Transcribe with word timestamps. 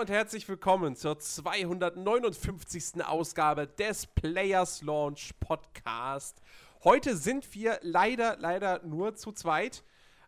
und 0.00 0.08
herzlich 0.08 0.48
willkommen 0.48 0.96
zur 0.96 1.18
259. 1.18 3.04
Ausgabe 3.04 3.66
des 3.66 4.06
Players 4.06 4.80
Launch 4.80 5.34
Podcast. 5.40 6.40
Heute 6.84 7.14
sind 7.18 7.54
wir 7.54 7.78
leider, 7.82 8.38
leider 8.38 8.82
nur 8.82 9.14
zu 9.14 9.30
zweit. 9.32 9.84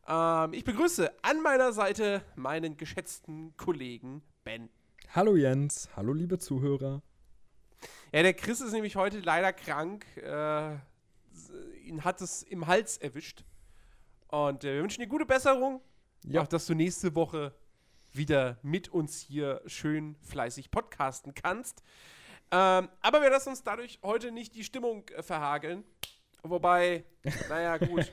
Ähm, 0.06 0.52
ich 0.52 0.64
begrüße 0.64 1.11
an 1.23 1.41
meiner 1.41 1.73
Seite 1.73 2.20
meinen 2.37 2.77
geschätzten 2.77 3.56
Kollegen 3.56 4.20
Ben. 4.45 4.69
Hallo 5.14 5.37
Jens, 5.37 5.89
hallo 5.97 6.12
liebe 6.12 6.39
Zuhörer. 6.39 7.00
Ja, 8.12 8.23
der 8.23 8.34
Chris 8.34 8.61
ist 8.61 8.73
nämlich 8.73 8.97
heute 8.97 9.20
leider 9.20 9.55
krank. 9.55 10.05
Äh, 10.19 10.75
ihn 11.83 12.05
hat 12.05 12.20
es 12.20 12.42
im 12.42 12.66
Hals 12.66 12.98
erwischt. 12.98 13.47
Und 14.28 14.64
äh, 14.64 14.75
wir 14.75 14.83
wünschen 14.83 15.00
dir 15.00 15.09
gute 15.09 15.25
Besserung. 15.25 15.80
Ja. 16.25 16.42
Auch, 16.42 16.47
dass 16.47 16.66
du 16.66 16.75
nächste 16.75 17.14
Woche 17.14 17.55
wieder 18.12 18.59
mit 18.62 18.89
uns 18.89 19.21
hier 19.21 19.62
schön 19.66 20.16
fleißig 20.23 20.70
podcasten 20.70 21.34
kannst. 21.34 21.83
Ähm, 22.51 22.89
aber 23.01 23.23
wir 23.23 23.30
lassen 23.30 23.51
uns 23.51 23.62
dadurch 23.62 23.98
heute 24.03 24.30
nicht 24.30 24.55
die 24.55 24.65
Stimmung 24.65 25.09
äh, 25.09 25.23
verhageln. 25.23 25.84
Wobei, 26.43 27.05
naja, 27.48 27.79
gut. 27.79 28.12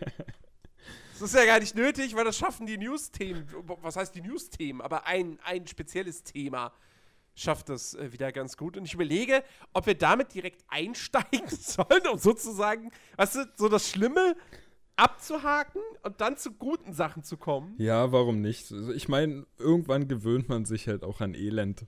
Das 1.14 1.22
ist 1.22 1.36
ja 1.36 1.46
gar 1.46 1.60
nicht 1.60 1.76
nötig, 1.76 2.16
weil 2.16 2.24
das 2.24 2.38
schaffen 2.38 2.66
die 2.66 2.78
News-Themen. 2.78 3.46
Was 3.82 3.98
heißt 3.98 4.16
die 4.16 4.22
News-Themen? 4.22 4.82
Aber 4.82 5.06
ein, 5.06 5.38
ein 5.44 5.68
spezielles 5.68 6.24
Thema 6.24 6.72
schafft 7.36 7.70
das 7.70 7.94
äh, 7.94 8.14
wieder 8.14 8.32
ganz 8.32 8.56
gut. 8.56 8.78
Und 8.78 8.86
ich 8.86 8.94
überlege, 8.94 9.44
ob 9.74 9.86
wir 9.86 9.96
damit 9.96 10.34
direkt 10.34 10.64
einsteigen 10.68 11.48
sollen, 11.50 12.08
um 12.12 12.18
sozusagen, 12.18 12.92
weißt 13.18 13.36
du, 13.36 13.52
so 13.58 13.68
das 13.68 13.90
Schlimme 13.90 14.36
abzuhaken 15.00 15.82
und 16.04 16.20
dann 16.22 16.38
zu 16.38 16.52
guten 16.52 16.94
Sachen 16.94 17.24
zu 17.24 17.38
kommen. 17.38 17.76
Ja, 17.78 18.12
warum 18.12 18.42
nicht? 18.42 18.72
Also 18.72 18.92
ich 18.92 19.08
meine, 19.08 19.46
irgendwann 19.58 20.08
gewöhnt 20.08 20.50
man 20.50 20.66
sich 20.66 20.88
halt 20.88 21.04
auch 21.04 21.22
an 21.22 21.34
Elend. 21.34 21.86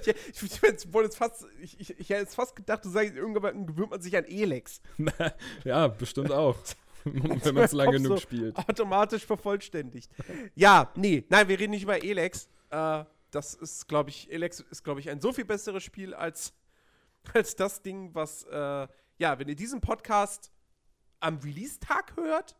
ich, 0.00 0.08
ich, 0.08 0.42
ich, 0.42 0.62
jetzt 0.62 1.16
fast, 1.16 1.46
ich, 1.60 1.80
ich, 1.80 1.98
ich 1.98 2.10
hätte 2.10 2.20
jetzt 2.20 2.34
fast 2.34 2.54
gedacht, 2.54 2.84
du 2.84 2.88
sagst, 2.88 3.14
irgendwann 3.14 3.66
gewöhnt 3.66 3.90
man 3.90 4.00
sich 4.00 4.16
an 4.16 4.24
Elex. 4.24 4.80
ja, 5.64 5.88
bestimmt 5.88 6.32
auch. 6.32 6.56
wenn 7.04 7.54
man 7.54 7.64
es 7.64 7.72
lange 7.72 7.92
genug 7.92 8.12
so 8.12 8.16
spielt. 8.18 8.56
Automatisch 8.56 9.26
vervollständigt. 9.26 10.10
ja, 10.54 10.90
nee, 10.96 11.24
nein, 11.28 11.48
wir 11.48 11.58
reden 11.58 11.72
nicht 11.72 11.82
über 11.82 12.02
Elex. 12.02 12.48
Äh, 12.70 13.04
das 13.30 13.54
ist, 13.54 13.88
glaube 13.88 14.10
ich, 14.10 14.32
Elex 14.32 14.60
ist, 14.60 14.84
glaube 14.84 15.00
ich, 15.00 15.10
ein 15.10 15.20
so 15.20 15.32
viel 15.32 15.44
besseres 15.44 15.82
Spiel 15.82 16.14
als, 16.14 16.54
als 17.34 17.56
das 17.56 17.82
Ding, 17.82 18.14
was, 18.14 18.44
äh, 18.44 18.88
ja, 19.18 19.38
wenn 19.38 19.48
ihr 19.48 19.56
diesen 19.56 19.80
Podcast 19.80 20.50
am 21.24 21.38
Release-Tag 21.38 22.16
hört. 22.16 22.54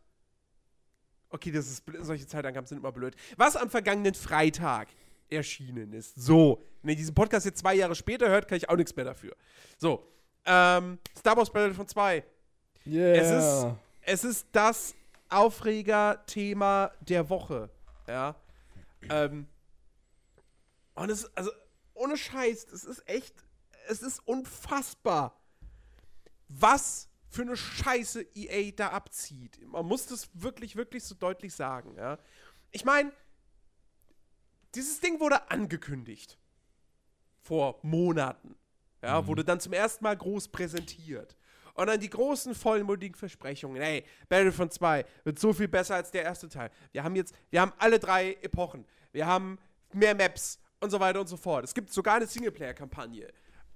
Okay, 1.29 1.51
das 1.51 1.67
ist 1.67 1.83
solche 1.99 2.25
Zeitangaben 2.27 2.65
sind 2.65 2.79
immer 2.79 2.91
blöd. 2.91 3.15
Was 3.37 3.55
am 3.55 3.69
vergangenen 3.69 4.13
Freitag 4.13 4.87
erschienen 5.29 5.93
ist. 5.93 6.15
So, 6.15 6.63
wenn 6.81 6.91
ihr 6.91 6.95
diesen 6.95 7.13
Podcast 7.13 7.45
jetzt 7.45 7.59
zwei 7.59 7.75
Jahre 7.75 7.95
später 7.95 8.27
hört, 8.29 8.47
kann 8.47 8.57
ich 8.57 8.69
auch 8.69 8.75
nichts 8.75 8.95
mehr 8.95 9.05
dafür. 9.05 9.35
So, 9.77 10.07
ähm, 10.45 10.99
Star 11.17 11.37
Wars 11.37 11.51
Battlefront 11.51 11.89
2. 11.89 12.23
Yeah. 12.87 13.15
Es 13.15 13.31
ist, 13.31 13.67
es 14.01 14.23
ist 14.23 14.47
das 14.51 14.95
Aufreger-Thema 15.29 16.91
der 17.01 17.29
Woche. 17.29 17.69
Ja. 18.07 18.35
Ähm, 19.09 19.47
und 20.93 21.09
es, 21.09 21.25
also, 21.35 21.51
ohne 21.93 22.17
Scheiß, 22.17 22.67
es 22.71 22.83
ist 22.83 23.07
echt, 23.07 23.35
es 23.87 24.01
ist 24.01 24.19
unfassbar, 24.27 25.35
was 26.47 27.09
für 27.35 27.41
eine 27.41 27.57
Scheiße 27.57 28.25
EA 28.33 28.71
da 28.71 28.89
abzieht. 28.89 29.59
Man 29.67 29.85
muss 29.85 30.07
das 30.07 30.29
wirklich, 30.33 30.75
wirklich 30.75 31.03
so 31.03 31.15
deutlich 31.15 31.53
sagen, 31.53 31.95
ja. 31.97 32.17
Ich 32.71 32.85
meine, 32.85 33.11
dieses 34.73 34.99
Ding 34.99 35.19
wurde 35.19 35.49
angekündigt. 35.51 36.37
Vor 37.41 37.79
Monaten. 37.83 38.55
Ja, 39.03 39.21
mhm. 39.21 39.27
wurde 39.27 39.43
dann 39.43 39.59
zum 39.59 39.73
ersten 39.73 40.03
Mal 40.03 40.17
groß 40.17 40.47
präsentiert. 40.47 41.35
Und 41.73 41.87
dann 41.87 41.99
die 41.99 42.09
großen, 42.09 42.55
vollmutigen 42.55 43.15
Versprechungen. 43.15 43.81
Ey, 43.81 44.05
Battlefront 44.29 44.73
2 44.73 45.05
wird 45.25 45.37
so 45.37 45.51
viel 45.51 45.67
besser 45.67 45.95
als 45.95 46.09
der 46.11 46.23
erste 46.23 46.47
Teil. 46.47 46.71
Wir 46.93 47.03
haben 47.03 47.15
jetzt, 47.17 47.35
wir 47.49 47.59
haben 47.59 47.73
alle 47.77 47.99
drei 47.99 48.33
Epochen. 48.41 48.85
Wir 49.11 49.27
haben 49.27 49.59
mehr 49.91 50.15
Maps 50.15 50.57
und 50.79 50.89
so 50.89 50.99
weiter 51.01 51.19
und 51.19 51.27
so 51.27 51.35
fort. 51.35 51.65
Es 51.65 51.73
gibt 51.73 51.91
sogar 51.91 52.15
eine 52.15 52.27
Singleplayer-Kampagne. 52.27 53.27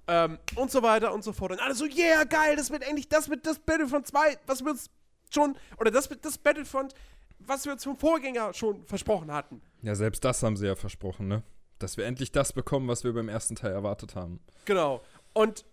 Ähm, 0.10 0.40
und 0.56 0.72
so 0.72 0.82
weiter 0.82 1.14
und 1.14 1.24
so 1.24 1.32
fort. 1.34 1.52
Und 1.52 1.62
alle 1.62 1.76
so, 1.76 1.86
yeah, 1.86 2.24
geil, 2.24 2.56
das 2.56 2.72
wird 2.72 2.82
endlich, 2.82 3.08
das 3.08 3.30
wird 3.30 3.46
das 3.46 3.60
Battlefront 3.60 4.08
2, 4.08 4.40
was 4.48 4.64
wir 4.64 4.72
uns 4.72 4.90
schon, 5.30 5.56
oder 5.78 5.92
das 5.92 6.10
wird 6.10 6.26
das 6.26 6.40
Battlefront, 6.40 6.96
was 7.38 7.66
wir 7.66 7.74
uns 7.74 7.84
vom 7.84 7.96
Vorgänger 7.96 8.54
schon 8.56 8.84
versprochen 8.88 9.32
hatten. 9.32 9.62
Ja, 9.84 9.94
selbst 9.94 10.26
das 10.26 10.42
haben 10.42 10.58
sie 10.58 10.66
ja 10.66 10.76
versprochen, 10.76 11.28
ne? 11.28 11.44
Dass 11.78 11.96
wir 11.96 12.06
endlich 12.06 12.32
das 12.32 12.54
bekommen, 12.54 12.88
was 12.88 13.04
wir 13.04 13.14
beim 13.14 13.30
ersten 13.30 13.56
Teil 13.56 13.72
erwartet 13.72 14.16
haben. 14.16 14.40
Genau. 14.66 15.02
Und 15.34 15.64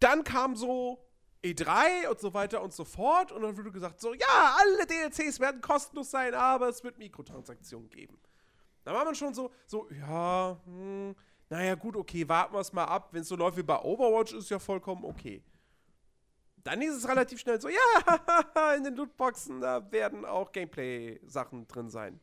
dann 0.00 0.24
kam 0.24 0.56
so 0.56 0.98
E3 1.44 2.08
und 2.10 2.20
so 2.20 2.34
weiter 2.34 2.62
und 2.62 2.72
so 2.72 2.84
fort. 2.84 3.30
Und 3.30 3.42
dann 3.42 3.56
wurde 3.56 3.70
gesagt, 3.70 4.00
so, 4.00 4.12
ja, 4.12 4.56
alle 4.58 4.86
DLCs 4.86 5.38
werden 5.38 5.60
kostenlos 5.60 6.10
sein, 6.10 6.34
aber 6.34 6.68
es 6.68 6.82
wird 6.82 6.98
Mikrotransaktionen 6.98 7.88
geben. 7.90 8.18
Da 8.84 8.92
war 8.92 9.04
man 9.04 9.14
schon 9.14 9.34
so, 9.34 9.50
so, 9.66 9.88
ja, 9.90 10.60
hm, 10.64 11.14
naja, 11.48 11.74
gut, 11.76 11.96
okay, 11.96 12.28
warten 12.28 12.54
wir 12.54 12.60
es 12.60 12.72
mal 12.72 12.84
ab. 12.84 13.08
Wenn 13.12 13.22
es 13.22 13.28
so 13.28 13.36
läuft 13.36 13.56
wie 13.56 13.62
bei 13.62 13.78
Overwatch, 13.78 14.32
ist 14.32 14.50
ja 14.50 14.58
vollkommen 14.58 15.04
okay. 15.04 15.42
Dann 16.56 16.82
ist 16.82 16.96
es 16.96 17.08
relativ 17.08 17.38
schnell 17.38 17.60
so, 17.60 17.68
ja, 17.68 18.74
in 18.76 18.82
den 18.82 18.96
Lootboxen, 18.96 19.60
da 19.60 19.90
werden 19.92 20.24
auch 20.24 20.50
Gameplay-Sachen 20.50 21.68
drin 21.68 21.88
sein. 21.88 22.18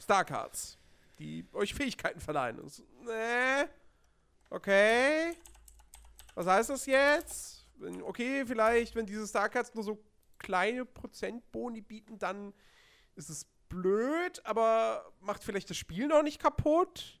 Starcards, 0.00 0.78
die 1.18 1.44
euch 1.52 1.74
Fähigkeiten 1.74 2.20
verleihen. 2.20 2.68
So, 2.68 2.84
nee, 3.04 3.68
okay. 4.50 5.36
Was 6.36 6.46
heißt 6.46 6.70
das 6.70 6.86
jetzt? 6.86 7.66
Okay, 8.02 8.46
vielleicht, 8.46 8.94
wenn 8.94 9.06
diese 9.06 9.26
Starcards 9.26 9.74
nur 9.74 9.82
so 9.82 9.98
kleine 10.38 10.84
Prozentboni 10.84 11.80
bieten, 11.80 12.16
dann 12.18 12.54
ist 13.16 13.28
es 13.28 13.44
blöd, 13.68 14.40
aber 14.44 15.12
macht 15.20 15.42
vielleicht 15.42 15.68
das 15.70 15.76
Spiel 15.76 16.06
noch 16.06 16.22
nicht 16.22 16.40
kaputt 16.40 17.18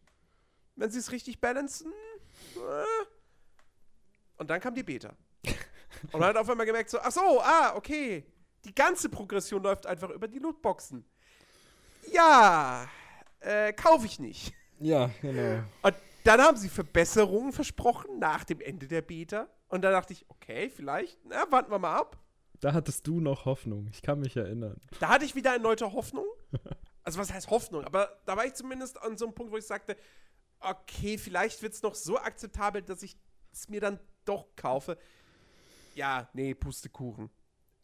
wenn 0.78 0.90
sie 0.90 0.98
es 0.98 1.12
richtig 1.12 1.40
balancen. 1.40 1.92
Äh. 2.54 3.04
Und 4.36 4.48
dann 4.48 4.60
kam 4.60 4.74
die 4.74 4.82
Beta. 4.82 5.14
Und 6.12 6.20
man 6.20 6.28
hat 6.28 6.36
auf 6.36 6.48
einmal 6.48 6.66
gemerkt, 6.66 6.90
so, 6.90 6.98
ach 7.00 7.10
so, 7.10 7.40
ah, 7.40 7.74
okay. 7.74 8.24
Die 8.64 8.74
ganze 8.74 9.08
Progression 9.08 9.62
läuft 9.62 9.86
einfach 9.86 10.10
über 10.10 10.28
die 10.28 10.38
Lootboxen. 10.38 11.04
Ja, 12.12 12.88
äh, 13.40 13.72
kaufe 13.72 14.06
ich 14.06 14.18
nicht. 14.18 14.52
Ja, 14.78 15.10
genau. 15.20 15.64
Und 15.82 15.94
dann 16.24 16.40
haben 16.40 16.56
sie 16.56 16.68
Verbesserungen 16.68 17.52
versprochen 17.52 18.18
nach 18.18 18.44
dem 18.44 18.60
Ende 18.60 18.86
der 18.86 19.02
Beta. 19.02 19.48
Und 19.68 19.82
da 19.82 19.90
dachte 19.90 20.12
ich, 20.12 20.24
okay, 20.28 20.70
vielleicht, 20.70 21.18
na, 21.24 21.50
warten 21.50 21.70
wir 21.70 21.78
mal 21.78 21.96
ab. 21.96 22.18
Da 22.60 22.72
hattest 22.72 23.06
du 23.06 23.20
noch 23.20 23.44
Hoffnung, 23.44 23.88
ich 23.90 24.02
kann 24.02 24.20
mich 24.20 24.36
erinnern. 24.36 24.80
Da 25.00 25.08
hatte 25.08 25.24
ich 25.24 25.34
wieder 25.34 25.52
erneute 25.52 25.92
Hoffnung. 25.92 26.26
Also, 27.04 27.20
was 27.20 27.32
heißt 27.32 27.48
Hoffnung? 27.48 27.84
Aber 27.84 28.20
da 28.26 28.36
war 28.36 28.44
ich 28.44 28.52
zumindest 28.52 29.00
an 29.00 29.16
so 29.16 29.24
einem 29.24 29.34
Punkt, 29.34 29.50
wo 29.50 29.56
ich 29.56 29.64
sagte, 29.64 29.96
okay, 30.60 31.18
vielleicht 31.18 31.62
wird 31.62 31.74
es 31.74 31.82
noch 31.82 31.94
so 31.94 32.18
akzeptabel, 32.18 32.82
dass 32.82 33.02
ich 33.02 33.16
es 33.52 33.68
mir 33.68 33.80
dann 33.80 33.98
doch 34.24 34.46
kaufe. 34.56 34.98
Ja, 35.94 36.28
nee, 36.32 36.54
Pustekuchen. 36.54 37.30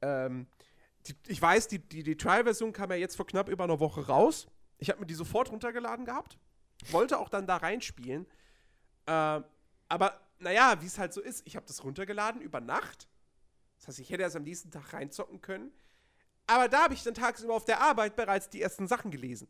Ähm, 0.02 0.46
die, 1.06 1.14
ich 1.26 1.40
weiß, 1.40 1.68
die, 1.68 1.78
die, 1.78 2.02
die 2.02 2.16
Trial-Version 2.16 2.72
kam 2.72 2.90
ja 2.90 2.96
jetzt 2.96 3.16
vor 3.16 3.26
knapp 3.26 3.48
über 3.48 3.64
einer 3.64 3.80
Woche 3.80 4.06
raus. 4.06 4.46
Ich 4.78 4.90
habe 4.90 5.00
mir 5.00 5.06
die 5.06 5.14
sofort 5.14 5.50
runtergeladen 5.50 6.04
gehabt. 6.04 6.38
Wollte 6.90 7.18
auch 7.18 7.28
dann 7.28 7.46
da 7.46 7.56
reinspielen. 7.56 8.26
Ähm, 9.06 9.44
aber 9.88 10.20
naja, 10.38 10.80
wie 10.80 10.86
es 10.86 10.98
halt 10.98 11.12
so 11.12 11.20
ist, 11.20 11.42
ich 11.46 11.56
habe 11.56 11.66
das 11.66 11.82
runtergeladen 11.84 12.40
über 12.40 12.60
Nacht. 12.60 13.08
Das 13.78 13.88
heißt, 13.88 13.98
ich 14.00 14.10
hätte 14.10 14.22
erst 14.22 14.36
am 14.36 14.44
nächsten 14.44 14.70
Tag 14.70 14.92
reinzocken 14.92 15.40
können. 15.40 15.72
Aber 16.46 16.68
da 16.68 16.84
habe 16.84 16.94
ich 16.94 17.02
dann 17.02 17.14
tagsüber 17.14 17.54
auf 17.54 17.64
der 17.64 17.80
Arbeit 17.80 18.16
bereits 18.16 18.50
die 18.50 18.60
ersten 18.60 18.86
Sachen 18.86 19.10
gelesen. 19.10 19.48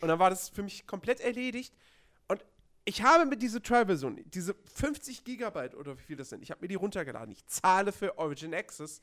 Und 0.00 0.08
dann 0.08 0.18
war 0.18 0.30
das 0.30 0.48
für 0.48 0.62
mich 0.62 0.86
komplett 0.86 1.20
erledigt 1.20 1.74
ich 2.84 3.02
habe 3.02 3.24
mit 3.24 3.40
dieser 3.42 3.62
Trial-Version, 3.62 4.22
diese 4.26 4.54
50 4.74 5.24
Gigabyte 5.24 5.74
oder 5.74 5.96
wie 5.98 6.02
viel 6.02 6.16
das 6.16 6.28
sind, 6.28 6.42
ich 6.42 6.50
habe 6.50 6.60
mir 6.60 6.68
die 6.68 6.74
runtergeladen. 6.74 7.32
Ich 7.32 7.44
zahle 7.46 7.92
für 7.92 8.18
Origin 8.18 8.54
Access. 8.54 9.00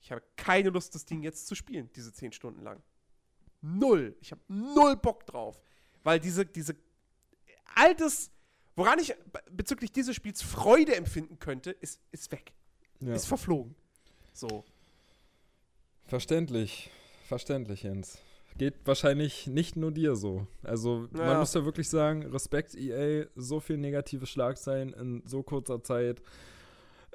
Ich 0.00 0.10
habe 0.10 0.22
keine 0.36 0.70
Lust, 0.70 0.94
das 0.94 1.04
Ding 1.06 1.22
jetzt 1.22 1.46
zu 1.46 1.54
spielen, 1.54 1.88
diese 1.94 2.12
10 2.12 2.32
Stunden 2.32 2.62
lang. 2.62 2.82
Null. 3.62 4.16
Ich 4.20 4.32
habe 4.32 4.42
null 4.48 4.96
Bock 4.96 5.24
drauf. 5.26 5.60
Weil 6.02 6.20
diese, 6.20 6.44
diese 6.44 6.76
altes, 7.74 8.30
woran 8.76 8.98
ich 8.98 9.14
bezüglich 9.50 9.92
dieses 9.92 10.14
Spiels 10.14 10.42
Freude 10.42 10.94
empfinden 10.96 11.38
könnte, 11.38 11.70
ist, 11.70 12.00
ist 12.10 12.30
weg. 12.32 12.52
Ja. 13.00 13.14
Ist 13.14 13.26
verflogen. 13.26 13.74
So. 14.34 14.64
Verständlich. 16.06 16.90
Verständlich, 17.26 17.84
Jens 17.84 18.18
geht 18.58 18.74
wahrscheinlich 18.84 19.46
nicht 19.46 19.76
nur 19.76 19.90
dir 19.90 20.16
so. 20.16 20.46
Also 20.62 21.08
ja. 21.16 21.24
man 21.24 21.38
muss 21.38 21.54
ja 21.54 21.64
wirklich 21.64 21.88
sagen, 21.88 22.24
Respekt 22.26 22.74
EA, 22.74 23.26
so 23.34 23.60
viel 23.60 23.76
negative 23.76 24.26
Schlagzeilen 24.26 24.92
in 24.92 25.22
so 25.26 25.42
kurzer 25.42 25.82
Zeit. 25.82 26.22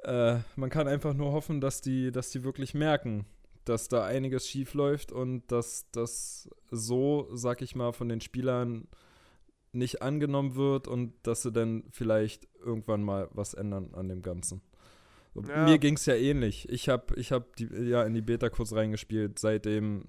Äh, 0.02 0.38
man 0.56 0.70
kann 0.70 0.88
einfach 0.88 1.14
nur 1.14 1.32
hoffen, 1.32 1.60
dass 1.60 1.80
die, 1.80 2.12
dass 2.12 2.30
die 2.30 2.44
wirklich 2.44 2.74
merken, 2.74 3.26
dass 3.64 3.88
da 3.88 4.04
einiges 4.04 4.48
schief 4.48 4.74
läuft 4.74 5.12
und 5.12 5.50
dass 5.50 5.86
das 5.92 6.50
so, 6.70 7.28
sag 7.32 7.62
ich 7.62 7.74
mal, 7.74 7.92
von 7.92 8.08
den 8.08 8.20
Spielern 8.20 8.88
nicht 9.72 10.02
angenommen 10.02 10.56
wird 10.56 10.88
und 10.88 11.14
dass 11.22 11.42
sie 11.42 11.52
dann 11.52 11.84
vielleicht 11.90 12.48
irgendwann 12.58 13.02
mal 13.02 13.28
was 13.32 13.54
ändern 13.54 13.94
an 13.94 14.08
dem 14.08 14.22
Ganzen. 14.22 14.62
Ja. 15.46 15.64
Mir 15.64 15.78
ging 15.78 15.94
es 15.94 16.06
ja 16.06 16.14
ähnlich. 16.14 16.68
Ich 16.68 16.88
habe 16.88 17.14
ich 17.14 17.30
hab 17.30 17.54
die, 17.56 17.66
ja 17.66 18.02
in 18.02 18.14
die 18.14 18.20
Beta 18.20 18.48
kurz 18.48 18.72
reingespielt. 18.72 19.38
Seitdem 19.38 20.06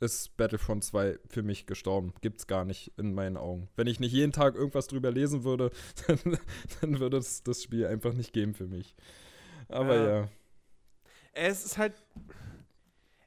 ist 0.00 0.36
Battlefront 0.36 0.84
2 0.84 1.18
für 1.28 1.42
mich 1.42 1.66
gestorben. 1.66 2.14
Gibt's 2.20 2.46
gar 2.46 2.64
nicht 2.64 2.92
in 2.96 3.14
meinen 3.14 3.36
Augen. 3.36 3.68
Wenn 3.76 3.86
ich 3.86 4.00
nicht 4.00 4.12
jeden 4.12 4.32
Tag 4.32 4.54
irgendwas 4.54 4.86
drüber 4.86 5.10
lesen 5.10 5.44
würde, 5.44 5.70
dann, 6.06 6.38
dann 6.80 7.00
würde 7.00 7.16
es 7.16 7.42
das 7.42 7.62
Spiel 7.62 7.86
einfach 7.86 8.12
nicht 8.12 8.32
geben 8.32 8.54
für 8.54 8.66
mich. 8.66 8.94
Aber 9.68 9.96
ja. 9.96 10.20
ja. 10.20 10.28
Es 11.32 11.64
ist 11.64 11.78
halt. 11.78 11.94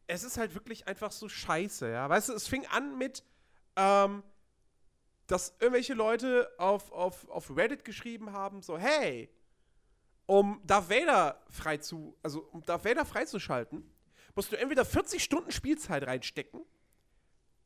Es 0.08 0.24
ist 0.24 0.38
halt 0.38 0.54
wirklich 0.56 0.88
einfach 0.88 1.12
so 1.12 1.30
scheiße, 1.30 1.90
ja. 1.90 2.10
Weißt 2.10 2.30
du, 2.30 2.34
es 2.34 2.46
fing 2.46 2.66
an 2.68 2.98
mit, 2.98 3.24
ähm, 3.78 4.24
dass 5.28 5.56
irgendwelche 5.62 5.94
Leute 5.94 6.50
auf, 6.58 6.92
auf, 6.92 7.30
auf 7.30 7.56
Reddit 7.56 7.86
geschrieben 7.86 8.34
haben, 8.34 8.62
so, 8.62 8.78
hey, 8.78 9.30
um 10.26 10.62
Darth 10.66 10.90
Vader 10.90 11.42
frei 11.50 11.78
zu, 11.78 12.18
also 12.24 12.42
um 12.52 12.62
Darth 12.64 12.84
Vader 12.84 13.06
freizuschalten, 13.06 13.90
musst 14.36 14.52
du 14.52 14.58
entweder 14.58 14.86
40 14.86 15.24
Stunden 15.24 15.52
Spielzeit 15.52 16.06
reinstecken 16.06 16.62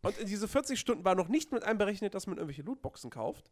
und 0.01 0.17
in 0.19 0.27
diese 0.27 0.47
40 0.47 0.79
Stunden 0.79 1.03
war 1.03 1.15
noch 1.15 1.27
nicht 1.27 1.51
mit 1.51 1.63
einberechnet, 1.63 2.13
dass 2.13 2.27
man 2.27 2.37
irgendwelche 2.37 2.61
Lootboxen 2.61 3.09
kauft. 3.09 3.49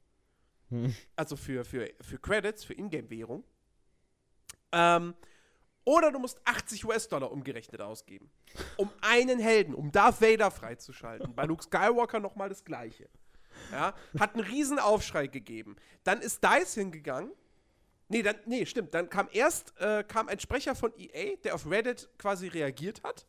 Hm. 0.70 0.96
Also 1.16 1.36
für, 1.36 1.66
für, 1.66 1.90
für 2.00 2.20
Credits, 2.20 2.64
für 2.64 2.74
Ingame-Währung. 2.74 3.44
Ähm, 4.72 5.16
oder 5.86 6.12
du 6.12 6.20
musst 6.20 6.40
80 6.46 6.86
US-Dollar 6.86 7.32
umgerechnet 7.32 7.82
ausgeben. 7.82 8.30
Um 8.78 8.90
einen 9.02 9.40
Helden, 9.40 9.74
um 9.74 9.92
Darth 9.92 10.22
Vader 10.22 10.52
freizuschalten. 10.52 11.34
Bei 11.36 11.46
Luke 11.46 11.64
Skywalker 11.64 12.20
nochmal 12.20 12.50
das 12.50 12.64
Gleiche. 12.64 13.10
Ja, 13.72 13.94
hat 14.20 14.36
einen 14.36 14.46
riesen 14.46 14.80
Aufschrei 14.80 15.28
gegeben. 15.28 15.76
Dann 16.04 16.22
ist 16.22 16.44
DICE 16.44 16.76
hingegangen. 16.76 17.32
Nee, 18.10 18.22
dann, 18.22 18.36
nee, 18.46 18.66
stimmt. 18.66 18.94
Dann 18.94 19.10
kam 19.10 19.28
erst 19.32 19.74
äh, 19.80 20.04
kam 20.04 20.28
ein 20.28 20.40
Sprecher 20.40 20.76
von 20.76 20.94
EA, 20.98 21.36
der 21.44 21.56
auf 21.56 21.70
Reddit 21.70 22.10
quasi 22.18 22.48
reagiert 22.48 23.04
hat. 23.04 23.26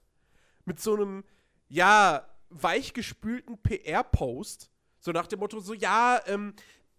Mit 0.64 0.80
so 0.80 0.94
einem, 0.94 1.24
ja, 1.68 2.28
weichgespülten 2.50 3.58
PR-Post. 3.58 4.70
So 5.00 5.12
nach 5.12 5.26
dem 5.26 5.40
Motto, 5.40 5.60
so, 5.60 5.74
ja, 5.74 6.20
ähm, 6.26 6.54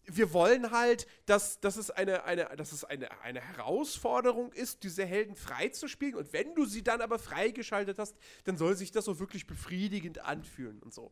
wir 0.08 0.34
wollen 0.34 0.72
halt, 0.72 1.08
dass, 1.26 1.60
dass 1.60 1.78
es, 1.78 1.90
eine, 1.90 2.24
eine, 2.26 2.46
dass 2.58 2.72
es 2.72 2.84
eine, 2.84 3.10
eine 3.22 3.42
Herausforderung 3.42 4.52
ist, 4.54 4.84
diese 4.84 5.06
Helden 5.06 5.36
freizuspielen. 5.36 6.16
Und 6.16 6.32
wenn 6.34 6.54
du 6.54 6.66
sie 6.66 6.84
dann 6.84 7.02
aber 7.02 7.18
freigeschaltet 7.18 7.98
hast, 7.98 8.16
dann 8.44 8.58
soll 8.58 8.76
sich 8.76 8.92
das 8.92 9.06
so 9.06 9.20
wirklich 9.20 9.48
befriedigend 9.48 10.20
anfühlen 10.20 10.80
und 10.80 10.94
so. 10.94 11.12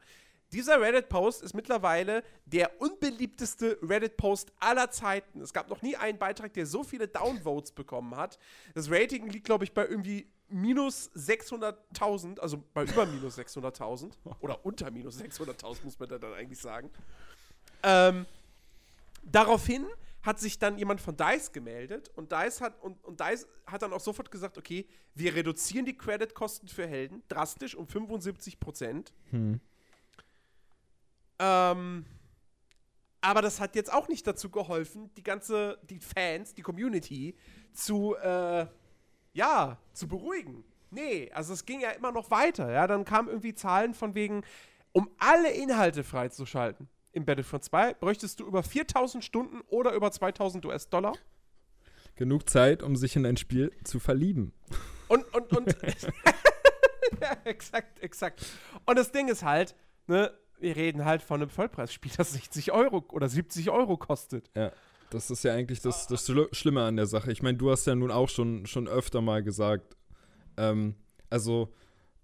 Dieser 0.53 0.79
Reddit-Post 0.79 1.41
ist 1.41 1.55
mittlerweile 1.55 2.23
der 2.45 2.79
unbeliebteste 2.79 3.79
Reddit-Post 3.81 4.51
aller 4.59 4.91
Zeiten. 4.91 5.41
Es 5.41 5.51
gab 5.51 5.67
noch 5.67 5.81
nie 5.81 5.95
einen 5.95 6.19
Beitrag, 6.19 6.53
der 6.53 6.67
so 6.67 6.83
viele 6.83 7.07
Downvotes 7.07 7.71
bekommen 7.71 8.15
hat. 8.15 8.37
Das 8.75 8.91
Rating 8.91 9.27
liegt, 9.29 9.45
glaube 9.45 9.63
ich, 9.63 9.73
bei 9.73 9.87
irgendwie 9.87 10.27
minus 10.49 11.11
600.000, 11.15 12.39
also 12.39 12.63
bei 12.73 12.83
über 12.83 13.07
minus 13.07 13.39
600.000 13.39 14.11
oder 14.41 14.63
unter 14.63 14.91
minus 14.91 15.19
600.000, 15.19 15.83
muss 15.83 15.97
man 15.97 16.09
da 16.09 16.19
dann 16.19 16.33
eigentlich 16.33 16.59
sagen. 16.59 16.91
Ähm, 17.81 18.27
daraufhin 19.23 19.87
hat 20.21 20.39
sich 20.39 20.59
dann 20.59 20.77
jemand 20.77 21.01
von 21.01 21.17
DICE 21.17 21.51
gemeldet 21.51 22.11
und 22.15 22.31
DICE 22.31 22.61
hat, 22.61 22.81
und, 22.81 23.03
und 23.03 23.19
DICE 23.19 23.47
hat 23.65 23.81
dann 23.81 23.91
auch 23.91 23.99
sofort 23.99 24.29
gesagt, 24.29 24.59
okay, 24.59 24.87
wir 25.15 25.33
reduzieren 25.33 25.85
die 25.85 25.97
Credit-Kosten 25.97 26.67
für 26.67 26.85
Helden 26.85 27.23
drastisch 27.27 27.75
um 27.75 27.87
75 27.87 28.59
Prozent. 28.59 29.13
Hm. 29.31 29.59
Ähm, 31.43 32.05
aber 33.19 33.41
das 33.41 33.59
hat 33.59 33.75
jetzt 33.75 33.91
auch 33.91 34.07
nicht 34.07 34.25
dazu 34.25 34.49
geholfen, 34.49 35.09
die 35.15 35.23
ganze, 35.23 35.77
die 35.89 35.99
Fans, 35.99 36.53
die 36.53 36.61
Community 36.61 37.35
zu, 37.73 38.15
äh, 38.15 38.65
ja, 39.33 39.77
zu 39.93 40.07
beruhigen. 40.07 40.63
Nee, 40.91 41.31
also 41.33 41.53
es 41.53 41.65
ging 41.65 41.81
ja 41.81 41.91
immer 41.91 42.11
noch 42.11 42.31
weiter. 42.31 42.71
Ja, 42.71 42.87
dann 42.87 43.03
kamen 43.03 43.27
irgendwie 43.27 43.55
Zahlen 43.55 43.93
von 43.93 44.15
wegen, 44.15 44.43
um 44.91 45.09
alle 45.17 45.51
Inhalte 45.51 46.03
freizuschalten 46.03 46.87
im 47.11 47.25
Battlefront 47.25 47.63
2, 47.63 47.95
bräuchtest 47.95 48.39
du 48.39 48.45
über 48.45 48.63
4000 48.63 49.23
Stunden 49.23 49.61
oder 49.67 49.93
über 49.93 50.11
2000 50.11 50.65
US-Dollar. 50.65 51.13
Genug 52.15 52.49
Zeit, 52.49 52.83
um 52.83 52.95
sich 52.95 53.15
in 53.15 53.25
ein 53.25 53.37
Spiel 53.37 53.71
zu 53.83 53.99
verlieben. 53.99 54.53
Und, 55.07 55.23
und, 55.33 55.55
und. 55.55 55.77
ja, 57.21 57.37
exakt, 57.43 57.99
exakt. 57.99 58.45
Und 58.85 58.97
das 58.97 59.11
Ding 59.11 59.27
ist 59.27 59.43
halt, 59.43 59.75
ne, 60.07 60.33
wir 60.59 60.75
reden 60.75 61.05
halt 61.05 61.21
von 61.21 61.41
einem 61.41 61.49
Vollpreisspiel, 61.49 62.11
das 62.17 62.33
60 62.33 62.71
Euro 62.71 63.05
oder 63.11 63.29
70 63.29 63.69
Euro 63.69 63.97
kostet. 63.97 64.49
Ja. 64.55 64.71
Das 65.09 65.29
ist 65.29 65.43
ja 65.43 65.53
eigentlich 65.53 65.81
das, 65.81 66.07
das 66.07 66.31
Schlimme 66.53 66.83
an 66.83 66.95
der 66.95 67.05
Sache. 67.05 67.31
Ich 67.31 67.43
meine, 67.43 67.57
du 67.57 67.69
hast 67.69 67.85
ja 67.85 67.93
nun 67.93 68.09
auch 68.09 68.29
schon, 68.29 68.65
schon 68.65 68.87
öfter 68.87 69.21
mal 69.21 69.43
gesagt, 69.43 69.95
ähm, 70.57 70.95
also 71.29 71.71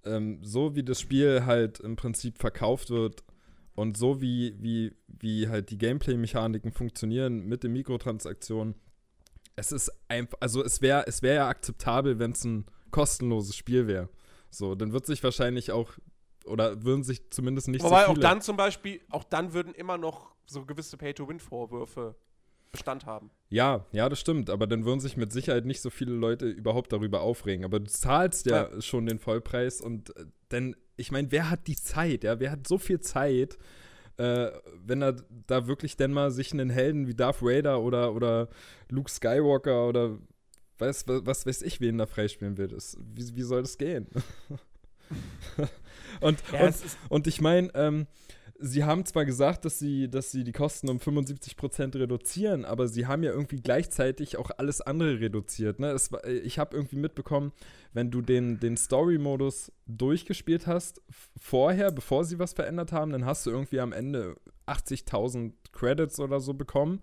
ähm, 0.06 0.40
so 0.44 0.76
wie 0.76 0.84
das 0.84 1.00
Spiel 1.00 1.46
halt 1.46 1.80
im 1.80 1.96
Prinzip 1.96 2.40
verkauft 2.40 2.90
wird 2.90 3.24
und 3.76 3.96
so 3.96 4.22
wie, 4.22 4.56
wie, 4.60 4.96
wie 5.08 5.48
halt 5.48 5.70
die 5.70 5.78
Gameplay-Mechaniken 5.78 6.72
funktionieren 6.72 7.46
mit 7.46 7.64
den 7.64 7.74
Mikrotransaktionen, 7.74 8.76
es 9.56 9.72
ist 9.72 9.92
einfach, 10.08 10.38
also 10.42 10.64
es 10.64 10.82
wäre 10.82 11.06
es 11.06 11.22
wär 11.22 11.34
ja 11.34 11.48
akzeptabel, 11.48 12.18
wenn 12.18 12.32
es 12.32 12.44
ein 12.44 12.66
kostenloses 12.92 13.56
Spiel 13.56 13.88
wäre. 13.88 14.10
So, 14.50 14.74
dann 14.74 14.94
wird 14.94 15.06
sich 15.06 15.24
wahrscheinlich 15.24 15.72
auch 15.72 15.92
oder 16.46 16.84
würden 16.84 17.04
sich 17.04 17.30
zumindest 17.30 17.68
nicht 17.68 17.84
Wobei 17.84 18.06
so 18.06 18.14
viele 18.14 18.20
auch 18.20 18.30
dann 18.32 18.42
zum 18.42 18.58
Beispiel, 18.58 19.02
auch 19.10 19.24
dann 19.24 19.54
würden 19.54 19.74
immer 19.74 19.98
noch 19.98 20.36
so 20.46 20.66
gewisse 20.66 20.98
Pay-to-Win-Vorwürfe 20.98 22.16
Bestand 22.72 23.06
haben. 23.06 23.32
Ja, 23.50 23.86
ja, 23.92 24.10
das 24.10 24.20
stimmt. 24.20 24.50
Aber 24.50 24.68
dann 24.68 24.86
würden 24.86 25.00
sich 25.00 25.18
mit 25.18 25.32
Sicherheit 25.32 25.66
nicht 25.66 25.82
so 25.82 25.90
viele 25.90 26.14
Leute 26.14 26.48
überhaupt 26.48 26.94
darüber 26.94 27.22
aufregen. 27.22 27.66
Aber 27.66 27.80
du 27.80 27.90
zahlst 27.90 28.46
ja, 28.46 28.70
ja. 28.70 28.82
schon 28.82 29.06
den 29.06 29.20
Vollpreis 29.20 29.82
und 29.82 30.16
äh, 30.16 30.26
denn, 30.52 30.76
ich 30.96 31.12
meine, 31.12 31.32
wer 31.32 31.50
hat 31.50 31.68
die 31.68 31.76
Zeit, 31.76 32.24
ja? 32.24 32.40
Wer 32.40 32.52
hat 32.52 32.68
so 32.68 32.78
viel 32.78 33.00
Zeit, 33.00 33.58
äh, 34.18 34.52
wenn 34.84 35.02
er 35.02 35.16
da 35.48 35.68
wirklich 35.68 35.98
denn 35.98 36.12
mal 36.12 36.32
sich 36.32 36.52
einen 36.54 36.70
Helden 36.70 37.08
wie 37.08 37.16
Darth 37.16 37.42
Vader 37.42 37.82
oder, 37.82 38.14
oder 38.14 38.50
Luke 38.90 39.10
Skywalker 39.10 39.88
oder 39.88 40.18
weiß, 40.78 41.08
was, 41.08 41.26
was 41.26 41.46
weiß 41.46 41.62
ich, 41.64 41.82
wen 41.82 41.98
da 41.98 42.06
freispielen 42.06 42.58
will. 42.58 42.68
Das, 42.68 42.98
wie, 43.00 43.36
wie 43.36 43.44
soll 43.44 43.62
das 43.62 43.78
gehen? 43.78 44.08
und, 46.22 46.42
ja, 46.52 46.66
und, 46.66 46.76
und, 47.10 47.28
ich 47.28 47.42
meine, 47.42 47.70
ähm, 47.74 48.08
sie 48.60 48.84
haben 48.84 49.06
zwar 49.06 49.26
gesagt, 49.26 49.66
dass 49.66 49.80
sie, 49.80 50.10
dass 50.10 50.32
sie 50.32 50.44
die 50.44 50.52
Kosten 50.52 50.90
um 50.90 50.98
75% 50.98 51.98
reduzieren, 51.98 52.66
aber 52.66 52.88
sie 52.88 53.08
haben 53.08 53.24
ja 53.24 53.32
irgendwie 53.32 53.62
gleichzeitig 53.62 54.38
auch 54.38 54.52
alles 54.58 54.82
andere 54.82 55.20
reduziert. 55.20 55.80
Ne? 55.80 55.92
Es, 55.92 56.10
ich 56.44 56.60
habe 56.60 56.76
irgendwie 56.76 56.98
mitbekommen, 56.98 57.54
wenn 57.94 58.12
du 58.12 58.22
den, 58.22 58.60
den 58.60 58.78
Story-Modus 58.78 59.72
durchgespielt 59.88 60.68
hast, 60.68 61.02
vorher, 61.38 61.92
bevor 61.92 62.26
sie 62.26 62.40
was 62.40 62.54
verändert 62.54 62.92
haben, 62.92 63.12
dann 63.12 63.26
hast 63.26 63.46
du 63.46 63.52
irgendwie 63.52 63.80
am 63.80 63.94
Ende 63.94 64.36
80.000 64.68 65.54
Credits 65.72 66.20
oder 66.20 66.40
so 66.40 66.54
bekommen. 66.54 67.02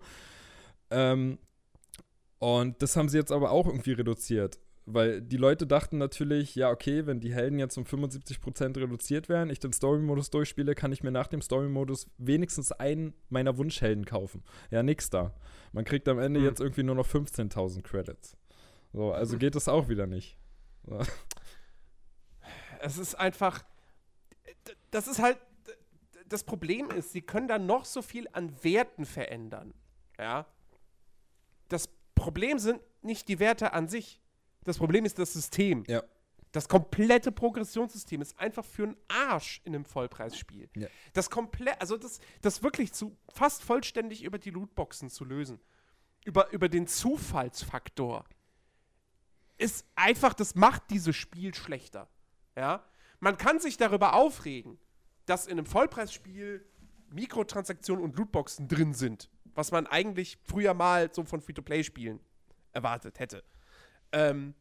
Ähm, 0.91 1.39
und 2.39 2.81
das 2.81 2.95
haben 2.95 3.09
sie 3.09 3.17
jetzt 3.17 3.31
aber 3.31 3.51
auch 3.51 3.65
irgendwie 3.65 3.93
reduziert. 3.93 4.59
Weil 4.89 5.21
die 5.21 5.35
Leute 5.35 5.67
dachten 5.67 5.97
natürlich, 5.97 6.55
ja, 6.55 6.71
okay, 6.71 7.05
wenn 7.05 7.19
die 7.19 7.33
Helden 7.33 7.59
jetzt 7.59 7.77
um 7.77 7.83
75% 7.83 8.77
reduziert 8.77 9.27
werden, 9.27 9.49
ich 9.49 9.59
den 9.59 9.73
Story-Modus 9.73 10.29
durchspiele, 10.29 10.75
kann 10.75 10.93
ich 10.93 11.03
mir 11.03 11.11
nach 11.11 11.27
dem 11.27 11.41
Story-Modus 11.41 12.09
wenigstens 12.17 12.71
einen 12.71 13.13
meiner 13.27 13.57
Wunschhelden 13.57 14.05
kaufen. 14.05 14.45
Ja, 14.71 14.83
nix 14.83 15.09
da. 15.09 15.33
Man 15.73 15.83
kriegt 15.83 16.07
am 16.07 16.19
Ende 16.19 16.39
mhm. 16.39 16.45
jetzt 16.45 16.61
irgendwie 16.61 16.83
nur 16.83 16.95
noch 16.95 17.05
15.000 17.05 17.81
Credits. 17.81 18.37
So, 18.93 19.11
also 19.11 19.35
mhm. 19.35 19.39
geht 19.39 19.55
das 19.55 19.67
auch 19.67 19.89
wieder 19.89 20.07
nicht. 20.07 20.37
So. 20.85 21.01
Es 22.79 22.97
ist 22.97 23.15
einfach, 23.15 23.65
das 24.91 25.09
ist 25.09 25.21
halt, 25.21 25.37
das 26.29 26.45
Problem 26.45 26.91
ist, 26.91 27.11
sie 27.11 27.21
können 27.21 27.49
da 27.49 27.59
noch 27.59 27.83
so 27.83 28.01
viel 28.01 28.29
an 28.31 28.63
Werten 28.63 29.03
verändern. 29.03 29.73
Ja. 30.17 30.45
Das 31.67 31.89
Problem 32.15 32.57
sind 32.57 32.79
nicht 33.01 33.27
die 33.27 33.39
Werte 33.39 33.73
an 33.73 33.89
sich 33.89 34.21
das 34.67 34.77
Problem 34.77 35.05
ist 35.05 35.17
das 35.17 35.31
System. 35.31 35.83
Ja. 35.87 36.03
Das 36.51 36.67
komplette 36.67 37.31
Progressionssystem 37.31 38.21
ist 38.21 38.37
einfach 38.37 38.65
für 38.65 38.83
einen 38.83 38.97
Arsch 39.07 39.61
in 39.63 39.73
einem 39.73 39.85
Vollpreisspiel. 39.85 40.69
Ja. 40.75 40.87
Das 41.13 41.29
komplett, 41.29 41.79
also 41.79 41.97
das, 41.97 42.19
das 42.41 42.63
wirklich 42.63 42.91
zu 42.91 43.17
fast 43.33 43.63
vollständig 43.63 44.23
über 44.23 44.37
die 44.37 44.49
Lootboxen 44.49 45.09
zu 45.09 45.23
lösen. 45.23 45.59
Über, 46.25 46.51
über 46.51 46.67
den 46.67 46.87
Zufallsfaktor. 46.87 48.25
Ist 49.57 49.85
einfach, 49.95 50.33
das 50.33 50.55
macht 50.55 50.89
dieses 50.89 51.15
Spiel 51.15 51.53
schlechter. 51.53 52.09
Ja. 52.57 52.83
Man 53.19 53.37
kann 53.37 53.59
sich 53.59 53.77
darüber 53.77 54.13
aufregen, 54.13 54.77
dass 55.25 55.47
in 55.47 55.53
einem 55.53 55.65
Vollpreisspiel 55.65 56.65
Mikrotransaktionen 57.09 58.03
und 58.03 58.17
Lootboxen 58.17 58.67
drin 58.67 58.93
sind. 58.93 59.29
Was 59.55 59.71
man 59.71 59.87
eigentlich 59.87 60.37
früher 60.43 60.73
mal 60.73 61.13
so 61.13 61.23
von 61.23 61.41
Free-to-Play-Spielen 61.41 62.19
erwartet 62.73 63.19
hätte. 63.19 63.43
Ähm, 64.11 64.53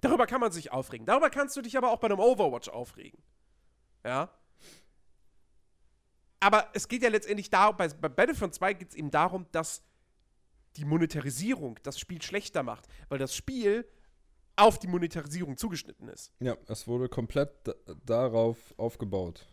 Darüber 0.00 0.26
kann 0.26 0.40
man 0.40 0.52
sich 0.52 0.72
aufregen. 0.72 1.06
Darüber 1.06 1.30
kannst 1.30 1.56
du 1.56 1.62
dich 1.62 1.76
aber 1.76 1.90
auch 1.90 1.98
bei 1.98 2.06
einem 2.06 2.20
Overwatch 2.20 2.68
aufregen. 2.68 3.20
Ja. 4.04 4.30
Aber 6.38 6.68
es 6.74 6.86
geht 6.86 7.02
ja 7.02 7.08
letztendlich 7.08 7.50
darum, 7.50 7.76
bei, 7.76 7.88
bei 7.88 8.08
Battlefront 8.08 8.54
2 8.54 8.74
geht 8.74 8.90
es 8.90 8.94
eben 8.94 9.10
darum, 9.10 9.46
dass 9.52 9.82
die 10.76 10.84
Monetarisierung 10.84 11.80
das 11.82 11.98
Spiel 11.98 12.20
schlechter 12.20 12.62
macht, 12.62 12.86
weil 13.08 13.18
das 13.18 13.34
Spiel 13.34 13.88
auf 14.54 14.78
die 14.78 14.86
Monetarisierung 14.86 15.56
zugeschnitten 15.56 16.08
ist. 16.08 16.32
Ja, 16.40 16.56
es 16.68 16.86
wurde 16.86 17.08
komplett 17.08 17.50
darauf 18.04 18.58
aufgebaut. 18.76 19.46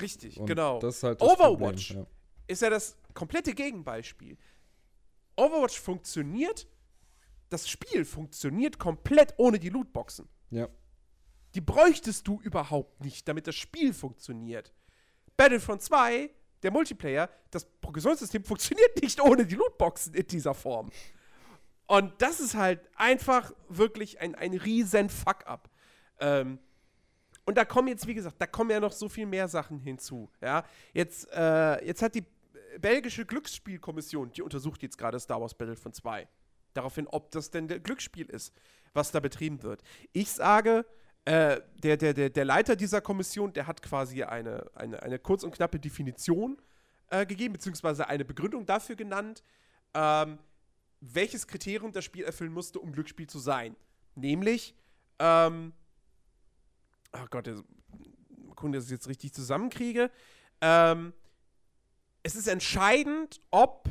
Richtig, 0.00 0.38
Und 0.38 0.46
genau. 0.46 0.78
Das 0.78 0.96
ist 0.96 1.02
halt 1.02 1.20
Overwatch 1.20 1.88
Problem, 1.88 2.04
ja. 2.04 2.06
ist 2.46 2.62
ja 2.62 2.70
das 2.70 2.96
komplette 3.14 3.52
Gegenbeispiel. 3.52 4.38
Overwatch 5.36 5.78
funktioniert, 5.78 6.66
das 7.48 7.68
Spiel 7.68 8.04
funktioniert 8.04 8.78
komplett 8.78 9.34
ohne 9.38 9.58
die 9.58 9.68
Lootboxen. 9.68 10.28
Ja. 10.50 10.68
Die 11.54 11.60
bräuchtest 11.60 12.26
du 12.26 12.40
überhaupt 12.40 13.02
nicht, 13.02 13.26
damit 13.28 13.46
das 13.46 13.54
Spiel 13.54 13.94
funktioniert. 13.94 14.72
Battlefront 15.36 15.82
2, 15.82 16.30
der 16.62 16.70
Multiplayer, 16.70 17.30
das 17.50 17.64
Progressionssystem 17.80 18.44
funktioniert 18.44 19.00
nicht 19.00 19.20
ohne 19.20 19.46
die 19.46 19.54
Lootboxen 19.54 20.14
in 20.14 20.26
dieser 20.26 20.54
Form. 20.54 20.90
Und 21.86 22.20
das 22.20 22.40
ist 22.40 22.54
halt 22.54 22.80
einfach 22.96 23.52
wirklich 23.68 24.20
ein, 24.20 24.34
ein 24.34 24.52
riesen 24.52 25.08
Fuck-up. 25.08 25.70
Ähm, 26.20 26.58
und 27.46 27.56
da 27.56 27.64
kommen 27.64 27.88
jetzt, 27.88 28.06
wie 28.06 28.12
gesagt, 28.12 28.36
da 28.38 28.46
kommen 28.46 28.70
ja 28.70 28.78
noch 28.78 28.92
so 28.92 29.08
viel 29.08 29.24
mehr 29.24 29.48
Sachen 29.48 29.78
hinzu. 29.80 30.30
Ja? 30.42 30.64
Jetzt, 30.92 31.32
äh, 31.32 31.82
jetzt 31.86 32.02
hat 32.02 32.14
die 32.14 32.24
belgische 32.78 33.24
Glücksspielkommission, 33.24 34.32
die 34.32 34.42
untersucht 34.42 34.82
jetzt 34.82 34.98
gerade 34.98 35.18
Star 35.18 35.40
Wars 35.40 35.54
Battlefront 35.54 35.94
2. 35.94 36.28
Daraufhin, 36.78 37.08
ob 37.08 37.32
das 37.32 37.50
denn 37.50 37.66
Glücksspiel 37.66 38.26
ist, 38.26 38.54
was 38.92 39.10
da 39.10 39.18
betrieben 39.18 39.64
wird. 39.64 39.82
Ich 40.12 40.30
sage, 40.30 40.86
äh, 41.24 41.60
der, 41.82 41.96
der, 41.96 42.14
der, 42.14 42.30
der 42.30 42.44
Leiter 42.44 42.76
dieser 42.76 43.00
Kommission, 43.00 43.52
der 43.52 43.66
hat 43.66 43.82
quasi 43.82 44.22
eine, 44.22 44.64
eine, 44.76 45.02
eine 45.02 45.18
kurz 45.18 45.42
und 45.42 45.50
knappe 45.50 45.80
Definition 45.80 46.56
äh, 47.10 47.26
gegeben, 47.26 47.54
beziehungsweise 47.54 48.08
eine 48.08 48.24
Begründung 48.24 48.64
dafür 48.64 48.94
genannt, 48.94 49.42
ähm, 49.92 50.38
welches 51.00 51.48
Kriterium 51.48 51.90
das 51.90 52.04
Spiel 52.04 52.22
erfüllen 52.22 52.52
musste, 52.52 52.78
um 52.78 52.92
Glücksspiel 52.92 53.26
zu 53.26 53.40
sein. 53.40 53.74
Nämlich, 54.14 54.76
ähm, 55.18 55.72
oh 57.12 57.26
Gott, 57.28 57.48
der, 57.48 57.56
gucken, 58.54 58.70
dass 58.70 58.84
ich 58.84 58.92
jetzt 58.92 59.08
richtig 59.08 59.32
zusammenkriege. 59.32 60.12
Ähm, 60.60 61.12
es 62.22 62.36
ist 62.36 62.46
entscheidend, 62.46 63.40
ob 63.50 63.87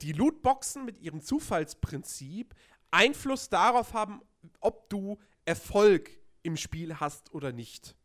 die 0.00 0.12
Lootboxen 0.12 0.84
mit 0.84 0.98
ihrem 0.98 1.20
Zufallsprinzip 1.20 2.54
Einfluss 2.90 3.48
darauf 3.48 3.92
haben, 3.92 4.22
ob 4.60 4.88
du 4.88 5.18
Erfolg 5.44 6.10
im 6.42 6.56
Spiel 6.56 7.00
hast 7.00 7.34
oder 7.34 7.52
nicht. 7.52 7.96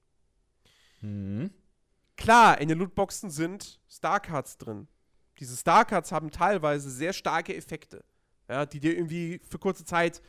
Mhm. 1.01 1.51
Klar, 2.17 2.59
in 2.59 2.67
den 2.67 2.79
Lootboxen 2.79 3.29
sind 3.29 3.79
Starcards 3.87 4.57
drin. 4.57 4.87
Diese 5.37 5.55
Starcards 5.55 6.11
haben 6.11 6.31
teilweise 6.31 6.89
sehr 6.89 7.13
starke 7.13 7.55
Effekte, 7.55 8.03
ja, 8.49 8.65
die 8.65 8.81
dir 8.81 8.93
irgendwie 8.93 9.39
für 9.47 9.57
kurze 9.57 9.85
Zeit, 9.85 10.21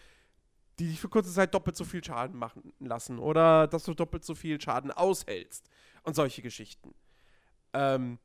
die 0.78 0.88
dich 0.88 1.00
für 1.00 1.08
kurze 1.08 1.32
Zeit 1.32 1.52
doppelt 1.52 1.76
so 1.76 1.84
viel 1.84 2.04
Schaden 2.04 2.38
machen 2.38 2.72
lassen 2.78 3.18
oder 3.18 3.66
dass 3.66 3.84
du 3.84 3.94
doppelt 3.94 4.24
so 4.24 4.36
viel 4.36 4.60
Schaden 4.60 4.92
aushältst 4.92 5.68
und 6.04 6.14
solche 6.14 6.42
Geschichten. 6.42 6.94
Ähm, 7.72 8.18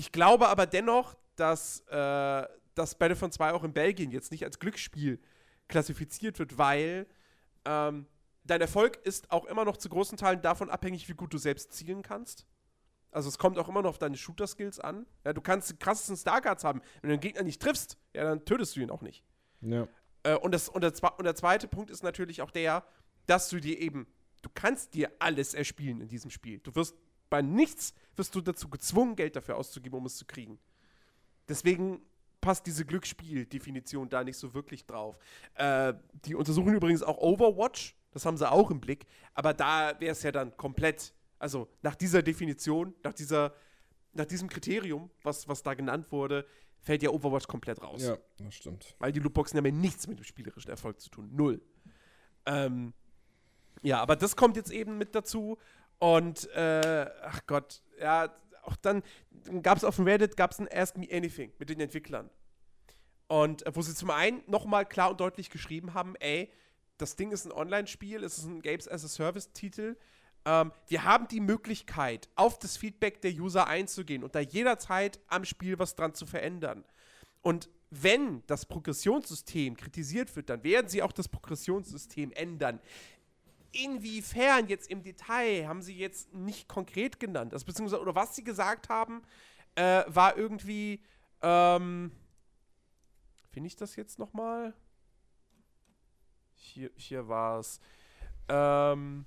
ich 0.00 0.12
glaube 0.12 0.48
aber 0.48 0.64
dennoch, 0.64 1.14
dass 1.36 1.80
äh, 1.88 2.46
das 2.74 2.94
Battlefront 2.94 3.34
2 3.34 3.52
auch 3.52 3.64
in 3.64 3.74
Belgien 3.74 4.10
jetzt 4.10 4.30
nicht 4.30 4.44
als 4.44 4.58
Glücksspiel 4.58 5.20
klassifiziert 5.68 6.38
wird, 6.38 6.56
weil 6.56 7.06
ähm, 7.66 8.06
dein 8.44 8.62
Erfolg 8.62 8.96
ist 9.04 9.30
auch 9.30 9.44
immer 9.44 9.66
noch 9.66 9.76
zu 9.76 9.90
großen 9.90 10.16
Teilen 10.16 10.40
davon 10.40 10.70
abhängig, 10.70 11.06
wie 11.10 11.12
gut 11.12 11.34
du 11.34 11.36
selbst 11.36 11.74
zielen 11.74 12.00
kannst. 12.00 12.46
Also 13.10 13.28
es 13.28 13.36
kommt 13.36 13.58
auch 13.58 13.68
immer 13.68 13.82
noch 13.82 13.90
auf 13.90 13.98
deine 13.98 14.16
Shooter-Skills 14.16 14.80
an. 14.80 15.04
Ja, 15.22 15.34
du 15.34 15.42
kannst 15.42 15.68
die 15.68 15.76
krassesten 15.76 16.16
Starcards 16.16 16.64
haben. 16.64 16.80
Wenn 17.02 17.10
du 17.10 17.18
den 17.18 17.20
Gegner 17.20 17.42
nicht 17.42 17.60
triffst, 17.60 17.98
ja, 18.14 18.24
dann 18.24 18.42
tötest 18.46 18.76
du 18.76 18.80
ihn 18.80 18.90
auch 18.90 19.02
nicht. 19.02 19.22
Ja. 19.60 19.86
Äh, 20.22 20.36
und, 20.36 20.52
das, 20.52 20.70
und, 20.70 20.80
der, 20.82 20.94
und 21.18 21.24
der 21.26 21.34
zweite 21.34 21.68
Punkt 21.68 21.90
ist 21.90 22.02
natürlich 22.02 22.40
auch 22.40 22.50
der, 22.50 22.86
dass 23.26 23.50
du 23.50 23.60
dir 23.60 23.78
eben, 23.78 24.06
du 24.40 24.48
kannst 24.54 24.94
dir 24.94 25.12
alles 25.18 25.52
erspielen 25.52 26.00
in 26.00 26.08
diesem 26.08 26.30
Spiel. 26.30 26.60
Du 26.60 26.74
wirst 26.74 26.96
bei 27.30 27.42
nichts, 27.42 27.94
wirst 28.16 28.34
du 28.34 28.40
dazu 28.40 28.68
gezwungen, 28.68 29.16
Geld 29.16 29.36
dafür 29.36 29.56
auszugeben, 29.56 29.98
um 29.98 30.06
es 30.06 30.16
zu 30.16 30.26
kriegen. 30.26 30.58
Deswegen 31.48 32.02
passt 32.40 32.66
diese 32.66 32.84
Glücksspiel-Definition 32.84 34.08
da 34.08 34.24
nicht 34.24 34.36
so 34.36 34.52
wirklich 34.54 34.84
drauf. 34.86 35.18
Äh, 35.54 35.94
die 36.24 36.34
untersuchen 36.34 36.74
übrigens 36.74 37.02
auch 37.02 37.18
Overwatch, 37.18 37.96
das 38.12 38.26
haben 38.26 38.36
sie 38.36 38.50
auch 38.50 38.70
im 38.70 38.80
Blick, 38.80 39.06
aber 39.34 39.54
da 39.54 39.98
wäre 40.00 40.12
es 40.12 40.22
ja 40.22 40.32
dann 40.32 40.56
komplett, 40.56 41.14
also 41.38 41.68
nach 41.82 41.94
dieser 41.94 42.22
Definition, 42.22 42.94
nach 43.04 43.14
dieser, 43.14 43.54
nach 44.12 44.26
diesem 44.26 44.48
Kriterium, 44.48 45.10
was, 45.22 45.48
was 45.48 45.62
da 45.62 45.74
genannt 45.74 46.10
wurde, 46.10 46.46
fällt 46.80 47.02
ja 47.02 47.10
Overwatch 47.10 47.46
komplett 47.46 47.82
raus. 47.82 48.02
Ja, 48.02 48.16
das 48.38 48.54
stimmt. 48.54 48.96
Weil 48.98 49.12
die 49.12 49.20
Lootboxen 49.20 49.58
haben 49.58 49.66
ja 49.66 49.72
nichts 49.72 50.06
mit 50.06 50.18
dem 50.18 50.24
spielerischen 50.24 50.70
Erfolg 50.70 51.00
zu 51.00 51.10
tun. 51.10 51.28
Null. 51.32 51.60
Ähm, 52.46 52.94
ja, 53.82 54.00
aber 54.00 54.16
das 54.16 54.36
kommt 54.36 54.56
jetzt 54.56 54.70
eben 54.70 54.98
mit 54.98 55.14
dazu. 55.14 55.58
Und, 56.00 56.50
äh, 56.52 57.10
ach 57.22 57.42
Gott, 57.46 57.82
ja, 58.00 58.34
auch 58.62 58.76
dann 58.76 59.02
gab 59.62 59.78
es 59.78 59.84
auf 59.84 59.96
dem 59.96 60.06
Reddit 60.06 60.36
gab's 60.36 60.58
ein 60.58 60.68
Ask 60.72 60.96
Me 60.96 61.06
Anything 61.10 61.52
mit 61.58 61.68
den 61.68 61.78
Entwicklern. 61.78 62.30
Und 63.28 63.64
äh, 63.66 63.76
wo 63.76 63.82
sie 63.82 63.94
zum 63.94 64.10
einen 64.10 64.42
nochmal 64.46 64.86
klar 64.86 65.10
und 65.10 65.20
deutlich 65.20 65.50
geschrieben 65.50 65.94
haben, 65.94 66.16
ey, 66.16 66.50
das 66.96 67.16
Ding 67.16 67.30
ist 67.32 67.44
ein 67.44 67.52
Online-Spiel, 67.52 68.24
es 68.24 68.38
ist 68.38 68.44
ein 68.44 68.62
Games 68.62 68.88
as 68.88 69.04
a 69.04 69.08
Service-Titel. 69.08 69.96
Ähm, 70.46 70.72
wir 70.88 71.04
haben 71.04 71.28
die 71.28 71.40
Möglichkeit, 71.40 72.28
auf 72.34 72.58
das 72.58 72.76
Feedback 72.76 73.20
der 73.20 73.32
User 73.32 73.66
einzugehen 73.66 74.24
und 74.24 74.34
da 74.34 74.40
jederzeit 74.40 75.20
am 75.28 75.44
Spiel 75.44 75.78
was 75.78 75.94
dran 75.94 76.14
zu 76.14 76.26
verändern. 76.26 76.84
Und 77.42 77.68
wenn 77.90 78.42
das 78.46 78.66
Progressionssystem 78.66 79.76
kritisiert 79.76 80.34
wird, 80.34 80.48
dann 80.48 80.64
werden 80.64 80.88
sie 80.88 81.02
auch 81.02 81.12
das 81.12 81.28
Progressionssystem 81.28 82.32
ändern 82.32 82.80
inwiefern 83.72 84.68
jetzt 84.68 84.90
im 84.90 85.02
Detail 85.02 85.66
haben 85.66 85.82
sie 85.82 85.96
jetzt 85.96 86.32
nicht 86.34 86.68
konkret 86.68 87.20
genannt. 87.20 87.52
Also, 87.52 87.66
beziehungsweise, 87.66 88.00
oder 88.00 88.14
was 88.14 88.36
sie 88.36 88.44
gesagt 88.44 88.88
haben, 88.88 89.22
äh, 89.74 90.04
war 90.06 90.36
irgendwie, 90.36 91.02
ähm, 91.42 92.12
finde 93.50 93.66
ich 93.68 93.76
das 93.76 93.96
jetzt 93.96 94.18
nochmal? 94.18 94.74
Hier, 96.54 96.90
hier 96.96 97.28
war 97.28 97.58
es. 97.60 97.80
Ähm, 98.48 99.26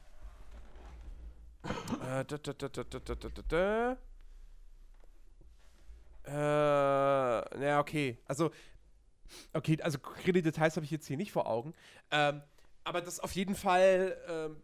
äh, 1.64 2.26
da, 2.26 2.38
da, 2.38 2.54
da, 2.54 2.68
da, 2.70 2.84
da, 2.84 3.00
da, 3.00 3.16
da. 3.16 3.42
da. 3.48 3.98
Äh, 6.26 7.58
naja, 7.58 7.80
okay. 7.80 8.18
Also, 8.26 8.52
okay, 9.54 9.82
also 9.82 10.00
konkrete 10.00 10.42
Details 10.42 10.76
habe 10.76 10.86
ich 10.86 10.92
jetzt 10.92 11.08
hier 11.08 11.18
nicht 11.18 11.32
vor 11.32 11.48
Augen. 11.48 11.74
Ähm, 12.12 12.42
aber 12.84 13.02
dass 13.02 13.20
auf 13.20 13.34
jeden 13.34 13.56
Fall 13.56 14.18
ähm, 14.28 14.62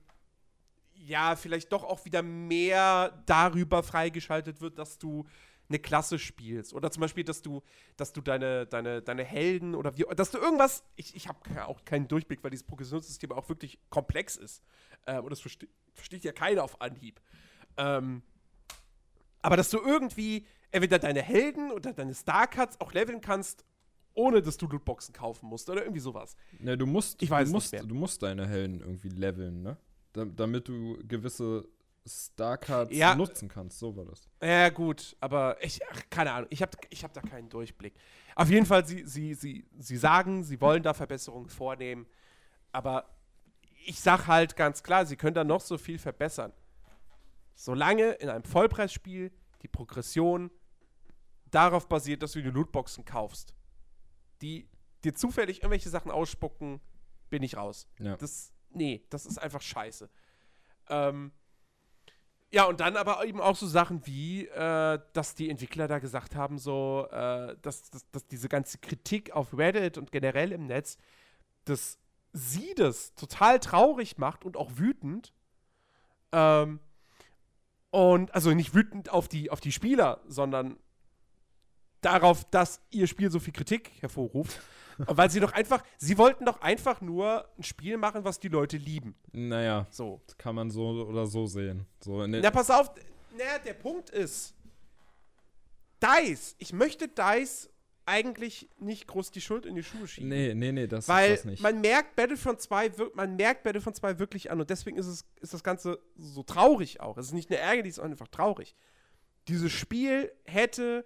ja 0.94 1.36
vielleicht 1.36 1.72
doch 1.72 1.84
auch 1.84 2.06
wieder 2.06 2.22
mehr 2.22 3.24
darüber 3.26 3.84
freigeschaltet 3.84 4.62
wird, 4.62 4.78
dass 4.78 4.98
du 4.98 5.26
eine 5.70 5.80
Klasse 5.80 6.18
spielst 6.18 6.74
oder 6.74 6.92
zum 6.92 7.02
Beispiel, 7.02 7.24
dass 7.24 7.42
du, 7.42 7.62
dass 7.96 8.12
du 8.12 8.22
deine, 8.22 8.66
deine, 8.66 9.02
deine 9.02 9.24
Helden 9.24 9.76
oder 9.76 9.96
wie, 9.98 10.06
dass 10.16 10.32
du 10.32 10.40
irgendwas, 10.40 10.84
ich, 10.96 11.16
ich 11.16 11.28
habe 11.28 11.68
auch 11.68 11.86
keinen 11.86 12.08
Durchblick, 12.08 12.44
weil 12.44 12.50
dieses 12.50 12.66
Progressionssystem 12.66 13.32
auch 13.32 13.48
wirklich 13.50 13.80
komplex 13.90 14.36
ist 14.36 14.64
ähm, 15.06 15.24
und 15.24 15.30
das 15.30 15.40
verste 15.40 15.68
versteht 15.94 16.24
ja 16.24 16.32
keiner 16.32 16.64
auf 16.64 16.80
Anhieb. 16.82 17.20
Ähm, 17.78 18.24
aber 19.42 19.58
dass 19.58 19.70
du 19.70 19.80
irgendwie 19.80 20.46
entweder 20.72 20.98
deine 20.98 21.22
Helden 21.22 21.72
oder 21.72 21.94
deine 21.94 22.16
Starcards 22.16 22.80
auch 22.80 22.94
leveln 22.94 23.22
kannst 23.22 23.66
ohne 24.20 24.42
dass 24.42 24.58
du 24.58 24.68
Lootboxen 24.68 25.14
kaufen 25.14 25.48
musst 25.48 25.70
oder 25.70 25.84
irgendwie 25.84 26.02
sowas. 26.02 26.36
Ne, 26.60 26.78
du 26.78 26.86
musst, 26.86 27.22
ich 27.24 27.30
weiß 27.30 27.48
du 27.48 27.54
musst, 27.54 27.74
du 27.74 27.96
musst 27.96 28.22
deine 28.22 28.46
Helden 28.48 28.82
irgendwie 28.82 29.08
leveln, 29.08 29.62
ne? 29.62 29.78
Da, 30.12 30.26
damit 30.26 30.68
du 30.68 30.98
gewisse 31.08 31.68
Starcards 32.06 32.94
ja. 32.94 33.16
nutzen 33.16 33.48
kannst. 33.48 33.80
So 33.80 33.96
war 33.96 34.06
das. 34.06 34.28
Ja, 34.42 34.70
gut, 34.70 35.16
aber 35.22 35.56
ich, 35.62 35.80
ach, 35.90 36.02
keine 36.10 36.34
Ahnung, 36.34 36.48
ich 36.50 36.62
habe 36.62 36.72
ich 36.90 37.04
hab 37.04 37.14
da 37.14 37.22
keinen 37.22 37.48
Durchblick. 37.48 37.94
Auf 38.36 38.50
jeden 38.50 38.66
Fall, 38.66 38.86
sie, 38.86 39.06
sie, 39.06 39.36
sie, 39.36 39.66
sie 39.78 39.98
sagen, 39.98 40.44
sie 40.44 40.60
wollen 40.60 40.84
da 40.84 40.94
Verbesserungen 40.94 41.50
vornehmen, 41.50 42.06
aber 42.74 43.06
ich 43.86 44.02
sag 44.02 44.28
halt 44.28 44.58
ganz 44.58 44.84
klar, 44.84 45.06
sie 45.06 45.16
können 45.16 45.36
da 45.36 45.46
noch 45.46 45.62
so 45.62 45.78
viel 45.78 45.98
verbessern. 45.98 46.52
Solange 47.56 48.12
in 48.14 48.30
einem 48.30 48.44
Vollpreisspiel 48.44 49.32
die 49.62 49.68
Progression 49.68 50.52
darauf 51.52 51.88
basiert, 51.88 52.22
dass 52.22 52.34
du 52.34 52.42
die 52.42 52.50
Lootboxen 52.50 53.06
kaufst 53.06 53.54
die 54.42 54.68
dir 55.04 55.16
zufällig 55.16 55.60
irgendwelche 55.60 55.90
Sachen 55.90 56.12
ausspucken, 56.12 56.82
bin 57.30 57.44
ich 57.44 57.58
raus. 57.58 57.88
Ja. 58.00 58.18
Das, 58.18 58.52
nee, 58.72 59.06
das 59.10 59.26
ist 59.26 59.38
einfach 59.38 59.62
scheiße. 59.62 60.10
Ähm, 60.90 61.32
ja, 62.52 62.64
und 62.66 62.80
dann 62.80 62.98
aber 62.98 63.24
eben 63.26 63.42
auch 63.42 63.56
so 63.56 63.68
Sachen 63.68 64.06
wie, 64.08 64.48
äh, 64.48 65.00
dass 65.14 65.36
die 65.36 65.50
Entwickler 65.50 65.88
da 65.88 66.00
gesagt 66.00 66.36
haben, 66.36 66.58
so, 66.58 67.08
äh, 67.12 67.56
dass, 67.62 67.92
dass, 67.92 68.10
dass, 68.12 68.26
diese 68.26 68.50
ganze 68.50 68.80
Kritik 68.80 69.32
auf 69.32 69.56
Reddit 69.56 70.00
und 70.00 70.12
generell 70.12 70.52
im 70.52 70.66
Netz, 70.66 70.98
das 71.66 72.00
sie 72.34 72.74
das 72.76 73.14
total 73.14 73.60
traurig 73.60 74.18
macht 74.18 74.46
und 74.46 74.58
auch 74.58 74.72
wütend. 74.76 75.34
Ähm, 76.32 76.80
und 77.92 78.34
also 78.34 78.52
nicht 78.54 78.74
wütend 78.74 79.10
auf 79.10 79.28
die, 79.28 79.52
auf 79.52 79.62
die 79.62 79.72
Spieler, 79.72 80.22
sondern 80.28 80.78
darauf, 82.02 82.44
dass 82.46 82.82
ihr 82.90 83.08
Spiel 83.08 83.30
so 83.32 83.40
viel 83.40 83.54
Kritik 83.54 83.92
hervorruft. 84.00 84.60
Weil 84.98 85.30
sie 85.32 85.40
doch 85.40 85.54
einfach, 85.54 85.82
sie 85.98 86.18
wollten 86.18 86.44
doch 86.46 86.60
einfach 86.62 87.00
nur 87.00 87.48
ein 87.58 87.64
Spiel 87.64 87.96
machen, 87.96 88.26
was 88.26 88.38
die 88.38 88.50
Leute 88.50 88.76
lieben. 88.76 89.16
Naja, 89.32 89.88
So. 89.92 90.20
das 90.28 90.38
kann 90.38 90.56
man 90.56 90.70
so 90.70 90.90
oder 91.08 91.26
so 91.26 91.46
sehen. 91.46 91.86
So 92.02 92.28
Na, 92.28 92.52
pass 92.52 92.70
auf, 92.70 92.92
na, 93.38 93.60
der 93.66 93.76
Punkt 93.76 94.10
ist, 94.10 94.54
DICE, 96.04 96.56
ich 96.60 96.74
möchte 96.74 97.08
DICE 97.08 97.70
eigentlich 98.06 98.70
nicht 98.80 99.08
groß 99.08 99.32
die 99.32 99.40
Schuld 99.42 99.66
in 99.66 99.76
die 99.76 99.84
Schuhe 99.84 100.08
schieben. 100.08 100.30
nee, 100.30 100.54
nee, 100.56 100.72
nee, 100.72 100.88
das 100.88 101.08
Weil 101.08 101.32
ist 101.34 101.40
das 101.40 101.46
nicht. 101.46 101.62
man 101.64 101.80
merkt 101.80 102.16
Battlefront 102.16 102.60
2, 102.60 102.98
wir- 102.98 103.12
man 103.14 103.36
merkt 103.36 103.64
Battlefront 103.64 103.96
2 103.98 104.18
wirklich 104.20 104.50
an 104.50 104.60
und 104.60 104.70
deswegen 104.70 104.98
ist, 104.98 105.06
es, 105.06 105.26
ist 105.42 105.54
das 105.54 105.64
Ganze 105.64 106.00
so 106.18 106.42
traurig 106.44 107.02
auch. 107.02 107.18
Es 107.18 107.28
ist 107.28 107.34
nicht 107.34 107.50
eine 107.52 107.60
Ärger, 107.60 107.84
die 107.84 107.90
ist 107.90 108.00
einfach 108.00 108.28
traurig. 108.28 108.76
Dieses 109.48 109.72
Spiel 109.72 110.32
hätte 110.46 111.06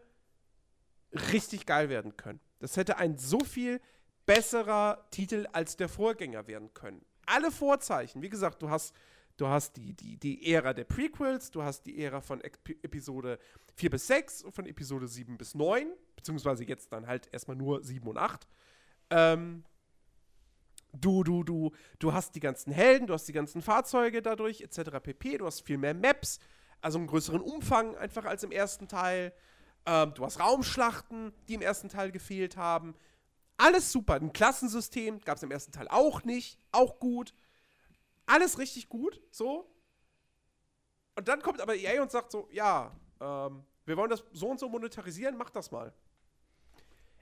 richtig 1.31 1.65
geil 1.65 1.89
werden 1.89 2.17
können. 2.17 2.39
Das 2.59 2.77
hätte 2.77 2.97
ein 2.97 3.17
so 3.17 3.39
viel 3.39 3.81
besserer 4.25 5.05
Titel 5.11 5.47
als 5.51 5.77
der 5.77 5.89
Vorgänger 5.89 6.47
werden 6.47 6.73
können. 6.73 7.05
Alle 7.25 7.51
Vorzeichen, 7.51 8.21
wie 8.21 8.29
gesagt, 8.29 8.61
du 8.61 8.69
hast, 8.69 8.93
du 9.37 9.47
hast 9.47 9.77
die, 9.77 9.93
die, 9.93 10.17
die 10.17 10.51
Ära 10.53 10.73
der 10.73 10.85
Prequels, 10.85 11.51
du 11.51 11.63
hast 11.63 11.85
die 11.85 12.01
Ära 12.01 12.21
von 12.21 12.41
Ep 12.41 12.57
Episode 12.83 13.39
4 13.75 13.89
bis 13.89 14.07
6 14.07 14.43
und 14.43 14.53
von 14.53 14.65
Episode 14.65 15.07
7 15.07 15.37
bis 15.37 15.55
9, 15.55 15.91
beziehungsweise 16.15 16.63
jetzt 16.65 16.91
dann 16.91 17.07
halt 17.07 17.27
erstmal 17.33 17.57
nur 17.57 17.83
7 17.83 18.07
und 18.07 18.17
8. 18.17 18.47
Ähm, 19.09 19.63
du, 20.93 21.23
du, 21.23 21.43
du, 21.43 21.71
du 21.99 22.13
hast 22.13 22.35
die 22.35 22.39
ganzen 22.39 22.71
Helden, 22.71 23.07
du 23.07 23.13
hast 23.13 23.27
die 23.27 23.33
ganzen 23.33 23.61
Fahrzeuge 23.61 24.21
dadurch, 24.21 24.61
etc. 24.61 24.99
pp. 25.01 25.37
Du 25.39 25.45
hast 25.45 25.61
viel 25.61 25.77
mehr 25.77 25.93
Maps, 25.93 26.39
also 26.81 26.97
einen 26.97 27.07
größeren 27.07 27.41
Umfang 27.41 27.95
einfach 27.95 28.25
als 28.25 28.43
im 28.43 28.51
ersten 28.51 28.87
Teil. 28.87 29.33
Ähm, 29.85 30.13
du 30.13 30.23
hast 30.25 30.39
Raumschlachten, 30.39 31.33
die 31.47 31.55
im 31.55 31.61
ersten 31.61 31.89
Teil 31.89 32.11
gefehlt 32.11 32.55
haben. 32.57 32.95
Alles 33.57 33.91
super. 33.91 34.15
Ein 34.15 34.33
Klassensystem 34.33 35.21
gab 35.21 35.37
es 35.37 35.43
im 35.43 35.51
ersten 35.51 35.71
Teil 35.71 35.87
auch 35.89 36.23
nicht. 36.23 36.57
Auch 36.71 36.99
gut. 36.99 37.33
Alles 38.25 38.57
richtig 38.57 38.87
gut, 38.89 39.21
so. 39.31 39.69
Und 41.15 41.27
dann 41.27 41.41
kommt 41.41 41.61
aber 41.61 41.75
EA 41.75 42.01
und 42.01 42.09
sagt 42.11 42.31
so, 42.31 42.47
ja, 42.51 42.91
ähm, 43.19 43.63
wir 43.85 43.97
wollen 43.97 44.09
das 44.09 44.23
so 44.31 44.47
und 44.49 44.59
so 44.59 44.69
monetarisieren, 44.69 45.37
mach 45.37 45.49
das 45.49 45.69
mal. 45.71 45.93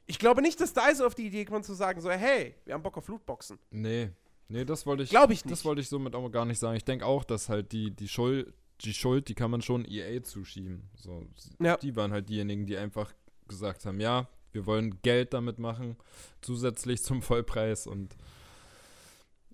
Ich 0.05 0.19
glaube 0.19 0.41
nicht, 0.41 0.59
dass 0.61 0.73
DICE 0.73 1.01
auf 1.01 1.15
die 1.15 1.27
Idee 1.27 1.45
kommt 1.45 1.65
zu 1.65 1.73
sagen, 1.73 1.99
so, 2.01 2.09
hey, 2.11 2.55
wir 2.65 2.73
haben 2.73 2.83
Bock 2.83 2.97
auf 2.97 3.07
Lootboxen. 3.07 3.59
nee, 3.71 4.11
nee, 4.47 4.63
das 4.65 4.85
wollte 4.85 5.03
ich. 5.03 5.09
Glaube 5.09 5.33
ich 5.33 5.41
Das 5.41 5.51
nicht. 5.51 5.65
wollte 5.65 5.81
ich 5.81 5.89
somit 5.89 6.15
auch 6.15 6.29
gar 6.29 6.45
nicht 6.45 6.59
sagen. 6.59 6.75
Ich 6.77 6.85
denke 6.85 7.05
auch, 7.05 7.23
dass 7.23 7.49
halt 7.49 7.71
die, 7.71 7.91
die 7.91 8.07
Schuld, 8.07 8.53
die 8.85 8.93
Schuld, 8.93 9.27
die 9.27 9.35
kann 9.35 9.51
man 9.51 9.61
schon 9.61 9.85
EA 9.85 10.21
zuschieben. 10.23 10.89
So, 10.95 11.25
Ja. 11.59 11.77
Die 11.77 11.95
waren 11.95 12.11
halt 12.11 12.29
diejenigen, 12.29 12.65
die 12.65 12.77
einfach 12.77 13.13
gesagt 13.47 13.85
haben, 13.85 13.99
ja, 13.99 14.27
wir 14.51 14.65
wollen 14.65 15.01
Geld 15.01 15.33
damit 15.33 15.59
machen, 15.59 15.95
zusätzlich 16.41 17.01
zum 17.03 17.21
Vollpreis 17.21 17.87
und 17.87 18.15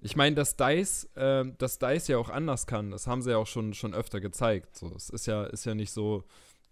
ich 0.01 0.15
meine, 0.15 0.35
dass 0.35 0.55
DICE, 0.55 1.05
äh, 1.15 1.45
dass 1.57 1.79
DICE 1.79 2.07
ja 2.09 2.17
auch 2.19 2.29
anders 2.29 2.67
kann, 2.67 2.91
das 2.91 3.07
haben 3.07 3.21
sie 3.23 3.31
ja 3.31 3.37
auch 3.37 3.47
schon, 3.47 3.73
schon 3.73 3.93
öfter 3.95 4.19
gezeigt. 4.21 4.75
So, 4.77 4.93
es 4.95 5.09
ist 5.09 5.25
ja, 5.25 5.43
ist 5.45 5.65
ja 5.65 5.73
nicht 5.73 5.91
so, 5.91 6.23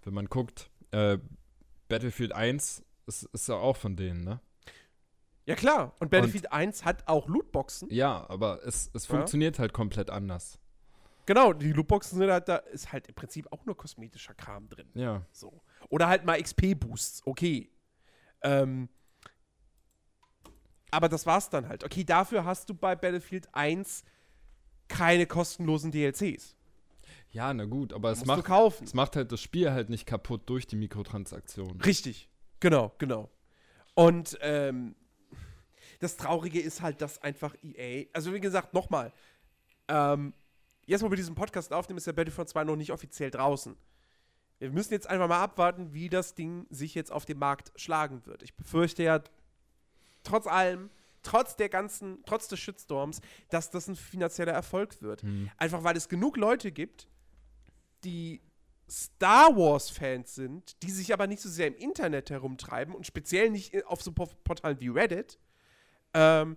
wenn 0.04 0.14
man 0.14 0.26
guckt, 0.28 0.70
äh, 0.92 1.18
Battlefield 1.88 2.34
1 2.34 2.84
ist, 3.08 3.24
ist 3.34 3.48
ja 3.50 3.56
auch 3.56 3.78
von 3.78 3.96
denen, 3.96 4.24
ne? 4.24 4.40
Ja, 5.48 5.56
klar. 5.56 5.94
Und 6.00 6.10
Battlefield 6.12 6.52
1 6.52 6.86
hat 6.86 7.08
auch 7.08 7.28
Lootboxen. 7.28 7.88
Ja, 7.92 8.28
aber 8.30 8.64
es, 8.66 8.90
es 8.94 9.08
Ja. 9.08 9.16
funktioniert 9.16 9.60
halt 9.60 9.74
komplett 9.74 10.10
anders. 10.10 10.60
Genau, 11.26 11.54
die 11.54 11.72
Lootboxen 11.72 12.20
sind 12.20 12.30
halt, 12.30 12.48
da 12.48 12.58
ist 12.58 12.92
halt 12.92 13.08
im 13.08 13.16
Prinzip 13.16 13.52
auch 13.52 13.66
nur 13.66 13.76
kosmetischer 13.76 14.34
Kram 14.34 14.70
drin. 14.70 14.90
Ja. 14.94 15.26
So. 15.32 15.62
Oder 15.90 16.08
halt 16.08 16.26
mal 16.26 16.42
XP-Boosts, 16.42 17.24
okay. 17.26 17.72
Ähm, 18.42 18.90
aber 20.92 21.10
das 21.10 21.26
war's 21.26 21.50
dann 21.50 21.68
halt. 21.68 21.84
Okay, 21.84 22.04
dafür 22.04 22.46
hast 22.46 22.70
du 22.70 22.76
bei 22.76 22.96
Battlefield 22.96 23.50
1 23.54 24.04
keine 24.88 25.26
kostenlosen 25.26 25.92
DLCs. 25.92 26.56
Ja, 27.32 27.54
na 27.54 27.66
gut, 27.66 27.92
aber 27.92 28.12
es 28.12 28.24
macht, 28.26 28.48
es 28.82 28.94
macht 28.94 29.16
halt 29.16 29.32
das 29.32 29.42
Spiel 29.42 29.72
halt 29.72 29.90
nicht 29.90 30.06
kaputt 30.06 30.44
durch 30.50 30.68
die 30.68 30.78
Mikrotransaktionen. 30.78 31.82
Richtig. 31.82 32.30
Genau, 32.62 32.94
genau. 32.98 33.30
Und 33.94 34.38
ähm, 34.42 34.96
das 36.00 36.18
Traurige 36.18 36.62
ist 36.62 36.82
halt, 36.82 37.02
dass 37.02 37.22
einfach 37.22 37.56
EA, 37.62 38.06
also 38.14 38.34
wie 38.34 38.40
gesagt, 38.40 38.74
nochmal, 38.74 39.12
ähm, 39.88 40.34
jetzt 40.86 41.04
wo 41.04 41.10
wir 41.10 41.18
diesen 41.18 41.36
Podcast 41.36 41.74
aufnehmen, 41.74 41.98
ist 41.98 42.08
der 42.08 42.14
Battlefront 42.14 42.50
2 42.50 42.64
noch 42.64 42.76
nicht 42.76 42.92
offiziell 42.92 43.32
draußen. 43.32 43.76
Wir 44.60 44.72
müssen 44.72 44.94
jetzt 44.94 45.08
einfach 45.08 45.28
mal 45.28 45.42
abwarten, 45.42 45.94
wie 45.94 46.10
das 46.10 46.34
Ding 46.36 46.66
sich 46.70 46.96
jetzt 46.96 47.12
auf 47.12 47.26
dem 47.26 47.40
Markt 47.40 47.72
schlagen 47.76 48.26
wird. 48.26 48.42
Ich 48.44 48.56
befürchte 48.56 49.04
ja, 49.04 49.22
trotz 50.24 50.48
allem, 50.48 50.90
trotz 51.24 51.56
der 51.56 51.70
ganzen, 51.70 52.24
trotz 52.26 52.48
des 52.48 52.60
Shitstorms, 52.60 53.20
dass 53.50 53.70
das 53.70 53.88
ein 53.88 53.96
finanzieller 53.96 54.54
Erfolg 54.54 55.02
wird. 55.02 55.24
Hm. 55.24 55.50
Einfach 55.58 55.84
weil 55.84 55.98
es 55.98 56.08
genug 56.08 56.38
Leute 56.38 56.72
gibt, 56.72 57.08
die 58.04 58.42
Star 58.90 59.56
Wars-Fans 59.56 60.36
sind, 60.36 60.82
die 60.84 60.92
sich 60.92 61.12
aber 61.12 61.28
nicht 61.28 61.42
so 61.42 61.50
sehr 61.50 61.68
im 61.68 61.76
Internet 61.76 62.30
herumtreiben 62.30 62.94
und 62.94 63.06
speziell 63.06 63.50
nicht 63.50 63.86
auf 63.88 64.02
so 64.02 64.12
Po- 64.12 64.30
Portalen 64.44 64.80
wie 64.80 64.90
Reddit. 64.90 65.40
Ähm, 66.14 66.56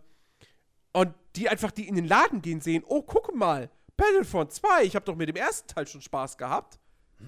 und 0.93 1.14
die 1.37 1.49
einfach, 1.49 1.71
die 1.71 1.88
in 1.88 1.95
den 1.95 2.05
Laden 2.07 2.43
gehen, 2.43 2.61
sehen, 2.61 2.85
oh, 2.87 3.03
guck 3.03 3.35
mal, 3.35 3.71
Battlefront 3.99 4.53
2, 4.53 4.85
ich 4.85 4.95
habe 4.95 5.05
doch 5.05 5.17
mit 5.17 5.29
dem 5.29 5.37
ersten 5.37 5.69
Teil 5.69 5.87
schon 5.87 6.01
Spaß 6.01 6.39
gehabt. 6.39 6.79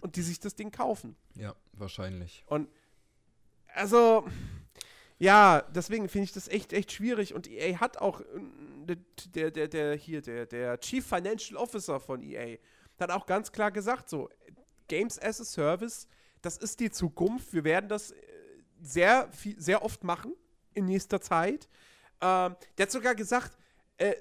Und 0.00 0.14
die 0.14 0.22
sich 0.22 0.38
das 0.38 0.54
Ding 0.54 0.70
kaufen. 0.70 1.16
Ja, 1.34 1.56
wahrscheinlich. 1.72 2.44
Und 2.46 2.68
also, 3.74 4.24
ja, 5.18 5.62
deswegen 5.74 6.08
finde 6.08 6.24
ich 6.24 6.32
das 6.32 6.46
echt, 6.46 6.72
echt 6.72 6.92
schwierig. 6.92 7.34
Und 7.34 7.50
EA 7.50 7.80
hat 7.80 7.98
auch, 7.98 8.20
äh, 8.20 8.96
der, 9.34 9.50
der, 9.50 9.66
der, 9.66 9.96
hier, 9.96 10.22
der, 10.22 10.46
der 10.46 10.78
Chief 10.78 11.04
Financial 11.04 11.56
Officer 11.60 11.98
von 11.98 12.22
EA, 12.22 12.58
hat 13.00 13.10
auch 13.10 13.26
ganz 13.26 13.50
klar 13.50 13.72
gesagt, 13.72 14.08
so, 14.08 14.28
Games 14.86 15.20
as 15.20 15.40
a 15.40 15.44
Service, 15.44 16.06
das 16.42 16.56
ist 16.56 16.78
die 16.80 16.90
Zukunft. 16.90 17.52
Wir 17.52 17.64
werden 17.64 17.88
das 17.88 18.12
äh, 18.12 18.16
sehr, 18.80 19.28
viel, 19.32 19.60
sehr 19.60 19.82
oft 19.84 20.04
machen 20.04 20.34
in 20.74 20.84
nächster 20.84 21.20
Zeit. 21.20 21.68
Ähm, 22.20 22.54
der 22.78 22.86
hat 22.86 22.90
sogar 22.92 23.14
gesagt, 23.14 23.56
äh, 23.96 24.14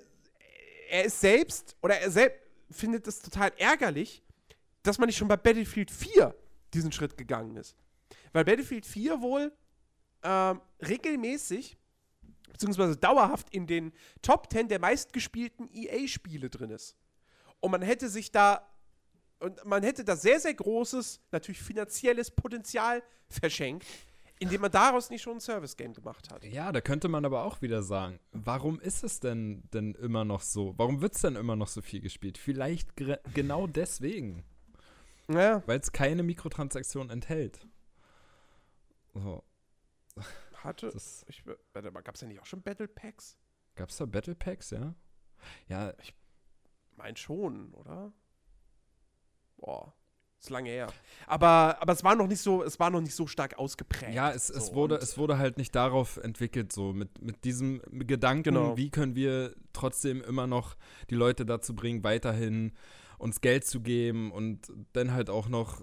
er 0.89 1.05
ist 1.05 1.19
selbst, 1.19 1.75
oder 1.81 1.99
er 1.99 2.11
selbst 2.11 2.39
findet 2.71 3.07
es 3.07 3.19
total 3.19 3.51
ärgerlich, 3.57 4.23
dass 4.83 4.97
man 4.97 5.07
nicht 5.07 5.17
schon 5.17 5.27
bei 5.27 5.37
Battlefield 5.37 5.91
4 5.91 6.35
diesen 6.73 6.91
Schritt 6.91 7.17
gegangen 7.17 7.55
ist. 7.57 7.75
Weil 8.33 8.45
Battlefield 8.45 8.85
4 8.85 9.21
wohl 9.21 9.51
ähm, 10.23 10.61
regelmäßig, 10.81 11.77
beziehungsweise 12.51 12.97
dauerhaft 12.97 13.53
in 13.53 13.67
den 13.67 13.93
Top 14.21 14.51
10 14.51 14.67
der 14.67 14.79
meistgespielten 14.79 15.69
EA-Spiele 15.71 16.49
drin 16.49 16.71
ist. 16.71 16.95
Und 17.59 17.71
man 17.71 17.81
hätte 17.81 18.09
sich 18.09 18.31
da, 18.31 18.67
und 19.39 19.63
man 19.65 19.83
hätte 19.83 20.03
da 20.03 20.15
sehr, 20.15 20.39
sehr 20.39 20.53
großes, 20.53 21.21
natürlich 21.31 21.61
finanzielles 21.61 22.31
Potenzial 22.31 23.03
verschenkt, 23.29 23.85
indem 24.39 24.61
man 24.61 24.71
daraus 24.71 25.09
nicht 25.09 25.21
schon 25.21 25.37
ein 25.37 25.41
Service-Game 25.41 25.93
gemacht 25.93 26.31
hat. 26.31 26.43
Ja, 26.45 26.71
da 26.71 26.81
könnte 26.81 27.07
man 27.09 27.25
aber 27.25 27.43
auch 27.43 27.61
wieder 27.61 27.83
sagen, 27.83 28.19
warum 28.31 28.79
ist 28.79 29.03
es 29.03 29.19
denn 29.19 29.63
denn 29.73 29.93
immer 29.95 30.25
noch 30.25 30.41
so? 30.41 30.73
Warum 30.77 31.01
wird 31.01 31.15
es 31.15 31.21
denn 31.21 31.35
immer 31.35 31.55
noch 31.55 31.67
so 31.67 31.81
viel 31.81 31.99
gespielt? 32.01 32.37
Vielleicht 32.37 32.95
genau 33.33 33.67
deswegen, 33.67 34.43
Naja, 35.27 35.61
weil 35.65 35.79
es 35.79 35.91
keine 35.91 36.23
Mikrotransaktion 36.23 37.09
enthält. 37.09 37.67
So, 39.13 39.43
hatte. 40.63 40.89
das 40.89 41.25
Ich, 41.27 41.43
warte 41.73 41.91
mal, 41.91 42.01
gab 42.01 42.15
es 42.15 42.21
ja 42.21 42.27
nicht 42.27 42.39
auch 42.39 42.45
schon 42.45 42.61
Battle 42.61 42.87
Packs? 42.87 43.37
gab's 43.75 43.97
da 43.97 44.05
Battle 44.05 44.35
Packs, 44.35 44.71
ja? 44.71 44.93
Ja, 45.67 45.93
Mein 46.95 47.15
schon, 47.15 47.73
oder? 47.73 48.11
Boah, 49.57 49.93
ist 50.39 50.49
lange 50.49 50.69
her. 50.69 50.87
Aber, 51.27 51.77
aber 51.81 51.93
es 51.93 52.03
war 52.03 52.15
noch 52.15 52.27
nicht 52.27 52.41
so, 52.41 52.63
es 52.63 52.79
war 52.79 52.89
noch 52.89 53.01
nicht 53.01 53.13
so 53.15 53.27
stark 53.27 53.57
ausgeprägt. 53.59 54.13
Ja, 54.13 54.31
es, 54.31 54.49
es, 54.49 54.67
So, 54.67 54.75
wurde, 54.75 54.95
und- 54.95 55.03
es 55.03 55.17
wurde 55.17 55.37
halt 55.37 55.57
nicht 55.57 55.75
darauf 55.75 56.17
entwickelt, 56.17 56.71
so 56.71 56.93
mit, 56.93 57.21
mit 57.21 57.43
diesem 57.43 57.81
Gedanken, 57.91 58.43
Genau. 58.55 58.77
wie 58.77 58.89
können 58.89 59.15
wir 59.15 59.53
trotzdem 59.73 60.21
immer 60.21 60.47
noch 60.47 60.75
die 61.09 61.15
Leute 61.15 61.45
dazu 61.45 61.75
bringen, 61.75 62.03
weiterhin 62.03 62.71
uns 63.17 63.41
Geld 63.41 63.65
zu 63.65 63.81
geben 63.81 64.31
und 64.31 64.71
dann 64.93 65.11
halt 65.11 65.29
auch 65.29 65.49
noch 65.49 65.81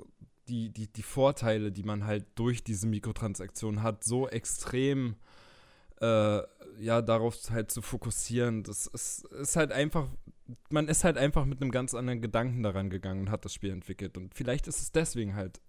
die, 0.49 0.71
die, 0.71 0.87
die 0.91 1.03
Vorteile, 1.03 1.71
die 1.71 1.83
man 1.83 2.07
halt 2.07 2.25
durch 2.37 2.65
diese 2.65 2.87
Mikrotransaktionen 2.87 3.83
hat, 3.83 4.05
so 4.05 4.27
extrem 4.29 5.17
äh, 6.01 6.41
ja, 6.79 7.03
darauf 7.03 7.37
halt 7.51 7.71
zu 7.71 7.83
fokussieren. 7.83 8.63
Das 8.63 8.87
ist, 8.87 9.25
ist 9.27 9.57
halt 9.57 9.73
einfach, 9.73 10.09
man 10.71 10.89
ist 10.89 11.05
halt 11.05 11.17
einfach 11.19 11.45
mit 11.45 11.61
einem 11.61 11.71
ganz 11.71 11.95
anderen 11.95 12.21
Gedanken 12.21 12.63
daran 12.63 12.91
gegangen 12.91 13.23
und 13.23 13.31
hat 13.31 13.45
das 13.45 13.53
Spiel 13.55 13.71
entwickelt. 13.71 14.17
Und 14.17 14.35
vielleicht 14.35 14.67
ist 14.69 14.81
es 14.81 14.93
deswegen 14.93 15.35
halt 15.35 15.61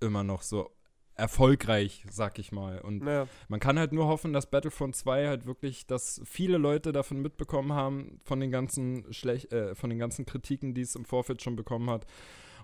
immer 0.00 0.24
noch 0.24 0.42
so 0.42 0.70
erfolgreich, 1.16 2.04
sag 2.10 2.38
ich 2.38 2.50
mal. 2.52 2.80
Und 2.80 3.04
Naja. 3.04 3.28
man 3.48 3.60
kann 3.60 3.78
halt 3.78 3.92
nur 3.92 4.06
hoffen, 4.06 4.32
dass 4.32 4.50
Battlefront 4.50 4.96
2 4.96 5.28
halt 5.28 5.46
wirklich, 5.46 5.86
dass 5.86 6.20
viele 6.24 6.58
Leute 6.58 6.92
davon 6.92 7.22
mitbekommen 7.22 7.72
haben, 7.72 8.20
von 8.24 8.40
den 8.40 8.50
ganzen 8.50 9.12
Schlech 9.12 9.50
äh, 9.52 9.74
von 9.74 9.90
den 9.90 9.98
ganzen 9.98 10.26
Kritiken, 10.26 10.74
die 10.74 10.80
es 10.82 10.96
im 10.96 11.04
Vorfeld 11.04 11.40
schon 11.42 11.54
bekommen 11.56 11.88
hat. 11.88 12.06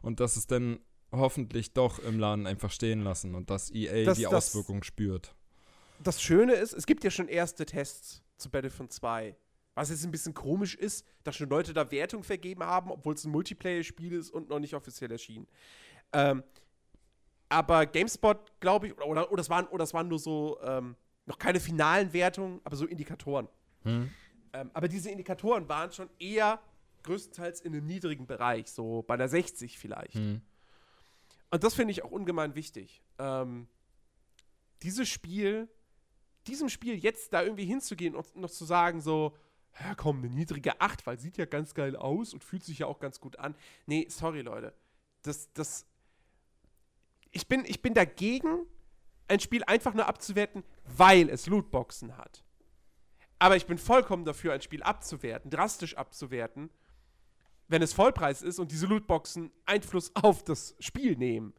Und 0.02 0.18
dass 0.20 0.36
es 0.36 0.46
dann 0.46 0.80
hoffentlich 1.12 1.72
doch 1.74 1.98
im 2.00 2.18
Laden 2.18 2.46
einfach 2.46 2.70
stehen 2.70 3.02
lassen 3.02 3.34
und 3.34 3.50
dass 3.50 3.70
EA 3.72 4.04
Das- 4.04 4.18
die 4.18 4.24
das- 4.24 4.32
Auswirkung 4.54 4.82
spürt. 4.82 5.34
Das 6.02 6.22
Schöne 6.22 6.54
ist, 6.54 6.72
es 6.72 6.86
gibt 6.86 7.04
ja 7.04 7.10
schon 7.10 7.28
erste 7.28 7.66
Tests 7.66 8.22
zu 8.36 8.50
Battlefront 8.50 8.90
2. 8.92 9.36
Was 9.74 9.90
jetzt 9.90 10.04
ein 10.04 10.10
bisschen 10.10 10.34
komisch 10.34 10.74
ist, 10.74 11.06
dass 11.22 11.36
schon 11.36 11.48
Leute 11.48 11.72
da 11.72 11.90
Wertung 11.90 12.22
vergeben 12.22 12.64
haben, 12.64 12.90
obwohl 12.90 13.14
es 13.14 13.24
ein 13.24 13.30
Multiplayer-Spiel 13.30 14.12
ist 14.12 14.30
und 14.30 14.48
noch 14.48 14.58
nicht 14.58 14.74
offiziell 14.74 15.10
erschienen. 15.12 15.46
Ähm, 16.12 16.42
aber 17.48 17.86
GameSpot, 17.86 18.60
glaube 18.60 18.88
ich, 18.88 18.96
oder, 18.96 19.06
oder, 19.06 19.32
oder, 19.32 19.40
es 19.40 19.50
waren, 19.50 19.66
oder 19.68 19.84
es 19.84 19.94
waren 19.94 20.08
nur 20.08 20.18
so, 20.18 20.58
ähm, 20.62 20.96
noch 21.26 21.38
keine 21.38 21.60
finalen 21.60 22.12
Wertungen, 22.12 22.60
aber 22.64 22.76
so 22.76 22.86
Indikatoren. 22.86 23.48
Hm? 23.82 24.10
Ähm, 24.52 24.70
aber 24.74 24.88
diese 24.88 25.10
Indikatoren 25.10 25.68
waren 25.68 25.92
schon 25.92 26.10
eher 26.18 26.60
größtenteils 27.02 27.60
in 27.60 27.72
einem 27.72 27.86
niedrigen 27.86 28.26
Bereich, 28.26 28.70
so 28.70 29.02
bei 29.02 29.16
der 29.16 29.28
60 29.28 29.78
vielleicht. 29.78 30.14
Hm. 30.14 30.42
Und 31.50 31.64
das 31.64 31.74
finde 31.74 31.92
ich 31.92 32.04
auch 32.04 32.10
ungemein 32.10 32.54
wichtig. 32.54 33.02
Ähm, 33.18 33.66
dieses 34.82 35.08
Spiel, 35.08 35.68
diesem 36.46 36.68
Spiel 36.68 36.94
jetzt 36.96 37.32
da 37.32 37.42
irgendwie 37.42 37.64
hinzugehen 37.64 38.14
und 38.14 38.36
noch 38.36 38.50
zu 38.50 38.64
sagen, 38.64 39.00
so, 39.00 39.36
ja 39.78 39.94
komm, 39.94 40.18
eine 40.18 40.28
niedrige 40.28 40.80
8, 40.80 41.06
weil 41.06 41.18
sieht 41.18 41.36
ja 41.36 41.44
ganz 41.44 41.74
geil 41.74 41.96
aus 41.96 42.34
und 42.34 42.44
fühlt 42.44 42.64
sich 42.64 42.80
ja 42.80 42.86
auch 42.86 43.00
ganz 43.00 43.20
gut 43.20 43.38
an. 43.38 43.54
Nee, 43.86 44.06
sorry, 44.08 44.42
Leute. 44.42 44.74
Das, 45.22 45.52
das. 45.52 45.86
Ich 47.30 47.46
bin, 47.48 47.64
ich 47.64 47.80
bin 47.80 47.94
dagegen, 47.94 48.66
ein 49.28 49.40
Spiel 49.40 49.62
einfach 49.64 49.94
nur 49.94 50.06
abzuwerten, 50.06 50.64
weil 50.84 51.28
es 51.30 51.46
Lootboxen 51.46 52.16
hat. 52.16 52.42
Aber 53.38 53.56
ich 53.56 53.66
bin 53.66 53.78
vollkommen 53.78 54.24
dafür, 54.24 54.52
ein 54.52 54.60
Spiel 54.60 54.82
abzuwerten, 54.82 55.50
drastisch 55.50 55.96
abzuwerten, 55.96 56.70
wenn 57.68 57.80
es 57.80 57.92
Vollpreis 57.92 58.42
ist 58.42 58.58
und 58.58 58.72
diese 58.72 58.86
Lootboxen 58.86 59.50
Einfluss 59.64 60.14
auf 60.16 60.42
das 60.42 60.74
Spiel 60.80 61.16
nehmen, 61.16 61.54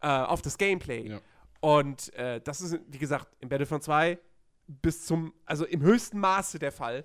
äh, 0.00 0.06
auf 0.06 0.40
das 0.40 0.56
Gameplay. 0.56 1.08
Ja. 1.08 1.20
Und 1.60 2.14
äh, 2.14 2.40
das 2.40 2.60
ist, 2.60 2.80
wie 2.86 2.98
gesagt, 2.98 3.36
im 3.40 3.48
Battlefront 3.48 3.82
2 3.82 4.18
bis 4.66 5.04
zum, 5.04 5.34
also 5.44 5.66
im 5.66 5.82
höchsten 5.82 6.18
Maße 6.18 6.58
der 6.58 6.72
Fall. 6.72 7.04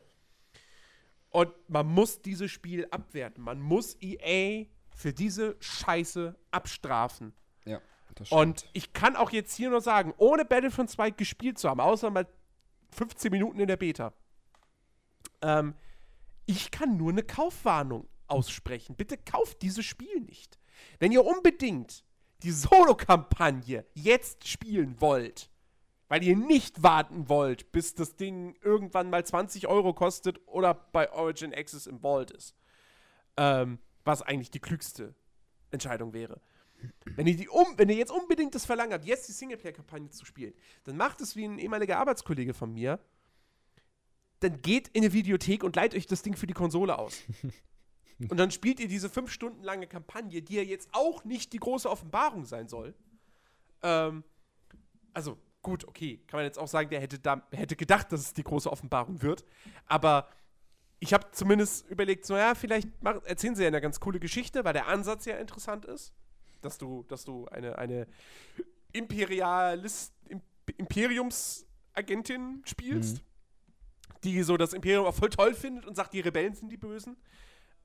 Und 1.35 1.51
man 1.67 1.85
muss 1.87 2.21
dieses 2.21 2.49
Spiel 2.49 2.87
abwerten. 2.91 3.43
Man 3.43 3.59
muss 3.59 3.97
EA 3.99 4.67
für 4.95 5.11
diese 5.11 5.57
Scheiße 5.59 6.33
abstrafen. 6.51 7.33
Ja, 7.65 7.81
das 8.15 8.31
Und 8.31 8.69
ich 8.71 8.93
kann 8.93 9.17
auch 9.17 9.31
jetzt 9.31 9.53
hier 9.53 9.69
nur 9.69 9.81
sagen, 9.81 10.13
ohne 10.15 10.45
Battlefront 10.45 10.89
2 10.89 11.09
gespielt 11.09 11.59
zu 11.59 11.69
haben, 11.69 11.81
außer 11.81 12.09
mal 12.09 12.25
15 12.91 13.31
Minuten 13.33 13.59
in 13.59 13.67
der 13.67 13.75
Beta, 13.75 14.13
ähm, 15.41 15.75
ich 16.45 16.71
kann 16.71 16.95
nur 16.95 17.11
eine 17.11 17.23
Kaufwarnung 17.23 18.07
aussprechen. 18.27 18.95
Bitte 18.95 19.17
kauft 19.17 19.61
dieses 19.61 19.83
Spiel 19.83 20.21
nicht. 20.21 20.57
Wenn 20.99 21.11
ihr 21.11 21.25
unbedingt 21.25 22.05
die 22.43 22.51
Solo-Kampagne 22.51 23.85
jetzt 23.93 24.47
spielen 24.47 25.01
wollt, 25.01 25.49
weil 26.07 26.23
ihr 26.23 26.35
nicht 26.35 26.83
warten 26.83 27.29
wollt, 27.29 27.71
bis 27.71 27.95
das 27.95 28.15
Ding 28.15 28.55
irgendwann 28.61 29.09
mal 29.09 29.25
20 29.25 29.67
Euro 29.67 29.93
kostet 29.93 30.39
oder 30.47 30.73
bei 30.73 31.11
Origin 31.11 31.53
Access 31.53 31.87
im 31.87 31.99
Vault 31.99 32.31
ist, 32.31 32.55
ähm, 33.37 33.79
was 34.03 34.21
eigentlich 34.21 34.51
die 34.51 34.59
klügste 34.59 35.15
Entscheidung 35.71 36.13
wäre. 36.13 36.41
Wenn 37.15 37.25
ihr, 37.25 37.35
die 37.35 37.49
um, 37.49 37.65
wenn 37.77 37.89
ihr 37.89 37.95
jetzt 37.95 38.11
unbedingt 38.11 38.53
das 38.53 38.65
Verlangen 38.65 38.93
habt, 38.93 39.05
jetzt 39.05 39.27
die 39.27 39.31
Singleplayer-Kampagne 39.31 40.09
zu 40.09 40.25
spielen, 40.25 40.53
dann 40.83 40.97
macht 40.97 41.21
es 41.21 41.35
wie 41.35 41.45
ein 41.45 41.57
ehemaliger 41.57 41.97
Arbeitskollege 41.97 42.53
von 42.53 42.73
mir. 42.73 42.99
Dann 44.41 44.61
geht 44.61 44.89
in 44.89 45.03
eine 45.03 45.13
Videothek 45.13 45.63
und 45.63 45.75
leiht 45.75 45.95
euch 45.95 46.05
das 46.05 46.21
Ding 46.21 46.35
für 46.35 46.47
die 46.47 46.53
Konsole 46.53 46.99
aus. 46.99 47.23
und 48.29 48.37
dann 48.37 48.51
spielt 48.51 48.79
ihr 48.79 48.87
diese 48.87 49.09
fünf 49.09 49.31
Stunden 49.31 49.63
lange 49.63 49.87
Kampagne, 49.87 50.41
die 50.41 50.55
ja 50.55 50.61
jetzt 50.61 50.89
auch 50.91 51.23
nicht 51.23 51.53
die 51.53 51.59
große 51.59 51.89
Offenbarung 51.89 52.45
sein 52.45 52.67
soll. 52.67 52.93
Ähm, 53.81 54.23
also, 55.13 55.37
gut, 55.65 55.87
okay, 55.87 56.19
kann 56.27 56.37
man 56.37 56.45
jetzt 56.45 56.59
auch 56.59 56.67
sagen, 56.67 56.91
der 56.91 57.01
hätte, 57.01 57.17
da, 57.17 57.41
hätte 57.51 57.75
gedacht, 57.75 58.11
dass 58.11 58.21
es 58.21 58.33
die 58.33 58.43
große 58.43 58.71
Offenbarung 58.71 59.23
wird. 59.23 59.43
Aber 59.87 60.29
ich 60.99 61.11
habe 61.11 61.31
zumindest 61.31 61.89
überlegt, 61.89 62.23
so 62.23 62.37
ja, 62.37 62.53
vielleicht 62.53 62.87
mach, 63.01 63.23
erzählen 63.23 63.55
sie 63.55 63.63
ja 63.63 63.69
eine 63.69 63.81
ganz 63.81 63.99
coole 63.99 64.19
Geschichte, 64.19 64.63
weil 64.63 64.73
der 64.73 64.87
Ansatz 64.87 65.25
ja 65.25 65.37
interessant 65.37 65.85
ist, 65.85 66.13
dass 66.61 66.77
du, 66.77 67.03
dass 67.07 67.25
du 67.25 67.47
eine, 67.47 67.79
eine 67.79 68.05
Imperialist, 68.93 70.13
Imp 70.29 70.43
Imperiumsagentin 70.77 72.61
spielst, 72.65 73.23
die 74.23 74.43
so 74.43 74.57
das 74.57 74.73
Imperium 74.73 75.05
auch 75.05 75.15
voll 75.15 75.31
toll 75.31 75.55
findet 75.55 75.87
und 75.87 75.95
sagt, 75.95 76.13
die 76.13 76.19
Rebellen 76.19 76.53
sind 76.53 76.71
die 76.71 76.77
Bösen. 76.77 77.17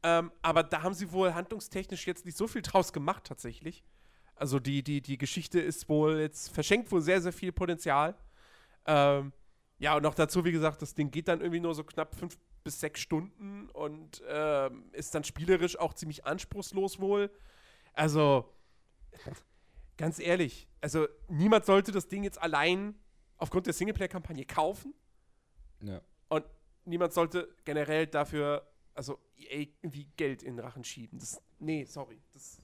Ähm, 0.03 0.33
aber 0.43 0.64
da 0.64 0.83
haben 0.83 0.95
sie 0.95 1.12
wohl 1.12 1.33
handlungstechnisch 1.33 2.07
jetzt 2.07 2.27
nicht 2.27 2.37
so 2.37 2.47
viel 2.47 2.61
draus 2.61 2.93
gemacht, 2.93 3.25
tatsächlich. 3.25 3.83
Also 4.40 4.59
die, 4.59 4.83
die, 4.83 5.03
die 5.03 5.18
Geschichte 5.18 5.61
ist 5.61 5.87
wohl 5.90 6.18
jetzt, 6.18 6.48
verschenkt 6.48 6.90
wohl 6.90 7.03
sehr, 7.03 7.20
sehr 7.20 7.33
viel 7.33 7.53
Potenzial. 7.53 8.14
Ähm, 8.87 9.35
ja, 9.79 9.96
und 9.96 10.03
noch 10.03 10.14
dazu, 10.14 10.46
wie 10.46 10.53
gesagt, 10.53 10.81
das 10.81 10.94
Ding 10.94 11.11
geht 11.11 11.29
dann 11.29 11.40
irgendwie 11.40 11.61
nur 11.61 11.74
so 11.74 11.85
knapp 11.85 12.14
fünf 12.14 12.38
bis 12.64 12.81
sechs 12.81 13.00
Stunden 13.00 13.68
und 13.68 14.22
ähm, 14.29 14.88
ist 14.92 15.14
dann 15.14 15.24
spielerisch 15.24 15.79
auch 15.79 15.92
ziemlich 15.92 16.24
anspruchslos 16.24 17.00
wohl. 17.00 17.31
Also, 17.92 18.50
ganz 19.98 20.18
ehrlich, 20.18 20.68
also 20.81 21.07
niemand 21.29 21.66
sollte 21.66 21.92
das 21.92 22.09
Ding 22.09 22.24
jetzt 22.24 22.40
allein 22.40 22.94
aufgrund 23.37 23.66
der 23.66 23.74
Singleplayer-Kampagne 23.74 24.46
kaufen 24.46 24.94
Ja. 25.83 26.00
und 26.29 26.46
niemand 26.87 27.12
sollte 27.12 27.55
generell 27.66 28.07
dafür, 28.07 28.66
also 28.94 29.18
EA 29.37 29.66
irgendwie 29.83 30.07
Geld 30.16 30.42
in 30.42 30.57
den 30.57 30.64
Rachen 30.64 30.85
schieben. 30.85 31.18
Das, 31.18 31.42
nee, 31.59 31.85
sorry. 31.85 32.22
Das, 32.33 32.59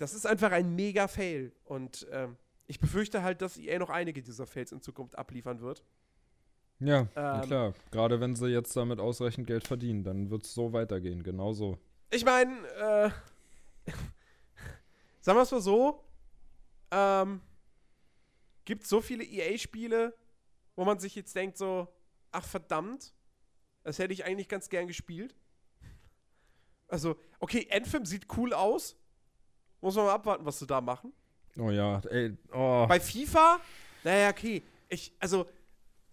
das 0.00 0.14
ist 0.14 0.26
einfach 0.26 0.50
ein 0.50 0.74
mega 0.74 1.08
Fail 1.08 1.52
und 1.64 2.06
ähm, 2.10 2.36
ich 2.66 2.80
befürchte 2.80 3.22
halt, 3.22 3.42
dass 3.42 3.58
EA 3.58 3.78
noch 3.78 3.90
einige 3.90 4.22
dieser 4.22 4.46
Fails 4.46 4.72
in 4.72 4.80
Zukunft 4.80 5.18
abliefern 5.18 5.60
wird. 5.60 5.84
Ja, 6.78 7.06
Ähm, 7.14 7.42
klar. 7.42 7.74
Gerade 7.90 8.18
wenn 8.18 8.34
sie 8.34 8.48
jetzt 8.48 8.74
damit 8.74 8.98
ausreichend 8.98 9.46
Geld 9.46 9.66
verdienen, 9.66 10.02
dann 10.02 10.30
wird 10.30 10.44
es 10.44 10.54
so 10.54 10.72
weitergehen. 10.72 11.22
Genau 11.22 11.52
so. 11.52 11.78
Ich 12.10 12.24
meine, 12.24 12.66
äh, 12.68 13.10
sagen 15.20 15.38
wir 15.38 15.42
es 15.42 15.50
mal 15.50 15.60
so, 15.60 16.02
ähm, 16.90 17.42
gibt 18.64 18.86
so 18.86 19.02
viele 19.02 19.24
EA-Spiele, 19.24 20.16
wo 20.76 20.84
man 20.86 20.98
sich 20.98 21.14
jetzt 21.14 21.36
denkt 21.36 21.58
so, 21.58 21.88
ach 22.32 22.46
verdammt, 22.46 23.12
das 23.82 23.98
hätte 23.98 24.14
ich 24.14 24.24
eigentlich 24.24 24.48
ganz 24.48 24.70
gern 24.70 24.86
gespielt. 24.86 25.34
Also, 26.88 27.16
okay, 27.38 27.68
Anthem 27.70 28.06
sieht 28.06 28.26
cool 28.38 28.54
aus. 28.54 28.96
Muss 29.80 29.94
man 29.96 30.06
mal 30.06 30.14
abwarten, 30.14 30.44
was 30.44 30.58
sie 30.58 30.66
da 30.66 30.80
machen. 30.80 31.12
Oh 31.58 31.70
ja, 31.70 32.00
ey, 32.10 32.36
oh. 32.52 32.86
Bei 32.86 33.00
FIFA, 33.00 33.60
naja, 34.04 34.30
okay. 34.30 34.62
Ich, 34.88 35.12
also, 35.18 35.46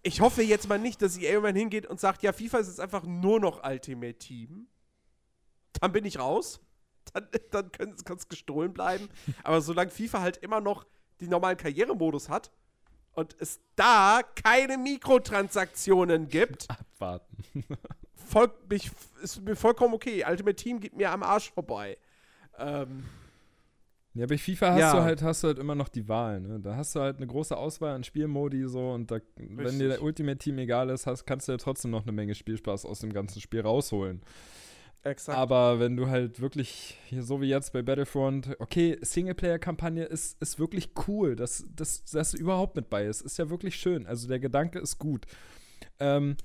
ich 0.02 0.20
hoffe 0.20 0.42
jetzt 0.42 0.68
mal 0.68 0.78
nicht, 0.78 1.02
dass 1.02 1.16
EA 1.16 1.30
irgendwann 1.32 1.56
hingeht 1.56 1.86
und 1.86 2.00
sagt, 2.00 2.22
ja, 2.22 2.32
FIFA 2.32 2.58
ist 2.58 2.68
jetzt 2.68 2.80
einfach 2.80 3.04
nur 3.04 3.40
noch 3.40 3.62
Ultimate 3.64 4.14
Team. 4.14 4.68
Dann 5.80 5.92
bin 5.92 6.04
ich 6.04 6.18
raus. 6.18 6.60
Dann, 7.14 7.26
dann 7.50 7.72
kann 7.72 8.16
es 8.18 8.28
gestohlen 8.28 8.74
bleiben. 8.74 9.08
Aber 9.42 9.62
solange 9.62 9.90
FIFA 9.90 10.20
halt 10.20 10.36
immer 10.38 10.60
noch 10.60 10.86
den 11.22 11.30
normalen 11.30 11.56
Karrieremodus 11.56 12.28
hat 12.28 12.52
und 13.12 13.34
es 13.40 13.60
da 13.76 14.20
keine 14.34 14.76
Mikrotransaktionen 14.76 16.28
gibt, 16.28 16.68
Abwarten. 16.68 17.64
voll, 18.14 18.52
mich, 18.68 18.90
ist 19.22 19.40
mir 19.40 19.56
vollkommen 19.56 19.94
okay. 19.94 20.22
Ultimate 20.28 20.56
Team 20.56 20.80
geht 20.80 20.94
mir 20.94 21.10
am 21.10 21.22
Arsch 21.22 21.50
vorbei. 21.50 21.96
Ähm, 22.58 23.04
Ja, 24.18 24.26
bei 24.26 24.36
FIFA 24.36 24.72
hast 24.72 24.80
Ja. 24.80 24.92
du 24.96 25.02
halt, 25.02 25.22
hast 25.22 25.42
du 25.44 25.48
halt 25.48 25.58
immer 25.58 25.74
noch 25.76 25.88
die 25.88 26.08
Wahl, 26.08 26.40
ne? 26.40 26.58
Da 26.60 26.74
hast 26.76 26.94
du 26.96 27.00
halt 27.00 27.18
eine 27.18 27.26
große 27.26 27.56
Auswahl 27.56 27.94
an 27.94 28.02
Spielmodi 28.04 28.66
so 28.68 28.90
und 28.90 29.10
da, 29.10 29.20
wenn 29.36 29.78
dir 29.78 29.88
der 29.88 30.02
Ultimate 30.02 30.38
Team 30.38 30.58
egal 30.58 30.90
ist, 30.90 31.06
hast, 31.06 31.24
kannst 31.24 31.46
du 31.48 31.52
ja 31.52 31.58
trotzdem 31.58 31.90
noch 31.92 32.02
eine 32.02 32.12
Menge 32.12 32.34
Spielspaß 32.34 32.84
aus 32.84 32.98
dem 33.00 33.12
ganzen 33.12 33.40
Spiel 33.40 33.60
rausholen. 33.60 34.22
exakt. 35.04 35.38
Aber 35.38 35.78
wenn 35.78 35.96
du 35.96 36.08
halt 36.08 36.40
wirklich, 36.40 36.98
hier 37.06 37.22
so 37.22 37.40
wie 37.40 37.48
jetzt 37.48 37.72
bei 37.72 37.82
Battlefront, 37.82 38.56
okay, 38.58 38.98
Singleplayer-Kampagne 39.00 40.04
ist, 40.04 40.42
ist 40.42 40.58
wirklich 40.58 40.90
cool, 41.06 41.36
dass 41.36 41.64
das 41.74 42.04
dass 42.04 42.34
überhaupt 42.34 42.74
mit 42.74 42.90
bei 42.90 43.06
ist. 43.06 43.20
Ist 43.22 43.38
ja 43.38 43.48
wirklich 43.50 43.76
schön. 43.76 44.04
Also 44.06 44.26
der 44.26 44.40
Gedanke 44.40 44.80
ist 44.80 44.98
gut. 44.98 45.26
Ähm, 46.00 46.36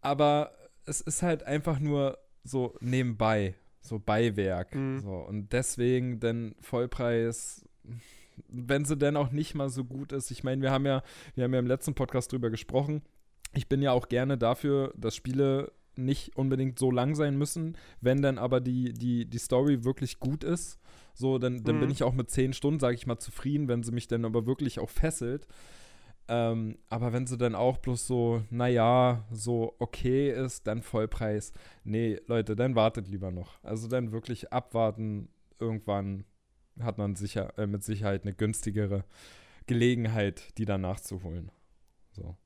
aber 0.00 0.52
es 0.84 1.00
ist 1.00 1.22
halt 1.22 1.42
einfach 1.44 1.78
nur 1.80 2.18
so 2.44 2.76
nebenbei, 2.80 3.54
so 3.82 3.98
Beiwerk. 3.98 4.74
Mhm. 4.74 5.00
So. 5.00 5.10
Und 5.12 5.52
deswegen 5.52 6.20
denn 6.20 6.54
Vollpreis, 6.60 7.64
wenn 8.48 8.84
sie 8.84 8.96
denn 8.96 9.16
auch 9.16 9.30
nicht 9.30 9.54
mal 9.54 9.68
so 9.68 9.84
gut 9.84 10.12
ist. 10.12 10.30
Ich 10.30 10.44
meine, 10.44 10.62
wir 10.62 10.70
haben 10.70 10.86
ja, 10.86 11.02
wir 11.34 11.44
haben 11.44 11.52
ja 11.52 11.58
im 11.58 11.66
letzten 11.66 11.94
Podcast 11.94 12.32
drüber 12.32 12.48
gesprochen. 12.50 13.02
Ich 13.54 13.68
bin 13.68 13.82
ja 13.82 13.92
auch 13.92 14.08
gerne 14.08 14.38
dafür, 14.38 14.94
dass 14.96 15.14
Spiele 15.14 15.72
nicht 15.94 16.36
unbedingt 16.38 16.78
so 16.78 16.90
lang 16.90 17.14
sein 17.14 17.36
müssen. 17.36 17.76
Wenn 18.00 18.22
dann 18.22 18.38
aber 18.38 18.60
die, 18.60 18.94
die, 18.94 19.26
die 19.28 19.38
Story 19.38 19.84
wirklich 19.84 20.20
gut 20.20 20.42
ist, 20.44 20.78
so, 21.12 21.36
dann, 21.38 21.62
dann 21.62 21.76
Mhm. 21.76 21.80
bin 21.80 21.90
ich 21.90 22.02
auch 22.02 22.14
mit 22.14 22.30
10 22.30 22.54
Stunden, 22.54 22.80
sage 22.80 22.94
ich 22.94 23.06
mal, 23.06 23.18
zufrieden, 23.18 23.68
wenn 23.68 23.82
sie 23.82 23.92
mich 23.92 24.08
dann 24.08 24.24
aber 24.24 24.46
wirklich 24.46 24.78
auch 24.80 24.88
fesselt. 24.88 25.46
Ähm, 26.28 26.78
aber 26.88 27.12
wenn 27.12 27.26
sie 27.26 27.36
dann 27.36 27.54
auch 27.54 27.78
bloß 27.78 28.06
so, 28.06 28.42
naja, 28.50 29.24
so 29.30 29.74
okay 29.78 30.30
ist, 30.30 30.66
dann 30.66 30.82
Vollpreis. 30.82 31.52
Nee, 31.84 32.20
Leute, 32.26 32.56
dann 32.56 32.74
wartet 32.74 33.08
lieber 33.08 33.30
noch. 33.30 33.62
Also 33.62 33.88
dann 33.88 34.12
wirklich 34.12 34.52
abwarten. 34.52 35.28
Irgendwann 35.58 36.24
hat 36.80 36.98
man 36.98 37.16
sicher, 37.16 37.56
äh, 37.58 37.66
mit 37.66 37.82
Sicherheit 37.82 38.22
eine 38.22 38.34
günstigere 38.34 39.04
Gelegenheit, 39.66 40.56
die 40.58 40.64
dann 40.64 40.82
nachzuholen. 40.82 41.50
So. 42.12 42.36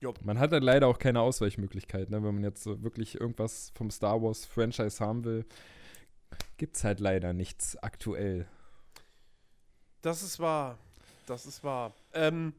Jupp. 0.00 0.22
Man 0.24 0.38
hat 0.38 0.52
halt 0.52 0.62
leider 0.62 0.88
auch 0.88 0.98
keine 0.98 1.20
Ausweichmöglichkeit, 1.20 2.10
ne? 2.10 2.22
wenn 2.22 2.34
man 2.34 2.44
jetzt 2.44 2.62
so 2.62 2.82
wirklich 2.82 3.18
irgendwas 3.20 3.72
vom 3.74 3.90
Star 3.90 4.22
Wars 4.22 4.44
Franchise 4.44 5.04
haben 5.04 5.24
will. 5.24 5.44
Gibt's 6.58 6.84
halt 6.84 7.00
leider 7.00 7.32
nichts 7.32 7.76
aktuell. 7.82 8.46
Das 10.02 10.22
ist 10.22 10.38
wahr. 10.38 10.78
Das 11.26 11.46
ist 11.46 11.64
wahr. 11.64 11.92
Ähm, 12.12 12.52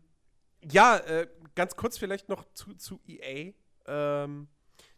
ja, 0.72 0.98
äh, 0.98 1.28
ganz 1.56 1.76
kurz 1.76 1.98
vielleicht 1.98 2.30
noch 2.30 2.46
zu, 2.54 2.74
zu 2.76 3.00
EA. 3.08 3.54
Ähm, 3.86 4.48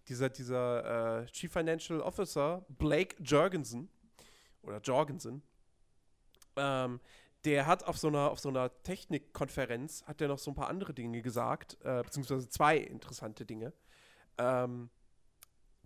dieser 0.08 0.30
dieser 0.30 1.22
äh, 1.22 1.26
Chief 1.28 1.52
Financial 1.52 2.02
Officer, 2.02 2.66
Blake 2.70 3.16
Jorgensen, 3.22 3.90
oder 4.64 4.80
Jorgensen, 4.80 5.42
ähm, 6.56 7.00
der 7.46 7.66
hat 7.66 7.84
auf 7.86 7.98
so 7.98 8.08
einer, 8.08 8.36
so 8.36 8.50
einer 8.50 8.72
Technikkonferenz, 8.84 10.04
hat 10.06 10.20
der 10.20 10.28
noch 10.28 10.40
so 10.40 10.52
ein 10.52 10.56
paar 10.56 10.68
andere 10.68 10.94
Dinge 10.94 11.22
gesagt, 11.22 11.78
äh, 11.84 12.02
beziehungsweise 12.04 12.50
zwei 12.50 12.78
interessante 12.78 13.46
Dinge. 13.46 13.74
Ähm, 14.38 14.90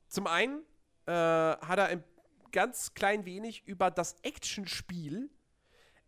zum 0.07 0.27
einen 0.27 0.63
äh, 1.05 1.11
hat 1.11 1.77
er 1.77 1.87
ein 1.87 2.03
ganz 2.51 2.93
klein 2.93 3.25
wenig 3.25 3.67
über 3.67 3.91
das 3.91 4.15
Actionspiel 4.21 5.29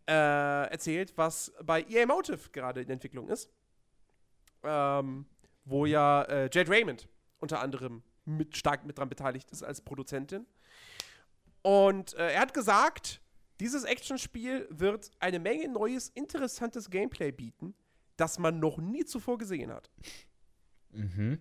äh, 0.08 0.70
erzählt, 0.70 1.16
was 1.16 1.52
bei 1.62 1.82
EA 1.82 2.06
Motive 2.06 2.50
gerade 2.50 2.82
in 2.82 2.90
Entwicklung 2.90 3.28
ist. 3.28 3.50
Ähm, 4.66 5.26
wo 5.64 5.86
ja 5.86 6.22
äh, 6.22 6.50
Jade 6.52 6.70
Raymond 6.70 7.08
unter 7.38 7.60
anderem 7.60 8.02
mit, 8.24 8.56
stark 8.56 8.84
mit 8.86 8.98
dran 8.98 9.08
beteiligt 9.08 9.50
ist 9.50 9.62
als 9.62 9.80
Produzentin. 9.80 10.46
Und 11.62 12.14
äh, 12.14 12.32
er 12.34 12.40
hat 12.40 12.54
gesagt, 12.54 13.20
dieses 13.60 13.84
Actionspiel 13.84 14.68
wird 14.70 15.10
eine 15.18 15.38
Menge 15.38 15.68
neues, 15.68 16.08
interessantes 16.10 16.90
Gameplay 16.90 17.32
bieten, 17.32 17.74
das 18.16 18.38
man 18.38 18.60
noch 18.60 18.78
nie 18.78 19.04
zuvor 19.04 19.38
gesehen 19.38 19.72
hat. 19.72 19.90
Mhm. 20.92 21.40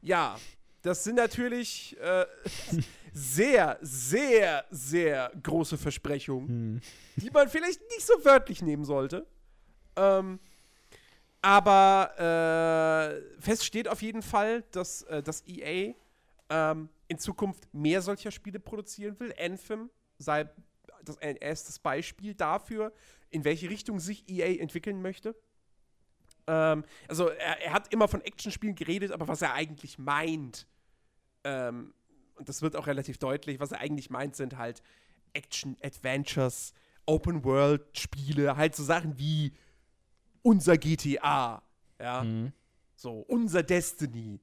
Ja, 0.00 0.38
das 0.82 1.04
sind 1.04 1.16
natürlich 1.16 1.96
äh, 2.00 2.26
sehr, 3.12 3.78
sehr, 3.82 4.64
sehr 4.70 5.32
große 5.42 5.78
Versprechungen, 5.78 6.48
Hm. 6.48 6.80
die 7.16 7.30
man 7.30 7.48
vielleicht 7.48 7.80
nicht 7.82 8.06
so 8.06 8.24
wörtlich 8.24 8.62
nehmen 8.62 8.84
sollte. 8.84 9.26
Ähm, 9.96 10.40
aber 11.42 13.20
äh, 13.36 13.40
fest 13.40 13.64
steht 13.64 13.88
auf 13.88 14.00
jeden 14.00 14.22
Fall, 14.22 14.62
dass 14.70 15.02
äh, 15.02 15.22
das 15.22 15.46
EA 15.46 15.94
ähm, 16.48 16.88
in 17.08 17.18
Zukunft 17.18 17.72
mehr 17.74 18.00
solcher 18.00 18.30
Spiele 18.30 18.60
produzieren 18.60 19.18
will. 19.18 19.34
Anthem 19.38 19.90
sei 20.18 20.48
das 21.04 21.18
ein 21.18 21.36
erstes 21.36 21.80
Beispiel 21.80 22.34
dafür, 22.34 22.92
in 23.30 23.44
welche 23.44 23.68
Richtung 23.68 23.98
sich 23.98 24.28
EA 24.28 24.60
entwickeln 24.60 25.02
möchte. 25.02 25.34
Ähm, 26.46 26.84
also 27.08 27.28
er, 27.28 27.60
er 27.60 27.72
hat 27.72 27.92
immer 27.92 28.06
von 28.06 28.20
Actionspielen 28.20 28.76
geredet, 28.76 29.10
aber 29.10 29.26
was 29.26 29.42
er 29.42 29.52
eigentlich 29.54 29.98
meint, 29.98 30.66
ähm, 31.44 31.92
und 32.36 32.48
das 32.48 32.62
wird 32.62 32.76
auch 32.76 32.86
relativ 32.86 33.18
deutlich, 33.18 33.58
was 33.60 33.72
er 33.72 33.80
eigentlich 33.80 34.10
meint, 34.10 34.36
sind 34.36 34.56
halt 34.58 34.82
Action-Adventures, 35.32 36.72
Open-World-Spiele, 37.06 38.56
halt 38.56 38.76
so 38.76 38.84
Sachen 38.84 39.18
wie 39.18 39.52
unser 40.42 40.76
GTA, 40.78 41.62
ja, 42.00 42.22
Mhm. 42.24 42.52
so 42.96 43.20
unser 43.20 43.62
Destiny. 43.62 44.40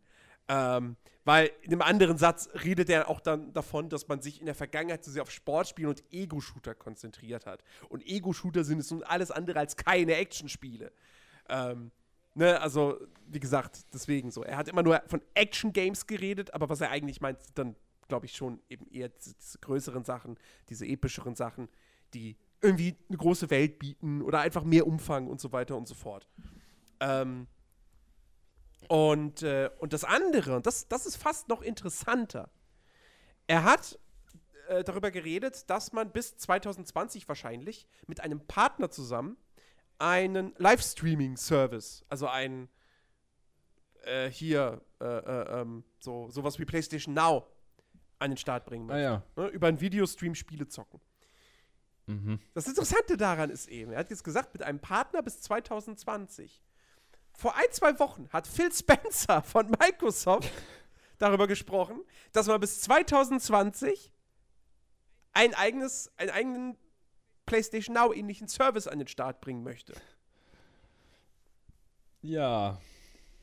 Ähm, 0.47 0.95
weil 1.25 1.51
in 1.62 1.73
einem 1.73 1.83
anderen 1.83 2.17
Satz 2.17 2.49
redet 2.65 2.89
er 2.89 3.07
auch 3.07 3.19
dann 3.19 3.53
davon, 3.53 3.88
dass 3.89 4.07
man 4.07 4.19
sich 4.21 4.39
in 4.39 4.47
der 4.47 4.55
Vergangenheit 4.55 5.03
zu 5.03 5.12
sehr 5.12 5.21
auf 5.21 5.29
Sportspiele 5.29 5.88
und 5.88 6.03
Ego-Shooter 6.12 6.73
konzentriert 6.73 7.45
hat. 7.45 7.63
Und 7.89 8.03
Ego-Shooter 8.07 8.63
sind 8.63 8.79
es 8.79 8.89
nun 8.89 9.03
alles 9.03 9.29
andere 9.29 9.59
als 9.59 9.75
keine 9.75 10.15
Actionspiele. 10.15 10.91
Ähm, 11.47 11.91
ne, 12.33 12.59
also, 12.59 12.97
wie 13.27 13.39
gesagt, 13.39 13.81
deswegen 13.93 14.31
so. 14.31 14.43
Er 14.43 14.57
hat 14.57 14.67
immer 14.69 14.81
nur 14.81 15.03
von 15.05 15.21
Action-Games 15.35 16.07
geredet, 16.07 16.51
aber 16.55 16.67
was 16.67 16.81
er 16.81 16.89
eigentlich 16.89 17.21
meint, 17.21 17.43
sind 17.43 17.59
dann, 17.59 17.75
glaube 18.07 18.25
ich, 18.25 18.35
schon 18.35 18.59
eben 18.69 18.88
eher 18.89 19.09
diese 19.09 19.59
größeren 19.59 20.03
Sachen, 20.03 20.35
diese 20.69 20.88
epischeren 20.88 21.35
Sachen, 21.35 21.69
die 22.15 22.38
irgendwie 22.62 22.98
eine 23.08 23.17
große 23.17 23.50
Welt 23.50 23.80
bieten 23.80 24.22
oder 24.22 24.39
einfach 24.39 24.63
mehr 24.63 24.86
Umfang 24.86 25.28
und 25.28 25.39
so 25.39 25.52
weiter 25.52 25.78
und 25.78 25.88
so 25.88 25.95
fort. 25.95 26.28
Ähm, 27.00 27.48
und, 28.88 29.43
äh, 29.43 29.69
und 29.80 29.93
das 29.93 30.04
andere, 30.04 30.56
und 30.56 30.65
das, 30.65 30.88
das 30.88 31.06
ist 31.06 31.15
fast 31.15 31.48
noch 31.48 31.62
interessanter, 31.62 32.50
er 33.48 33.63
hat 33.63 34.00
äh, 34.67 34.84
darüber 34.84 35.12
geredet, 35.12 35.69
dass 35.69 35.93
man 35.93 36.12
bis 36.12 36.38
2020 36.38 37.28
wahrscheinlich 37.28 37.88
mit 38.08 38.19
einem 38.19 38.39
Partner 38.45 38.89
zusammen 38.89 39.38
einen 39.98 40.54
Livestreaming-Service, 40.58 42.06
also 42.10 42.28
ein 42.28 42.69
äh, 44.04 44.30
hier 44.30 44.82
äh, 45.02 45.06
äh, 45.06 45.62
ähm, 45.62 45.84
so 46.00 46.30
sowas 46.30 46.60
wie 46.60 46.65
PlayStation 46.65 47.13
Now 47.13 47.45
an 48.17 48.32
den 48.32 48.38
Start 48.38 48.65
bringen 48.65 48.89
Ah 48.89 48.93
möchte. 48.93 49.04
ja. 49.04 49.24
Ne? 49.36 49.48
Über 49.50 49.67
einen 49.67 49.82
Videostream 49.82 50.36
Spiele 50.36 50.67
zocken. 50.67 51.00
Mhm. 52.10 52.39
Das 52.56 52.65
Interessante 52.65 53.17
daran 53.17 53.52
ist 53.52 53.67
eben, 53.67 53.91
er 53.91 54.00
hat 54.00 54.10
jetzt 54.10 54.24
gesagt, 54.24 54.52
mit 54.54 54.63
einem 54.63 54.80
Partner 54.80 55.22
bis 55.22 55.41
2020. 55.41 56.63
Vor 57.34 57.56
ein, 57.56 57.67
zwei 57.72 58.00
Wochen 58.00 58.28
hat 58.34 58.48
Phil 58.48 58.72
Spencer 58.74 59.43
von 59.43 59.69
Microsoft 59.69 60.52
darüber 61.19 61.45
gesprochen, 61.45 62.02
dass 62.32 62.48
man 62.48 62.60
bis 62.60 62.82
2020 62.82 64.12
ein 65.34 65.54
eigenes, 65.54 66.12
einen 66.17 66.32
eigenen 66.32 66.78
PlayStation 67.45 67.93
Now 67.93 68.12
ähnlichen 68.12 68.48
Service 68.48 68.88
an 68.88 68.98
den 68.98 69.08
Start 69.08 69.39
bringen 69.39 69.62
möchte. 69.63 69.93
Ja, 72.24 72.82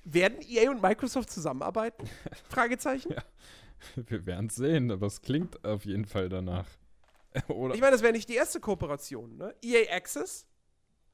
Werden 0.03 0.41
EA 0.43 0.73
und 0.73 0.83
Microsoft 0.83 1.31
zusammenarbeiten? 1.31 2.11
Fragezeichen. 2.51 3.15
wir 3.95 4.27
werden 4.27 4.49
es 4.49 4.57
sehen, 4.57 4.91
aber 4.91 5.07
es 5.07 5.23
klingt 5.23 5.65
auf 5.65 5.85
jeden 5.85 6.05
Fall 6.05 6.29
danach. 6.29 6.67
Oder? 7.49 7.75
Ich 7.75 7.81
meine, 7.81 7.93
das 7.93 8.03
wäre 8.03 8.13
nicht 8.13 8.29
die 8.29 8.35
erste 8.35 8.61
Kooperation. 8.61 9.37
Ne? 9.37 9.55
EA 9.63 9.95
Access 9.95 10.47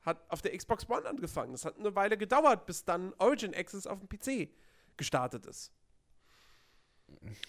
hat 0.02 0.24
auf 0.30 0.42
der 0.42 0.56
Xbox 0.56 0.88
One 0.88 1.08
angefangen. 1.08 1.52
Das 1.52 1.64
hat 1.64 1.78
eine 1.78 1.94
Weile 1.94 2.16
gedauert, 2.16 2.66
bis 2.66 2.84
dann 2.84 3.14
Origin 3.18 3.54
Access 3.54 3.86
auf 3.86 3.98
dem 4.00 4.08
PC 4.08 4.50
gestartet 4.96 5.46
ist. 5.46 5.72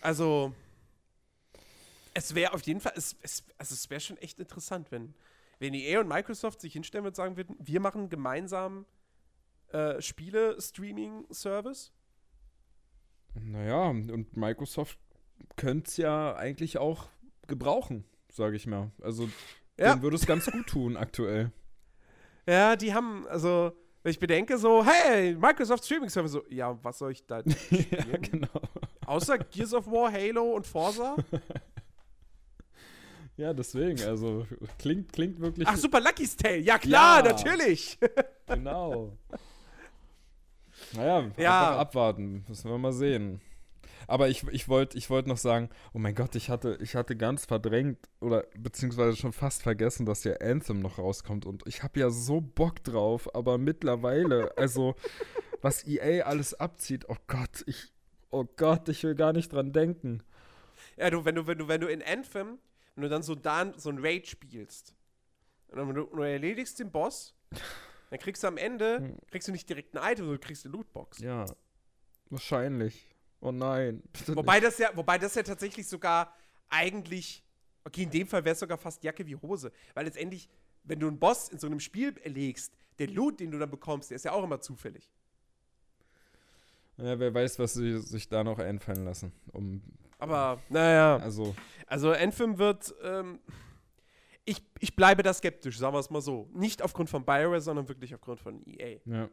Also, 0.01 0.53
es 2.13 2.35
wäre 2.35 2.53
auf 2.53 2.61
jeden 2.61 2.79
Fall, 2.79 2.93
es, 2.95 3.15
es, 3.21 3.43
also 3.57 3.73
es 3.73 3.89
wäre 3.89 4.01
schon 4.01 4.17
echt 4.17 4.39
interessant, 4.39 4.91
wenn, 4.91 5.13
wenn 5.59 5.73
EA 5.73 5.99
und 5.99 6.07
Microsoft 6.07 6.61
sich 6.61 6.73
hinstellen 6.73 7.05
und 7.05 7.15
sagen 7.15 7.37
würden, 7.37 7.55
wir 7.59 7.79
machen 7.79 8.09
gemeinsam 8.09 8.85
äh, 9.69 9.99
Spiele-Streaming-Service. 10.01 11.91
Naja, 13.33 13.87
und 13.87 14.37
Microsoft 14.37 14.99
könnte 15.55 15.89
es 15.89 15.97
ja 15.97 16.35
eigentlich 16.35 16.77
auch 16.77 17.09
gebrauchen, 17.47 18.05
sage 18.33 18.55
ich 18.57 18.67
mal. 18.67 18.91
Also, 19.01 19.29
Ja. 19.79 19.91
denen 19.91 20.01
würde 20.03 20.15
es 20.17 20.25
ganz 20.25 20.45
gut 20.51 20.67
tun 20.67 20.97
aktuell. 20.97 21.51
Ja, 22.45 22.75
die 22.75 22.93
haben, 22.93 23.25
also, 23.29 23.71
wenn 24.03 24.09
ich 24.11 24.19
bedenke, 24.19 24.57
so, 24.57 24.83
hey, 24.85 25.33
Microsoft 25.33 25.85
Streaming 25.85 26.09
Service, 26.09 26.33
so, 26.33 26.43
ja, 26.49 26.77
was 26.83 26.97
soll 26.97 27.13
ich 27.13 27.25
da 27.25 27.39
ja, 27.45 27.51
spielen? 27.53 28.21
genau. 28.21 28.49
Außer 29.05 29.37
Gears 29.37 29.73
of 29.73 29.87
War, 29.87 30.11
Halo 30.11 30.51
und 30.55 30.67
Forza? 30.67 31.15
Ja, 33.35 33.51
deswegen, 33.51 33.99
also 34.03 34.45
klingt, 34.77 35.11
klingt 35.11 35.39
wirklich. 35.39 35.67
Ach, 35.67 35.75
Super 35.75 35.99
Lucky's 36.01 36.35
Tale, 36.35 36.57
ja 36.57 36.77
klar, 36.77 37.25
Ja. 37.25 37.31
natürlich. 37.31 37.97
Genau. 38.45 39.17
Naja, 40.93 41.31
Ja. 41.37 41.77
abwarten. 41.77 42.45
Müssen 42.47 42.69
wir 42.69 42.77
mal 42.77 42.93
sehen. 42.93 43.41
Aber 44.07 44.29
ich, 44.29 44.43
ich 44.49 44.67
wollte 44.69 44.97
ich 44.97 45.09
wollt 45.09 45.27
noch 45.27 45.37
sagen, 45.37 45.69
oh 45.93 45.99
mein 45.99 46.15
Gott, 46.15 46.35
ich 46.35 46.49
hatte, 46.49 46.77
ich 46.81 46.95
hatte 46.95 47.15
ganz 47.15 47.45
verdrängt 47.45 47.97
oder 48.19 48.45
beziehungsweise 48.57 49.15
schon 49.15 49.33
fast 49.33 49.63
vergessen, 49.63 50.05
dass 50.05 50.23
ja 50.23 50.33
Anthem 50.37 50.79
noch 50.79 50.97
rauskommt. 50.97 51.45
Und 51.45 51.63
ich 51.67 51.83
habe 51.83 51.99
ja 51.99 52.09
so 52.09 52.41
Bock 52.41 52.83
drauf, 52.83 53.33
aber 53.35 53.57
mittlerweile, 53.57 54.57
also 54.57 54.95
was 55.61 55.85
EA 55.87 56.25
alles 56.25 56.53
abzieht, 56.53 57.05
oh 57.09 57.17
Gott, 57.27 57.63
ich, 57.67 57.93
oh 58.31 58.45
Gott, 58.57 58.89
ich 58.89 59.03
will 59.03 59.15
gar 59.15 59.33
nicht 59.33 59.51
dran 59.51 59.71
denken. 59.71 60.23
Ja, 60.97 61.09
du, 61.09 61.23
wenn 61.25 61.35
du, 61.35 61.47
wenn 61.47 61.57
du, 61.57 61.67
wenn 61.67 61.81
du 61.81 61.87
in 61.87 62.01
Anthem, 62.03 62.59
wenn 62.95 63.03
du 63.03 63.09
dann 63.09 63.23
so, 63.23 63.35
dann, 63.35 63.73
so 63.77 63.89
ein 63.89 63.99
Raid 63.99 64.27
spielst, 64.27 64.93
und 65.69 65.77
dann, 65.77 65.93
du, 65.95 66.03
du 66.03 66.21
erledigst 66.21 66.79
den 66.79 66.91
Boss, 66.91 67.33
dann 68.09 68.19
kriegst 68.19 68.43
du 68.43 68.47
am 68.47 68.57
Ende, 68.57 68.97
Hm. 68.99 69.17
kriegst 69.31 69.47
du 69.47 69.51
nicht 69.51 69.67
direkt 69.69 69.95
ein 69.97 70.03
Item, 70.03 70.25
sondern 70.25 70.41
du 70.41 70.45
kriegst 70.45 70.65
eine 70.65 70.75
Lootbox. 70.75 71.19
Ja, 71.19 71.45
wahrscheinlich. 72.29 73.12
Oh 73.43 73.51
nein. 73.51 74.01
Wobei 74.27 74.61
das 74.61 74.77
ja, 74.77 74.89
wobei 74.95 75.17
das 75.17 75.35
ja 75.35 75.43
tatsächlich 75.43 75.85
sogar 75.85 76.33
eigentlich, 76.69 77.43
okay, 77.83 78.03
in 78.03 78.09
dem 78.09 78.25
Fall 78.25 78.45
wäre 78.45 78.53
es 78.53 78.59
sogar 78.59 78.77
fast 78.77 79.03
Jacke 79.03 79.25
wie 79.27 79.35
Hose. 79.35 79.71
Weil 79.93 80.05
letztendlich, 80.05 80.47
wenn 80.85 80.99
du 80.99 81.07
einen 81.07 81.19
Boss 81.19 81.49
in 81.49 81.59
so 81.59 81.67
einem 81.67 81.81
Spiel 81.81 82.17
erlegst, 82.23 82.73
der 82.99 83.07
Loot, 83.07 83.41
den 83.41 83.51
du 83.51 83.59
dann 83.59 83.69
bekommst, 83.69 84.11
der 84.11 84.15
ist 84.15 84.23
ja 84.23 84.31
auch 84.31 84.45
immer 84.45 84.61
zufällig. 84.61 85.11
Ja, 86.95 87.19
wer 87.19 87.33
weiß, 87.33 87.59
was 87.59 87.73
sie 87.73 87.99
sich 87.99 88.29
da 88.29 88.45
noch 88.45 88.59
einfallen 88.59 89.03
lassen. 89.03 89.33
Um, 89.51 89.81
Aber, 90.19 90.61
naja. 90.69 91.17
Also, 91.17 91.53
Also 91.87 92.11
Anthem 92.11 92.57
wird, 92.59 92.95
ähm, 93.03 93.41
ich, 94.45 94.63
ich 94.79 94.95
bleibe 94.95 95.21
da 95.21 95.33
skeptisch, 95.33 95.77
sagen 95.77 95.93
wir 95.95 95.99
es 95.99 96.09
mal 96.09 96.21
so. 96.21 96.49
Nicht 96.53 96.81
aufgrund 96.81 97.09
von 97.09 97.25
BioWare, 97.25 97.59
sondern 97.59 97.89
wirklich 97.89 98.15
aufgrund 98.15 98.39
von 98.39 98.63
EA. 98.65 98.99
ja. 99.05 99.29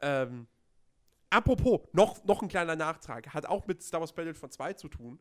Ähm, 0.00 0.46
apropos, 1.36 1.80
noch, 1.92 2.24
noch 2.24 2.42
ein 2.42 2.48
kleiner 2.48 2.76
Nachtrag. 2.76 3.34
Hat 3.34 3.46
auch 3.46 3.66
mit 3.66 3.82
Star 3.82 4.00
Wars 4.00 4.12
Battlefront 4.12 4.52
2 4.52 4.72
zu 4.74 4.88
tun. 4.88 5.18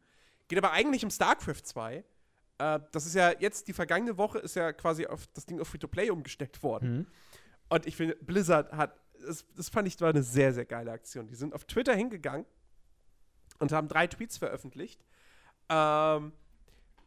Geht 0.47 0.58
aber 0.58 0.71
eigentlich 0.71 1.04
um 1.04 1.10
StarCraft 1.10 1.63
2. 1.63 2.04
Äh, 2.58 2.80
das 2.91 3.06
ist 3.06 3.15
ja 3.15 3.34
jetzt, 3.39 3.67
die 3.67 3.73
vergangene 3.73 4.17
Woche 4.17 4.39
ist 4.39 4.56
ja 4.56 4.71
quasi 4.73 5.06
auf 5.06 5.28
das 5.34 5.45
Ding 5.45 5.60
auf 5.60 5.67
Free-to-Play 5.67 6.10
umgestellt 6.10 6.62
worden. 6.63 6.97
Mhm. 6.97 7.08
Und 7.69 7.86
ich 7.86 7.95
finde, 7.95 8.15
Blizzard 8.21 8.71
hat, 8.71 8.99
das, 9.25 9.45
das 9.56 9.69
fand 9.69 9.88
ich 9.88 9.99
war 9.99 10.10
eine 10.10 10.23
sehr, 10.23 10.54
sehr 10.54 10.65
geile 10.65 10.91
Aktion. 10.91 11.28
Die 11.28 11.36
sind 11.36 11.54
auf 11.54 11.65
Twitter 11.65 11.95
hingegangen 11.95 12.45
und 13.60 13.71
haben 13.71 13.88
drei 13.88 14.08
Tweets 14.08 14.38
veröffentlicht, 14.38 15.04
ähm, 15.69 16.32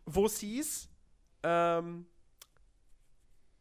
wo 0.04 0.26
es 0.26 0.38
hieß, 0.40 0.88
ähm, 1.44 2.06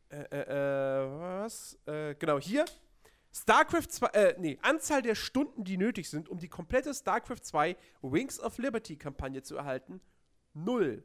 äh, 0.10 0.22
äh, 0.22 1.04
äh, 1.04 1.20
was? 1.20 1.78
Äh, 1.86 2.16
genau, 2.16 2.40
hier. 2.40 2.66
StarCraft 3.42 3.88
2, 3.90 4.08
äh, 4.08 4.36
nee, 4.40 4.58
Anzahl 4.62 5.02
der 5.02 5.16
Stunden, 5.16 5.64
die 5.64 5.78
nötig 5.78 6.10
sind, 6.10 6.30
um 6.30 6.40
die 6.40 6.48
komplette 6.48 6.94
StarCraft 6.94 7.44
2 7.44 7.78
Wings 8.02 8.40
of 8.40 8.58
Liberty 8.58 8.96
Kampagne 8.96 9.44
zu 9.44 9.58
erhalten, 9.58 10.02
null. 10.54 11.04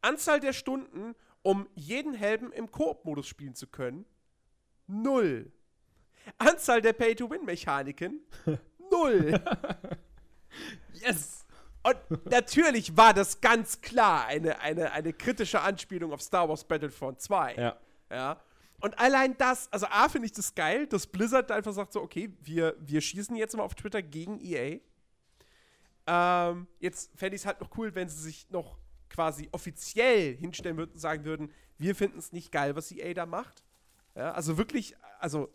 Anzahl 0.00 0.40
der 0.40 0.52
Stunden, 0.52 1.14
um 1.42 1.68
jeden 1.74 2.14
Helden 2.14 2.50
im 2.52 2.70
Koop-Modus 2.70 3.26
spielen 3.26 3.54
zu 3.54 3.68
können, 3.68 4.04
null. 4.86 5.52
Anzahl 6.38 6.80
der 6.80 6.92
Pay-to-Win-Mechaniken, 6.92 8.20
null. 8.90 9.40
Yes! 10.94 11.46
Und 11.84 11.96
natürlich 12.30 12.96
war 12.96 13.12
das 13.12 13.40
ganz 13.40 13.80
klar 13.80 14.26
eine, 14.26 14.60
eine, 14.60 14.92
eine 14.92 15.12
kritische 15.12 15.60
Anspielung 15.60 16.12
auf 16.12 16.22
Star 16.22 16.48
Wars 16.48 16.64
Battlefront 16.64 17.20
2. 17.20 17.54
Ja. 17.54 17.76
Ja. 18.10 18.40
Und 18.82 18.98
allein 18.98 19.36
das, 19.38 19.72
also 19.72 19.86
A, 19.86 20.08
finde 20.08 20.26
ich 20.26 20.32
das 20.32 20.56
geil, 20.56 20.88
dass 20.88 21.06
Blizzard 21.06 21.52
einfach 21.52 21.72
sagt 21.72 21.92
so, 21.92 22.02
okay, 22.02 22.36
wir, 22.42 22.74
wir 22.80 23.00
schießen 23.00 23.36
jetzt 23.36 23.56
mal 23.56 23.62
auf 23.62 23.76
Twitter 23.76 24.02
gegen 24.02 24.40
EA. 24.40 24.80
Ähm, 26.08 26.66
jetzt 26.80 27.16
fände 27.16 27.36
ich 27.36 27.42
es 27.42 27.46
halt 27.46 27.60
noch 27.60 27.70
cool, 27.78 27.94
wenn 27.94 28.08
sie 28.08 28.20
sich 28.20 28.50
noch 28.50 28.76
quasi 29.08 29.48
offiziell 29.52 30.36
hinstellen 30.36 30.76
würden 30.76 30.94
und 30.94 30.98
sagen 30.98 31.24
würden, 31.24 31.52
wir 31.78 31.94
finden 31.94 32.18
es 32.18 32.32
nicht 32.32 32.50
geil, 32.50 32.74
was 32.74 32.90
EA 32.90 33.14
da 33.14 33.24
macht. 33.24 33.62
Ja, 34.16 34.32
also 34.32 34.58
wirklich, 34.58 34.96
also 35.20 35.48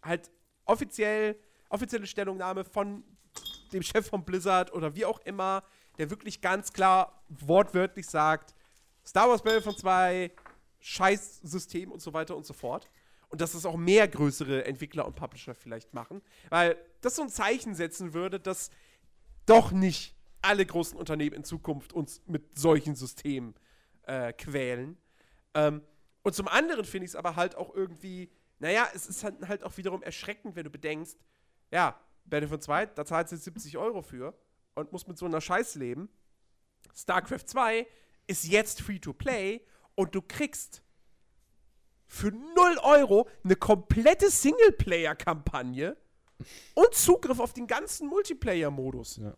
halt 0.00 0.30
offiziell, 0.66 1.36
offizielle 1.68 2.06
Stellungnahme 2.06 2.64
von 2.64 3.02
dem 3.72 3.82
Chef 3.82 4.06
von 4.06 4.24
Blizzard 4.24 4.72
oder 4.72 4.94
wie 4.94 5.04
auch 5.04 5.18
immer, 5.24 5.64
der 5.98 6.10
wirklich 6.10 6.40
ganz 6.40 6.72
klar 6.72 7.24
wortwörtlich 7.28 8.06
sagt, 8.06 8.54
Star 9.04 9.28
Wars 9.28 9.42
Battlefront 9.42 9.78
2, 9.80 10.30
Scheißsystem 10.86 11.90
und 11.90 12.00
so 12.00 12.12
weiter 12.12 12.36
und 12.36 12.46
so 12.46 12.54
fort. 12.54 12.88
Und 13.28 13.40
dass 13.40 13.54
es 13.54 13.66
auch 13.66 13.76
mehr 13.76 14.06
größere 14.06 14.64
Entwickler 14.66 15.04
und 15.04 15.16
Publisher 15.16 15.56
vielleicht 15.56 15.92
machen. 15.94 16.22
Weil 16.48 16.76
das 17.00 17.16
so 17.16 17.22
ein 17.22 17.28
Zeichen 17.28 17.74
setzen 17.74 18.14
würde, 18.14 18.38
dass 18.38 18.70
doch 19.46 19.72
nicht 19.72 20.14
alle 20.42 20.64
großen 20.64 20.96
Unternehmen 20.96 21.34
in 21.34 21.42
Zukunft 21.42 21.92
uns 21.92 22.22
mit 22.26 22.56
solchen 22.56 22.94
Systemen 22.94 23.56
äh, 24.02 24.32
quälen. 24.32 24.96
Ähm, 25.54 25.82
und 26.22 26.36
zum 26.36 26.46
anderen 26.46 26.84
finde 26.84 27.06
ich 27.06 27.10
es 27.10 27.16
aber 27.16 27.34
halt 27.34 27.56
auch 27.56 27.74
irgendwie, 27.74 28.30
naja, 28.60 28.86
es 28.94 29.08
ist 29.08 29.24
halt, 29.24 29.48
halt 29.48 29.64
auch 29.64 29.76
wiederum 29.76 30.04
erschreckend, 30.04 30.54
wenn 30.54 30.64
du 30.64 30.70
bedenkst, 30.70 31.18
ja, 31.72 32.00
Battlefront 32.26 32.62
2, 32.62 32.86
da 32.86 33.04
zahlst 33.04 33.32
du 33.32 33.36
jetzt 33.36 33.44
70 33.44 33.76
Euro 33.76 34.02
für 34.02 34.38
und 34.74 34.92
musst 34.92 35.08
mit 35.08 35.18
so 35.18 35.26
einer 35.26 35.40
Scheiß 35.40 35.74
leben. 35.74 36.08
StarCraft 36.94 37.46
2 37.46 37.88
ist 38.28 38.44
jetzt 38.44 38.82
free 38.82 39.00
to 39.00 39.12
play 39.12 39.62
und 39.96 40.14
du 40.14 40.22
kriegst 40.22 40.82
für 42.06 42.30
0 42.30 42.78
Euro 42.84 43.28
eine 43.42 43.56
komplette 43.56 44.30
Singleplayer-Kampagne 44.30 45.96
und 46.74 46.94
Zugriff 46.94 47.40
auf 47.40 47.52
den 47.52 47.66
ganzen 47.66 48.08
Multiplayer-Modus. 48.08 49.16
Ja. 49.16 49.36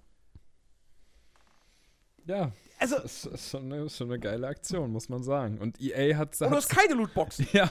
Ja, 2.26 2.52
Also, 2.78 2.98
das 2.98 3.24
ist 3.24 3.48
schon 3.50 3.72
eine, 3.72 3.88
schon 3.88 4.08
eine 4.08 4.20
geile 4.20 4.46
Aktion, 4.48 4.90
muss 4.92 5.08
man 5.08 5.22
sagen. 5.22 5.58
Und 5.58 5.80
EA 5.80 6.14
hat, 6.18 6.38
und 6.42 6.50
du 6.50 6.56
hast 6.56 6.68
keine 6.68 6.92
Lootboxen. 6.92 7.48
ja, 7.52 7.70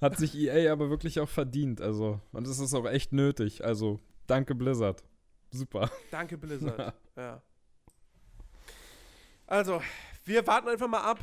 hat 0.00 0.16
sich 0.16 0.34
EA 0.34 0.72
aber 0.72 0.88
wirklich 0.88 1.20
auch 1.20 1.28
verdient. 1.28 1.82
Also, 1.82 2.18
und 2.32 2.46
es 2.46 2.58
ist 2.58 2.72
auch 2.72 2.86
echt 2.86 3.12
nötig. 3.12 3.62
Also, 3.64 4.00
danke 4.26 4.54
Blizzard. 4.54 5.04
Super. 5.50 5.90
Danke, 6.10 6.38
Blizzard. 6.38 6.94
ja. 7.16 7.42
Also, 9.46 9.82
wir 10.24 10.46
warten 10.46 10.68
einfach 10.68 10.88
mal 10.88 11.02
ab, 11.02 11.20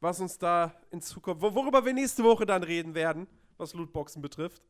was 0.00 0.20
uns 0.20 0.38
da 0.38 0.74
in 0.90 1.00
Zukunft, 1.00 1.42
wo- 1.42 1.54
worüber 1.54 1.84
wir 1.84 1.92
nächste 1.92 2.24
Woche 2.24 2.46
dann 2.46 2.62
reden 2.62 2.94
werden, 2.94 3.26
was 3.56 3.74
Lootboxen 3.74 4.22
betrifft. 4.22 4.62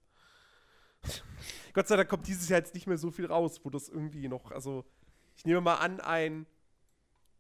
Gott 1.72 1.88
sei 1.88 1.96
Dank 1.96 2.08
kommt 2.08 2.26
dieses 2.26 2.48
Jahr 2.48 2.58
jetzt 2.58 2.74
nicht 2.74 2.86
mehr 2.86 2.98
so 2.98 3.10
viel 3.10 3.26
raus, 3.26 3.60
wo 3.64 3.70
das 3.70 3.88
irgendwie 3.88 4.28
noch, 4.28 4.50
also, 4.50 4.84
ich 5.36 5.44
nehme 5.44 5.60
mal 5.60 5.76
an, 5.76 6.00
ein 6.00 6.46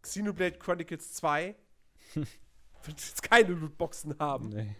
Xenoblade 0.02 0.58
Chronicles 0.58 1.12
2 1.14 1.54
wird 2.14 2.26
jetzt 2.86 3.22
keine 3.22 3.52
Lootboxen 3.52 4.18
haben. 4.18 4.48
Nee. 4.48 4.76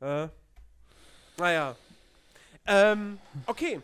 Äh, 0.00 0.28
naja. 1.38 1.76
Ähm, 2.66 3.18
okay. 3.46 3.80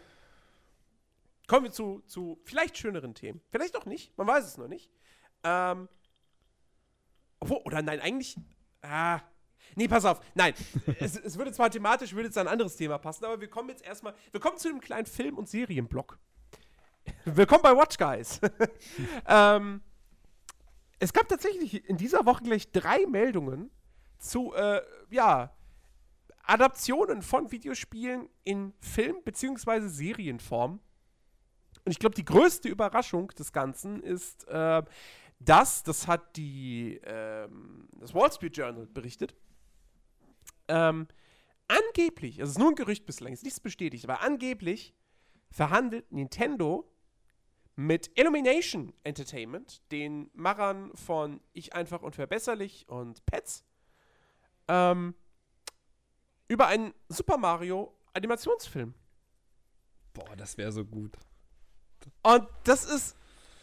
Kommen 1.47 1.65
wir 1.65 1.73
zu, 1.73 2.01
zu 2.07 2.41
vielleicht 2.45 2.79
schöneren 2.79 3.15
Themen. 3.15 3.43
Vielleicht 3.51 3.77
auch 3.77 3.85
nicht. 3.85 4.17
Man 4.17 4.27
weiß 4.27 4.47
es 4.47 4.57
noch 4.57 4.69
nicht. 4.69 4.91
Ähm, 5.45 5.89
obwohl, 7.43 7.59
oder 7.65 7.83
nein, 7.83 7.99
eigentlich. 8.01 8.37
Ah. 8.83 9.21
Nee, 9.75 9.89
pass 9.89 10.05
auf. 10.05 10.21
Nein. 10.35 10.55
es, 11.01 11.17
es 11.17 11.37
würde 11.37 11.51
zwar 11.53 11.71
thematisch, 11.71 12.13
würde 12.13 12.27
jetzt 12.27 12.39
ein 12.39 12.47
anderes 12.47 12.77
Thema 12.77 12.99
passen, 12.99 13.25
aber 13.25 13.41
wir 13.41 13.51
kommen 13.51 13.69
jetzt 13.69 13.85
erstmal. 13.85 14.15
Wir 14.31 14.39
kommen 14.39 14.59
zu 14.59 14.69
einem 14.69 14.81
kleinen 14.81 15.07
Film- 15.07 15.39
und 15.39 15.49
Serienblock. 15.49 16.21
Willkommen 17.25 17.63
bei 17.63 17.77
Watch 17.77 17.99
Guys. 17.99 18.41
ähm, 19.27 19.83
es 21.01 21.13
gab 21.13 21.29
tatsächlich 21.29 21.89
in 21.89 21.97
dieser 21.97 22.25
Woche 22.27 22.45
gleich 22.45 22.71
drei 22.71 23.07
Meldungen 23.07 23.73
zu, 24.19 24.55
äh, 24.55 24.81
ja, 25.11 25.53
Adaptionen 26.45 27.23
von 27.23 27.51
Videospielen 27.51 28.29
in 28.45 28.73
Film- 28.79 29.23
bzw. 29.25 29.89
Serienform. 29.89 30.79
Und 31.85 31.91
ich 31.91 31.99
glaube, 31.99 32.15
die 32.15 32.25
größte 32.25 32.69
Überraschung 32.69 33.29
des 33.31 33.53
Ganzen 33.53 34.01
ist, 34.01 34.47
äh, 34.47 34.83
dass, 35.45 35.83
das 35.83 36.07
hat 36.07 36.37
die, 36.37 37.01
ähm, 37.05 37.89
das 37.99 38.15
Wall 38.15 38.33
Street 38.33 38.57
Journal 38.57 38.87
berichtet, 38.87 39.35
ähm, 40.69 41.09
angeblich, 41.69 42.41
also 42.41 42.51
es 42.51 42.57
ist 42.57 42.59
nur 42.59 42.71
ein 42.71 42.75
Gerücht 42.75 43.07
bislang, 43.07 43.33
ist 43.33 43.45
nichts 43.45 43.61
bestätigt, 43.61 44.05
aber 44.05 44.23
angeblich 44.23 44.95
verhandelt 45.51 46.11
Nintendo 46.13 46.89
mit 47.75 48.11
Illumination 48.19 48.93
Entertainment, 49.03 49.81
den 49.91 50.31
Machern 50.35 50.95
von 50.95 51.41
Ich 51.53 51.75
einfach 51.75 52.03
und 52.03 52.15
verbesserlich 52.15 52.89
und 52.89 53.25
Pets, 53.27 53.65
ähm, 54.69 55.15
über 56.49 56.67
einen 56.67 56.93
Super 57.09 57.39
Mario 57.39 57.97
Animationsfilm. 58.13 58.95
Boah, 60.13 60.37
das 60.37 60.59
wäre 60.59 60.71
so 60.71 60.85
gut. 60.85 61.17
Und 62.23 62.47
das 62.65 62.85
ist 62.85 63.17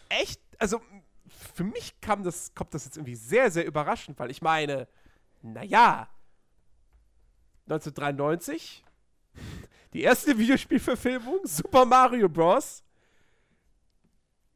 echt, 0.09 0.41
also 0.57 0.81
für 1.29 1.63
mich 1.63 1.99
kam 2.01 2.23
das, 2.23 2.53
kommt 2.53 2.73
das 2.73 2.85
jetzt 2.85 2.97
irgendwie 2.97 3.15
sehr, 3.15 3.51
sehr 3.51 3.65
überraschend, 3.65 4.19
weil 4.19 4.31
ich 4.31 4.41
meine, 4.41 4.87
naja, 5.41 6.09
1993, 7.67 8.83
die 9.93 10.01
erste 10.01 10.37
Videospielverfilmung, 10.37 11.39
Super 11.43 11.85
Mario 11.85 12.27
Bros. 12.29 12.83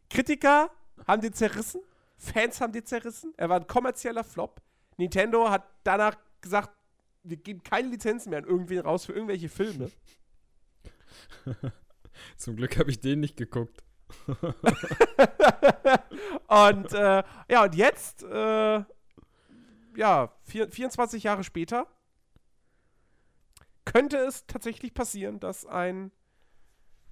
Kritiker 0.09 0.69
haben 1.07 1.21
den 1.21 1.33
zerrissen, 1.33 1.81
Fans 2.17 2.61
haben 2.61 2.73
den 2.73 2.85
zerrissen, 2.85 3.33
er 3.37 3.49
war 3.49 3.59
ein 3.59 3.67
kommerzieller 3.67 4.23
Flop. 4.23 4.61
Nintendo 4.97 5.49
hat 5.49 5.67
danach 5.83 6.15
gesagt, 6.41 6.71
wir 7.23 7.37
geben 7.37 7.63
keine 7.63 7.87
Lizenzen 7.89 8.29
mehr 8.29 8.39
an 8.39 8.45
irgendwen 8.45 8.79
raus 8.79 9.05
für 9.05 9.13
irgendwelche 9.13 9.49
Filme. 9.49 9.91
Zum 12.37 12.55
Glück 12.55 12.77
habe 12.77 12.91
ich 12.91 12.99
den 12.99 13.21
nicht 13.21 13.37
geguckt. 13.37 13.83
und 16.47 16.93
äh, 16.93 17.23
ja, 17.49 17.63
und 17.63 17.75
jetzt, 17.75 18.23
äh, 18.23 18.83
ja, 19.95 20.31
vier, 20.43 20.69
24 20.69 21.23
Jahre 21.23 21.43
später, 21.43 21.87
könnte 23.85 24.17
es 24.17 24.45
tatsächlich 24.47 24.93
passieren, 24.93 25.39
dass 25.39 25.65
ein 25.65 26.11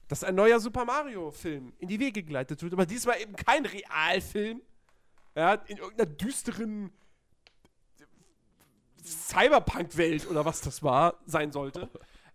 dass 0.08 0.26
ein 0.26 0.36
neuer 0.36 0.60
Super 0.60 0.84
Mario-Film 0.84 1.72
in 1.80 1.88
die 1.88 1.98
Wege 1.98 2.22
geleitet 2.22 2.62
wird, 2.62 2.74
aber 2.74 2.86
diesmal 2.86 3.22
eben 3.22 3.34
kein 3.34 3.66
Realfilm, 3.66 4.62
ja, 5.36 5.54
in 5.54 5.78
irgendeiner 5.78 6.10
düsteren 6.10 6.92
Cyberpunk-Welt 9.02 10.30
oder 10.30 10.44
was 10.44 10.60
das 10.60 10.84
war, 10.84 11.18
sein 11.26 11.54
sollte. 11.54 11.90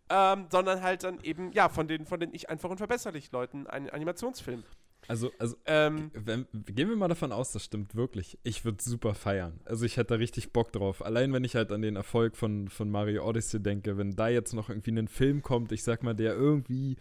Ähm, 0.08 0.46
sondern 0.50 0.82
halt 0.82 1.04
dann 1.04 1.20
eben, 1.22 1.52
ja, 1.52 1.68
von 1.68 1.88
den, 1.88 2.06
von 2.06 2.20
den 2.20 2.34
ich 2.34 2.48
einfach 2.48 2.70
unverbesserlich 2.70 3.32
Leuten 3.32 3.66
ein 3.66 3.90
Animationsfilm. 3.90 4.62
Also, 5.08 5.30
also 5.38 5.56
ähm, 5.66 6.10
wenn, 6.14 6.46
gehen 6.52 6.88
wir 6.88 6.96
mal 6.96 7.08
davon 7.08 7.30
aus, 7.30 7.52
das 7.52 7.64
stimmt 7.64 7.94
wirklich. 7.94 8.38
Ich 8.42 8.64
würde 8.64 8.82
super 8.82 9.14
feiern. 9.14 9.60
Also 9.64 9.84
ich 9.84 9.96
hätte 9.96 10.14
da 10.14 10.14
richtig 10.16 10.52
Bock 10.52 10.72
drauf. 10.72 11.04
Allein 11.04 11.32
wenn 11.32 11.44
ich 11.44 11.54
halt 11.54 11.70
an 11.70 11.82
den 11.82 11.96
Erfolg 11.96 12.36
von, 12.36 12.68
von 12.68 12.90
Mario 12.90 13.24
Odyssey 13.24 13.62
denke, 13.62 13.98
wenn 13.98 14.16
da 14.16 14.28
jetzt 14.28 14.52
noch 14.52 14.68
irgendwie 14.68 14.90
ein 14.90 15.08
Film 15.08 15.42
kommt, 15.42 15.70
ich 15.70 15.84
sag 15.84 16.02
mal, 16.02 16.14
der 16.14 16.34
irgendwie 16.34 16.96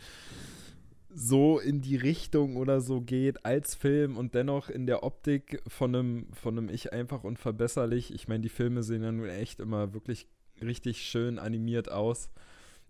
so 1.09 1.59
in 1.59 1.81
die 1.81 1.95
Richtung 1.95 2.57
oder 2.57 2.81
so 2.81 3.01
geht 3.01 3.45
als 3.45 3.73
Film 3.73 4.17
und 4.17 4.35
dennoch 4.35 4.69
in 4.69 4.85
der 4.85 5.03
Optik 5.03 5.61
von 5.67 5.95
einem, 5.95 6.27
von 6.33 6.57
einem 6.57 6.69
Ich 6.69 6.93
einfach 6.93 7.23
unverbesserlich. 7.23 8.13
Ich 8.13 8.27
meine, 8.27 8.41
die 8.41 8.49
Filme 8.49 8.83
sehen 8.83 9.01
ja 9.01 9.11
nun 9.11 9.29
echt 9.29 9.59
immer 9.61 9.93
wirklich 9.93 10.27
richtig 10.61 11.01
schön 11.01 11.39
animiert 11.39 11.89
aus. 11.89 12.29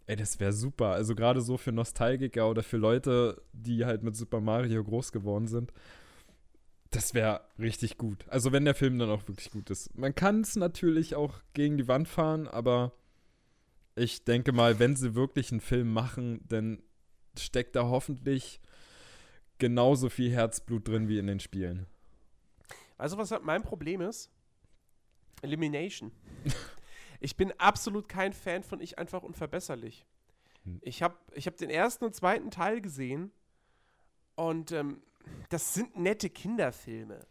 Ey, 0.07 0.15
das 0.15 0.39
wäre 0.39 0.53
super. 0.53 0.89
Also 0.89 1.15
gerade 1.15 1.41
so 1.41 1.57
für 1.57 1.71
Nostalgiker 1.71 2.49
oder 2.49 2.63
für 2.63 2.77
Leute, 2.77 3.41
die 3.53 3.85
halt 3.85 4.03
mit 4.03 4.15
Super 4.15 4.39
Mario 4.39 4.83
groß 4.83 5.11
geworden 5.11 5.47
sind. 5.47 5.73
Das 6.91 7.13
wäre 7.13 7.41
richtig 7.57 7.97
gut. 7.97 8.25
Also 8.29 8.51
wenn 8.51 8.65
der 8.65 8.75
Film 8.75 8.99
dann 8.99 9.09
auch 9.09 9.27
wirklich 9.27 9.51
gut 9.51 9.69
ist. 9.69 9.97
Man 9.97 10.13
kann 10.13 10.41
es 10.41 10.55
natürlich 10.55 11.15
auch 11.15 11.39
gegen 11.53 11.77
die 11.77 11.87
Wand 11.87 12.07
fahren, 12.07 12.47
aber 12.47 12.93
ich 13.95 14.23
denke 14.23 14.51
mal, 14.51 14.77
wenn 14.79 14.95
sie 14.95 15.15
wirklich 15.15 15.51
einen 15.51 15.61
Film 15.61 15.91
machen, 15.91 16.41
dann 16.47 16.83
steckt 17.37 17.75
da 17.75 17.83
hoffentlich 17.83 18.61
genauso 19.57 20.09
viel 20.09 20.31
Herzblut 20.31 20.87
drin 20.87 21.07
wie 21.07 21.17
in 21.17 21.27
den 21.27 21.39
Spielen. 21.39 21.87
Also 22.97 23.17
was 23.17 23.33
mein 23.41 23.63
Problem 23.63 24.01
ist? 24.01 24.29
Elimination. 25.41 26.11
Ich 27.25 27.35
bin 27.35 27.51
absolut 27.53 28.07
kein 28.07 28.33
Fan 28.33 28.61
von 28.61 28.79
Ich 28.79 28.99
einfach 28.99 29.23
unverbesserlich. 29.23 30.05
Hm. 30.63 30.79
Ich 30.83 31.01
habe 31.01 31.17
ich 31.33 31.47
hab 31.47 31.57
den 31.57 31.71
ersten 31.71 32.05
und 32.05 32.13
zweiten 32.13 32.51
Teil 32.51 32.81
gesehen 32.81 33.31
und 34.35 34.71
ähm, 34.71 35.01
das 35.49 35.73
sind 35.73 35.97
nette 35.97 36.29
Kinderfilme. 36.29 37.25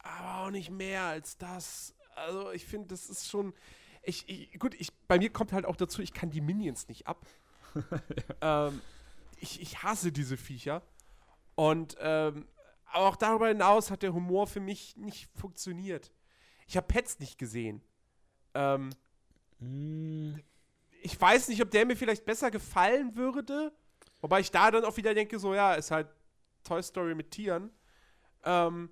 Aber 0.00 0.42
auch 0.42 0.50
nicht 0.50 0.68
mehr 0.68 1.04
als 1.04 1.38
das. 1.38 1.94
Also 2.14 2.50
ich 2.50 2.66
finde, 2.66 2.88
das 2.88 3.08
ist 3.08 3.26
schon. 3.26 3.54
Ich, 4.02 4.28
ich, 4.28 4.58
gut, 4.58 4.74
ich, 4.78 4.92
bei 5.08 5.16
mir 5.16 5.32
kommt 5.32 5.52
halt 5.52 5.64
auch 5.64 5.76
dazu, 5.76 6.02
ich 6.02 6.12
kann 6.12 6.28
die 6.28 6.42
Minions 6.42 6.88
nicht 6.88 7.06
ab. 7.06 7.24
ja. 8.42 8.68
ähm, 8.68 8.82
ich, 9.38 9.62
ich 9.62 9.82
hasse 9.82 10.12
diese 10.12 10.36
Viecher. 10.36 10.82
Und 11.54 11.96
ähm, 12.00 12.46
aber 12.84 13.06
auch 13.06 13.16
darüber 13.16 13.48
hinaus 13.48 13.90
hat 13.90 14.02
der 14.02 14.12
Humor 14.12 14.46
für 14.46 14.60
mich 14.60 14.94
nicht 14.98 15.30
funktioniert. 15.38 16.12
Ich 16.66 16.76
habe 16.76 16.86
Pets 16.86 17.18
nicht 17.18 17.38
gesehen. 17.38 17.82
Ähm, 18.54 18.90
mm. 19.58 20.34
Ich 21.02 21.20
weiß 21.20 21.48
nicht, 21.48 21.60
ob 21.62 21.70
der 21.70 21.84
mir 21.84 21.96
vielleicht 21.96 22.24
besser 22.24 22.50
gefallen 22.50 23.16
würde. 23.16 23.72
Wobei 24.20 24.40
ich 24.40 24.52
da 24.52 24.70
dann 24.70 24.84
auch 24.84 24.96
wieder 24.96 25.14
denke, 25.14 25.38
so, 25.38 25.54
ja, 25.54 25.74
ist 25.74 25.90
halt 25.90 26.08
Toy 26.62 26.82
Story 26.82 27.14
mit 27.14 27.32
Tieren. 27.32 27.70
Ähm, 28.44 28.90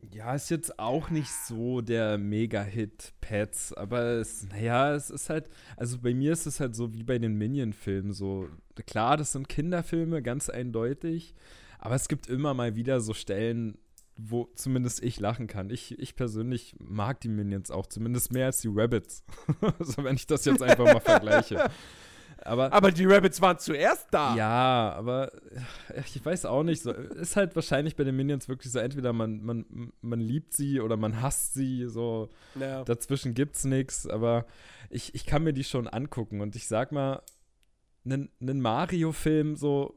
ja, 0.00 0.34
ist 0.34 0.50
jetzt 0.50 0.78
auch 0.78 1.10
nicht 1.10 1.30
so 1.30 1.80
der 1.80 2.18
Mega-Hit 2.18 3.14
Pets, 3.20 3.72
aber 3.72 4.02
es, 4.20 4.44
naja, 4.44 4.94
es 4.94 5.10
ist 5.10 5.28
halt, 5.28 5.50
also 5.76 5.98
bei 5.98 6.14
mir 6.14 6.32
ist 6.32 6.46
es 6.46 6.60
halt 6.60 6.76
so 6.76 6.92
wie 6.94 7.02
bei 7.02 7.18
den 7.18 7.34
Minion-Filmen 7.34 8.12
so. 8.12 8.48
Klar, 8.86 9.16
das 9.16 9.32
sind 9.32 9.48
Kinderfilme, 9.48 10.22
ganz 10.22 10.48
eindeutig, 10.48 11.34
aber 11.78 11.96
es 11.96 12.08
gibt 12.08 12.28
immer 12.28 12.54
mal 12.54 12.76
wieder 12.76 13.00
so 13.00 13.12
Stellen, 13.12 13.76
wo 14.18 14.50
zumindest 14.56 15.02
ich 15.02 15.20
lachen 15.20 15.46
kann. 15.46 15.70
Ich, 15.70 15.96
ich 15.98 16.16
persönlich 16.16 16.74
mag 16.80 17.20
die 17.20 17.28
Minions 17.28 17.70
auch, 17.70 17.86
zumindest 17.86 18.32
mehr 18.32 18.46
als 18.46 18.60
die 18.60 18.68
Rabbits. 18.70 19.24
also 19.78 20.02
wenn 20.02 20.16
ich 20.16 20.26
das 20.26 20.44
jetzt 20.44 20.62
einfach 20.62 20.84
mal 20.84 21.00
vergleiche. 21.00 21.70
Aber, 22.44 22.72
aber 22.72 22.90
die 22.90 23.04
Rabbits 23.04 23.40
waren 23.40 23.58
zuerst 23.58 24.08
da. 24.10 24.34
Ja, 24.36 24.92
aber 24.96 25.30
ich 26.04 26.24
weiß 26.24 26.46
auch 26.46 26.64
nicht. 26.64 26.82
So, 26.82 26.92
ist 26.92 27.36
halt 27.36 27.54
wahrscheinlich 27.54 27.94
bei 27.94 28.04
den 28.04 28.16
Minions 28.16 28.48
wirklich 28.48 28.72
so, 28.72 28.80
entweder 28.80 29.12
man, 29.12 29.42
man, 29.42 29.92
man 30.00 30.20
liebt 30.20 30.52
sie 30.52 30.80
oder 30.80 30.96
man 30.96 31.22
hasst 31.22 31.54
sie. 31.54 31.86
So 31.86 32.28
ja. 32.58 32.82
dazwischen 32.84 33.34
gibt's 33.34 33.64
nichts. 33.64 34.06
Aber 34.06 34.46
ich, 34.90 35.14
ich 35.14 35.26
kann 35.26 35.44
mir 35.44 35.52
die 35.52 35.64
schon 35.64 35.86
angucken. 35.86 36.40
Und 36.40 36.56
ich 36.56 36.66
sag 36.66 36.90
mal, 36.90 37.22
einen 38.04 38.30
Mario-Film, 38.40 39.54
so 39.54 39.94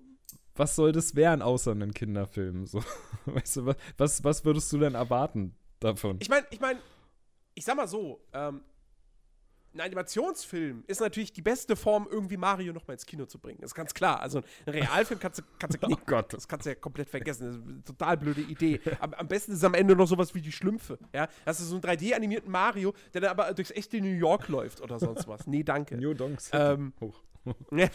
was 0.56 0.76
soll 0.76 0.92
das 0.92 1.16
werden, 1.16 1.42
außer 1.42 1.72
einen 1.72 1.94
Kinderfilm? 1.94 2.66
So, 2.66 2.84
weißt 3.26 3.58
du, 3.58 3.74
was, 3.98 4.24
was 4.24 4.46
würdest 4.46 4.72
du 4.74 4.78
denn 4.78 4.96
erwarten 4.96 5.56
davon? 5.80 6.18
Ich 6.22 6.30
meine, 6.30 6.46
ich 6.52 6.60
meine, 6.60 6.80
ich 7.54 7.66
sag 7.66 7.76
mal 7.76 7.88
so, 7.88 8.22
ähm, 8.34 8.62
ein 9.74 9.82
Animationsfilm 9.82 10.84
ist 10.88 11.00
natürlich 11.00 11.32
die 11.32 11.42
beste 11.42 11.76
Form, 11.76 12.08
irgendwie 12.10 12.36
Mario 12.36 12.74
noch 12.74 12.86
mal 12.88 12.94
ins 12.94 13.06
Kino 13.06 13.26
zu 13.26 13.40
bringen. 13.40 13.60
Das 13.62 13.72
ist 13.72 13.76
ganz 13.76 13.94
klar. 13.94 14.20
Also 14.20 14.42
ein 14.66 14.74
Realfilm 14.74 15.20
kannst 15.20 15.40
du, 15.40 15.44
kannst 15.60 15.82
du 15.82 15.88
oh 15.92 15.98
Gott. 16.06 16.34
das 16.34 16.48
kannst 16.48 16.66
du 16.66 16.72
ja 16.72 16.76
komplett 16.76 17.10
vergessen. 17.10 17.48
Das 17.48 17.56
ist 17.56 17.64
eine 17.64 17.84
total 17.84 18.18
blöde 18.18 18.42
Idee. 18.42 18.82
Am, 19.00 19.14
am 19.14 19.28
besten 19.28 19.54
ist 19.54 19.64
am 19.64 19.74
Ende 19.74 19.96
noch 19.96 20.08
sowas 20.08 20.36
wie 20.36 20.42
die 20.42 20.52
Schlümpfe. 20.52 21.00
Ja? 21.14 21.30
Das 21.46 21.60
ist 21.62 21.70
so 21.70 21.76
ein 21.76 21.82
3D-animierten 21.82 22.52
Mario, 22.52 22.94
der 23.14 23.22
dann 23.22 23.30
aber 23.32 23.54
durchs 23.54 23.72
echte 23.72 24.02
New 24.02 24.08
York 24.08 24.50
läuft 24.50 24.82
oder 24.82 25.00
sonst 25.00 25.28
was. 25.28 25.48
Nee, 25.48 25.64
danke. 25.64 25.96
New 25.96 26.14
Donks. 26.14 26.50
Ähm, 26.54 26.94
Hoch. 27.00 27.22
ja, 27.72 27.90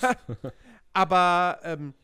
aber 0.93 1.61
ähm, 1.63 1.95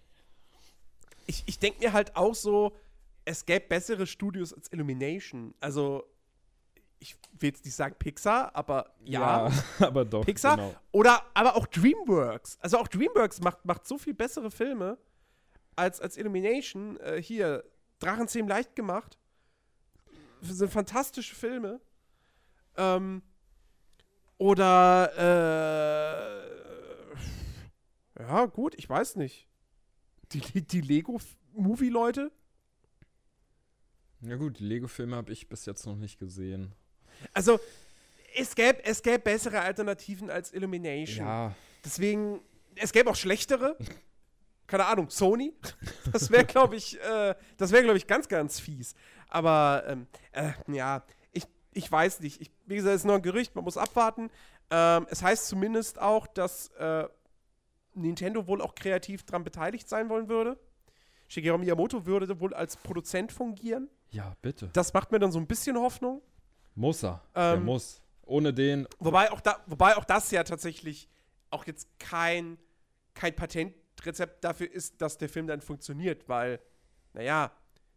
ich, 1.27 1.45
ich 1.47 1.59
denke 1.59 1.81
mir 1.81 1.93
halt 1.93 2.17
auch 2.17 2.35
so, 2.35 2.77
es 3.25 3.47
gäbe 3.47 3.67
bessere 3.69 4.07
Studios 4.07 4.53
als 4.53 4.73
Illumination. 4.73 5.55
Also, 5.61 6.05
ich 6.99 7.17
will 7.39 7.51
jetzt 7.51 7.65
nicht 7.65 7.75
sagen 7.75 7.95
Pixar, 7.99 8.55
aber 8.55 8.95
ja. 9.05 9.49
ja 9.49 9.53
aber 9.87 10.05
doch. 10.05 10.25
Pixar. 10.25 10.57
Genau. 10.57 10.75
Oder 10.93 11.25
aber 11.35 11.57
auch 11.57 11.67
DreamWorks. 11.67 12.59
Also 12.61 12.79
auch 12.79 12.89
DreamWorks 12.89 13.41
macht, 13.41 13.65
macht 13.65 13.87
so 13.87 13.99
viel 13.99 14.15
bessere 14.15 14.51
Filme 14.51 14.99
als, 15.77 16.01
als 16.01 16.17
Illumination. 16.17 16.99
Äh, 17.01 17.21
hier, 17.21 17.65
Drachenzähmen 17.99 18.49
leicht 18.49 18.77
gemacht. 18.77 19.19
Das 20.41 20.57
sind 20.59 20.71
fantastische 20.71 21.35
Filme. 21.35 21.81
Ähm, 22.77 23.23
oder, 24.39 25.13
äh, 27.17 28.23
ja, 28.23 28.47
gut, 28.47 28.75
ich 28.77 28.89
weiß 28.89 29.17
nicht 29.17 29.49
die, 30.41 30.63
die 30.63 30.81
Lego-Movie-Leute? 30.81 32.31
Ja 34.23 34.37
gut, 34.37 34.59
die 34.59 34.65
Lego-Filme 34.65 35.17
habe 35.17 35.33
ich 35.33 35.49
bis 35.49 35.67
jetzt 35.67 35.85
noch 35.85 35.97
nicht 35.97 36.19
gesehen. 36.19 36.73
Also, 37.35 37.59
es 38.35 38.55
gäbe, 38.55 38.85
es 38.85 39.03
gäbe 39.03 39.19
bessere 39.19 39.61
Alternativen 39.61 40.31
als 40.31 40.53
Illumination. 40.53 41.27
Ja. 41.27 41.55
Deswegen, 41.85 42.41
es 42.77 42.93
gäbe 42.93 43.11
auch 43.11 43.17
schlechtere. 43.17 43.77
Keine 44.67 44.87
Ahnung, 44.87 45.11
Sony. 45.11 45.53
Das 46.13 46.31
wäre, 46.31 46.45
glaube 46.45 46.77
ich, 46.77 47.01
äh, 47.01 47.35
das 47.57 47.73
wäre, 47.73 47.83
glaube 47.85 47.99
ich, 47.99 48.07
ganz, 48.07 48.29
ganz 48.29 48.61
fies. 48.61 48.95
Aber, 49.29 49.85
ähm, 49.87 50.07
äh, 50.33 50.53
ja, 50.67 51.05
ich, 51.33 51.45
ich 51.73 51.91
weiß 51.91 52.21
nicht. 52.21 52.41
Ich, 52.41 52.51
wie 52.67 52.77
gesagt, 52.77 52.95
es 52.95 53.03
ist 53.03 53.07
nur 53.07 53.17
ein 53.17 53.23
Gerücht, 53.23 53.55
man 53.55 53.65
muss 53.65 53.77
abwarten. 53.77 54.31
Ähm, 54.71 55.07
es 55.11 55.23
heißt 55.23 55.47
zumindest 55.47 56.01
auch, 56.01 56.27
dass 56.27 56.69
äh, 56.79 57.09
Nintendo 57.95 58.47
wohl 58.47 58.61
auch 58.61 58.75
kreativ 58.75 59.25
daran 59.25 59.45
beteiligt 59.45 59.89
sein 59.89 60.09
wollen 60.09 60.29
würde. 60.29 60.59
Shigeru 61.29 61.59
Miyamoto 61.59 62.05
würde 62.05 62.41
wohl 62.41 62.53
als 62.53 62.77
Produzent 62.77 63.33
fungieren. 63.33 63.89
Ja, 64.11 64.37
bitte. 64.43 64.69
Das 64.73 64.93
macht 64.93 65.13
mir 65.13 65.19
dann 65.19 65.33
so 65.33 65.39
ein 65.39 65.47
bisschen 65.47 65.77
Hoffnung. 65.79 66.21
Muss 66.75 67.03
er. 67.03 67.23
Ähm, 67.35 67.43
er 67.43 67.61
muss. 67.61 68.03
Ohne 68.25 68.53
den. 68.53 68.87
Wobei 68.99 69.31
auch, 69.33 69.41
da, 69.41 69.63
wobei 69.67 69.97
auch 69.97 70.05
das 70.05 70.31
ja 70.31 70.45
tatsächlich 70.45 71.09
auch 71.51 71.67
jetzt 71.67 71.89
kein, 71.99 72.59
kein 73.15 73.35
Patentrezept 73.35 74.45
dafür 74.45 74.71
ist, 74.71 75.01
dass 75.01 75.19
der 75.19 75.29
Film 75.29 75.47
dann 75.47 75.61
funktioniert, 75.61 76.29
weil, 76.29 76.61
naja, 77.13 77.51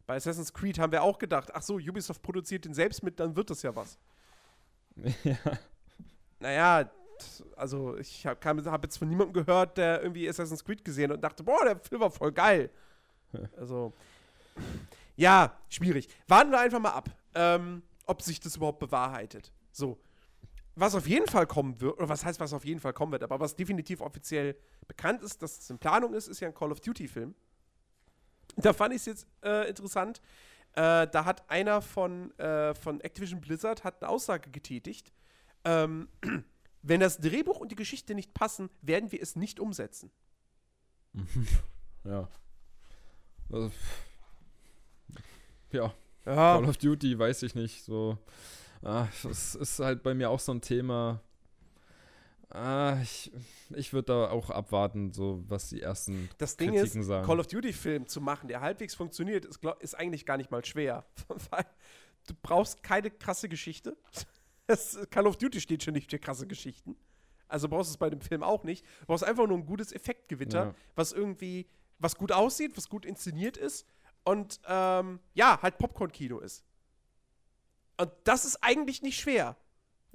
bei 0.06 0.16
Assassin's 0.16 0.54
Creed 0.54 0.80
haben 0.80 0.92
wir 0.92 1.04
auch 1.04 1.18
gedacht, 1.18 1.50
ach 1.54 1.62
so, 1.62 1.76
Ubisoft 1.76 2.22
produziert 2.22 2.66
den 2.66 2.74
selbst 2.74 3.04
mit, 3.04 3.20
dann 3.20 3.36
wird 3.36 3.50
das 3.50 3.62
ja 3.62 3.76
was. 3.76 3.98
Ja. 5.24 5.36
Naja, 6.40 6.92
also 7.56 7.98
ich 7.98 8.26
habe 8.26 8.40
hab 8.44 8.84
jetzt 8.84 8.98
von 8.98 9.10
niemandem 9.10 9.34
gehört, 9.34 9.78
der 9.78 10.02
irgendwie 10.02 10.28
Assassin's 10.28 10.64
Creed 10.64 10.84
gesehen 10.84 11.10
hat 11.10 11.18
und 11.18 11.22
dachte, 11.22 11.44
boah, 11.44 11.64
der 11.64 11.80
Film 11.80 12.02
war 12.02 12.12
voll 12.12 12.32
geil. 12.32 12.70
also, 13.58 13.94
ja, 15.16 15.58
schwierig. 15.70 16.08
Warten 16.28 16.52
wir 16.52 16.60
einfach 16.60 16.80
mal 16.80 16.92
ab, 16.92 17.10
ähm, 17.34 17.82
ob 18.06 18.22
sich 18.22 18.40
das 18.40 18.56
überhaupt 18.56 18.80
bewahrheitet. 18.80 19.52
So. 19.72 20.00
Was 20.78 20.94
auf 20.94 21.08
jeden 21.08 21.28
Fall 21.28 21.48
kommen 21.48 21.80
wird, 21.80 21.98
oder 21.98 22.10
was 22.10 22.26
heißt, 22.26 22.40
was 22.40 22.52
auf 22.52 22.66
jeden 22.66 22.82
Fall 22.82 22.92
kommen 22.92 23.14
wird, 23.14 23.24
aber 23.24 23.40
was 23.40 23.56
definitiv 23.56 24.02
offiziell 24.02 24.58
bekannt 24.88 25.24
ist, 25.24 25.42
dass 25.42 25.60
es 25.60 25.70
in 25.70 25.80
Planung 25.80 26.14
ist, 26.14 26.28
ist 26.28 26.42
ja 26.42 26.50
ein 26.50 26.54
Call 26.54 26.72
of 26.72 26.82
Duty-Film. 26.82 27.34
Da 28.58 28.74
fand 28.74 28.94
ich 28.94 29.00
es 29.00 29.06
jetzt 29.06 29.28
äh, 29.44 29.70
interessant. 29.70 30.22
Äh, 30.74 31.08
da 31.08 31.24
hat 31.24 31.50
einer 31.50 31.82
von, 31.82 32.38
äh, 32.38 32.76
von 32.76 33.00
Activision 33.00 33.40
Blizzard 33.40 33.86
hat 33.86 34.02
eine 34.02 34.10
Aussage 34.10 34.50
getätigt. 34.50 35.14
Ähm, 35.64 36.10
wenn 36.88 37.00
das 37.00 37.18
Drehbuch 37.18 37.60
und 37.60 37.72
die 37.72 37.76
Geschichte 37.76 38.14
nicht 38.14 38.34
passen, 38.34 38.70
werden 38.82 39.12
wir 39.12 39.22
es 39.22 39.36
nicht 39.36 39.60
umsetzen. 39.60 40.12
ja. 42.04 42.28
Also, 43.52 43.72
ja. 45.72 45.94
Ja, 46.26 46.58
Call 46.58 46.66
of 46.66 46.78
Duty, 46.78 47.18
weiß 47.20 47.44
ich 47.44 47.54
nicht. 47.54 47.84
So, 47.84 48.18
ah, 48.82 49.08
das 49.24 49.56
ist 49.56 49.80
halt 49.80 50.02
bei 50.02 50.14
mir 50.14 50.30
auch 50.30 50.40
so 50.40 50.54
ein 50.54 50.62
Thema. 50.62 51.22
Ah, 52.50 52.98
ich 53.02 53.32
ich 53.76 53.94
würde 53.94 54.14
da 54.14 54.30
auch 54.30 54.50
abwarten, 54.50 55.12
so 55.12 55.44
was 55.48 55.70
die 55.70 55.82
ersten 55.82 56.30
das 56.38 56.58
Ding 56.58 56.72
Kritiken 56.72 57.02
ist, 57.02 57.08
sagen. 57.08 57.26
Call 57.26 57.40
of 57.40 57.48
Duty-Film 57.48 58.08
zu 58.08 58.22
machen, 58.22 58.48
der 58.48 58.62
halbwegs 58.62 58.96
funktioniert, 58.96 59.46
ist, 59.46 59.60
glaub, 59.60 59.82
ist 59.84 59.94
eigentlich 59.96 60.26
gar 60.26 60.38
nicht 60.38 60.52
mal 60.52 60.64
schwer. 60.64 61.06
Du 62.28 62.34
brauchst 62.42 62.82
keine 62.82 63.12
krasse 63.12 63.48
Geschichte. 63.48 63.96
Das, 64.68 64.98
Call 65.12 65.28
of 65.28 65.38
Duty 65.38 65.62
steht 65.62 65.84
schon 65.84 65.94
nicht 65.94 66.10
für 66.10 66.20
krasse 66.20 66.48
Geschichten. 66.48 66.96
Also 67.48 67.70
brauchst 67.70 67.90
du 67.90 67.94
es 67.94 67.98
bei 67.98 68.10
dem 68.10 68.22
Film 68.22 68.42
auch 68.44 68.64
nicht. 68.64 68.84
Du 69.02 69.06
brauchst 69.08 69.24
einfach 69.24 69.46
nur 69.48 69.58
ein 69.58 69.66
gutes 69.66 69.92
Effektgewitter, 69.92 70.66
Ja. 70.66 70.76
was 70.96 71.12
irgendwie, 71.12 71.68
was 72.00 72.16
gut 72.16 72.32
aussieht, 72.32 72.76
was 72.76 72.90
gut 72.90 73.06
inszeniert 73.06 73.58
ist 73.58 73.86
und 74.24 74.60
ähm, 74.68 75.20
ja, 75.36 75.62
halt 75.62 75.78
Popcorn-Kino 75.78 76.40
ist. 76.40 76.66
Und 77.98 78.12
das 78.24 78.46
ist 78.46 78.58
eigentlich 78.64 79.02
nicht 79.04 79.20
schwer. 79.20 79.56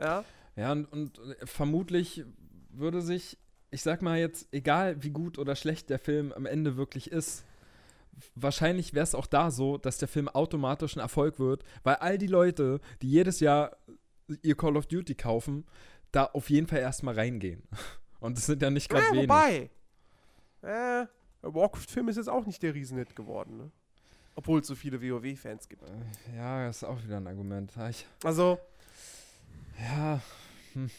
Ja. 0.01 0.25
Ja, 0.57 0.73
und, 0.73 0.87
und 0.87 1.21
vermutlich 1.45 2.25
würde 2.71 3.01
sich, 3.03 3.39
ich 3.71 3.83
sag 3.83 4.03
mal 4.03 4.19
jetzt, 4.19 4.49
egal 4.53 5.03
wie 5.03 5.11
gut 5.11 5.39
oder 5.39 5.55
schlecht 5.55 5.89
der 5.91 5.99
Film 6.01 6.33
am 6.33 6.45
Ende 6.45 6.77
wirklich 6.77 7.11
ist, 7.13 7.45
wahrscheinlich 8.35 8.93
wäre 8.93 9.05
es 9.05 9.15
auch 9.15 9.27
da 9.27 9.51
so, 9.51 9.79
dass 9.79 9.99
der 9.99 10.09
Film 10.09 10.29
automatisch 10.29 10.97
ein 10.97 11.01
Erfolg 11.01 11.39
wird, 11.39 11.63
weil 11.85 11.95
all 11.97 12.19
die 12.19 12.27
Leute, 12.27 12.81
die 13.01 13.09
jedes 13.09 13.41
Jahr 13.41 13.77
ihr 14.43 14.57
Call 14.57 14.77
of 14.77 14.87
Duty 14.87 15.15
kaufen, 15.15 15.67
da 16.13 16.25
auf 16.27 16.51
jeden 16.51 16.67
Fall 16.67 16.79
erstmal 16.81 17.15
reingehen. 17.15 17.63
Und 18.21 18.37
das 18.37 18.47
sind 18.47 18.61
ja 18.63 18.71
nicht 18.71 18.89
gerade 18.89 19.07
ja 19.07 19.13
wenig. 19.13 19.29
wobei, 19.29 19.71
äh, 20.63 21.07
der 21.43 21.55
Warcraft-Film 21.55 22.09
ist 22.09 22.17
jetzt 22.17 22.29
auch 22.29 22.45
nicht 22.47 22.63
der 22.63 22.75
Riesenhit 22.75 23.17
geworden, 23.17 23.57
ne? 23.57 23.71
Obwohl 24.35 24.61
es 24.61 24.67
so 24.67 24.75
viele 24.75 25.01
WoW-Fans 25.03 25.69
gibt. 25.69 25.83
Ja, 26.37 26.67
das 26.67 26.79
ist 26.79 26.85
auch 26.85 27.03
wieder 27.03 27.17
ein 27.17 27.27
Argument. 27.27 27.73
Ah, 27.77 27.89
Ich, 27.91 28.07
Also, 28.23 28.59
ja, 29.79 30.21
hm. 30.75 30.91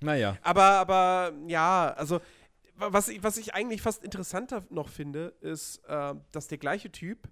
naja. 0.00 0.36
aber, 0.42 0.62
aber, 0.64 1.32
ja, 1.46 1.92
also, 1.96 2.20
wa- 2.76 2.92
was 2.92 3.08
ich, 3.08 3.22
was 3.22 3.36
ich 3.36 3.54
eigentlich 3.54 3.82
fast 3.82 4.02
interessanter 4.02 4.64
noch 4.70 4.88
finde, 4.88 5.34
ist, 5.40 5.84
äh, 5.86 6.14
dass 6.32 6.48
der 6.48 6.58
gleiche 6.58 6.90
Typ 6.90 7.28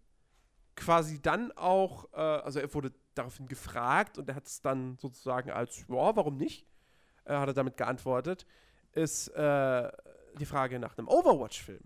quasi 0.74 1.20
dann 1.20 1.52
auch, 1.52 2.04
äh, 2.12 2.16
also 2.18 2.60
er 2.60 2.72
wurde 2.74 2.92
daraufhin 3.18 3.46
gefragt 3.48 4.18
und 4.18 4.28
er 4.28 4.34
hat 4.34 4.46
es 4.46 4.60
dann 4.60 4.96
sozusagen 4.98 5.50
als, 5.50 5.80
ja, 5.88 6.16
warum 6.16 6.36
nicht, 6.36 6.66
äh, 7.24 7.34
hat 7.34 7.48
er 7.48 7.54
damit 7.54 7.76
geantwortet, 7.76 8.46
ist 8.92 9.28
äh, 9.28 9.90
die 10.38 10.46
Frage 10.46 10.78
nach 10.78 10.96
einem 10.96 11.08
Overwatch-Film. 11.08 11.82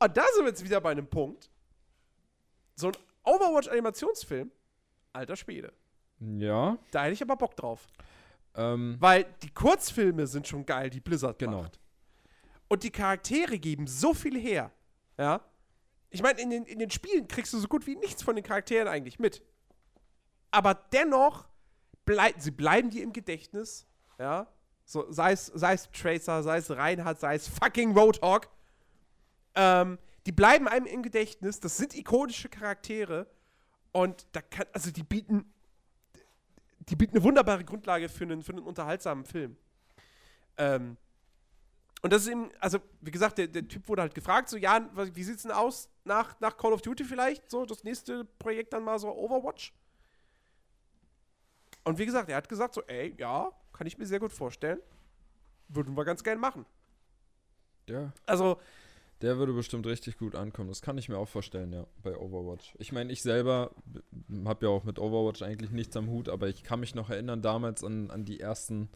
Und 0.00 0.16
da 0.16 0.22
sind 0.34 0.44
wir 0.44 0.48
jetzt 0.50 0.64
wieder 0.64 0.80
bei 0.80 0.90
einem 0.92 1.08
Punkt. 1.08 1.50
So 2.76 2.88
ein 2.88 2.96
Overwatch-Animationsfilm, 3.24 4.50
alter 5.12 5.36
Schwede. 5.36 5.72
Ja, 6.20 6.78
Da 6.90 7.02
hätte 7.04 7.12
ich 7.14 7.22
aber 7.22 7.36
Bock 7.36 7.56
drauf. 7.56 7.86
ähm, 8.54 8.96
Weil 9.00 9.24
die 9.42 9.50
Kurzfilme 9.50 10.26
sind 10.26 10.46
schon 10.46 10.64
geil, 10.66 10.90
die 10.90 11.00
Blizzard 11.00 11.38
Genau. 11.38 11.62
macht. 11.62 11.78
Und 12.68 12.82
die 12.82 12.90
Charaktere 12.90 13.58
geben 13.58 13.86
so 13.86 14.14
viel 14.14 14.38
her. 14.38 14.70
Ja. 15.16 15.40
Ich 16.10 16.22
meine, 16.22 16.40
in 16.40 16.50
den, 16.50 16.64
in 16.64 16.78
den 16.78 16.90
Spielen 16.90 17.28
kriegst 17.28 17.52
du 17.52 17.58
so 17.58 17.68
gut 17.68 17.86
wie 17.86 17.96
nichts 17.96 18.22
von 18.22 18.34
den 18.34 18.44
Charakteren 18.44 18.88
eigentlich 18.88 19.18
mit. 19.18 19.42
Aber 20.50 20.74
dennoch, 20.74 21.48
blei 22.04 22.34
sie 22.38 22.50
bleiben 22.50 22.90
dir 22.90 23.02
im 23.02 23.12
Gedächtnis. 23.12 23.86
Ja. 24.18 24.46
So, 24.84 25.10
sei 25.12 25.32
es, 25.32 25.46
sei 25.46 25.74
es 25.74 25.90
Tracer, 25.90 26.42
sei 26.42 26.58
es 26.58 26.70
Reinhardt, 26.70 27.20
sei 27.20 27.34
es 27.34 27.46
fucking 27.46 27.96
Roadhog. 27.96 28.48
Ähm, 29.54 29.98
die 30.24 30.32
bleiben 30.32 30.66
einem 30.66 30.86
im 30.86 31.02
Gedächtnis. 31.02 31.60
Das 31.60 31.76
sind 31.76 31.94
ikonische 31.94 32.48
Charaktere. 32.48 33.26
Und 33.92 34.26
da 34.32 34.40
kann, 34.40 34.66
also 34.72 34.90
die 34.90 35.02
bieten 35.02 35.52
die 36.88 36.96
bieten 36.96 37.16
eine 37.16 37.24
wunderbare 37.24 37.64
Grundlage 37.64 38.08
für 38.08 38.24
einen, 38.24 38.42
für 38.42 38.52
einen 38.52 38.62
unterhaltsamen 38.62 39.24
Film. 39.24 39.56
Ähm, 40.56 40.96
und 42.02 42.12
das 42.12 42.22
ist 42.22 42.28
eben, 42.28 42.50
also 42.60 42.78
wie 43.00 43.10
gesagt, 43.10 43.38
der, 43.38 43.48
der 43.48 43.66
Typ 43.66 43.88
wurde 43.88 44.02
halt 44.02 44.14
gefragt, 44.14 44.48
so, 44.48 44.56
ja, 44.56 44.88
wie 45.14 45.22
sieht's 45.24 45.42
denn 45.42 45.52
aus 45.52 45.88
nach, 46.04 46.38
nach 46.40 46.56
Call 46.56 46.72
of 46.72 46.82
Duty 46.82 47.04
vielleicht? 47.04 47.50
So, 47.50 47.64
das 47.66 47.82
nächste 47.84 48.24
Projekt 48.24 48.72
dann 48.72 48.84
mal 48.84 48.98
so 48.98 49.08
Overwatch. 49.14 49.72
Und 51.84 51.98
wie 51.98 52.06
gesagt, 52.06 52.28
er 52.28 52.36
hat 52.36 52.48
gesagt 52.48 52.74
so, 52.74 52.82
ey, 52.86 53.14
ja, 53.18 53.50
kann 53.72 53.86
ich 53.86 53.98
mir 53.98 54.06
sehr 54.06 54.20
gut 54.20 54.32
vorstellen. 54.32 54.80
Würden 55.68 55.96
wir 55.96 56.04
ganz 56.04 56.22
gern 56.22 56.38
machen. 56.38 56.66
ja. 57.88 58.12
Also, 58.26 58.58
Der 59.20 59.36
würde 59.38 59.52
bestimmt 59.52 59.86
richtig 59.86 60.16
gut 60.18 60.34
ankommen. 60.36 60.68
Das 60.68 60.80
kann 60.82 60.96
ich 60.98 61.08
mir 61.08 61.18
auch 61.18 61.28
vorstellen, 61.28 61.72
ja, 61.72 61.86
bei 62.02 62.16
Overwatch. 62.16 62.74
Ich 62.78 62.92
meine, 62.92 63.12
ich 63.12 63.22
selber 63.22 63.72
habe 64.44 64.66
ja 64.66 64.70
auch 64.70 64.84
mit 64.84 64.98
Overwatch 64.98 65.42
eigentlich 65.42 65.70
nichts 65.72 65.96
am 65.96 66.08
Hut, 66.08 66.28
aber 66.28 66.48
ich 66.48 66.62
kann 66.62 66.80
mich 66.80 66.94
noch 66.94 67.10
erinnern 67.10 67.42
damals 67.42 67.82
an, 67.82 68.10
an 68.10 68.24
die 68.24 68.38
ersten, 68.40 68.88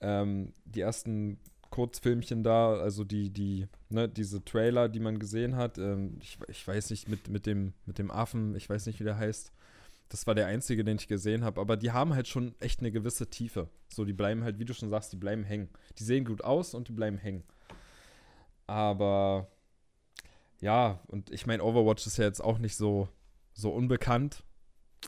ähm, 0.00 0.52
die 0.64 0.80
ersten 0.80 1.38
Kurzfilmchen 1.72 2.44
da, 2.44 2.74
also 2.74 3.02
die, 3.02 3.30
die, 3.30 3.66
ne, 3.88 4.08
diese 4.08 4.44
Trailer, 4.44 4.88
die 4.88 5.00
man 5.00 5.18
gesehen 5.18 5.56
hat. 5.56 5.78
Ähm, 5.78 6.18
ich, 6.20 6.38
ich 6.46 6.68
weiß 6.68 6.90
nicht, 6.90 7.08
mit, 7.08 7.28
mit, 7.28 7.46
dem, 7.46 7.72
mit 7.86 7.98
dem 7.98 8.12
Affen, 8.12 8.54
ich 8.54 8.70
weiß 8.70 8.86
nicht, 8.86 9.00
wie 9.00 9.04
der 9.04 9.16
heißt. 9.16 9.52
Das 10.08 10.26
war 10.26 10.34
der 10.34 10.46
einzige, 10.46 10.84
den 10.84 10.98
ich 10.98 11.08
gesehen 11.08 11.42
habe, 11.42 11.60
aber 11.60 11.76
die 11.78 11.90
haben 11.90 12.14
halt 12.14 12.28
schon 12.28 12.54
echt 12.60 12.80
eine 12.80 12.92
gewisse 12.92 13.28
Tiefe. 13.30 13.68
So, 13.88 14.04
die 14.04 14.12
bleiben 14.12 14.44
halt, 14.44 14.58
wie 14.58 14.66
du 14.66 14.74
schon 14.74 14.90
sagst, 14.90 15.12
die 15.12 15.16
bleiben 15.16 15.42
hängen. 15.42 15.70
Die 15.98 16.04
sehen 16.04 16.26
gut 16.26 16.44
aus 16.44 16.74
und 16.74 16.88
die 16.88 16.92
bleiben 16.92 17.16
hängen. 17.16 17.42
Aber 18.66 19.48
ja, 20.60 21.00
und 21.08 21.30
ich 21.30 21.46
meine, 21.46 21.64
Overwatch 21.64 22.06
ist 22.06 22.18
ja 22.18 22.24
jetzt 22.24 22.44
auch 22.44 22.58
nicht 22.58 22.76
so, 22.76 23.08
so 23.54 23.72
unbekannt. 23.72 24.44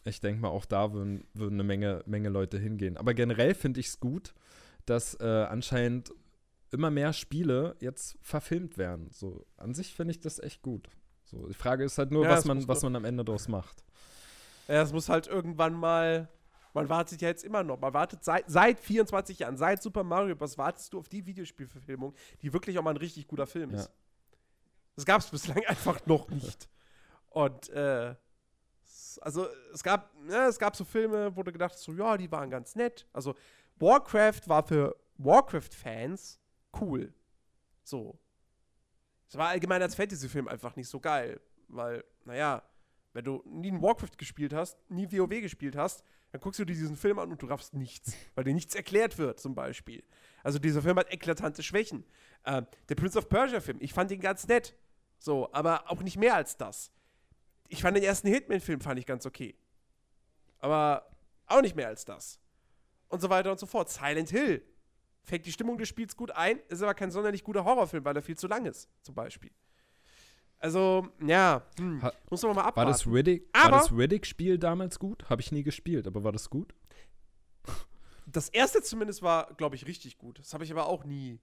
Ich 0.07 0.21
denke 0.21 0.41
mal, 0.41 0.49
auch 0.49 0.65
da 0.65 0.95
würden, 0.95 1.27
würden 1.35 1.55
eine 1.55 1.65
Menge, 1.65 2.03
Menge 2.07 2.31
Leute 2.31 2.59
hingehen. 2.59 2.97
Aber 2.97 3.13
generell 3.13 3.55
finde 3.55 3.81
ich 3.81 3.89
es 3.89 4.01
gut, 4.01 4.35
dass 4.87 5.15
äh, 5.21 5.25
anscheinend 5.25 6.13
immer 6.75 6.91
mehr 6.91 7.13
Spiele 7.13 7.77
jetzt 7.81 8.19
verfilmt 8.21 8.77
werden. 8.77 9.09
So, 9.11 9.47
an 9.57 9.73
sich 9.75 9.95
finde 9.95 10.11
ich 10.13 10.21
das 10.21 10.39
echt 10.39 10.61
gut. 10.63 10.89
So, 11.25 11.47
die 11.47 11.55
Frage 11.55 11.85
ist 11.85 11.97
halt 11.97 12.11
nur, 12.11 12.25
Ja, 12.25 12.31
was, 12.31 12.45
man, 12.45 12.69
was 12.69 12.83
man 12.83 12.95
am 12.97 13.05
Ende 13.07 13.25
daraus 13.25 13.49
macht. 13.49 13.83
ja, 14.69 14.83
es 14.83 14.93
muss 14.93 15.09
halt 15.09 15.27
irgendwann 15.27 15.73
mal. 15.75 16.29
Man 16.75 16.89
wartet 16.89 17.23
ja 17.23 17.29
jetzt 17.29 17.45
immer 17.45 17.63
noch. 17.63 17.79
Man 17.81 17.95
wartet 17.95 18.25
seit, 18.25 18.45
seit 18.51 18.81
24 18.81 19.39
Jahren, 19.39 19.57
seit 19.57 19.81
Super 19.83 20.03
Mario 20.03 20.35
Bros. 20.35 20.59
wartest 20.59 20.93
du 20.93 20.99
auf 20.99 21.09
die 21.09 21.25
Videospielverfilmung, 21.25 22.13
die 22.43 22.53
wirklich 22.53 22.77
auch 22.79 22.83
mal 22.83 22.91
ein 22.91 22.97
richtig 22.97 23.29
guter 23.29 23.47
Film 23.47 23.71
Ja. 23.71 23.79
ist. 23.79 23.91
Das 24.97 25.05
gab 25.07 25.21
es 25.21 25.31
bislang 25.31 25.65
einfach 25.67 26.05
noch 26.07 26.29
nicht. 26.29 26.69
Und 27.31 27.69
äh, 27.71 28.15
also 29.21 29.47
es 29.73 29.83
gab, 29.83 30.13
ne, 30.21 30.47
es 30.49 30.59
gab 30.59 30.75
so 30.77 30.85
Filme, 30.85 31.35
wo 31.37 31.43
du 31.45 31.53
gedacht 31.53 31.73
hast, 31.75 31.83
so 31.85 31.93
ja, 31.93 32.17
die 32.17 32.31
waren 32.31 32.51
ganz 32.51 32.75
nett. 32.75 33.07
Also 33.13 33.35
Warcraft 33.79 34.43
war 34.47 34.63
für 34.67 34.97
Warcraft-Fans 35.19 36.41
cool. 36.81 37.13
So. 37.83 38.19
Es 39.29 39.37
war 39.37 39.49
allgemein 39.49 39.83
als 39.83 39.95
Fantasy-Film 39.95 40.49
einfach 40.49 40.77
nicht 40.77 40.89
so 40.89 41.01
geil. 41.01 41.41
Weil, 41.69 42.05
naja, 42.25 42.63
wenn 43.13 43.25
du 43.25 43.43
nie 43.47 43.71
ein 43.71 43.83
Warcraft 43.83 44.17
gespielt 44.19 44.53
hast, 44.53 44.79
nie 44.91 45.11
WoW 45.11 45.41
gespielt 45.41 45.77
hast, 45.77 46.05
dann 46.33 46.41
guckst 46.41 46.59
du 46.59 46.65
dir 46.65 46.75
diesen 46.75 46.97
Film 46.97 47.19
an 47.19 47.31
und 47.31 47.41
du 47.41 47.47
raffst 47.47 47.75
nichts, 47.75 48.15
weil 48.35 48.45
dir 48.45 48.55
nichts 48.55 48.75
erklärt 48.75 49.19
wird, 49.19 49.41
zum 49.41 49.55
Beispiel. 49.55 50.03
Also 50.43 50.59
dieser 50.59 50.83
Film 50.83 50.99
hat 50.99 51.13
eklatante 51.13 51.63
Schwächen. 51.63 52.05
Äh, 52.43 52.63
der 52.89 52.95
Prince 52.97 53.19
of 53.19 53.29
Persia-Film, 53.29 53.79
ich 53.81 53.93
fand 53.93 54.11
ihn 54.11 54.21
ganz 54.21 54.47
nett. 54.47 54.77
So, 55.19 55.51
aber 55.53 55.91
auch 55.91 56.03
nicht 56.03 56.17
mehr 56.17 56.35
als 56.35 56.57
das. 56.57 56.93
Ich 57.69 57.83
fand 57.83 57.97
den 57.97 58.05
ersten 58.05 58.29
Hitman-Film 58.29 58.81
fand 58.81 58.99
ich 58.99 59.07
ganz 59.07 59.27
okay. 59.27 59.57
Aber 60.59 61.11
auch 61.47 61.63
nicht 61.63 61.77
mehr 61.77 61.89
als 61.89 62.05
das. 62.05 62.41
Und 63.09 63.21
so 63.21 63.31
weiter 63.31 63.51
und 63.51 63.59
so 63.59 63.67
fort. 63.67 63.89
Silent 63.91 64.31
Hill 64.31 64.63
fängt 65.25 65.47
die 65.47 65.53
Stimmung 65.53 65.79
des 65.79 65.89
Spiels 65.89 66.17
gut 66.17 66.31
ein, 66.31 66.61
ist 66.69 66.83
aber 66.83 66.95
kein 66.95 67.11
sonderlich 67.11 67.43
guter 67.43 67.65
Horrorfilm, 67.65 68.05
weil 68.05 68.15
er 68.17 68.23
viel 68.23 68.37
zu 68.37 68.47
lang 68.47 68.67
ist, 68.67 68.89
zum 69.03 69.15
Beispiel. 69.15 69.51
Also, 70.59 71.09
ja, 71.27 71.63
hm, 71.79 72.03
Ha- 72.03 72.13
muss 72.31 72.43
man 72.43 72.53
mal 72.55 72.63
War 72.63 72.67
abwarten. 72.69 72.91
das 72.93 73.07
Riddick, 73.07 73.49
war 73.55 73.65
Aber- 73.67 73.77
das 73.79 73.93
Riddick-Spiel 73.93 74.59
damals 74.59 74.99
gut? 74.99 75.29
Habe 75.29 75.43
ich 75.43 75.53
nie 75.53 75.63
gespielt, 75.63 76.07
aber 76.07 76.25
war 76.25 76.33
das 76.33 76.49
gut? 76.49 76.75
Das 78.27 78.49
erste 78.49 78.83
zumindest 78.83 79.23
war, 79.23 79.53
glaube 79.55 79.77
ich, 79.77 79.87
richtig 79.87 80.17
gut. 80.17 80.39
Das 80.39 80.55
habe 80.55 80.65
ich 80.65 80.73
aber 80.73 80.87
auch 80.87 81.05
nie. 81.05 81.39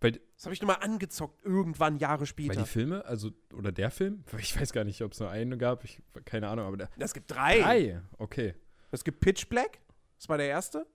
Weil, 0.00 0.12
Das 0.34 0.44
habe 0.46 0.54
ich 0.54 0.60
nur 0.62 0.68
mal 0.68 0.74
angezockt, 0.80 1.44
irgendwann 1.44 1.98
Jahre 1.98 2.20
weil 2.20 2.26
später. 2.26 2.60
die 2.62 2.66
Filme, 2.68 3.04
also, 3.04 3.30
oder 3.54 3.70
der 3.70 3.90
Film? 3.90 4.24
Ich 4.38 4.58
weiß 4.58 4.72
gar 4.72 4.84
nicht, 4.84 5.02
ob 5.02 5.12
es 5.12 5.20
nur 5.20 5.30
einen 5.30 5.58
gab, 5.58 5.84
ich, 5.84 6.02
keine 6.24 6.48
Ahnung, 6.48 6.66
aber 6.66 6.76
der. 6.76 6.90
Es 6.98 7.12
gibt 7.14 7.30
drei. 7.30 7.60
Drei, 7.60 8.02
okay. 8.18 8.54
Es 8.90 9.04
gibt 9.04 9.20
Pitch 9.20 9.48
Black, 9.48 9.80
das 10.18 10.28
war 10.28 10.38
der 10.38 10.48
erste. 10.48 10.86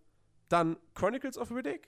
Dann 0.49 0.77
Chronicles 0.95 1.38
of 1.38 1.51
Riddick. 1.51 1.88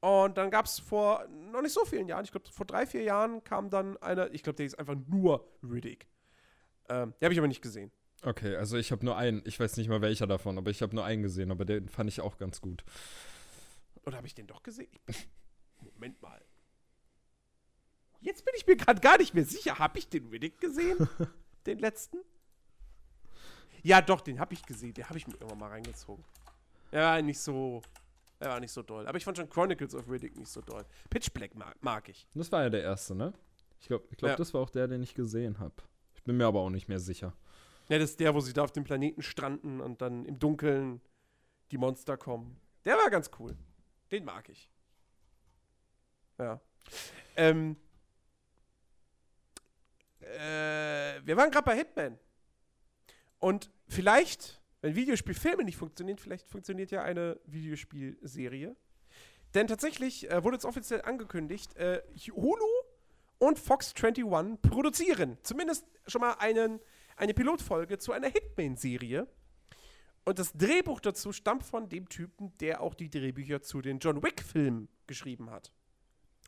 Und 0.00 0.38
dann 0.38 0.50
gab 0.50 0.64
es 0.64 0.78
vor 0.78 1.26
noch 1.28 1.60
nicht 1.62 1.72
so 1.72 1.84
vielen 1.84 2.08
Jahren, 2.08 2.24
ich 2.24 2.30
glaube 2.30 2.48
vor 2.50 2.66
drei, 2.66 2.86
vier 2.86 3.02
Jahren 3.02 3.44
kam 3.44 3.68
dann 3.68 3.96
einer, 3.98 4.32
ich 4.32 4.42
glaube, 4.42 4.56
der 4.56 4.66
ist 4.66 4.78
einfach 4.78 4.96
nur 5.06 5.46
Riddick. 5.62 6.08
Ähm, 6.88 7.14
den 7.20 7.26
habe 7.26 7.34
ich 7.34 7.38
aber 7.38 7.48
nicht 7.48 7.62
gesehen. 7.62 7.92
Okay, 8.22 8.56
also 8.56 8.76
ich 8.76 8.92
habe 8.92 9.04
nur 9.04 9.16
einen, 9.16 9.42
ich 9.44 9.58
weiß 9.58 9.76
nicht 9.76 9.88
mal 9.88 10.00
welcher 10.02 10.26
davon, 10.26 10.58
aber 10.58 10.70
ich 10.70 10.82
habe 10.82 10.94
nur 10.94 11.04
einen 11.04 11.22
gesehen, 11.22 11.50
aber 11.50 11.64
den 11.64 11.88
fand 11.88 12.08
ich 12.10 12.20
auch 12.20 12.38
ganz 12.38 12.60
gut. 12.60 12.84
Oder 14.04 14.16
habe 14.16 14.26
ich 14.26 14.34
den 14.34 14.46
doch 14.46 14.62
gesehen? 14.62 14.90
Moment 15.80 16.20
mal. 16.20 16.40
Jetzt 18.20 18.44
bin 18.44 18.54
ich 18.56 18.66
mir 18.66 18.76
gerade 18.76 19.00
gar 19.00 19.18
nicht 19.18 19.34
mehr 19.34 19.44
sicher. 19.44 19.78
Habe 19.78 19.98
ich 19.98 20.08
den 20.08 20.28
Riddick 20.28 20.60
gesehen? 20.60 21.08
den 21.66 21.78
letzten? 21.78 22.18
Ja, 23.82 24.02
doch, 24.02 24.20
den 24.20 24.38
habe 24.38 24.52
ich 24.52 24.64
gesehen. 24.64 24.92
Den 24.92 25.08
habe 25.08 25.16
ich 25.16 25.26
mir 25.26 25.34
irgendwann 25.34 25.58
mal 25.58 25.70
reingezogen. 25.70 26.24
War 26.90 27.22
nicht 27.22 27.40
so. 27.40 27.82
Er 28.40 28.48
war 28.48 28.60
nicht 28.60 28.72
so 28.72 28.82
doll. 28.82 29.06
Aber 29.06 29.16
ich 29.18 29.24
fand 29.24 29.36
schon 29.36 29.48
Chronicles 29.48 29.94
of 29.94 30.08
Riddick 30.08 30.36
nicht 30.36 30.50
so 30.50 30.60
doll. 30.62 30.84
Pitch 31.10 31.30
Black 31.32 31.54
mag, 31.54 31.76
mag 31.82 32.08
ich. 32.08 32.26
Das 32.34 32.50
war 32.50 32.62
ja 32.62 32.70
der 32.70 32.82
erste, 32.82 33.14
ne? 33.14 33.32
Ich 33.80 33.86
glaube, 33.86 34.06
ich 34.10 34.16
glaub, 34.16 34.30
Ja. 34.30 34.36
das 34.36 34.52
war 34.54 34.60
auch 34.62 34.70
der, 34.70 34.88
den 34.88 35.02
ich 35.02 35.14
gesehen 35.14 35.58
habe. 35.58 35.74
Ich 36.14 36.22
bin 36.24 36.36
mir 36.36 36.46
aber 36.46 36.60
auch 36.60 36.70
nicht 36.70 36.88
mehr 36.88 36.98
sicher. 36.98 37.34
Ja, 37.88 37.98
das 37.98 38.10
ist 38.10 38.20
der, 38.20 38.34
wo 38.34 38.40
sie 38.40 38.52
da 38.52 38.62
auf 38.64 38.72
dem 38.72 38.84
Planeten 38.84 39.22
stranden 39.22 39.80
und 39.80 40.00
dann 40.00 40.24
im 40.24 40.38
Dunkeln 40.38 41.00
die 41.70 41.78
Monster 41.78 42.16
kommen. 42.16 42.58
Der 42.84 42.96
war 42.96 43.10
ganz 43.10 43.30
cool. 43.38 43.56
Den 44.10 44.24
mag 44.24 44.48
ich. 44.48 44.70
Ja. 46.38 46.60
Ähm. 47.36 47.76
Äh, 50.20 51.20
wir 51.26 51.36
waren 51.36 51.50
gerade 51.50 51.64
bei 51.64 51.76
Hitman. 51.76 52.18
Und 53.38 53.70
vielleicht, 53.88 54.59
wenn 54.80 54.94
Videospielfilme 54.94 55.64
nicht 55.64 55.76
funktionieren, 55.76 56.18
vielleicht 56.18 56.48
funktioniert 56.48 56.90
ja 56.90 57.02
eine 57.02 57.38
Videospielserie. 57.46 58.74
Denn 59.54 59.66
tatsächlich 59.66 60.30
äh, 60.30 60.42
wurde 60.44 60.56
jetzt 60.56 60.64
offiziell 60.64 61.02
angekündigt, 61.02 61.76
äh, 61.76 62.02
Hulu 62.32 62.66
und 63.38 63.58
Fox 63.58 63.92
21 63.96 64.62
produzieren 64.62 65.38
zumindest 65.42 65.84
schon 66.06 66.20
mal 66.20 66.34
einen, 66.34 66.80
eine 67.16 67.34
Pilotfolge 67.34 67.98
zu 67.98 68.12
einer 68.12 68.28
Hitman-Serie. 68.28 69.26
Und 70.24 70.38
das 70.38 70.52
Drehbuch 70.52 71.00
dazu 71.00 71.32
stammt 71.32 71.64
von 71.64 71.88
dem 71.88 72.08
Typen, 72.08 72.56
der 72.58 72.82
auch 72.82 72.94
die 72.94 73.10
Drehbücher 73.10 73.62
zu 73.62 73.80
den 73.80 73.98
John 73.98 74.22
Wick-Filmen 74.22 74.88
geschrieben 75.06 75.50
hat. 75.50 75.72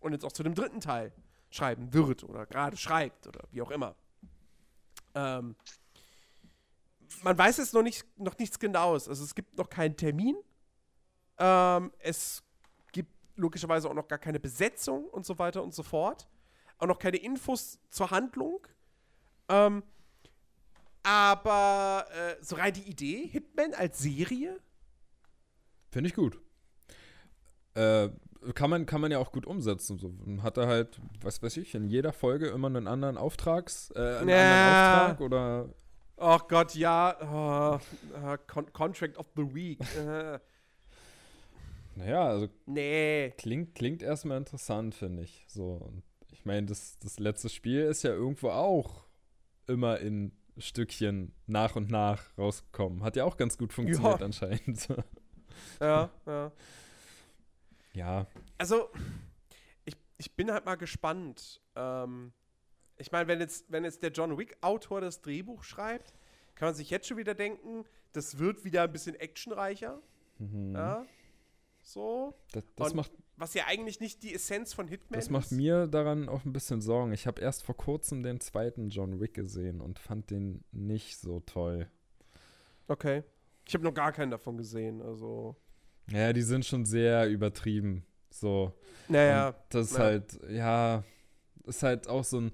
Und 0.00 0.12
jetzt 0.12 0.24
auch 0.24 0.32
zu 0.32 0.42
dem 0.42 0.54
dritten 0.54 0.80
Teil 0.80 1.12
schreiben 1.50 1.92
wird 1.92 2.24
oder 2.24 2.46
gerade 2.46 2.76
schreibt 2.76 3.26
oder 3.26 3.40
wie 3.50 3.62
auch 3.62 3.70
immer. 3.70 3.96
Ähm, 5.14 5.56
man 7.22 7.36
weiß 7.36 7.58
jetzt 7.58 7.74
noch, 7.74 7.82
nicht, 7.82 8.04
noch 8.18 8.36
nichts 8.38 8.58
Genaues. 8.58 9.08
Also 9.08 9.24
es 9.24 9.34
gibt 9.34 9.56
noch 9.56 9.68
keinen 9.68 9.96
Termin. 9.96 10.36
Ähm, 11.38 11.92
es 11.98 12.42
gibt 12.92 13.10
logischerweise 13.36 13.88
auch 13.88 13.94
noch 13.94 14.08
gar 14.08 14.18
keine 14.18 14.40
Besetzung 14.40 15.04
und 15.06 15.24
so 15.26 15.38
weiter 15.38 15.62
und 15.62 15.74
so 15.74 15.82
fort. 15.82 16.28
Auch 16.78 16.86
noch 16.86 16.98
keine 16.98 17.18
Infos 17.18 17.78
zur 17.90 18.10
Handlung. 18.10 18.66
Ähm, 19.48 19.82
aber 21.02 22.06
äh, 22.12 22.36
so 22.42 22.56
rein 22.56 22.72
die 22.72 22.88
Idee, 22.88 23.26
Hitman 23.26 23.74
als 23.74 23.98
Serie, 23.98 24.58
Finde 25.90 26.08
ich 26.08 26.14
gut. 26.14 26.40
Äh, 27.74 28.08
kann 28.54 28.70
man, 28.70 28.86
kann 28.86 29.02
man 29.02 29.12
ja 29.12 29.18
auch 29.18 29.30
gut 29.30 29.44
umsetzen. 29.46 29.98
So. 29.98 30.08
Man 30.24 30.42
Hat 30.42 30.56
er 30.56 30.66
halt, 30.66 30.98
was 31.20 31.42
weiß 31.42 31.58
ich, 31.58 31.74
in 31.74 31.86
jeder 31.86 32.14
Folge 32.14 32.48
immer 32.48 32.68
einen 32.68 32.86
anderen 32.86 33.18
Auftrags, 33.18 33.90
äh, 33.94 33.98
einen 33.98 34.28
Ja. 34.30 34.36
anderen 34.36 35.10
Auftrag 35.10 35.20
oder 35.20 35.68
Oh 36.16 36.38
Gott, 36.48 36.74
ja. 36.74 37.16
Oh, 37.20 38.16
äh, 38.16 38.38
Con 38.46 38.72
Contract 38.72 39.16
of 39.18 39.26
the 39.36 39.54
Week. 39.54 39.80
äh, 39.96 40.38
naja, 41.96 42.26
also 42.26 42.48
nee. 42.66 43.30
klingt, 43.36 43.74
klingt 43.74 44.02
erstmal 44.02 44.38
interessant, 44.38 44.94
finde 44.94 45.22
ich. 45.24 45.44
So, 45.48 45.72
und 45.74 46.02
ich 46.30 46.44
meine, 46.44 46.66
das, 46.66 46.98
das 47.00 47.18
letzte 47.18 47.48
Spiel 47.48 47.82
ist 47.82 48.02
ja 48.02 48.10
irgendwo 48.10 48.50
auch 48.50 49.04
immer 49.66 49.98
in 50.00 50.32
Stückchen 50.58 51.34
nach 51.46 51.76
und 51.76 51.90
nach 51.90 52.36
rausgekommen. 52.38 53.02
Hat 53.02 53.16
ja 53.16 53.24
auch 53.24 53.36
ganz 53.36 53.58
gut 53.58 53.72
funktioniert 53.72 54.20
Ja. 54.20 54.24
anscheinend. 54.26 54.88
Ja, 55.80 56.10
ja. 56.26 56.52
ja, 57.92 58.26
Also, 58.56 58.88
ich, 59.84 59.94
ich 60.16 60.34
bin 60.34 60.50
halt 60.50 60.64
mal 60.64 60.76
gespannt. 60.76 61.60
Ähm, 61.76 62.32
ich 63.02 63.10
meine, 63.12 63.26
wenn 63.28 63.40
jetzt, 63.40 63.70
wenn 63.70 63.84
jetzt 63.84 64.02
der 64.02 64.12
John 64.12 64.38
Wick-Autor 64.38 65.00
das 65.00 65.20
Drehbuch 65.20 65.64
schreibt, 65.64 66.14
kann 66.54 66.68
man 66.68 66.74
sich 66.74 66.88
jetzt 66.88 67.08
schon 67.08 67.16
wieder 67.16 67.34
denken, 67.34 67.84
das 68.12 68.38
wird 68.38 68.64
wieder 68.64 68.84
ein 68.84 68.92
bisschen 68.92 69.16
actionreicher. 69.16 70.00
mhm. 70.38 70.74
Ja. 70.74 71.04
So. 71.84 72.32
das, 72.52 72.62
das 72.76 72.94
macht 72.94 73.10
Was 73.36 73.54
ja 73.54 73.64
eigentlich 73.66 73.98
nicht 73.98 74.22
die 74.22 74.32
Essenz 74.32 74.72
von 74.72 74.86
Hitman 74.86 75.18
Das 75.18 75.30
macht 75.30 75.46
ist. 75.46 75.50
mir 75.50 75.88
daran 75.88 76.28
auch 76.28 76.44
ein 76.44 76.52
bisschen 76.52 76.80
Sorgen. 76.80 77.12
Ich 77.12 77.26
habe 77.26 77.40
erst 77.40 77.64
vor 77.64 77.76
kurzem 77.76 78.22
den 78.22 78.38
zweiten 78.38 78.88
John 78.88 79.18
Wick 79.20 79.34
gesehen 79.34 79.80
und 79.80 79.98
fand 79.98 80.30
den 80.30 80.62
nicht 80.70 81.16
so 81.18 81.40
toll. 81.40 81.88
Okay. 82.86 83.24
Ich 83.66 83.74
habe 83.74 83.82
noch 83.82 83.94
gar 83.94 84.12
keinen 84.12 84.30
davon 84.30 84.56
gesehen. 84.56 85.02
Also. 85.02 85.56
Ja, 86.08 86.32
die 86.32 86.42
sind 86.42 86.64
schon 86.64 86.84
sehr 86.84 87.28
übertrieben. 87.28 88.06
So. 88.30 88.72
Naja. 89.08 89.48
Und 89.48 89.56
das 89.70 89.90
ist 89.90 89.96
ja. 89.98 90.04
halt, 90.04 90.40
ja, 90.48 91.04
ist 91.64 91.82
halt 91.82 92.06
auch 92.06 92.22
so 92.22 92.42
ein. 92.42 92.52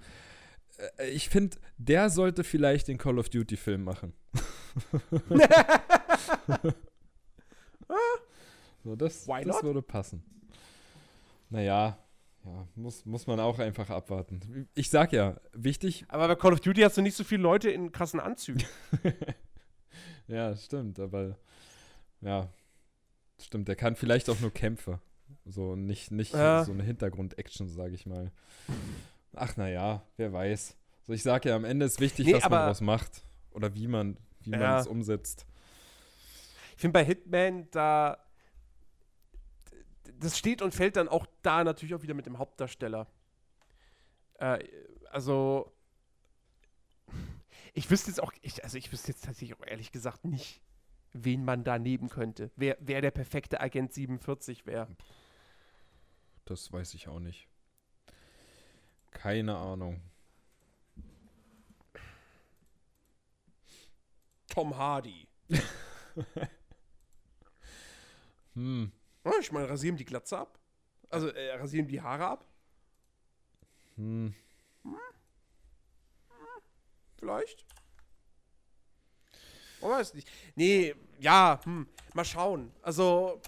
Äh, 0.98 1.08
Ich 1.10 1.28
finde, 1.28 1.56
der 1.76 2.10
sollte 2.10 2.44
vielleicht 2.44 2.88
den 2.88 2.98
Call 2.98 3.18
of 3.18 3.28
Duty-Film 3.28 3.84
machen. 3.84 4.12
so, 8.84 8.96
das, 8.96 9.24
das 9.26 9.62
würde 9.62 9.82
passen. 9.82 10.22
Naja, 11.50 11.98
ja, 12.44 12.68
muss, 12.74 13.04
muss 13.04 13.26
man 13.26 13.40
auch 13.40 13.58
einfach 13.58 13.90
abwarten. 13.90 14.68
Ich 14.74 14.90
sag 14.90 15.12
ja, 15.12 15.40
wichtig, 15.52 16.04
Aber 16.08 16.28
bei 16.28 16.34
Call 16.36 16.52
of 16.52 16.60
Duty 16.60 16.82
hast 16.82 16.96
du 16.96 17.02
nicht 17.02 17.16
so 17.16 17.24
viele 17.24 17.42
Leute 17.42 17.70
in 17.70 17.92
krassen 17.92 18.20
Anzügen. 18.20 18.64
Ja, 20.30 20.54
stimmt, 20.54 21.00
aber 21.00 21.38
ja, 22.20 22.52
stimmt, 23.40 23.66
der 23.66 23.76
kann 23.76 23.96
vielleicht 23.96 24.28
auch 24.28 24.38
nur 24.40 24.50
Kämpfe. 24.52 25.00
So 25.46 25.74
nicht, 25.74 26.10
nicht 26.10 26.34
Ja. 26.34 26.64
so 26.64 26.72
eine 26.72 26.82
Hintergrund-Action, 26.82 27.70
sage 27.70 27.94
ich 27.94 28.04
mal. 28.04 28.30
Ach 29.34 29.56
naja, 29.56 30.02
wer 30.16 30.32
weiß. 30.32 30.76
So, 31.02 31.12
ich 31.12 31.22
sage 31.22 31.48
ja, 31.50 31.56
am 31.56 31.64
Ende 31.64 31.86
ist 31.86 32.00
wichtig, 32.00 32.26
Nee, 32.26 32.34
was 32.34 32.42
man 32.42 32.52
daraus 32.52 32.80
macht. 32.80 33.24
Oder 33.50 33.74
wie 33.74 33.86
man, 33.88 34.16
wie 34.40 34.50
man 34.50 34.60
Ja. 34.60 34.80
es 34.80 34.86
umsetzt. 34.86 35.46
Ich 36.74 36.80
finde 36.80 36.92
bei 36.92 37.04
Hitman, 37.04 37.68
da. 37.70 38.18
Das 40.20 40.36
steht 40.38 40.62
und 40.62 40.74
fällt 40.74 40.96
dann 40.96 41.08
auch 41.08 41.26
da 41.42 41.62
natürlich 41.64 41.94
auch 41.94 42.02
wieder 42.02 42.14
mit 42.14 42.26
dem 42.26 42.38
Hauptdarsteller. 42.38 43.06
Äh, 44.34 44.58
also. 45.10 45.72
Ich 47.74 47.90
wüsste 47.90 48.10
jetzt 48.10 48.20
auch, 48.20 48.32
ich, 48.42 48.64
also 48.64 48.76
ich 48.76 48.90
wüsste 48.90 49.08
jetzt 49.12 49.24
tatsächlich 49.24 49.56
auch 49.58 49.64
ehrlich 49.64 49.92
gesagt 49.92 50.24
nicht, 50.24 50.60
wen 51.12 51.44
man 51.44 51.62
da 51.64 51.78
nehmen 51.78 52.08
könnte. 52.08 52.50
Wer, 52.56 52.76
wer 52.80 53.00
der 53.00 53.12
perfekte 53.12 53.60
Agent 53.60 53.92
47 53.92 54.66
wäre. 54.66 54.88
Das 56.44 56.72
weiß 56.72 56.94
ich 56.94 57.06
auch 57.08 57.20
nicht. 57.20 57.46
Keine 59.10 59.56
Ahnung. 59.56 60.00
Tom 64.48 64.76
Hardy. 64.76 65.26
Hm, 68.54 68.90
Ja, 69.24 69.32
ich 69.40 69.52
meine, 69.52 69.68
rasieren 69.68 69.96
die 69.96 70.04
Glatze 70.04 70.38
ab. 70.38 70.58
Also, 71.10 71.28
äh, 71.28 71.52
rasieren 71.54 71.86
die 71.86 72.00
Haare 72.00 72.26
ab. 72.26 72.44
hm. 73.96 74.34
Vielleicht. 77.18 77.64
Man 79.80 79.90
weiß 79.90 80.14
nicht. 80.14 80.28
Nee, 80.54 80.94
ja, 81.20 81.60
hm, 81.64 81.88
mal 82.14 82.24
schauen. 82.24 82.72
Also, 82.82 83.40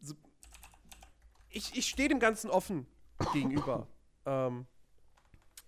so, 0.00 0.14
ich, 1.50 1.76
ich 1.76 1.86
stehe 1.88 2.08
dem 2.08 2.20
Ganzen 2.20 2.50
offen 2.50 2.86
gegenüber. 3.32 3.86
Ähm, 4.26 4.66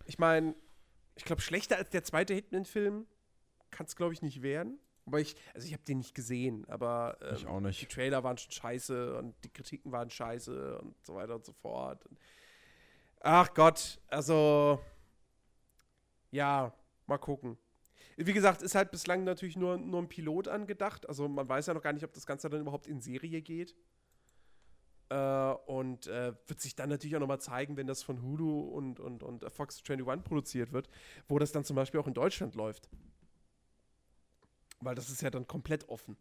ich 0.05 0.19
meine, 0.19 0.55
ich 1.15 1.25
glaube, 1.25 1.43
schlechter 1.43 1.77
als 1.77 1.91
der 1.91 2.05
zweite 2.05 2.35
Hitman-Film 2.35 3.07
kann 3.71 3.87
es, 3.87 3.97
glaube 3.97 4.13
ich, 4.13 4.23
nicht 4.23 4.43
werden. 4.43 4.79
Aber 5.07 5.21
ich, 5.21 5.37
also 5.55 5.67
ich 5.67 5.73
habe 5.73 5.85
den 5.85 5.99
nicht 5.99 6.15
gesehen, 6.15 6.65
aber 6.69 7.17
ähm, 7.23 7.37
Ich 7.37 7.47
auch 7.47 7.61
die 7.61 7.67
nicht. 7.67 7.91
Trailer 7.91 8.25
waren 8.25 8.39
schon 8.39 8.51
scheiße 8.51 9.17
und 9.17 9.35
die 9.45 9.51
Kritiken 9.51 9.93
waren 9.93 10.11
scheiße 10.11 10.79
und 10.81 10.97
so 11.07 11.15
weiter 11.15 11.37
und 11.37 11.45
so 11.45 11.53
fort. 11.53 12.05
Ach 13.21 13.55
Gott, 13.55 14.01
also 14.09 14.81
ja, 16.33 16.73
mal 17.07 17.19
gucken. 17.19 17.57
Wie 18.17 18.33
gesagt, 18.33 18.63
ist 18.63 18.75
halt 18.75 18.91
bislang 18.91 19.25
natürlich 19.25 19.57
nur, 19.57 19.77
nur 19.79 20.03
ein 20.03 20.09
Pilot 20.09 20.49
angedacht. 20.49 21.09
Also 21.09 21.29
man 21.29 21.49
weiß 21.49 21.67
ja 21.67 21.75
noch 21.75 21.83
gar 21.83 21.93
nicht, 21.93 22.05
ob 22.05 22.13
das 22.13 22.27
Ganze 22.27 22.49
dann 22.49 22.63
überhaupt 22.63 22.87
in 22.87 23.01
Serie 23.01 23.43
geht. 23.43 23.77
Äh, 25.09 25.53
und 25.67 26.09
äh, 26.09 26.35
wird 26.47 26.61
sich 26.61 26.75
dann 26.75 26.89
natürlich 26.89 27.15
auch 27.17 27.21
nochmal 27.21 27.41
zeigen, 27.41 27.77
wenn 27.77 27.87
das 27.87 28.03
von 28.03 28.23
Hulu 28.23 28.61
und, 28.61 28.99
und, 28.99 29.23
und 29.23 29.45
Fox 29.53 29.83
21 29.89 30.25
produziert 30.25 30.73
wird, 30.73 30.89
wo 31.29 31.39
das 31.39 31.53
dann 31.53 31.65
zum 31.65 31.77
Beispiel 31.77 32.01
auch 32.01 32.09
in 32.09 32.15
Deutschland 32.15 32.55
läuft. 32.55 32.89
Weil 34.81 34.95
das 34.95 35.09
ist 35.09 35.23
ja 35.23 35.31
dann 35.31 35.47
komplett 35.47 35.89
offen. 35.89 36.17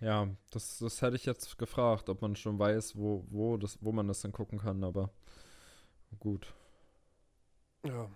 Ja, 0.00 0.28
das, 0.50 0.78
das 0.78 1.02
hätte 1.02 1.16
ich 1.16 1.26
jetzt 1.26 1.58
gefragt, 1.58 2.08
ob 2.08 2.22
man 2.22 2.34
schon 2.34 2.58
weiß, 2.58 2.96
wo, 2.96 3.24
wo, 3.28 3.56
das, 3.56 3.78
wo 3.82 3.92
man 3.92 4.08
das 4.08 4.20
dann 4.22 4.32
gucken 4.32 4.58
kann, 4.58 4.82
aber 4.82 5.10
gut. 6.18 6.54
Ja. 7.84 8.08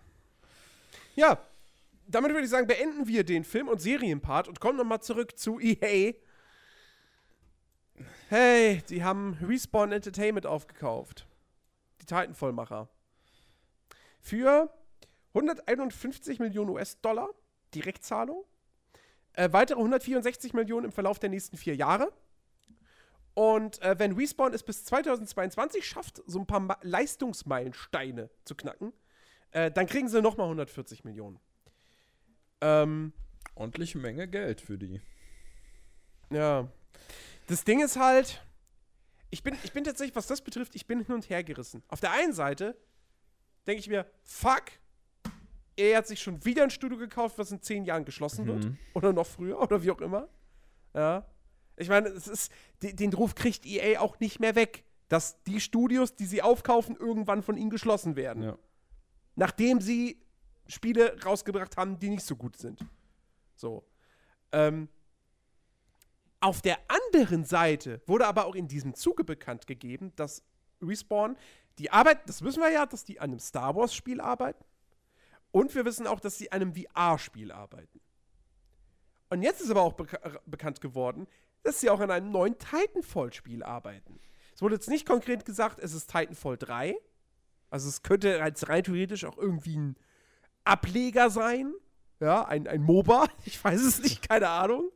Ja, 1.14 1.38
damit 2.06 2.32
würde 2.32 2.44
ich 2.44 2.50
sagen, 2.50 2.66
beenden 2.66 3.06
wir 3.06 3.24
den 3.24 3.44
Film- 3.44 3.68
und 3.68 3.80
Serienpart 3.80 4.48
und 4.48 4.60
kommen 4.60 4.78
nochmal 4.78 5.02
zurück 5.02 5.38
zu 5.38 5.60
EA. 5.60 6.14
Hey, 8.28 8.82
die 8.88 9.04
haben 9.04 9.38
Respawn 9.42 9.92
Entertainment 9.92 10.46
aufgekauft. 10.46 11.26
Die 12.00 12.06
Titanfall-Macher. 12.06 12.88
für 14.20 14.72
151 15.34 16.38
Millionen 16.38 16.70
US-Dollar 16.70 17.28
Direktzahlung. 17.74 18.44
Äh, 19.34 19.52
weitere 19.52 19.78
164 19.78 20.54
Millionen 20.54 20.86
im 20.86 20.92
Verlauf 20.92 21.18
der 21.18 21.30
nächsten 21.30 21.56
vier 21.56 21.74
Jahre. 21.74 22.12
Und 23.34 23.82
äh, 23.82 23.98
wenn 23.98 24.12
Respawn 24.12 24.54
es 24.54 24.62
bis 24.62 24.84
2022 24.84 25.84
schafft, 25.84 26.22
so 26.26 26.38
ein 26.38 26.46
paar 26.46 26.60
Ma 26.60 26.78
Leistungsmeilensteine 26.82 28.30
zu 28.44 28.54
knacken, 28.54 28.92
äh, 29.50 29.70
dann 29.72 29.86
kriegen 29.86 30.08
sie 30.08 30.22
nochmal 30.22 30.46
140 30.46 31.04
Millionen. 31.04 31.40
Ähm, 32.60 33.12
Ordentliche 33.56 33.98
Menge 33.98 34.28
Geld 34.28 34.60
für 34.60 34.78
die. 34.78 35.00
Ja. 36.30 36.68
Das 37.46 37.64
Ding 37.64 37.80
ist 37.82 37.96
halt, 37.96 38.44
ich 39.30 39.42
bin, 39.42 39.56
ich 39.64 39.72
bin 39.72 39.84
tatsächlich, 39.84 40.16
was 40.16 40.26
das 40.26 40.40
betrifft, 40.40 40.74
ich 40.74 40.86
bin 40.86 41.04
hin 41.04 41.14
und 41.14 41.28
her 41.28 41.42
gerissen. 41.44 41.82
Auf 41.88 42.00
der 42.00 42.12
einen 42.12 42.32
Seite 42.32 42.76
denke 43.66 43.80
ich 43.80 43.88
mir, 43.88 44.06
fuck, 44.22 44.64
er 45.76 45.98
hat 45.98 46.06
sich 46.06 46.22
schon 46.22 46.44
wieder 46.44 46.62
ein 46.62 46.70
Studio 46.70 46.96
gekauft, 46.96 47.38
was 47.38 47.50
in 47.50 47.60
zehn 47.60 47.84
Jahren 47.84 48.04
geschlossen 48.04 48.46
wird. 48.46 48.64
Mhm. 48.64 48.78
Oder 48.94 49.12
noch 49.12 49.26
früher, 49.26 49.58
oder 49.62 49.82
wie 49.82 49.90
auch 49.90 50.00
immer. 50.00 50.28
Ja. 50.94 51.26
Ich 51.76 51.88
meine, 51.88 52.08
es 52.08 52.28
ist, 52.28 52.52
den, 52.82 52.96
den 52.96 53.12
Ruf 53.12 53.34
kriegt 53.34 53.66
EA 53.66 54.00
auch 54.00 54.20
nicht 54.20 54.38
mehr 54.38 54.54
weg, 54.54 54.84
dass 55.08 55.42
die 55.42 55.60
Studios, 55.60 56.14
die 56.14 56.26
sie 56.26 56.42
aufkaufen, 56.42 56.96
irgendwann 56.96 57.42
von 57.42 57.56
ihnen 57.56 57.70
geschlossen 57.70 58.16
werden. 58.16 58.42
Ja. 58.42 58.58
Nachdem 59.34 59.80
sie 59.80 60.20
Spiele 60.68 61.20
rausgebracht 61.24 61.76
haben, 61.76 61.98
die 61.98 62.10
nicht 62.10 62.24
so 62.24 62.36
gut 62.36 62.56
sind. 62.56 62.80
So. 63.56 63.84
Ähm, 64.52 64.88
auf 66.44 66.60
der 66.60 66.78
anderen 66.88 67.44
Seite 67.44 68.02
wurde 68.06 68.26
aber 68.26 68.44
auch 68.44 68.54
in 68.54 68.68
diesem 68.68 68.94
Zuge 68.94 69.24
bekannt 69.24 69.66
gegeben, 69.66 70.12
dass 70.14 70.42
Respawn 70.82 71.38
die 71.78 71.90
Arbeit, 71.90 72.28
das 72.28 72.42
wissen 72.42 72.62
wir 72.62 72.70
ja, 72.70 72.84
dass 72.84 73.04
die 73.04 73.18
an 73.18 73.30
einem 73.30 73.38
Star 73.38 73.74
Wars-Spiel 73.74 74.20
arbeiten. 74.20 74.62
Und 75.52 75.74
wir 75.74 75.86
wissen 75.86 76.06
auch, 76.06 76.20
dass 76.20 76.36
sie 76.36 76.52
an 76.52 76.60
einem 76.60 76.74
VR-Spiel 76.74 77.50
arbeiten. 77.50 77.98
Und 79.30 79.42
jetzt 79.42 79.62
ist 79.62 79.70
aber 79.70 79.80
auch 79.80 79.94
beka 79.94 80.38
bekannt 80.44 80.82
geworden, 80.82 81.26
dass 81.62 81.80
sie 81.80 81.88
auch 81.88 82.00
an 82.00 82.10
einem 82.10 82.30
neuen 82.30 82.58
Titanfall-Spiel 82.58 83.62
arbeiten. 83.62 84.20
Es 84.54 84.60
wurde 84.60 84.74
jetzt 84.74 84.90
nicht 84.90 85.06
konkret 85.06 85.46
gesagt, 85.46 85.78
es 85.78 85.94
ist 85.94 86.10
Titanfall 86.10 86.58
3. 86.58 86.94
Also 87.70 87.88
es 87.88 88.02
könnte 88.02 88.42
als 88.42 88.68
rein 88.68 88.84
theoretisch 88.84 89.24
auch 89.24 89.38
irgendwie 89.38 89.78
ein 89.78 89.96
Ableger 90.64 91.30
sein. 91.30 91.72
Ja, 92.20 92.44
ein, 92.44 92.68
ein 92.68 92.82
MOBA. 92.82 93.28
Ich 93.46 93.64
weiß 93.64 93.80
es 93.80 94.02
nicht, 94.02 94.28
keine 94.28 94.50
Ahnung. 94.50 94.90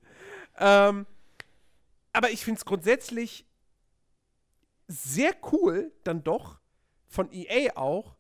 Ähm, 0.59 1.07
aber 2.13 2.31
ich 2.31 2.45
finde 2.45 2.59
es 2.59 2.65
grundsätzlich 2.65 3.47
sehr 4.87 5.35
cool, 5.53 5.93
dann 6.05 6.25
doch, 6.25 6.61
von 7.07 7.31
EA 7.33 7.77
auch, 7.77 8.17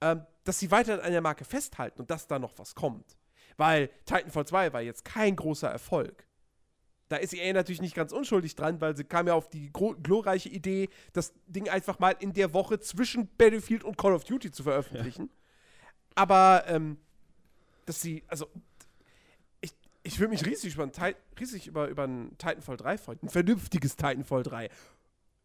ähm, 0.00 0.26
dass 0.44 0.58
sie 0.58 0.70
weiter 0.70 1.02
an 1.02 1.12
der 1.12 1.20
Marke 1.20 1.44
festhalten 1.44 2.00
und 2.00 2.10
dass 2.10 2.26
da 2.26 2.38
noch 2.38 2.58
was 2.58 2.74
kommt. 2.74 3.16
Weil 3.56 3.88
Titanfall 4.06 4.46
2 4.46 4.72
war 4.72 4.80
jetzt 4.80 5.04
kein 5.04 5.36
großer 5.36 5.70
Erfolg. 5.70 6.26
Da 7.08 7.16
ist 7.18 7.34
EA 7.34 7.52
natürlich 7.52 7.82
nicht 7.82 7.94
ganz 7.94 8.10
unschuldig 8.12 8.56
dran, 8.56 8.80
weil 8.80 8.96
sie 8.96 9.04
kam 9.04 9.26
ja 9.26 9.34
auf 9.34 9.50
die 9.50 9.70
glorreiche 9.70 10.48
Idee, 10.48 10.88
das 11.12 11.34
Ding 11.46 11.68
einfach 11.68 11.98
mal 11.98 12.16
in 12.18 12.32
der 12.32 12.54
Woche 12.54 12.80
zwischen 12.80 13.28
Battlefield 13.36 13.84
und 13.84 13.98
Call 13.98 14.14
of 14.14 14.24
Duty 14.24 14.50
zu 14.50 14.62
veröffentlichen. 14.62 15.24
Ja. 15.24 15.82
Aber, 16.14 16.64
ähm, 16.68 16.98
dass 17.84 18.00
sie, 18.00 18.22
also, 18.28 18.48
ich, 20.02 20.18
würde 20.18 20.30
mich 20.30 20.44
riesig 20.44 20.74
über, 20.74 20.84
ein, 20.84 21.14
riesig 21.38 21.66
über, 21.66 21.88
über 21.88 22.04
ein 22.04 22.36
Titanfall 22.38 22.76
3 22.76 22.98
freuen. 22.98 23.18
Ein 23.22 23.28
vernünftiges 23.28 23.96
Titanfall 23.96 24.42
3. 24.42 24.68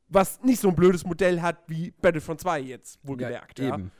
Was 0.09 0.41
nicht 0.41 0.61
so 0.61 0.69
ein 0.69 0.75
blödes 0.75 1.05
Modell 1.05 1.41
hat 1.41 1.57
wie 1.67 1.91
Battlefront 1.91 2.41
2 2.41 2.61
jetzt, 2.61 2.99
wohlgemerkt. 3.03 3.59
Ja, 3.59 3.75
eben. 3.75 3.83
Ja. 3.85 3.91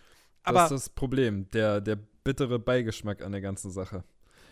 Aber, 0.43 0.59
das 0.59 0.71
ist 0.71 0.87
das 0.87 0.89
Problem, 0.89 1.49
der, 1.51 1.81
der 1.81 1.97
bittere 2.23 2.59
Beigeschmack 2.59 3.21
an 3.21 3.33
der 3.33 3.41
ganzen 3.41 3.71
Sache. 3.71 4.03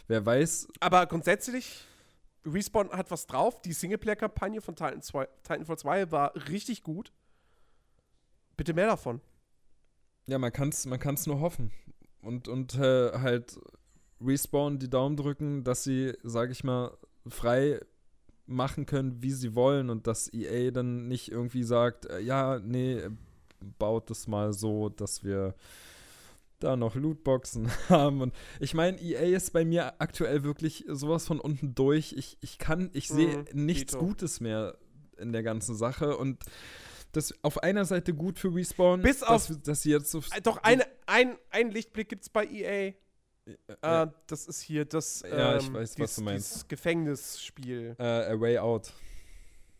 Wer 0.08 0.26
weiß. 0.26 0.68
Aber 0.82 1.06
grundsätzlich, 1.06 1.86
Respawn 2.45 2.89
hat 2.91 3.10
was 3.12 3.26
drauf. 3.26 3.62
Die 3.62 3.74
Singleplayer-Kampagne 3.74 4.62
von 4.62 4.76
Titan 4.76 5.01
2, 5.01 5.28
Titanfall 5.43 5.78
2 5.78 6.12
war 6.12 6.36
richtig 6.49 6.84
gut. 6.84 7.12
Bitte 8.58 8.74
mehr 8.74 8.88
davon. 8.88 9.22
Ja, 10.28 10.38
man 10.38 10.51
kann 10.51 10.70
es 10.70 10.86
man 10.86 10.99
kann's 10.99 11.28
nur 11.28 11.39
hoffen. 11.39 11.72
Und, 12.22 12.47
und 12.47 12.76
äh, 12.76 13.12
halt 13.20 13.60
Respawn 14.26 14.80
die 14.80 14.90
Daumen 14.90 15.16
drücken, 15.16 15.64
dass 15.64 15.84
sie, 15.84 16.14
sag 16.24 16.52
ich 16.52 16.64
mal, 16.64 16.98
frei 17.28 17.80
machen 18.48 18.86
können, 18.86 19.22
wie 19.22 19.32
sie 19.32 19.56
wollen 19.56 19.90
und 19.90 20.08
dass 20.08 20.32
EA 20.32 20.72
dann 20.72 21.08
nicht 21.08 21.32
irgendwie 21.32 21.64
sagt, 21.64 22.06
äh, 22.06 22.20
ja, 22.20 22.60
nee, 22.60 23.02
baut 23.80 24.12
es 24.12 24.28
mal 24.28 24.54
so, 24.54 24.90
dass 24.90 25.24
wir 25.24 25.56
da 26.60 26.76
noch 26.76 26.96
Lootboxen 26.96 27.70
haben. 27.90 28.22
Und 28.22 28.34
ich 28.60 28.74
meine, 28.74 29.00
EA 29.02 29.36
ist 29.36 29.54
bei 29.54 29.66
mir 29.66 30.00
aktuell 30.00 30.44
wirklich 30.44 30.86
sowas 30.88 31.26
von 31.26 31.40
unten 31.40 31.76
durch. 31.76 32.14
Ich, 32.18 32.38
ich 32.42 32.58
kann, 32.58 32.90
ich 32.94 33.08
sehe 33.08 33.40
mhm, 33.40 33.66
nichts 33.66 33.94
Tito. 33.94 34.06
Gutes 34.06 34.40
mehr 34.40 34.78
in 35.18 35.32
der 35.32 35.44
ganzen 35.44 35.76
Sache. 35.76 36.18
Und 36.18 36.44
das 37.12 37.34
auf 37.44 37.64
einer 37.64 37.86
Seite 37.86 38.14
gut 38.14 38.40
für 38.40 38.54
Respawn, 38.54 39.02
bis 39.02 39.24
auf, 39.24 39.48
dass, 39.48 39.62
dass 39.62 39.82
sie 39.82 39.92
jetzt 39.92 40.12
so. 40.12 40.20
Äh, 40.36 40.42
doch, 40.42 40.58
eine, 40.64 40.86
ein, 41.06 41.38
ein 41.50 41.72
Lichtblick 41.72 42.10
gibt 42.10 42.24
es 42.24 42.30
bei 42.30 42.46
EA. 42.46 42.94
Ja. 43.46 44.04
Uh, 44.04 44.12
das 44.28 44.48
ist 44.48 44.62
hier 44.62 44.86
das 44.86 45.22
ja, 45.22 45.58
ähm, 45.58 45.74
weiß, 45.74 45.96
dies, 45.96 46.20
meinst. 46.20 46.68
Gefängnisspiel. 46.68 47.96
Uh, 48.00 48.04
A 48.04 48.39
Way 48.39 48.58
Out. 48.58 48.91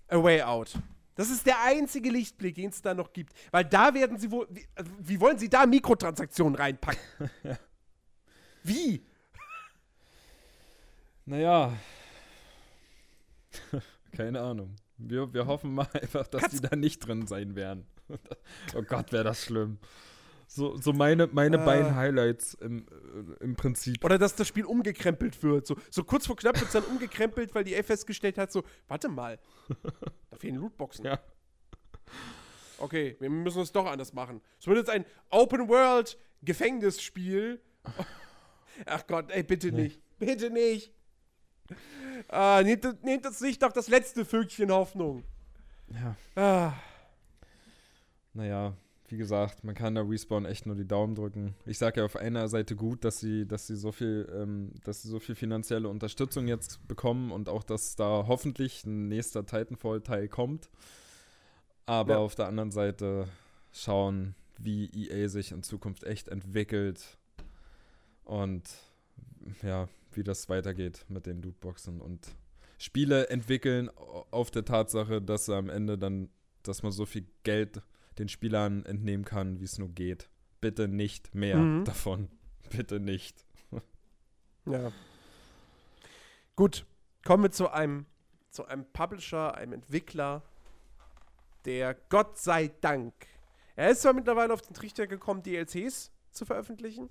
A 0.08 0.22
Way 0.22 0.42
Out. 0.44 0.74
Das 1.16 1.30
ist 1.30 1.48
der 1.48 1.62
einzige 1.64 2.10
Lichtblick, 2.10 2.56
den 2.56 2.70
es 2.70 2.82
da 2.82 2.94
noch 2.94 3.12
gibt. 3.14 3.34
Weil 3.52 3.66
da 3.66 3.94
werden 3.94 4.18
sie 4.18 4.30
wohl. 4.30 4.48
Wie, 4.50 4.68
also, 4.76 4.92
wie 5.00 5.20
wollen 5.20 5.38
sie 5.40 5.50
da 5.50 5.66
Mikrotransaktionen 5.66 6.56
reinpacken? 6.56 7.02
ja. 7.44 7.58
Wie? 8.64 9.06
Naja. 11.26 11.74
Keine 14.12 14.42
Ahnung. 14.42 14.76
Wir, 14.98 15.34
wir 15.34 15.46
hoffen 15.46 15.74
mal 15.74 15.88
einfach, 15.94 16.28
dass 16.28 16.42
Katz 16.42 16.52
die 16.54 16.62
da 16.62 16.76
nicht 16.76 17.00
drin 17.00 17.28
sein 17.28 17.56
werden. 17.56 17.86
oh 18.76 18.82
Gott, 18.82 19.12
wäre 19.12 19.24
das 19.24 19.44
schlimm. 19.44 19.80
So, 20.48 20.78
so 20.78 20.94
meine, 20.94 21.28
meine 21.28 21.58
äh, 21.58 21.66
beiden 21.66 21.96
Highlights 21.96 22.54
im, 22.56 22.80
äh, 22.80 23.44
im 23.44 23.56
Prinzip. 23.56 24.04
Oder 24.04 24.18
dass 24.18 24.36
das 24.36 24.48
Spiel 24.48 24.66
umgekrempelt 24.66 25.44
wird. 25.44 25.68
So, 25.68 25.78
so 25.90 26.04
kurz 26.04 26.28
vor 26.28 26.36
knapp 26.36 26.56
wird 26.56 26.66
es 26.68 26.74
dann 26.74 26.84
umgekrempelt, 26.84 27.56
weil 27.56 27.64
die 27.64 27.76
F 27.76 27.86
festgestellt 27.88 28.38
hat, 28.38 28.52
so, 28.52 28.64
warte 28.88 29.08
mal, 29.10 29.40
da 30.30 30.38
fehlen 30.38 30.58
Lootboxen. 30.58 31.06
Ja. 31.06 31.20
Okay, 32.78 33.16
wir 33.20 33.30
müssen 33.30 33.62
es 33.62 33.72
doch 33.72 33.86
anders 33.86 34.12
machen. 34.14 34.42
Es 34.60 34.68
wird 34.68 34.78
jetzt 34.78 34.90
ein 34.90 35.06
Open-World-Gefängnisspiel. 35.30 37.62
Ach 38.86 39.08
Gott, 39.08 39.32
ey, 39.32 39.44
bitte 39.44 39.72
nee. 39.72 39.84
nicht. 39.84 40.02
Bitte 40.20 40.50
nicht. 40.50 40.92
Ah, 42.28 42.62
nehmt, 42.64 43.04
nehmt 43.04 43.24
das 43.26 43.42
nicht 43.42 43.64
doch 43.64 43.72
das 43.72 43.88
letzte 43.88 44.26
Vögchen 44.26 44.72
Hoffnung. 44.72 45.24
Ja. 45.88 46.16
Ah. 46.36 46.74
Naja, 48.34 48.76
wie 49.08 49.18
gesagt, 49.18 49.64
man 49.64 49.76
kann 49.76 49.96
da 49.96 50.02
Respawn 50.02 50.46
echt 50.46 50.66
nur 50.66 50.76
die 50.76 50.88
Daumen 50.88 51.16
drücken. 51.16 51.56
Ich 51.66 51.78
sage 51.78 52.00
ja 52.00 52.06
auf 52.06 52.16
einer 52.16 52.48
Seite 52.48 52.76
gut, 52.76 53.04
dass 53.04 53.20
sie, 53.20 53.46
dass 53.46 53.68
sie 53.68 53.76
so 53.76 53.92
viel, 53.92 54.28
ähm, 54.34 54.72
dass 54.84 55.04
sie 55.04 55.10
so 55.10 55.20
viel 55.20 55.36
finanzielle 55.36 55.88
Unterstützung 55.88 56.48
jetzt 56.48 56.88
bekommen 56.88 57.32
und 57.32 57.48
auch, 57.48 57.64
dass 57.64 57.96
da 57.96 58.26
hoffentlich 58.28 58.84
ein 58.86 59.08
nächster 59.08 59.46
Titanfall-Teil 59.46 60.28
kommt. 60.28 60.70
Aber 61.86 62.14
ja. 62.14 62.20
auf 62.20 62.34
der 62.34 62.48
anderen 62.48 62.72
Seite 62.72 63.28
schauen, 63.72 64.34
wie 64.58 64.90
EA 64.94 65.28
sich 65.28 65.52
in 65.52 65.62
Zukunft 65.62 66.04
echt 66.04 66.28
entwickelt 66.28 67.18
und 68.24 68.64
ja, 69.62 69.88
wie 70.14 70.24
das 70.24 70.50
weitergeht 70.50 71.06
mit 71.10 71.28
den 71.28 71.42
Lootboxen 71.42 72.02
und 72.02 72.28
Spiele 72.78 73.30
entwickeln 73.30 73.90
auf 74.32 74.52
der 74.52 74.66
Tatsache, 74.66 75.22
dass 75.22 75.46
sie 75.46 75.56
am 75.56 75.70
Ende 75.70 75.98
dann, 75.98 76.30
dass 76.64 76.84
man 76.84 76.92
so 76.92 77.06
viel 77.06 77.26
Geld 77.44 77.82
den 78.18 78.30
Spielern 78.30 78.86
entnehmen 78.86 79.26
kann, 79.26 79.60
wie 79.60 79.66
es 79.66 79.78
nur 79.78 79.90
geht. 79.90 80.30
Bitte 80.62 80.88
nicht 80.88 81.36
mehr 81.36 81.58
mhm. 81.58 81.86
davon. 81.86 82.30
Bitte 82.70 83.00
nicht. 83.00 83.46
ja. 84.66 84.92
Gut, 86.56 86.86
kommen 87.26 87.44
wir 87.44 87.52
zu 87.52 87.70
einem, 87.70 88.06
zu 88.50 88.66
einem 88.66 88.86
Publisher, 88.94 89.56
einem 89.56 89.74
Entwickler, 89.74 90.44
der 91.66 91.96
Gott 92.10 92.38
sei 92.38 92.72
Dank, 92.82 93.14
er 93.76 93.90
ist 93.90 94.02
zwar 94.02 94.14
mittlerweile 94.14 94.54
auf 94.54 94.62
den 94.62 94.74
Trichter 94.74 95.06
gekommen, 95.06 95.44
DLCs 95.44 96.12
zu 96.32 96.46
veröffentlichen, 96.46 97.10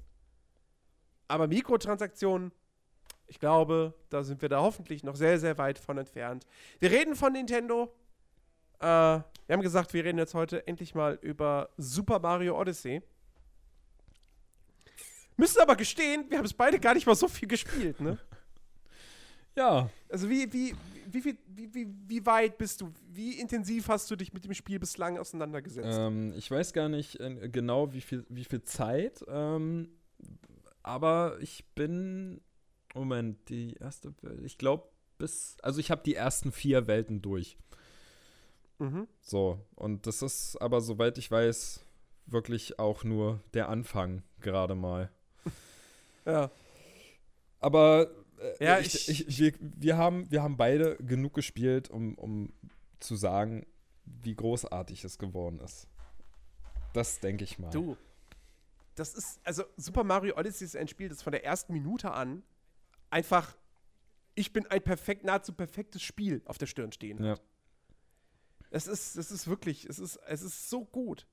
aber 1.29 1.47
Mikrotransaktionen, 1.47 2.53
ich 3.27 3.39
glaube, 3.39 3.95
da 4.11 4.23
sind 4.23 4.43
wir 4.43 4.49
da 4.49 4.61
hoffentlich 4.61 5.03
noch 5.03 5.17
sehr, 5.17 5.39
sehr 5.39 5.59
weit 5.59 5.79
von 5.79 5.99
entfernt. 5.99 6.47
Wir 6.79 6.91
reden 6.91 7.17
von 7.17 7.33
Nintendo, 7.33 7.95
äh, 8.85 9.23
wir 9.47 9.53
haben 9.55 9.63
gesagt, 9.63 9.93
wir 9.95 10.05
reden 10.05 10.19
jetzt 10.19 10.35
heute 10.35 10.67
endlich 10.67 10.95
mal 10.95 11.19
über 11.23 11.71
Super 11.77 12.19
Mario 12.19 12.59
Odyssey. 12.59 13.03
Müssen 15.37 15.61
aber 15.61 15.77
gestehen, 15.77 16.27
wir 16.29 16.39
haben 16.39 16.45
es 16.45 16.55
beide 16.55 16.79
gar 16.79 16.95
nicht 16.95 17.07
mal 17.07 17.17
so 17.17 17.29
viel 17.29 17.49
gespielt, 17.49 18.01
ne? 18.01 18.19
Ja. 19.57 19.89
Also 20.09 20.29
wie, 20.29 20.53
wie, 20.53 20.75
wie, 21.07 21.21
viel, 21.21 21.39
wie, 21.47 21.73
wie, 21.73 21.87
wie 22.09 22.27
weit 22.27 22.59
bist 22.59 22.81
du? 22.81 22.93
Wie 23.13 23.39
intensiv 23.39 23.87
hast 23.87 24.11
du 24.11 24.17
dich 24.17 24.33
mit 24.33 24.45
dem 24.45 24.53
Spiel 24.53 24.81
bislang 24.81 25.17
auseinandergesetzt? 25.17 25.97
Ähm, 25.97 26.33
ich 26.37 26.51
weiß 26.51 26.73
gar 26.73 26.89
nicht 26.89 27.21
äh, 27.21 27.49
genau, 27.49 27.93
wie 27.93 28.01
viel, 28.01 28.27
wie 28.29 28.43
viel 28.43 28.63
Zeit, 28.63 29.25
ähm, 29.29 29.91
aber 30.83 31.39
ich 31.41 31.65
bin. 31.77 32.41
Moment, 32.95 33.49
die 33.49 33.75
erste 33.75 34.13
Welt. 34.23 34.43
Ich 34.45 34.59
glaube, 34.59 34.89
bis. 35.19 35.57
Also, 35.63 35.79
ich 35.79 35.93
habe 35.93 36.03
die 36.05 36.17
ersten 36.17 36.51
vier 36.51 36.89
Welten 36.89 37.23
durch. 37.23 37.57
Mhm. 38.79 39.07
So, 39.21 39.61
und 39.77 40.07
das 40.07 40.23
ist 40.23 40.57
aber, 40.61 40.81
soweit 40.81 41.17
ich 41.19 41.31
weiß, 41.31 41.81
wirklich 42.27 42.79
auch 42.79 43.05
nur 43.05 43.41
der 43.55 43.69
Anfang 43.69 44.23
gerade 44.41 44.75
mal. 44.75 45.11
Ja. 46.27 46.51
Aber 47.61 48.11
äh, 48.59 48.65
Ja, 48.65 48.79
ich, 48.79 49.09
ich- 49.09 49.29
ich, 49.29 49.39
wir, 49.39 49.53
wir, 49.61 49.97
haben, 49.99 50.31
wir 50.31 50.43
haben 50.43 50.57
beide 50.57 50.97
genug 50.97 51.35
gespielt, 51.35 51.91
um, 51.91 52.15
um 52.17 52.53
zu 52.99 53.15
sagen, 53.17 53.67
wie 54.07 54.35
großartig 54.35 55.05
es 55.05 55.19
geworden 55.19 55.61
ist. 55.61 55.87
Das 56.95 57.21
denke 57.21 57.45
ich 57.45 57.59
mal. 57.59 57.71
Du. 57.71 57.97
Das 58.95 59.15
ist, 59.15 59.41
also 59.45 59.65
Super 59.77 60.05
Mario 60.05 60.37
Odyssey 60.39 60.65
ist 60.65 60.77
ein 60.77 60.89
Spiel, 60.89 61.09
das 61.09 61.21
von 61.23 61.33
der 61.33 61.45
ersten 61.45 61.73
Minute 61.73 62.13
an 62.13 62.43
einfach, 63.11 63.57
ich 64.35 64.53
bin 64.53 64.67
ein 64.69 64.83
perfekt, 64.83 65.25
nahezu 65.25 65.53
perfektes 65.53 66.03
Spiel 66.03 66.41
auf 66.47 66.57
der 66.59 66.67
Stirn 66.67 66.93
stehen. 66.93 67.23
Ja. 67.23 67.37
Es 68.75 68.89
ist, 68.89 69.17
es 69.17 69.31
ist 69.31 69.47
wirklich, 69.47 69.85
es 69.85 70.01
ist, 70.01 70.19
es 70.27 70.43
ist 70.43 70.69
so 70.69 70.85
gut. 70.85 71.29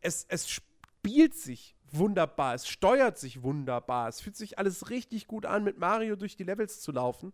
Es, 0.00 0.26
es 0.28 0.50
spielt 0.50 1.36
sich 1.36 1.76
wunderbar, 1.92 2.54
es 2.54 2.66
steuert 2.66 3.16
sich 3.16 3.44
wunderbar, 3.44 4.08
es 4.08 4.20
fühlt 4.20 4.34
sich 4.34 4.58
alles 4.58 4.90
richtig 4.90 5.28
gut 5.28 5.46
an, 5.46 5.62
mit 5.62 5.78
Mario 5.78 6.16
durch 6.16 6.34
die 6.34 6.42
Levels 6.42 6.80
zu 6.80 6.90
laufen. 6.90 7.32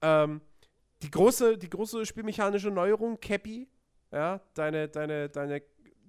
Ähm, 0.00 0.40
die 1.02 1.10
große, 1.10 1.58
die 1.58 1.68
große 1.68 2.06
spielmechanische 2.06 2.70
Neuerung, 2.70 3.20
Cappy, 3.20 3.68
ja, 4.12 4.40
deine, 4.54 4.88
deine, 4.88 5.28
deine, 5.28 5.60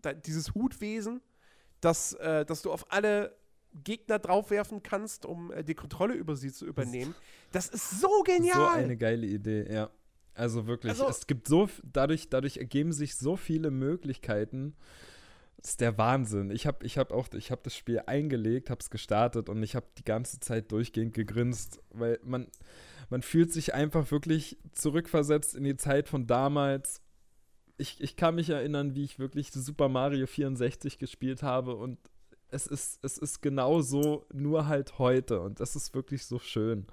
de, 0.06 0.16
dieses 0.22 0.56
Hutwesen, 0.56 1.22
das, 1.82 2.14
äh, 2.14 2.46
dass 2.46 2.62
du 2.62 2.72
auf 2.72 2.90
alle 2.90 3.36
Gegner 3.74 4.18
draufwerfen 4.18 4.82
kannst, 4.82 5.26
um 5.26 5.52
äh, 5.52 5.66
die 5.66 5.76
Kontrolle 5.76 6.14
über 6.14 6.38
sie 6.38 6.54
zu 6.54 6.66
übernehmen. 6.66 7.16
Das 7.52 7.68
ist 7.68 8.00
so 8.00 8.24
genial. 8.24 8.56
So 8.56 8.86
eine 8.86 8.96
geile 8.96 9.28
Idee, 9.28 9.70
ja. 9.70 9.90
Also 10.34 10.68
wirklich, 10.68 10.92
Also- 10.92 11.08
es 11.10 11.28
gibt 11.28 11.48
so, 11.48 11.70
dadurch, 11.84 12.30
dadurch 12.30 12.58
ergeben 12.58 12.92
sich 12.94 13.16
so 13.16 13.36
viele 13.36 13.72
Möglichkeiten. 13.72 14.76
Das 15.58 15.72
ist 15.72 15.82
der 15.82 15.98
Wahnsinn. 15.98 16.50
Ich 16.50 16.66
habe 16.66 16.84
ich 16.86 16.98
hab 16.98 17.12
auch, 17.12 17.28
ich 17.34 17.52
habe 17.52 17.62
das 17.64 17.76
Spiel 17.76 18.02
eingelegt, 18.08 18.70
habe 18.72 18.80
es 18.82 18.90
gestartet 18.90 19.48
und 19.48 19.62
ich 19.62 19.76
habe 19.76 19.86
die 19.98 20.04
ganze 20.04 20.40
Zeit 20.40 20.72
durchgehend 20.72 21.14
gegrinst, 21.14 21.80
weil 21.92 22.20
man, 22.24 22.48
man 23.12 23.22
fühlt 23.22 23.54
sich 23.54 23.74
einfach 23.76 24.10
wirklich 24.10 24.58
zurückversetzt 24.72 25.54
in 25.54 25.64
die 25.64 25.78
Zeit 25.78 26.10
von 26.10 26.26
damals. 26.26 27.02
Ich, 27.78 28.02
ich 28.02 28.16
kann 28.16 28.36
mich 28.36 28.50
erinnern, 28.50 28.96
wie 28.96 29.04
ich 29.04 29.20
wirklich 29.20 29.52
Super 29.52 29.88
Mario 29.90 30.26
64 30.26 30.98
gespielt 30.98 31.44
habe 31.44 31.76
und 31.76 32.00
es 32.50 32.66
ist, 32.68 33.00
es 33.04 33.18
ist 33.18 33.42
genau 33.42 33.82
so, 33.82 34.26
nur 34.34 34.68
halt 34.68 34.98
heute 34.98 35.42
und 35.42 35.60
das 35.60 35.76
ist 35.76 35.94
wirklich 35.94 36.26
so 36.26 36.40
schön. 36.40 36.88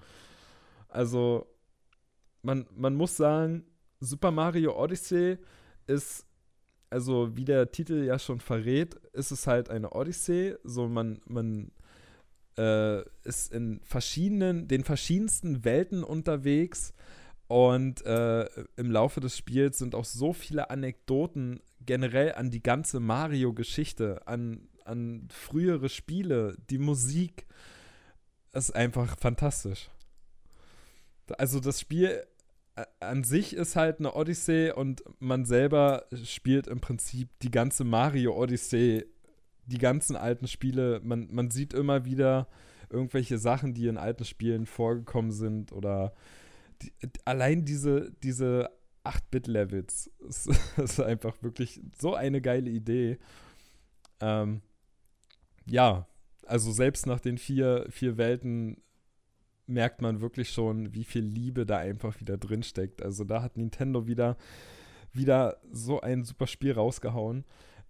Also, 0.89 1.47
man, 2.43 2.66
man 2.74 2.95
muss 2.95 3.16
sagen, 3.16 3.64
Super 4.01 4.30
Mario 4.30 4.80
Odyssey 4.80 5.39
ist, 5.86 6.26
also 6.91 7.36
wie 7.36 7.45
der 7.45 7.70
Titel 7.70 8.05
ja 8.05 8.18
schon 8.18 8.41
verrät, 8.41 8.95
ist 9.12 9.30
es 9.30 9.47
halt 9.47 9.70
eine 9.70 9.91
Odyssee. 9.93 10.57
So, 10.64 10.89
man, 10.89 11.20
man 11.26 11.72
äh, 12.57 13.03
ist 13.24 13.53
in 13.53 13.80
verschiedenen, 13.84 14.68
den 14.68 14.84
verschiedensten 14.84 15.64
Welten 15.64 16.05
unterwegs. 16.05 16.95
Und 17.49 18.05
äh, 18.05 18.45
im 18.76 18.91
Laufe 18.91 19.20
des 19.20 19.36
Spiels 19.36 19.78
sind 19.78 19.95
auch 19.95 20.05
so 20.05 20.34
viele 20.34 20.68
Anekdoten 20.68 21.61
generell 21.80 22.34
an 22.34 22.51
die 22.51 22.62
ganze 22.62 23.01
Mario-Geschichte, 23.01 24.26
an, 24.26 24.68
an 24.84 25.28
frühere 25.30 25.89
Spiele, 25.89 26.57
die 26.68 26.78
Musik. 26.78 27.47
ist 28.53 28.74
einfach 28.74 29.16
fantastisch. 29.18 29.89
Also 31.36 31.60
das 31.60 31.80
Spiel 31.80 32.24
äh, 32.76 32.84
an 33.00 33.24
sich 33.24 33.54
ist 33.54 33.76
halt 33.76 33.98
eine 33.98 34.14
Odyssee 34.14 34.72
und 34.72 35.02
man 35.18 35.44
selber 35.44 36.06
spielt 36.24 36.66
im 36.66 36.80
Prinzip 36.80 37.28
die 37.40 37.50
ganze 37.50 37.84
Mario 37.84 38.36
Odyssee, 38.36 39.04
die 39.66 39.78
ganzen 39.78 40.16
alten 40.16 40.46
Spiele. 40.46 41.00
Man, 41.02 41.28
man 41.30 41.50
sieht 41.50 41.74
immer 41.74 42.04
wieder 42.04 42.48
irgendwelche 42.90 43.38
Sachen, 43.38 43.74
die 43.74 43.86
in 43.86 43.98
alten 43.98 44.24
Spielen 44.24 44.66
vorgekommen 44.66 45.32
sind 45.32 45.72
oder 45.72 46.14
die, 46.82 46.92
allein 47.24 47.64
diese, 47.64 48.12
diese 48.22 48.70
8-Bit-Levels 49.04 50.10
ist, 50.28 50.48
ist 50.76 51.00
einfach 51.00 51.42
wirklich 51.42 51.80
so 52.00 52.14
eine 52.14 52.40
geile 52.40 52.70
Idee. 52.70 53.18
Ähm, 54.20 54.62
ja, 55.66 56.06
also 56.46 56.72
selbst 56.72 57.06
nach 57.06 57.20
den 57.20 57.38
vier, 57.38 57.86
vier 57.90 58.16
Welten 58.16 58.82
merkt 59.68 60.02
man 60.02 60.20
wirklich 60.20 60.50
schon, 60.50 60.94
wie 60.94 61.04
viel 61.04 61.24
Liebe 61.24 61.66
da 61.66 61.78
einfach 61.78 62.18
wieder 62.20 62.36
drin 62.38 62.62
steckt. 62.62 63.02
Also 63.02 63.24
da 63.24 63.42
hat 63.42 63.56
Nintendo 63.56 64.06
wieder, 64.06 64.36
wieder 65.12 65.58
so 65.70 66.00
ein 66.00 66.24
super 66.24 66.46
Spiel 66.46 66.72
rausgehauen, 66.72 67.44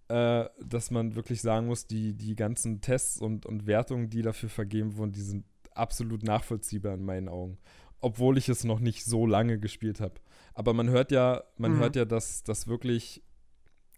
äh, 0.09 0.45
dass 0.63 0.91
man 0.91 1.15
wirklich 1.15 1.41
sagen 1.41 1.67
muss, 1.67 1.87
die, 1.87 2.13
die 2.13 2.35
ganzen 2.35 2.81
Tests 2.81 3.19
und, 3.21 3.45
und 3.45 3.65
Wertungen, 3.67 4.09
die 4.09 4.21
dafür 4.21 4.49
vergeben 4.49 4.97
wurden, 4.97 5.11
die 5.11 5.21
sind 5.21 5.45
absolut 5.73 6.23
nachvollziehbar 6.23 6.95
in 6.95 7.05
meinen 7.05 7.29
Augen. 7.29 7.57
Obwohl 8.01 8.37
ich 8.37 8.49
es 8.49 8.63
noch 8.63 8.79
nicht 8.79 9.05
so 9.05 9.25
lange 9.25 9.59
gespielt 9.59 9.99
habe. 9.99 10.15
Aber 10.53 10.73
man 10.73 10.89
hört 10.89 11.11
ja, 11.11 11.43
man 11.57 11.73
Mhm. 11.73 11.79
hört 11.79 11.95
ja, 11.95 12.05
dass 12.05 12.43
das 12.43 12.67
wirklich, 12.67 13.21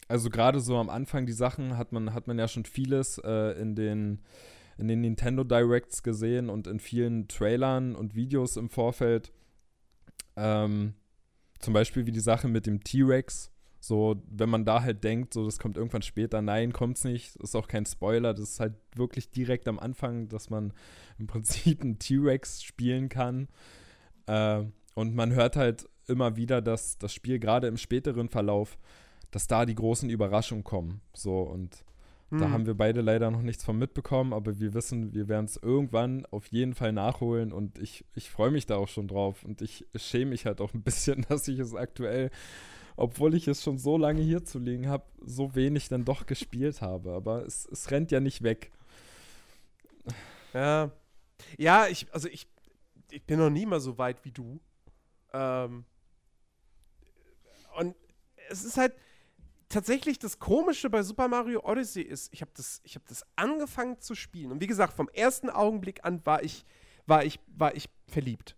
also 0.07 0.29
gerade 0.29 0.59
so 0.59 0.77
am 0.77 0.89
Anfang 0.89 1.25
die 1.25 1.31
Sachen 1.33 1.77
hat 1.77 1.91
man, 1.91 2.13
hat 2.13 2.27
man 2.27 2.37
ja 2.37 2.47
schon 2.47 2.65
vieles 2.65 3.19
äh, 3.23 3.59
in 3.61 3.75
den 3.75 4.19
in 4.81 4.87
den 4.87 5.01
Nintendo 5.01 5.43
Directs 5.43 6.01
gesehen 6.01 6.49
und 6.49 6.65
in 6.65 6.79
vielen 6.79 7.27
Trailern 7.27 7.95
und 7.95 8.15
Videos 8.15 8.57
im 8.57 8.69
Vorfeld. 8.69 9.31
Ähm, 10.35 10.95
zum 11.59 11.73
Beispiel 11.75 12.07
wie 12.07 12.11
die 12.11 12.19
Sache 12.19 12.47
mit 12.47 12.65
dem 12.65 12.83
T-Rex. 12.83 13.51
So, 13.79 14.23
wenn 14.27 14.49
man 14.49 14.65
da 14.65 14.81
halt 14.81 15.03
denkt, 15.03 15.35
so, 15.35 15.45
das 15.45 15.59
kommt 15.59 15.77
irgendwann 15.77 16.01
später, 16.01 16.41
nein, 16.41 16.73
kommt's 16.73 17.03
nicht. 17.03 17.35
Ist 17.37 17.55
auch 17.55 17.67
kein 17.67 17.85
Spoiler. 17.85 18.33
Das 18.33 18.49
ist 18.49 18.59
halt 18.59 18.73
wirklich 18.95 19.29
direkt 19.29 19.67
am 19.67 19.77
Anfang, 19.77 20.29
dass 20.29 20.49
man 20.49 20.73
im 21.19 21.27
Prinzip 21.27 21.81
einen 21.81 21.99
T-Rex 21.99 22.63
spielen 22.63 23.07
kann. 23.07 23.49
Äh, 24.25 24.63
und 24.95 25.13
man 25.13 25.31
hört 25.31 25.57
halt 25.57 25.87
immer 26.07 26.35
wieder, 26.37 26.59
dass 26.61 26.97
das 26.97 27.13
Spiel 27.13 27.37
gerade 27.37 27.67
im 27.67 27.77
späteren 27.77 28.29
Verlauf, 28.29 28.79
dass 29.29 29.45
da 29.45 29.67
die 29.67 29.75
großen 29.75 30.09
Überraschungen 30.09 30.63
kommen. 30.63 31.01
So, 31.13 31.41
und 31.41 31.85
da 32.37 32.45
Hm. 32.45 32.51
haben 32.51 32.65
wir 32.65 32.75
beide 32.75 33.01
leider 33.01 33.29
noch 33.31 33.41
nichts 33.41 33.63
von 33.63 33.77
mitbekommen, 33.77 34.33
aber 34.33 34.59
wir 34.59 34.73
wissen, 34.73 35.13
wir 35.13 35.27
werden 35.27 35.45
es 35.45 35.57
irgendwann 35.57 36.25
auf 36.27 36.47
jeden 36.47 36.73
Fall 36.75 36.93
nachholen 36.93 37.51
und 37.51 37.77
ich, 37.79 38.05
ich 38.15 38.29
freue 38.31 38.51
mich 38.51 38.65
da 38.65 38.77
auch 38.77 38.87
schon 38.87 39.07
drauf 39.07 39.43
und 39.43 39.61
ich 39.61 39.85
schäme 39.95 40.31
mich 40.31 40.45
halt 40.45 40.61
auch 40.61 40.73
ein 40.73 40.83
bisschen, 40.83 41.25
dass 41.29 41.47
ich 41.47 41.59
es 41.59 41.75
aktuell, 41.75 42.31
obwohl 42.97 43.35
ich 43.35 43.47
es 43.47 43.63
schon 43.63 43.77
so 43.77 43.97
lange 43.97 44.21
hier 44.21 44.43
zu 44.45 44.59
liegen 44.59 44.87
habe, 44.87 45.05
so 45.25 45.55
wenig 45.55 45.89
dann 45.89 46.05
doch 46.05 46.25
gespielt 46.25 46.81
habe. 46.81 47.11
Aber 47.13 47.45
es, 47.45 47.65
es 47.71 47.91
rennt 47.91 48.11
ja 48.11 48.19
nicht 48.19 48.43
weg. 48.43 48.71
Ja. 50.53 50.91
Ja, 51.57 51.87
ich, 51.87 52.07
also 52.13 52.27
ich, 52.27 52.47
ich 53.09 53.23
bin 53.23 53.39
noch 53.39 53.49
nie 53.49 53.65
mal 53.65 53.79
so 53.79 53.97
weit 53.97 54.23
wie 54.25 54.31
du. 54.31 54.59
Ähm, 55.33 55.85
und 57.77 57.95
es 58.49 58.63
ist 58.63 58.77
halt 58.77 58.93
tatsächlich 59.71 60.19
das 60.19 60.39
Komische 60.39 60.89
bei 60.89 61.01
Super 61.03 61.27
Mario 61.27 61.61
Odyssey 61.63 62.03
ist, 62.03 62.31
ich 62.33 62.41
habe 62.41 62.51
das, 62.55 62.81
habe 62.87 63.05
das 63.07 63.25
angefangen 63.35 63.99
zu 63.99 64.15
spielen. 64.15 64.51
Und 64.51 64.61
wie 64.61 64.67
gesagt, 64.67 64.93
vom 64.93 65.09
ersten 65.09 65.49
Augenblick 65.49 66.05
an 66.05 66.25
war 66.25 66.43
ich, 66.43 66.65
war 67.07 67.23
ich, 67.23 67.39
war 67.47 67.75
ich 67.75 67.89
verliebt. 68.07 68.55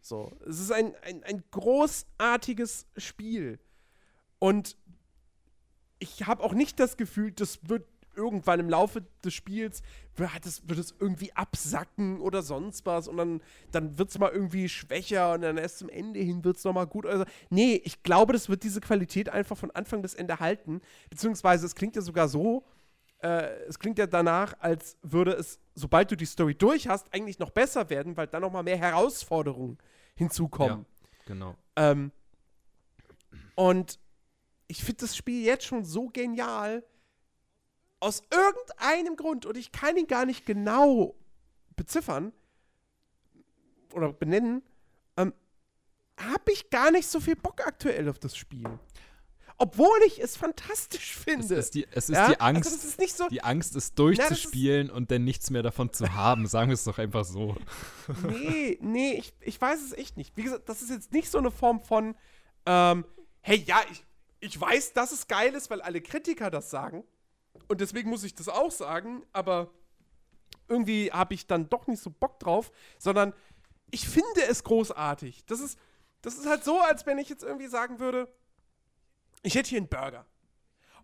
So, 0.00 0.32
es 0.46 0.60
ist 0.60 0.72
ein, 0.72 0.94
ein, 1.02 1.22
ein 1.24 1.42
großartiges 1.50 2.86
Spiel. 2.96 3.58
Und 4.38 4.76
ich 5.98 6.26
habe 6.26 6.42
auch 6.42 6.54
nicht 6.54 6.80
das 6.80 6.96
Gefühl, 6.96 7.32
das 7.32 7.58
wird 7.68 7.86
irgendwann 8.14 8.60
im 8.60 8.68
Laufe 8.68 9.02
des 9.24 9.34
Spiels 9.34 9.82
wird 10.16 10.46
es, 10.46 10.68
wird 10.68 10.78
es 10.78 10.94
irgendwie 10.98 11.32
absacken 11.34 12.20
oder 12.20 12.42
sonst 12.42 12.84
was 12.86 13.08
und 13.08 13.16
dann, 13.16 13.42
dann 13.70 13.98
wird 13.98 14.10
es 14.10 14.18
mal 14.18 14.30
irgendwie 14.30 14.68
schwächer 14.68 15.32
und 15.32 15.42
dann 15.42 15.56
erst 15.56 15.78
zum 15.78 15.88
Ende 15.88 16.20
hin 16.20 16.44
wird 16.44 16.56
es 16.56 16.64
nochmal 16.64 16.86
gut. 16.86 17.06
Also, 17.06 17.24
nee, 17.48 17.80
ich 17.84 18.02
glaube, 18.02 18.32
das 18.32 18.48
wird 18.48 18.62
diese 18.62 18.80
Qualität 18.80 19.28
einfach 19.28 19.56
von 19.56 19.70
Anfang 19.70 20.02
bis 20.02 20.14
Ende 20.14 20.40
halten. 20.40 20.80
Beziehungsweise 21.08 21.66
es 21.66 21.74
klingt 21.74 21.96
ja 21.96 22.02
sogar 22.02 22.28
so, 22.28 22.64
äh, 23.22 23.64
es 23.68 23.78
klingt 23.78 23.98
ja 23.98 24.06
danach, 24.06 24.54
als 24.60 24.96
würde 25.02 25.32
es, 25.32 25.58
sobald 25.74 26.10
du 26.10 26.16
die 26.16 26.26
Story 26.26 26.54
durch 26.54 26.88
hast, 26.88 27.12
eigentlich 27.14 27.38
noch 27.38 27.50
besser 27.50 27.90
werden, 27.90 28.16
weil 28.16 28.26
dann 28.26 28.42
nochmal 28.42 28.62
mehr 28.62 28.78
Herausforderungen 28.78 29.78
hinzukommen. 30.14 30.86
genau. 31.26 31.56
Ähm, 31.76 32.12
und 33.54 33.98
ich 34.68 34.84
finde 34.84 35.00
das 35.00 35.16
Spiel 35.16 35.44
jetzt 35.44 35.64
schon 35.64 35.84
so 35.84 36.08
genial. 36.08 36.84
Aus 38.00 38.22
irgendeinem 38.30 39.16
Grund, 39.16 39.46
und 39.46 39.56
ich 39.56 39.72
kann 39.72 39.96
ihn 39.96 40.06
gar 40.06 40.24
nicht 40.24 40.46
genau 40.46 41.14
beziffern 41.76 42.32
oder 43.92 44.12
benennen, 44.12 44.62
ähm, 45.16 45.34
habe 46.18 46.52
ich 46.52 46.70
gar 46.70 46.90
nicht 46.90 47.08
so 47.08 47.20
viel 47.20 47.36
Bock 47.36 47.66
aktuell 47.66 48.08
auf 48.08 48.18
das 48.18 48.36
Spiel. 48.36 48.66
Obwohl 49.62 49.98
ich 50.06 50.18
es 50.18 50.38
fantastisch 50.38 51.14
finde. 51.14 51.54
Es 51.54 51.66
ist 51.66 51.74
die, 51.74 51.86
es 51.90 52.08
ist 52.08 52.16
ja? 52.16 52.28
die 52.30 52.40
Angst. 52.40 52.72
Also 52.72 52.88
ist 52.88 52.98
nicht 52.98 53.14
so, 53.14 53.28
die 53.28 53.44
Angst, 53.44 53.76
es 53.76 53.94
durchzuspielen 53.94 54.86
Na, 54.86 54.94
und 54.94 55.10
dann 55.10 55.24
nichts 55.24 55.50
mehr 55.50 55.62
davon 55.62 55.92
zu 55.92 56.14
haben. 56.14 56.46
Sagen 56.46 56.70
wir 56.70 56.74
es 56.74 56.84
doch 56.84 56.96
einfach 56.96 57.26
so. 57.26 57.56
Nee, 58.26 58.78
nee, 58.80 59.12
ich, 59.18 59.34
ich 59.40 59.60
weiß 59.60 59.82
es 59.82 59.92
echt 59.92 60.16
nicht. 60.16 60.34
Wie 60.38 60.44
gesagt, 60.44 60.66
das 60.70 60.80
ist 60.80 60.88
jetzt 60.88 61.12
nicht 61.12 61.30
so 61.30 61.36
eine 61.36 61.50
Form 61.50 61.82
von, 61.82 62.16
ähm, 62.64 63.04
hey, 63.42 63.62
ja, 63.66 63.82
ich, 63.92 64.02
ich 64.40 64.58
weiß, 64.58 64.94
dass 64.94 65.12
es 65.12 65.28
geil 65.28 65.52
ist, 65.52 65.68
weil 65.68 65.82
alle 65.82 66.00
Kritiker 66.00 66.50
das 66.50 66.70
sagen. 66.70 67.04
Und 67.68 67.80
deswegen 67.80 68.10
muss 68.10 68.24
ich 68.24 68.34
das 68.34 68.48
auch 68.48 68.70
sagen, 68.70 69.24
aber 69.32 69.70
irgendwie 70.68 71.12
habe 71.12 71.34
ich 71.34 71.46
dann 71.46 71.68
doch 71.68 71.86
nicht 71.86 72.02
so 72.02 72.10
Bock 72.10 72.38
drauf, 72.40 72.70
sondern 72.98 73.32
ich 73.90 74.08
finde 74.08 74.42
es 74.48 74.64
großartig. 74.64 75.44
Das 75.46 75.60
ist, 75.60 75.78
das 76.22 76.34
ist 76.34 76.46
halt 76.46 76.64
so, 76.64 76.80
als 76.80 77.06
wenn 77.06 77.18
ich 77.18 77.28
jetzt 77.28 77.42
irgendwie 77.42 77.66
sagen 77.66 77.98
würde, 77.98 78.28
ich 79.42 79.54
hätte 79.54 79.68
hier 79.68 79.78
einen 79.78 79.88
Burger. 79.88 80.26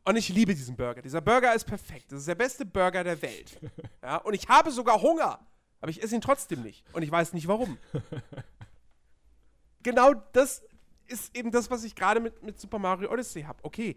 Und 0.04 0.14
ich 0.14 0.28
liebe 0.28 0.54
diesen 0.54 0.76
Burger. 0.76 1.02
Dieser 1.02 1.20
Burger 1.20 1.52
ist 1.52 1.64
perfekt. 1.64 2.12
Das 2.12 2.20
ist 2.20 2.28
der 2.28 2.36
beste 2.36 2.64
Burger 2.64 3.02
der 3.02 3.20
Welt. 3.22 3.58
Ja, 4.02 4.18
und 4.18 4.34
ich 4.34 4.48
habe 4.48 4.70
sogar 4.70 5.02
Hunger. 5.02 5.44
Aber 5.80 5.90
ich 5.90 6.00
esse 6.00 6.14
ihn 6.14 6.20
trotzdem 6.20 6.62
nicht. 6.62 6.84
Und 6.92 7.02
ich 7.02 7.10
weiß 7.10 7.32
nicht 7.32 7.48
warum. 7.48 7.76
genau 9.82 10.14
das 10.32 10.62
ist 11.08 11.36
eben 11.36 11.50
das, 11.50 11.70
was 11.72 11.82
ich 11.82 11.96
gerade 11.96 12.20
mit, 12.20 12.40
mit 12.44 12.60
Super 12.60 12.78
Mario 12.78 13.10
Odyssey 13.10 13.42
habe. 13.42 13.58
Okay, 13.64 13.96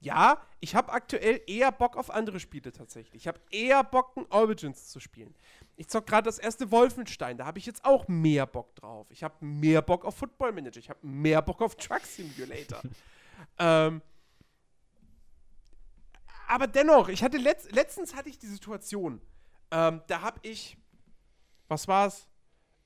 ja, 0.00 0.40
ich 0.60 0.74
habe 0.74 0.92
aktuell 0.92 1.40
eher 1.46 1.72
Bock 1.72 1.96
auf 1.96 2.10
andere 2.10 2.38
Spiele 2.38 2.72
tatsächlich. 2.72 3.22
Ich 3.22 3.28
habe 3.28 3.40
eher 3.50 3.82
Bock, 3.82 4.16
ein 4.16 4.26
Origins 4.30 4.88
zu 4.88 5.00
spielen. 5.00 5.34
Ich 5.76 5.88
zock 5.88 6.06
gerade 6.06 6.26
das 6.26 6.38
erste 6.38 6.70
Wolfenstein, 6.70 7.36
da 7.36 7.46
habe 7.46 7.58
ich 7.58 7.66
jetzt 7.66 7.84
auch 7.84 8.06
mehr 8.06 8.46
Bock 8.46 8.74
drauf. 8.76 9.06
Ich 9.10 9.24
habe 9.24 9.44
mehr 9.44 9.82
Bock 9.82 10.04
auf 10.04 10.16
Football 10.16 10.52
Manager, 10.52 10.78
ich 10.78 10.90
habe 10.90 11.04
mehr 11.06 11.42
Bock 11.42 11.62
auf 11.62 11.74
Truck 11.76 12.02
Simulator. 12.02 12.80
ähm, 13.58 14.02
aber 16.46 16.66
dennoch, 16.66 17.08
ich 17.08 17.22
hatte 17.22 17.36
letzt, 17.36 17.72
letztens 17.72 18.14
hatte 18.14 18.28
ich 18.28 18.38
die 18.38 18.46
Situation, 18.46 19.20
ähm, 19.70 20.00
da 20.06 20.22
habe 20.22 20.38
ich, 20.42 20.78
was 21.66 21.88
war's? 21.88 22.28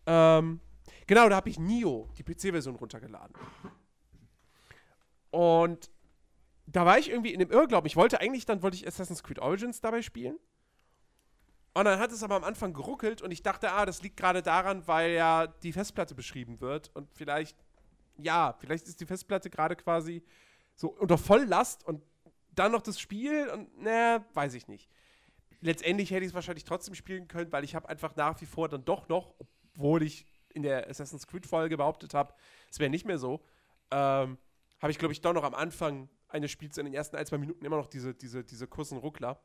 Ähm, 0.06 0.60
genau, 1.06 1.28
da 1.28 1.36
habe 1.36 1.48
ich 1.48 1.58
Nio, 1.58 2.08
die 2.16 2.24
PC-Version 2.24 2.74
runtergeladen. 2.74 3.36
Und 5.30 5.90
da 6.66 6.86
war 6.86 6.98
ich 6.98 7.10
irgendwie 7.10 7.32
in 7.32 7.40
dem 7.40 7.50
Irrglauben. 7.50 7.86
Ich 7.86 7.96
wollte 7.96 8.20
eigentlich, 8.20 8.46
dann 8.46 8.62
wollte 8.62 8.76
ich 8.76 8.86
Assassin's 8.86 9.22
Creed 9.22 9.38
Origins 9.38 9.80
dabei 9.80 10.02
spielen. 10.02 10.38
Und 11.74 11.86
dann 11.86 11.98
hat 11.98 12.12
es 12.12 12.22
aber 12.22 12.36
am 12.36 12.44
Anfang 12.44 12.74
geruckelt 12.74 13.22
und 13.22 13.30
ich 13.30 13.42
dachte, 13.42 13.72
ah, 13.72 13.86
das 13.86 14.02
liegt 14.02 14.18
gerade 14.18 14.42
daran, 14.42 14.86
weil 14.86 15.12
ja 15.12 15.46
die 15.46 15.72
Festplatte 15.72 16.14
beschrieben 16.14 16.60
wird 16.60 16.90
und 16.94 17.10
vielleicht, 17.14 17.56
ja, 18.18 18.54
vielleicht 18.58 18.86
ist 18.88 19.00
die 19.00 19.06
Festplatte 19.06 19.48
gerade 19.48 19.74
quasi 19.74 20.22
so 20.74 20.88
unter 20.88 21.16
Volllast 21.16 21.84
und 21.86 22.02
dann 22.54 22.72
noch 22.72 22.82
das 22.82 23.00
Spiel 23.00 23.48
und, 23.48 23.80
naja, 23.80 24.22
weiß 24.34 24.52
ich 24.52 24.68
nicht. 24.68 24.90
Letztendlich 25.62 26.10
hätte 26.10 26.24
ich 26.24 26.30
es 26.30 26.34
wahrscheinlich 26.34 26.64
trotzdem 26.64 26.94
spielen 26.94 27.26
können, 27.26 27.50
weil 27.52 27.64
ich 27.64 27.74
habe 27.74 27.88
einfach 27.88 28.16
nach 28.16 28.38
wie 28.42 28.46
vor 28.46 28.68
dann 28.68 28.84
doch 28.84 29.08
noch, 29.08 29.34
obwohl 29.38 30.02
ich 30.02 30.26
in 30.50 30.62
der 30.62 30.90
Assassin's 30.90 31.26
Creed 31.26 31.46
Folge 31.46 31.78
behauptet 31.78 32.12
habe, 32.12 32.34
es 32.70 32.78
wäre 32.80 32.90
nicht 32.90 33.06
mehr 33.06 33.18
so, 33.18 33.42
ähm, 33.90 34.36
habe 34.80 34.90
ich 34.90 34.98
glaube 34.98 35.12
ich 35.12 35.22
doch 35.22 35.32
noch 35.32 35.44
am 35.44 35.54
Anfang 35.54 36.10
eines 36.32 36.50
Spiels 36.50 36.78
in 36.78 36.86
den 36.86 36.94
ersten 36.94 37.16
ein, 37.16 37.26
zwei 37.26 37.38
Minuten 37.38 37.64
immer 37.64 37.76
noch 37.76 37.86
diese, 37.86 38.14
diese, 38.14 38.44
diese 38.44 38.66
kurzen 38.66 38.98
Ruckler. 38.98 39.40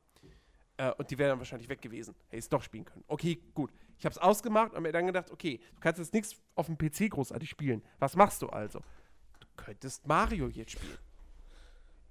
Äh, 0.77 0.91
und 0.93 1.09
die 1.09 1.17
wären 1.17 1.29
dann 1.29 1.39
wahrscheinlich 1.39 1.69
weg 1.69 1.81
gewesen. 1.81 2.15
Hätte 2.27 2.38
ich 2.38 2.45
es 2.45 2.49
doch 2.49 2.61
spielen 2.61 2.85
können. 2.85 3.03
Okay, 3.07 3.41
gut. 3.53 3.71
Ich 3.97 4.05
habe 4.05 4.13
es 4.13 4.17
ausgemacht 4.19 4.73
und 4.73 4.83
mir 4.83 4.91
dann 4.91 5.07
gedacht, 5.07 5.31
okay, 5.31 5.59
du 5.75 5.79
kannst 5.79 5.99
jetzt 5.99 6.13
nichts 6.13 6.35
auf 6.55 6.67
dem 6.67 6.77
PC 6.77 7.09
großartig 7.09 7.49
spielen. 7.49 7.83
Was 7.99 8.15
machst 8.15 8.41
du 8.41 8.47
also? 8.47 8.79
Du 9.39 9.47
könntest 9.55 10.05
Mario 10.07 10.47
jetzt 10.47 10.71
spielen. 10.71 10.97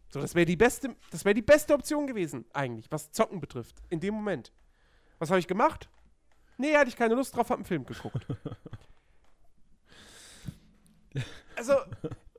So, 0.08 0.20
das 0.20 0.34
wäre 0.34 0.46
die 0.46 0.56
beste, 0.56 0.94
das 1.10 1.24
wäre 1.24 1.34
die 1.34 1.42
beste 1.42 1.74
Option 1.74 2.06
gewesen, 2.06 2.44
eigentlich, 2.52 2.90
was 2.90 3.10
Zocken 3.10 3.40
betrifft, 3.40 3.76
in 3.90 4.00
dem 4.00 4.14
Moment. 4.14 4.52
Was 5.18 5.30
habe 5.30 5.40
ich 5.40 5.48
gemacht? 5.48 5.88
Nee, 6.58 6.76
hatte 6.76 6.88
ich 6.88 6.96
keine 6.96 7.14
Lust 7.14 7.34
drauf, 7.34 7.50
habe 7.50 7.56
einen 7.56 7.64
Film 7.64 7.84
geguckt. 7.84 8.26
also, 11.56 11.74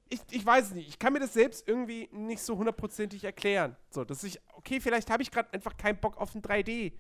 ich, 0.10 0.22
ich 0.32 0.46
weiß 0.46 0.68
es 0.68 0.74
nicht. 0.74 0.88
Ich 0.88 1.00
kann 1.00 1.14
mir 1.14 1.20
das 1.20 1.34
selbst 1.34 1.68
irgendwie 1.68 2.10
nicht 2.12 2.42
so 2.42 2.58
hundertprozentig 2.58 3.24
erklären. 3.24 3.76
So, 3.90 4.04
dass 4.04 4.24
ich, 4.24 4.40
okay, 4.54 4.80
vielleicht 4.80 5.10
habe 5.10 5.24
ich 5.24 5.32
gerade 5.32 5.52
einfach 5.54 5.76
keinen 5.78 6.00
Bock 6.00 6.18
auf 6.18 6.36
ein 6.36 6.42
3D 6.42 6.94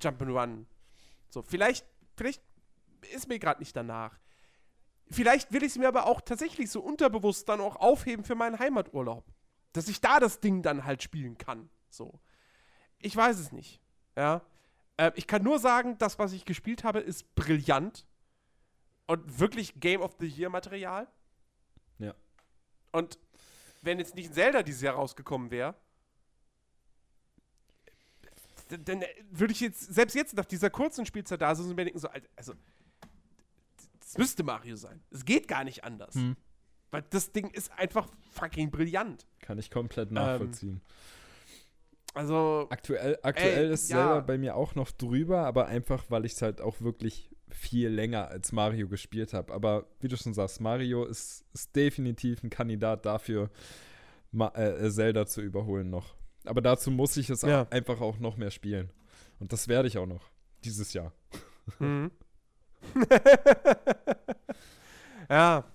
Jump'n'Run. 0.00 0.64
So, 1.30 1.42
vielleicht, 1.42 1.86
vielleicht 2.16 2.42
ist 3.12 3.28
mir 3.28 3.38
gerade 3.38 3.60
nicht 3.60 3.76
danach. 3.76 4.18
Vielleicht 5.10 5.52
will 5.52 5.62
ich 5.62 5.72
es 5.72 5.78
mir 5.78 5.88
aber 5.88 6.06
auch 6.06 6.20
tatsächlich 6.20 6.70
so 6.70 6.80
unterbewusst 6.80 7.48
dann 7.48 7.60
auch 7.60 7.76
aufheben 7.76 8.24
für 8.24 8.34
meinen 8.34 8.58
Heimaturlaub. 8.58 9.24
Dass 9.72 9.88
ich 9.88 10.00
da 10.00 10.20
das 10.20 10.40
Ding 10.40 10.62
dann 10.62 10.84
halt 10.84 11.02
spielen 11.02 11.38
kann. 11.38 11.70
So. 11.88 12.20
Ich 12.98 13.16
weiß 13.16 13.38
es 13.38 13.52
nicht. 13.52 13.80
Ja. 14.16 14.42
Äh, 14.96 15.12
ich 15.14 15.26
kann 15.26 15.42
nur 15.42 15.58
sagen, 15.58 15.96
das, 15.98 16.18
was 16.18 16.32
ich 16.32 16.44
gespielt 16.44 16.84
habe, 16.84 17.00
ist 17.00 17.34
brillant. 17.34 18.06
Und 19.06 19.40
wirklich 19.40 19.80
Game 19.80 20.02
of 20.02 20.16
the 20.20 20.26
Year 20.26 20.50
Material. 20.50 21.08
Und 22.92 23.18
wenn 23.82 23.98
jetzt 23.98 24.14
nicht 24.14 24.30
ein 24.30 24.34
Zelda 24.34 24.62
dieses 24.62 24.82
Jahr 24.82 24.94
rausgekommen 24.94 25.50
wäre, 25.50 25.74
dann 28.68 29.02
würde 29.30 29.52
ich 29.52 29.60
jetzt, 29.60 29.94
selbst 29.94 30.14
jetzt 30.14 30.36
nach 30.36 30.44
dieser 30.44 30.70
kurzen 30.70 31.06
Spielzeit 31.06 31.40
da 31.40 31.54
sitzen 31.54 31.70
und 31.70 31.76
mir 31.76 31.84
denken, 31.84 31.98
so, 31.98 32.08
also, 32.36 32.52
das 34.00 34.18
müsste 34.18 34.42
Mario 34.42 34.76
sein. 34.76 35.00
Es 35.10 35.24
geht 35.24 35.48
gar 35.48 35.64
nicht 35.64 35.84
anders. 35.84 36.14
Hm. 36.14 36.36
Weil 36.90 37.02
das 37.10 37.32
Ding 37.32 37.50
ist 37.50 37.70
einfach 37.72 38.08
fucking 38.32 38.70
brillant. 38.70 39.26
Kann 39.40 39.58
ich 39.58 39.70
komplett 39.70 40.10
nachvollziehen. 40.10 40.80
Ähm, 40.80 42.14
also. 42.14 42.66
Aktuell, 42.70 43.18
aktuell 43.22 43.66
ey, 43.66 43.72
ist 43.72 43.90
ja. 43.90 43.96
selber 43.96 44.22
bei 44.22 44.38
mir 44.38 44.56
auch 44.56 44.74
noch 44.74 44.90
drüber, 44.90 45.46
aber 45.46 45.66
einfach, 45.66 46.04
weil 46.08 46.24
ich 46.24 46.32
es 46.32 46.42
halt 46.42 46.60
auch 46.60 46.80
wirklich 46.80 47.30
viel 47.50 47.88
länger 47.88 48.28
als 48.28 48.52
Mario 48.52 48.88
gespielt 48.88 49.32
habe. 49.32 49.52
Aber 49.52 49.86
wie 50.00 50.08
du 50.08 50.16
schon 50.16 50.34
sagst, 50.34 50.60
Mario 50.60 51.04
ist, 51.04 51.44
ist 51.52 51.74
definitiv 51.74 52.42
ein 52.42 52.50
Kandidat 52.50 53.06
dafür, 53.06 53.50
Ma 54.30 54.48
äh, 54.54 54.90
Zelda 54.90 55.26
zu 55.26 55.40
überholen 55.40 55.90
noch. 55.90 56.14
Aber 56.44 56.60
dazu 56.60 56.90
muss 56.90 57.16
ich 57.16 57.30
es 57.30 57.42
ja. 57.42 57.66
einfach 57.70 58.00
auch 58.00 58.18
noch 58.18 58.36
mehr 58.36 58.50
spielen. 58.50 58.90
Und 59.38 59.52
das 59.52 59.68
werde 59.68 59.88
ich 59.88 59.98
auch 59.98 60.06
noch 60.06 60.30
dieses 60.64 60.92
Jahr. 60.92 61.12
Mhm. 61.80 62.10
ja. 65.28 65.70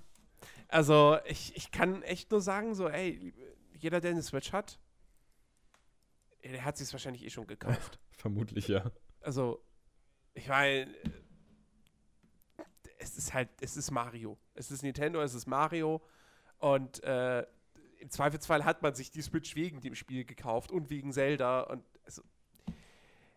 Also, 0.67 1.19
ich, 1.25 1.55
ich 1.55 1.69
kann 1.69 2.01
echt 2.01 2.31
nur 2.31 2.41
sagen, 2.41 2.73
so, 2.73 2.89
ey, 2.89 3.31
jeder, 3.77 4.01
der 4.01 4.09
eine 4.09 4.23
Switch 4.23 4.51
hat, 4.51 4.79
der 6.43 6.65
hat 6.65 6.77
sich 6.77 6.87
es 6.87 6.93
wahrscheinlich 6.93 7.23
eh 7.23 7.29
schon 7.29 7.45
gekauft. 7.45 7.99
Vermutlich, 8.17 8.67
ja. 8.69 8.91
Also, 9.21 9.63
ich 10.33 10.47
meine, 10.47 10.87
es 13.03 13.17
ist 13.17 13.33
halt, 13.33 13.49
es 13.61 13.77
ist 13.77 13.91
Mario. 13.91 14.37
Es 14.53 14.71
ist 14.71 14.81
Nintendo, 14.81 15.21
es 15.21 15.33
ist 15.33 15.45
Mario. 15.45 16.01
Und 16.57 17.03
äh, 17.03 17.45
im 17.99 18.09
Zweifelsfall 18.09 18.63
hat 18.65 18.81
man 18.81 18.95
sich 18.95 19.11
die 19.11 19.21
Switch 19.21 19.55
wegen 19.55 19.81
dem 19.81 19.95
Spiel 19.95 20.25
gekauft 20.25 20.71
und 20.71 20.89
wegen 20.89 21.11
Zelda. 21.11 21.61
Und 21.61 21.83
also, 22.05 22.23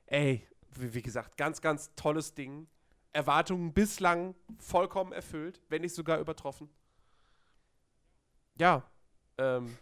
ey, 0.07 0.47
wie, 0.75 0.95
wie 0.95 1.03
gesagt, 1.03 1.37
ganz, 1.37 1.61
ganz 1.61 1.95
tolles 1.97 2.35
Ding. 2.35 2.69
Erwartungen 3.13 3.73
bislang 3.73 4.35
vollkommen 4.59 5.13
erfüllt, 5.13 5.61
wenn 5.69 5.83
nicht 5.83 5.95
sogar 5.95 6.21
übertroffen. 6.21 6.69
Ja, 8.59 8.89
ähm, 9.39 9.77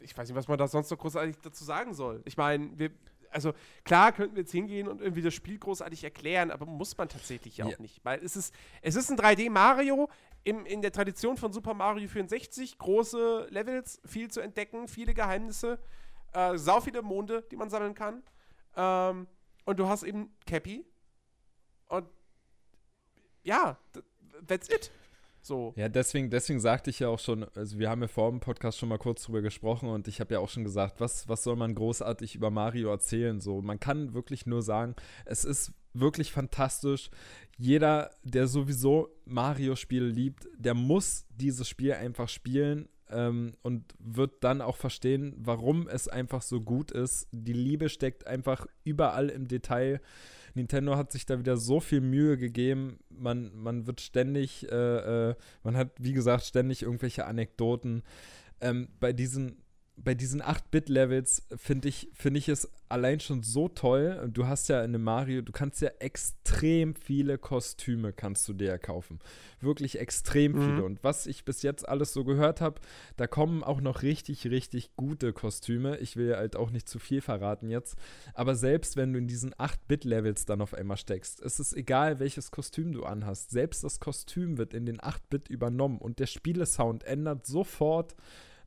ich 0.00 0.16
weiß 0.16 0.28
nicht, 0.28 0.36
was 0.36 0.48
man 0.48 0.58
da 0.58 0.66
sonst 0.66 0.90
noch 0.90 0.98
großartig 0.98 1.36
dazu 1.42 1.64
sagen 1.64 1.94
soll. 1.94 2.20
Ich 2.24 2.36
meine, 2.36 2.78
wir, 2.78 2.90
also 3.34 3.52
klar 3.84 4.12
könnten 4.12 4.36
wir 4.36 4.42
jetzt 4.42 4.52
hingehen 4.52 4.86
und 4.88 5.00
irgendwie 5.00 5.22
das 5.22 5.34
Spiel 5.34 5.58
großartig 5.58 6.04
erklären, 6.04 6.50
aber 6.50 6.66
muss 6.66 6.96
man 6.96 7.08
tatsächlich 7.08 7.56
ja 7.56 7.66
auch 7.66 7.78
nicht. 7.78 8.04
Weil 8.04 8.22
es 8.24 8.36
ist, 8.36 8.54
es 8.80 8.94
ist 8.94 9.10
ein 9.10 9.18
3D-Mario 9.18 10.08
in 10.44 10.82
der 10.82 10.92
Tradition 10.92 11.36
von 11.36 11.52
Super 11.52 11.74
Mario 11.74 12.06
64. 12.06 12.78
Große 12.78 13.48
Levels, 13.50 14.00
viel 14.04 14.30
zu 14.30 14.40
entdecken, 14.40 14.88
viele 14.88 15.14
Geheimnisse, 15.14 15.78
äh, 16.32 16.56
sau 16.58 16.80
viele 16.80 17.02
Monde, 17.02 17.44
die 17.50 17.56
man 17.56 17.70
sammeln 17.70 17.94
kann. 17.94 18.22
Ähm, 18.76 19.26
und 19.64 19.78
du 19.78 19.88
hast 19.88 20.02
eben 20.02 20.34
Cappy. 20.46 20.84
Und 21.88 22.06
ja, 23.42 23.78
that's 24.46 24.68
it. 24.68 24.90
So. 25.44 25.74
Ja, 25.76 25.90
deswegen, 25.90 26.30
deswegen 26.30 26.58
sagte 26.58 26.88
ich 26.88 27.00
ja 27.00 27.08
auch 27.08 27.18
schon, 27.18 27.44
also 27.54 27.78
wir 27.78 27.90
haben 27.90 28.00
ja 28.00 28.08
vor 28.08 28.30
dem 28.30 28.40
Podcast 28.40 28.78
schon 28.78 28.88
mal 28.88 28.98
kurz 28.98 29.24
drüber 29.24 29.42
gesprochen 29.42 29.90
und 29.90 30.08
ich 30.08 30.20
habe 30.20 30.34
ja 30.34 30.40
auch 30.40 30.48
schon 30.48 30.64
gesagt, 30.64 31.00
was, 31.00 31.28
was 31.28 31.44
soll 31.44 31.56
man 31.56 31.74
großartig 31.74 32.34
über 32.34 32.50
Mario 32.50 32.88
erzählen? 32.90 33.40
So, 33.40 33.60
man 33.60 33.78
kann 33.78 34.14
wirklich 34.14 34.46
nur 34.46 34.62
sagen, 34.62 34.94
es 35.26 35.44
ist 35.44 35.72
wirklich 35.92 36.32
fantastisch. 36.32 37.10
Jeder, 37.58 38.10
der 38.22 38.46
sowieso 38.46 39.10
Mario-Spiele 39.26 40.06
liebt, 40.06 40.48
der 40.56 40.72
muss 40.74 41.26
dieses 41.28 41.68
Spiel 41.68 41.92
einfach 41.92 42.28
spielen. 42.28 42.88
ähm, 43.10 43.52
und 43.62 43.94
wird 43.98 44.42
dann 44.42 44.62
auch 44.62 44.76
verstehen, 44.76 45.34
warum 45.36 45.88
es 45.88 46.08
einfach 46.08 46.42
so 46.42 46.60
gut 46.60 46.90
ist. 46.90 47.28
Die 47.32 47.52
Liebe 47.52 47.88
steckt 47.88 48.26
einfach 48.26 48.66
überall 48.82 49.28
im 49.28 49.46
Detail. 49.46 50.00
Nintendo 50.54 50.96
hat 50.96 51.12
sich 51.12 51.26
da 51.26 51.38
wieder 51.38 51.56
so 51.56 51.80
viel 51.80 52.00
Mühe 52.00 52.36
gegeben. 52.36 52.98
Man, 53.10 53.50
man 53.54 53.86
wird 53.86 54.00
ständig, 54.00 54.70
äh, 54.70 55.30
äh, 55.30 55.34
man 55.62 55.76
hat, 55.76 55.90
wie 55.98 56.12
gesagt, 56.12 56.44
ständig 56.44 56.82
irgendwelche 56.82 57.26
Anekdoten. 57.26 58.02
Ähm, 58.60 58.88
bei 59.00 59.12
diesen 59.12 59.63
bei 59.96 60.14
diesen 60.14 60.42
8-Bit-Levels 60.42 61.46
finde 61.56 61.88
ich, 61.88 62.10
find 62.14 62.36
ich 62.36 62.48
es 62.48 62.68
allein 62.88 63.20
schon 63.20 63.42
so 63.42 63.68
toll. 63.68 64.28
Du 64.32 64.46
hast 64.46 64.68
ja 64.68 64.80
in 64.80 64.94
einem 64.94 65.04
Mario, 65.04 65.40
du 65.40 65.52
kannst 65.52 65.80
ja 65.80 65.90
extrem 66.00 66.94
viele 66.96 67.38
Kostüme 67.38 68.12
kannst 68.12 68.48
du 68.48 68.54
dir 68.54 68.76
kaufen. 68.78 69.20
Wirklich 69.60 70.00
extrem 70.00 70.52
mhm. 70.52 70.60
viele. 70.60 70.84
Und 70.84 71.04
was 71.04 71.26
ich 71.26 71.44
bis 71.44 71.62
jetzt 71.62 71.88
alles 71.88 72.12
so 72.12 72.24
gehört 72.24 72.60
habe, 72.60 72.80
da 73.16 73.26
kommen 73.28 73.62
auch 73.62 73.80
noch 73.80 74.02
richtig, 74.02 74.46
richtig 74.46 74.96
gute 74.96 75.32
Kostüme. 75.32 75.96
Ich 75.98 76.16
will 76.16 76.34
halt 76.36 76.56
auch 76.56 76.70
nicht 76.70 76.88
zu 76.88 76.98
viel 76.98 77.20
verraten 77.20 77.70
jetzt. 77.70 77.96
Aber 78.34 78.56
selbst 78.56 78.96
wenn 78.96 79.12
du 79.12 79.18
in 79.20 79.28
diesen 79.28 79.54
8-Bit-Levels 79.54 80.44
dann 80.44 80.60
auf 80.60 80.74
einmal 80.74 80.96
steckst, 80.96 81.40
ist 81.40 81.60
es 81.60 81.72
egal, 81.72 82.18
welches 82.18 82.50
Kostüm 82.50 82.92
du 82.92 83.04
anhast. 83.04 83.50
Selbst 83.50 83.84
das 83.84 84.00
Kostüm 84.00 84.58
wird 84.58 84.74
in 84.74 84.86
den 84.86 84.98
8-Bit 84.98 85.48
übernommen 85.48 85.98
und 85.98 86.18
der 86.18 86.26
Spielesound 86.26 87.04
ändert 87.04 87.46
sofort 87.46 88.16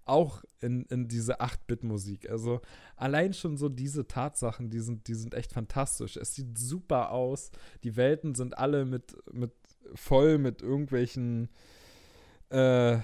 auch 0.09 0.43
in, 0.59 0.83
in 0.85 1.07
diese 1.07 1.41
8-Bit-Musik. 1.41 2.29
Also 2.29 2.61
allein 2.95 3.33
schon 3.33 3.57
so 3.57 3.69
diese 3.69 4.07
Tatsachen, 4.07 4.69
die 4.69 4.79
sind, 4.79 5.07
die 5.07 5.15
sind 5.15 5.33
echt 5.33 5.53
fantastisch. 5.53 6.17
Es 6.17 6.35
sieht 6.35 6.57
super 6.57 7.11
aus. 7.11 7.51
Die 7.83 7.95
Welten 7.95 8.35
sind 8.35 8.57
alle 8.57 8.85
mit, 8.85 9.15
mit 9.31 9.51
voll 9.95 10.37
mit 10.37 10.61
irgendwelchen, 10.61 11.49
äh, 12.49 12.97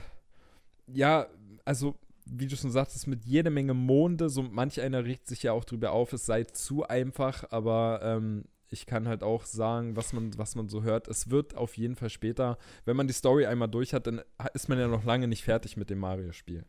ja, 0.87 1.27
also 1.65 1.95
wie 2.25 2.47
du 2.47 2.55
schon 2.55 2.71
sagtest, 2.71 3.07
mit 3.07 3.25
jede 3.25 3.49
Menge 3.49 3.73
Monde. 3.73 4.29
So 4.29 4.43
manch 4.43 4.81
einer 4.81 5.05
regt 5.05 5.27
sich 5.27 5.43
ja 5.43 5.51
auch 5.51 5.65
drüber 5.65 5.91
auf, 5.91 6.13
es 6.13 6.25
sei 6.25 6.43
zu 6.43 6.83
einfach, 6.83 7.45
aber 7.51 7.99
ähm, 8.03 8.45
ich 8.69 8.85
kann 8.85 9.07
halt 9.07 9.23
auch 9.23 9.45
sagen, 9.45 9.95
was 9.95 10.13
man, 10.13 10.37
was 10.37 10.55
man 10.55 10.67
so 10.67 10.83
hört. 10.83 11.07
Es 11.07 11.29
wird 11.29 11.55
auf 11.55 11.77
jeden 11.77 11.95
Fall 11.95 12.09
später, 12.09 12.57
wenn 12.85 12.95
man 12.95 13.07
die 13.07 13.13
Story 13.13 13.45
einmal 13.45 13.67
durch 13.67 13.93
hat, 13.93 14.07
dann 14.07 14.21
ist 14.53 14.67
man 14.69 14.79
ja 14.79 14.87
noch 14.87 15.03
lange 15.03 15.27
nicht 15.27 15.43
fertig 15.43 15.77
mit 15.77 15.89
dem 15.89 15.99
Mario-Spiel 15.99 16.65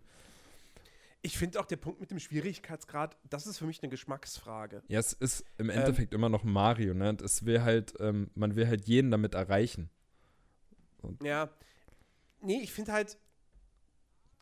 ich 1.25 1.39
finde 1.39 1.59
auch 1.59 1.65
der 1.65 1.79
Punkt 1.79 2.01
mit 2.01 2.11
dem 2.11 2.21
Schwierigkeitsgrad, 2.21 3.17
das 3.31 3.47
ist 3.47 3.57
für 3.57 3.65
mich 3.65 3.83
eine 3.83 3.89
Geschmacksfrage. 3.89 4.83
Ja, 4.89 5.01
es 5.01 5.15
ist 5.15 5.43
im 5.57 5.71
ähm, 5.71 5.79
Endeffekt 5.79 6.13
ähm, 6.13 6.19
immer 6.19 6.29
noch 6.29 6.45
Mario, 6.45 6.93
ne? 6.93 7.09
Und 7.09 7.23
es 7.23 7.47
will 7.47 7.63
halt, 7.63 7.95
ähm, 7.99 8.31
man 8.35 8.57
will 8.57 8.69
halt 8.69 8.87
jeden 8.87 9.11
damit 9.11 9.35
erreichen. 9.35 9.89
Und 11.01 11.23
ja. 11.23 11.49
Nee, 12.43 12.61
ich 12.61 12.75
finde 12.75 12.93
halt, 12.93 13.17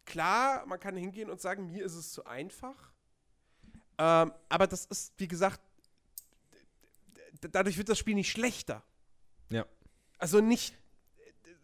klar, 0.06 0.66
man 0.66 0.80
kann 0.80 0.96
hingehen 0.96 1.30
und 1.30 1.40
sagen, 1.40 1.70
mir 1.70 1.84
ist 1.84 1.94
es 1.94 2.10
zu 2.10 2.26
einfach. 2.26 2.92
Ähm, 3.98 4.32
aber 4.48 4.66
das 4.66 4.86
ist, 4.86 5.14
wie 5.18 5.28
gesagt, 5.28 5.60
dadurch 7.52 7.78
wird 7.78 7.90
das 7.90 7.98
Spiel 7.98 8.16
nicht 8.16 8.32
schlechter. 8.32 8.82
Ja. 9.50 9.66
Also 10.18 10.40
nicht, 10.40 10.76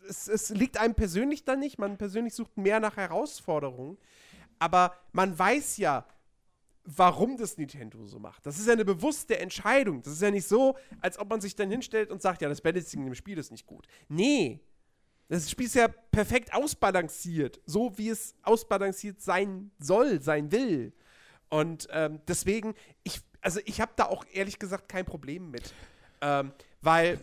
es, 0.09 0.29
es 0.29 0.51
liegt 0.51 0.77
einem 0.79 0.95
persönlich 0.95 1.45
dann 1.45 1.59
nicht, 1.59 1.77
man 1.77 1.99
persönlich 1.99 2.35
sucht 2.35 2.57
mehr 2.57 2.79
nach 2.79 2.97
Herausforderungen 2.97 3.99
aber 4.59 4.95
man 5.13 5.39
weiß 5.39 5.77
ja, 5.79 6.07
warum 6.85 7.37
das 7.37 7.57
Nintendo 7.59 8.07
so 8.07 8.19
macht. 8.19 8.47
Das 8.47 8.59
ist 8.59 8.67
ja 8.67 8.73
eine 8.73 8.85
bewusste 8.85 9.39
Entscheidung. 9.39 10.03
Das 10.03 10.15
ist 10.15 10.23
ja 10.23 10.31
nicht 10.31 10.47
so, 10.47 10.77
als 11.01 11.19
ob 11.19 11.29
man 11.29 11.41
sich 11.41 11.55
dann 11.55 11.71
hinstellt 11.71 12.11
und 12.11 12.23
sagt, 12.23 12.41
ja, 12.41 12.49
das 12.49 12.61
Balancing 12.61 13.07
im 13.07 13.15
Spiel 13.15 13.37
ist 13.37 13.51
nicht 13.51 13.67
gut. 13.67 13.87
Nee. 14.09 14.61
Das 15.29 15.51
Spiel 15.51 15.67
ist 15.67 15.75
ja 15.75 15.89
perfekt 15.89 16.55
ausbalanciert, 16.55 17.61
so 17.67 17.97
wie 17.99 18.09
es 18.09 18.35
ausbalanciert 18.43 19.21
sein 19.21 19.71
soll, 19.79 20.23
sein 20.23 20.51
will. 20.51 20.95
Und 21.51 21.87
ähm, 21.91 22.21
deswegen, 22.27 22.75
ich, 23.03 23.21
also 23.43 23.61
ich 23.67 23.83
habe 23.83 23.93
da 23.97 24.07
auch 24.07 24.25
ehrlich 24.33 24.59
gesagt 24.59 24.89
kein 24.89 25.05
Problem 25.05 25.51
mit. 25.51 25.75
Ähm, 26.23 26.53
weil, 26.81 27.21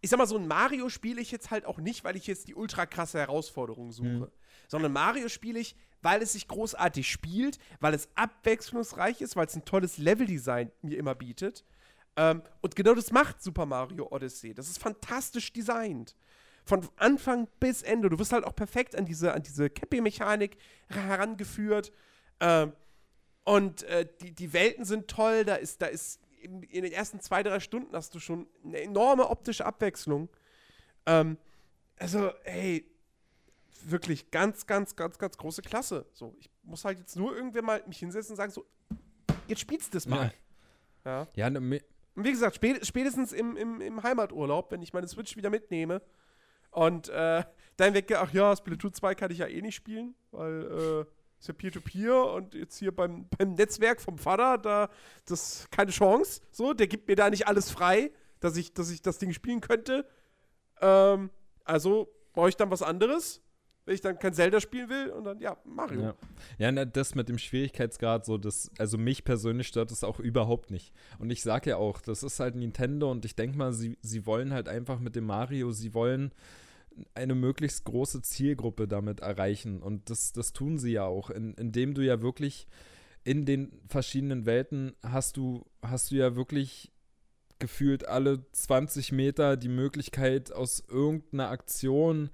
ich 0.00 0.10
sag 0.10 0.18
mal, 0.18 0.26
so 0.26 0.36
ein 0.36 0.46
Mario 0.46 0.88
spiele 0.88 1.20
ich 1.20 1.32
jetzt 1.32 1.50
halt 1.50 1.64
auch 1.64 1.78
nicht, 1.78 2.04
weil 2.04 2.16
ich 2.16 2.28
jetzt 2.28 2.46
die 2.46 2.54
ultra 2.54 2.86
krasse 2.86 3.18
Herausforderung 3.18 3.90
suche. 3.90 4.06
Mhm. 4.06 4.28
Sondern 4.68 4.92
Mario 4.92 5.28
spiele 5.28 5.58
ich, 5.58 5.74
weil 6.02 6.20
es 6.22 6.32
sich 6.32 6.48
großartig 6.48 7.10
spielt, 7.10 7.58
weil 7.80 7.94
es 7.94 8.08
abwechslungsreich 8.14 9.20
ist, 9.20 9.36
weil 9.36 9.46
es 9.46 9.56
ein 9.56 9.64
tolles 9.64 9.98
Leveldesign 9.98 10.70
mir 10.82 10.98
immer 10.98 11.14
bietet. 11.14 11.64
Ähm, 12.16 12.42
und 12.60 12.76
genau 12.76 12.94
das 12.94 13.10
macht 13.10 13.42
Super 13.42 13.66
Mario 13.66 14.08
Odyssey. 14.10 14.52
Das 14.52 14.68
ist 14.68 14.78
fantastisch 14.78 15.52
designt. 15.52 16.14
Von 16.64 16.88
Anfang 16.96 17.48
bis 17.58 17.82
Ende. 17.82 18.10
Du 18.10 18.18
wirst 18.18 18.32
halt 18.32 18.44
auch 18.44 18.54
perfekt 18.54 18.94
an 18.94 19.04
diese, 19.04 19.32
an 19.32 19.42
diese 19.42 19.70
Cappy-Mechanik 19.70 20.58
herangeführt. 20.88 21.92
Ähm, 22.40 22.72
und 23.44 23.82
äh, 23.84 24.06
die, 24.20 24.32
die 24.32 24.52
Welten 24.52 24.84
sind 24.84 25.08
toll. 25.08 25.44
Da 25.44 25.56
ist, 25.56 25.82
da 25.82 25.86
ist 25.86 26.20
in, 26.40 26.62
in, 26.64 26.82
den 26.82 26.92
ersten 26.92 27.20
zwei, 27.20 27.42
drei 27.42 27.60
Stunden 27.60 27.94
hast 27.96 28.14
du 28.14 28.20
schon 28.20 28.46
eine 28.64 28.80
enorme 28.80 29.28
optische 29.28 29.64
Abwechslung. 29.64 30.28
Ähm, 31.06 31.38
also, 31.96 32.30
ey, 32.44 32.91
wirklich 33.90 34.30
ganz, 34.30 34.66
ganz, 34.66 34.96
ganz, 34.96 35.18
ganz 35.18 35.36
große 35.36 35.62
Klasse. 35.62 36.06
So, 36.12 36.34
ich 36.38 36.50
muss 36.62 36.84
halt 36.84 36.98
jetzt 36.98 37.16
nur 37.16 37.34
irgendwer 37.34 37.62
mal 37.62 37.82
mich 37.86 37.98
hinsetzen 37.98 38.32
und 38.32 38.36
sagen, 38.36 38.52
so, 38.52 38.64
jetzt 39.48 39.60
spielst 39.60 39.92
du 39.92 39.96
das 39.96 40.06
mal. 40.06 40.26
Ja. 40.26 40.32
Ja, 41.04 41.28
ja 41.34 41.50
ne, 41.50 41.80
und 42.14 42.24
wie 42.24 42.30
gesagt, 42.30 42.56
spätestens 42.56 43.32
im, 43.32 43.56
im, 43.56 43.80
im 43.80 44.02
Heimaturlaub, 44.02 44.70
wenn 44.70 44.82
ich 44.82 44.92
meine 44.92 45.08
Switch 45.08 45.36
wieder 45.36 45.50
mitnehme 45.50 46.02
und 46.70 47.08
äh, 47.08 47.42
dann 47.76 47.94
weggehe, 47.94 48.18
ach 48.18 48.32
ja, 48.32 48.54
Splatoon 48.54 48.92
2 48.92 49.14
kann 49.14 49.30
ich 49.30 49.38
ja 49.38 49.46
eh 49.46 49.62
nicht 49.62 49.74
spielen, 49.74 50.14
weil 50.30 51.06
äh, 51.06 51.40
ist 51.40 51.48
ja 51.48 51.54
Peer-to-Peer 51.54 52.12
-Peer 52.12 52.34
und 52.34 52.54
jetzt 52.54 52.76
hier 52.78 52.94
beim, 52.94 53.26
beim 53.36 53.54
Netzwerk 53.54 54.00
vom 54.00 54.18
Vater, 54.18 54.58
da, 54.58 54.90
das 55.24 55.66
keine 55.70 55.90
Chance. 55.90 56.42
So, 56.50 56.74
der 56.74 56.86
gibt 56.86 57.08
mir 57.08 57.16
da 57.16 57.30
nicht 57.30 57.48
alles 57.48 57.70
frei, 57.70 58.12
dass 58.40 58.56
ich, 58.56 58.74
dass 58.74 58.90
ich 58.90 59.00
das 59.00 59.18
Ding 59.18 59.32
spielen 59.32 59.60
könnte. 59.60 60.06
Ähm, 60.80 61.30
also 61.64 62.12
brauche 62.34 62.50
ich 62.50 62.56
dann 62.56 62.70
was 62.70 62.82
anderes 62.82 63.40
wenn 63.92 63.96
ich 63.96 64.00
dann 64.00 64.18
kein 64.18 64.32
Zelda 64.32 64.58
spielen 64.58 64.88
will 64.88 65.10
und 65.10 65.24
dann, 65.24 65.38
ja, 65.38 65.58
Mario. 65.64 66.00
Ja, 66.00 66.14
ja 66.56 66.72
na, 66.72 66.86
das 66.86 67.14
mit 67.14 67.28
dem 67.28 67.36
Schwierigkeitsgrad, 67.36 68.24
so, 68.24 68.38
das, 68.38 68.70
also 68.78 68.96
mich 68.96 69.22
persönlich 69.22 69.68
stört 69.68 69.90
das 69.90 70.02
auch 70.02 70.18
überhaupt 70.18 70.70
nicht. 70.70 70.94
Und 71.18 71.30
ich 71.30 71.42
sage 71.42 71.70
ja 71.70 71.76
auch, 71.76 72.00
das 72.00 72.22
ist 72.22 72.40
halt 72.40 72.54
Nintendo 72.54 73.10
und 73.10 73.26
ich 73.26 73.36
denke 73.36 73.58
mal, 73.58 73.74
sie, 73.74 73.98
sie 74.00 74.24
wollen 74.24 74.54
halt 74.54 74.66
einfach 74.66 74.98
mit 74.98 75.14
dem 75.14 75.26
Mario, 75.26 75.72
sie 75.72 75.92
wollen 75.92 76.32
eine 77.14 77.34
möglichst 77.34 77.84
große 77.84 78.22
Zielgruppe 78.22 78.88
damit 78.88 79.20
erreichen. 79.20 79.82
Und 79.82 80.08
das, 80.08 80.32
das 80.32 80.54
tun 80.54 80.78
sie 80.78 80.92
ja 80.92 81.04
auch, 81.04 81.28
in, 81.28 81.52
indem 81.54 81.92
du 81.92 82.00
ja 82.00 82.22
wirklich 82.22 82.66
in 83.24 83.44
den 83.44 83.72
verschiedenen 83.88 84.46
Welten 84.46 84.94
hast 85.02 85.36
du, 85.36 85.66
hast 85.82 86.10
du 86.10 86.14
ja 86.14 86.34
wirklich 86.34 86.92
gefühlt 87.58 88.08
alle 88.08 88.44
20 88.52 89.12
Meter 89.12 89.58
die 89.58 89.68
Möglichkeit, 89.68 90.50
aus 90.50 90.82
irgendeiner 90.88 91.50
Aktion 91.50 92.30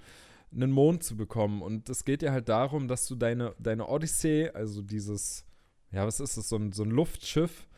einen 0.53 0.71
Mond 0.71 1.03
zu 1.03 1.17
bekommen. 1.17 1.63
Und 1.63 1.89
es 1.89 2.05
geht 2.05 2.23
ja 2.23 2.33
halt 2.33 2.49
darum, 2.49 2.89
dass 2.89 3.07
du 3.07 3.15
deine, 3.15 3.55
deine 3.59 3.89
Odyssee, 3.89 4.51
also 4.51 4.83
dieses, 4.83 5.45
ja, 5.91 6.07
was 6.07 6.21
ist 6.21 6.37
das, 6.37 6.49
so 6.49 6.57
ein, 6.57 6.73
so 6.73 6.83
ein 6.83 6.91
Luftschiff, 6.91 7.69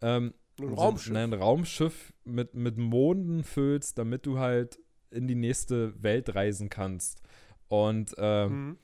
ähm, 0.00 0.34
ein 0.58 0.74
Raumschiff. 0.74 1.12
So, 1.12 1.18
ein 1.18 1.32
Raumschiff 1.32 2.12
mit, 2.24 2.54
mit 2.54 2.76
Monden 2.76 3.44
füllst, 3.44 3.98
damit 3.98 4.26
du 4.26 4.38
halt 4.38 4.78
in 5.10 5.26
die 5.26 5.34
nächste 5.34 6.00
Welt 6.02 6.34
reisen 6.34 6.68
kannst. 6.68 7.22
Und 7.68 8.14
ähm, 8.18 8.52
mhm. 8.52 8.78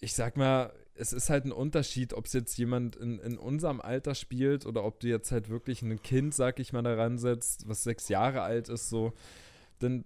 ich 0.00 0.14
sag 0.14 0.36
mal, 0.36 0.72
es 0.94 1.12
ist 1.12 1.30
halt 1.30 1.44
ein 1.46 1.52
Unterschied, 1.52 2.12
ob 2.12 2.26
es 2.26 2.32
jetzt 2.32 2.56
jemand 2.58 2.96
in, 2.96 3.18
in 3.18 3.38
unserem 3.38 3.80
Alter 3.80 4.14
spielt 4.14 4.66
oder 4.66 4.84
ob 4.84 5.00
du 5.00 5.08
jetzt 5.08 5.32
halt 5.32 5.48
wirklich 5.48 5.82
ein 5.82 6.02
Kind, 6.02 6.34
sag 6.34 6.60
ich 6.60 6.72
mal, 6.72 6.82
daran 6.82 7.18
setzt, 7.18 7.68
was 7.68 7.82
sechs 7.82 8.08
Jahre 8.08 8.42
alt 8.42 8.68
ist, 8.68 8.88
so. 8.88 9.12
Denn 9.80 10.04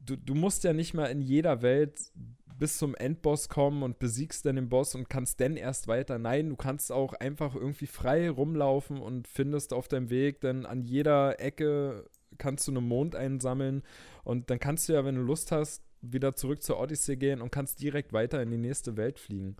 du, 0.00 0.16
du 0.16 0.34
musst 0.34 0.64
ja 0.64 0.72
nicht 0.72 0.94
mal 0.94 1.06
in 1.06 1.20
jeder 1.20 1.62
Welt 1.62 2.12
bis 2.58 2.78
zum 2.78 2.94
Endboss 2.96 3.48
kommen 3.48 3.82
und 3.82 3.98
besiegst 3.98 4.44
dann 4.44 4.56
den 4.56 4.68
Boss 4.68 4.94
und 4.94 5.08
kannst 5.08 5.40
dann 5.40 5.56
erst 5.56 5.86
weiter. 5.86 6.18
Nein, 6.18 6.50
du 6.50 6.56
kannst 6.56 6.90
auch 6.90 7.12
einfach 7.14 7.54
irgendwie 7.54 7.86
frei 7.86 8.28
rumlaufen 8.28 9.00
und 9.00 9.28
findest 9.28 9.72
auf 9.72 9.86
deinem 9.86 10.10
Weg 10.10 10.40
dann 10.40 10.66
an 10.66 10.82
jeder 10.82 11.40
Ecke 11.40 12.04
kannst 12.36 12.66
du 12.66 12.72
einen 12.72 12.86
Mond 12.86 13.14
einsammeln 13.14 13.82
und 14.24 14.50
dann 14.50 14.58
kannst 14.58 14.88
du 14.88 14.92
ja, 14.92 15.04
wenn 15.04 15.14
du 15.14 15.22
Lust 15.22 15.52
hast, 15.52 15.82
wieder 16.00 16.34
zurück 16.34 16.62
zur 16.62 16.78
Odyssey 16.78 17.16
gehen 17.16 17.40
und 17.40 17.50
kannst 17.50 17.80
direkt 17.80 18.12
weiter 18.12 18.42
in 18.42 18.50
die 18.50 18.58
nächste 18.58 18.96
Welt 18.96 19.18
fliegen. 19.18 19.56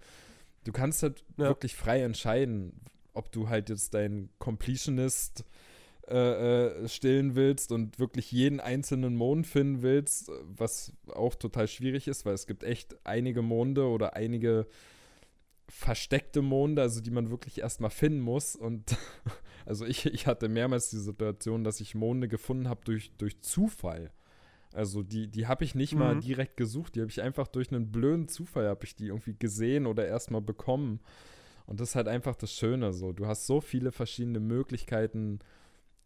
Du 0.65 0.73
kannst 0.73 1.03
halt 1.03 1.25
ja. 1.37 1.47
wirklich 1.49 1.75
frei 1.75 2.03
entscheiden, 2.03 2.81
ob 3.15 3.33
du 3.33 3.49
halt 3.49 3.71
jetzt 3.71 3.95
dein 3.95 4.29
Completionist 4.39 5.41
äh, 5.41 5.45
äh, 6.11 6.89
stillen 6.89 7.35
willst 7.35 7.71
und 7.73 7.99
wirklich 7.99 8.33
jeden 8.33 8.61
einzelnen 8.61 9.15
Mond 9.17 9.47
finden 9.47 9.83
willst, 9.83 10.31
was 10.45 10.93
auch 11.09 11.35
total 11.35 11.69
schwierig 11.69 12.09
ist, 12.09 12.25
weil 12.25 12.35
es 12.35 12.47
gibt 12.47 12.65
echt 12.65 12.97
einige 13.05 13.43
Monde 13.43 13.87
oder 13.87 14.17
einige 14.17 14.67
versteckte 15.69 16.41
Monde, 16.41 16.81
also 16.81 17.01
die 17.01 17.11
man 17.11 17.31
wirklich 17.31 17.61
erstmal 17.61 17.91
finden 17.91 18.21
muss. 18.21 18.57
Und 18.57 18.97
also 19.67 19.85
ich, 19.85 20.07
ich 20.07 20.27
hatte 20.27 20.49
mehrmals 20.49 20.91
die 20.91 20.99
Situation, 20.99 21.63
dass 21.63 21.81
ich 21.81 21.95
Monde 21.95 22.29
gefunden 22.29 22.69
habe 22.69 22.81
durch, 22.85 23.13
durch 23.19 23.41
Zufall. 23.43 24.11
Also 24.73 25.03
die, 25.03 25.29
die 25.29 25.47
habe 25.47 25.65
ich 25.65 25.75
nicht 25.75 25.93
mhm. 25.93 25.99
mal 25.99 26.21
direkt 26.21 26.57
gesucht, 26.57 26.95
die 26.95 27.01
habe 27.01 27.11
ich 27.11 27.23
einfach 27.23 27.49
durch 27.49 27.71
einen 27.71 27.91
blöden 27.91 28.29
Zufall 28.29 28.69
habe 28.69 28.85
ich 28.85 28.97
die 28.97 29.09
irgendwie 29.09 29.37
gesehen 29.39 29.87
oder 29.87 30.07
erstmal 30.07 30.43
bekommen. 30.43 31.01
Und 31.67 31.81
das 31.81 31.91
ist 31.91 31.95
halt 31.97 32.09
einfach 32.09 32.35
das 32.35 32.53
Schöne 32.53 32.95
so. 32.95 33.13
Du 33.13 33.27
hast 33.27 33.47
so 33.47 33.61
viele 33.61 33.93
verschiedene 33.93 34.41
Möglichkeiten, 34.41 35.41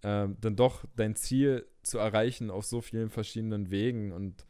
äh, 0.03 0.29
dann 0.41 0.57
doch 0.57 0.85
dein 0.97 1.17
Ziel 1.17 1.67
zu 1.83 1.99
erreichen 1.99 2.51
auf 2.51 2.65
so 2.65 2.81
vielen 2.81 3.11
verschiedenen 3.11 3.71
Wegen. 3.71 4.13
Und 4.13 4.47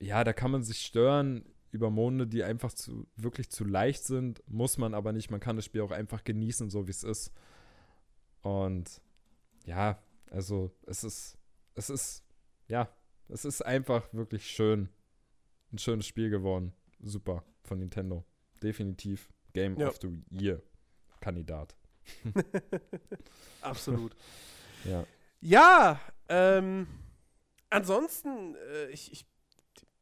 ja, 0.00 0.24
da 0.24 0.32
kann 0.32 0.50
man 0.50 0.62
sich 0.62 0.80
stören 0.80 1.44
über 1.70 1.90
Monde, 1.90 2.26
die 2.26 2.44
einfach 2.44 2.72
zu, 2.72 3.06
wirklich 3.16 3.50
zu 3.50 3.64
leicht 3.64 4.04
sind, 4.04 4.42
muss 4.46 4.76
man 4.76 4.92
aber 4.92 5.12
nicht. 5.12 5.30
Man 5.30 5.40
kann 5.40 5.56
das 5.56 5.64
Spiel 5.64 5.80
auch 5.80 5.90
einfach 5.90 6.22
genießen, 6.22 6.68
so 6.68 6.86
wie 6.86 6.90
es 6.90 7.02
ist. 7.02 7.32
Und 8.42 9.00
ja, 9.64 9.98
also 10.30 10.70
es 10.86 11.04
ist, 11.04 11.38
es 11.74 11.88
ist, 11.88 12.24
ja, 12.68 12.88
es 13.28 13.44
ist 13.44 13.64
einfach 13.64 14.12
wirklich 14.12 14.46
schön. 14.46 14.90
Ein 15.72 15.78
schönes 15.78 16.06
Spiel 16.06 16.28
geworden. 16.28 16.74
Super 17.00 17.44
von 17.62 17.78
Nintendo. 17.78 18.24
Definitiv 18.62 19.32
Game 19.54 19.78
ja. 19.78 19.88
of 19.88 19.98
the 20.02 20.22
Year 20.30 20.60
Kandidat. 21.20 21.74
Absolut. 23.62 24.14
Ja. 24.84 25.04
Ja, 25.40 26.00
ähm, 26.28 26.86
ansonsten, 27.68 28.54
äh, 28.54 28.86
ich, 28.90 29.10
ich, 29.12 29.26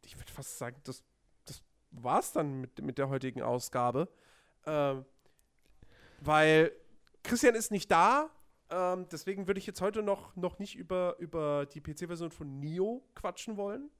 ich 0.02 0.16
würde 0.18 0.30
fast 0.30 0.58
sagen, 0.58 0.76
das, 0.84 1.02
das 1.46 1.62
war's 1.90 2.32
dann 2.32 2.60
mit, 2.60 2.82
mit 2.82 2.98
der 2.98 3.08
heutigen 3.08 3.42
Ausgabe. 3.42 4.08
Ähm, 4.66 5.04
weil 6.20 6.72
Christian 7.22 7.54
ist 7.54 7.70
nicht 7.70 7.90
da, 7.90 8.30
ähm, 8.70 9.06
deswegen 9.10 9.46
würde 9.46 9.58
ich 9.58 9.66
jetzt 9.66 9.80
heute 9.80 10.02
noch, 10.02 10.36
noch 10.36 10.58
nicht 10.58 10.76
über, 10.76 11.16
über 11.18 11.66
die 11.66 11.80
PC-Version 11.80 12.30
von 12.30 12.60
Nio 12.60 13.02
quatschen 13.14 13.56
wollen. 13.56 13.90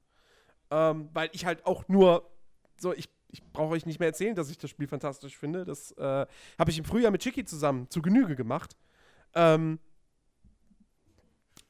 Ähm, 0.69 1.09
weil 1.13 1.29
ich 1.33 1.45
halt 1.45 1.65
auch 1.65 1.87
nur 1.87 2.29
so, 2.77 2.93
ich, 2.93 3.09
ich 3.29 3.43
brauche 3.51 3.73
euch 3.73 3.85
nicht 3.85 3.99
mehr 3.99 4.07
erzählen, 4.07 4.35
dass 4.35 4.49
ich 4.49 4.57
das 4.57 4.69
Spiel 4.69 4.87
fantastisch 4.87 5.37
finde. 5.37 5.65
Das 5.65 5.91
äh, 5.93 6.25
habe 6.57 6.71
ich 6.71 6.77
im 6.77 6.85
Frühjahr 6.85 7.11
mit 7.11 7.21
Chicky 7.21 7.43
zusammen 7.43 7.89
zu 7.89 8.01
Genüge 8.01 8.35
gemacht. 8.35 8.77
Ähm, 9.33 9.79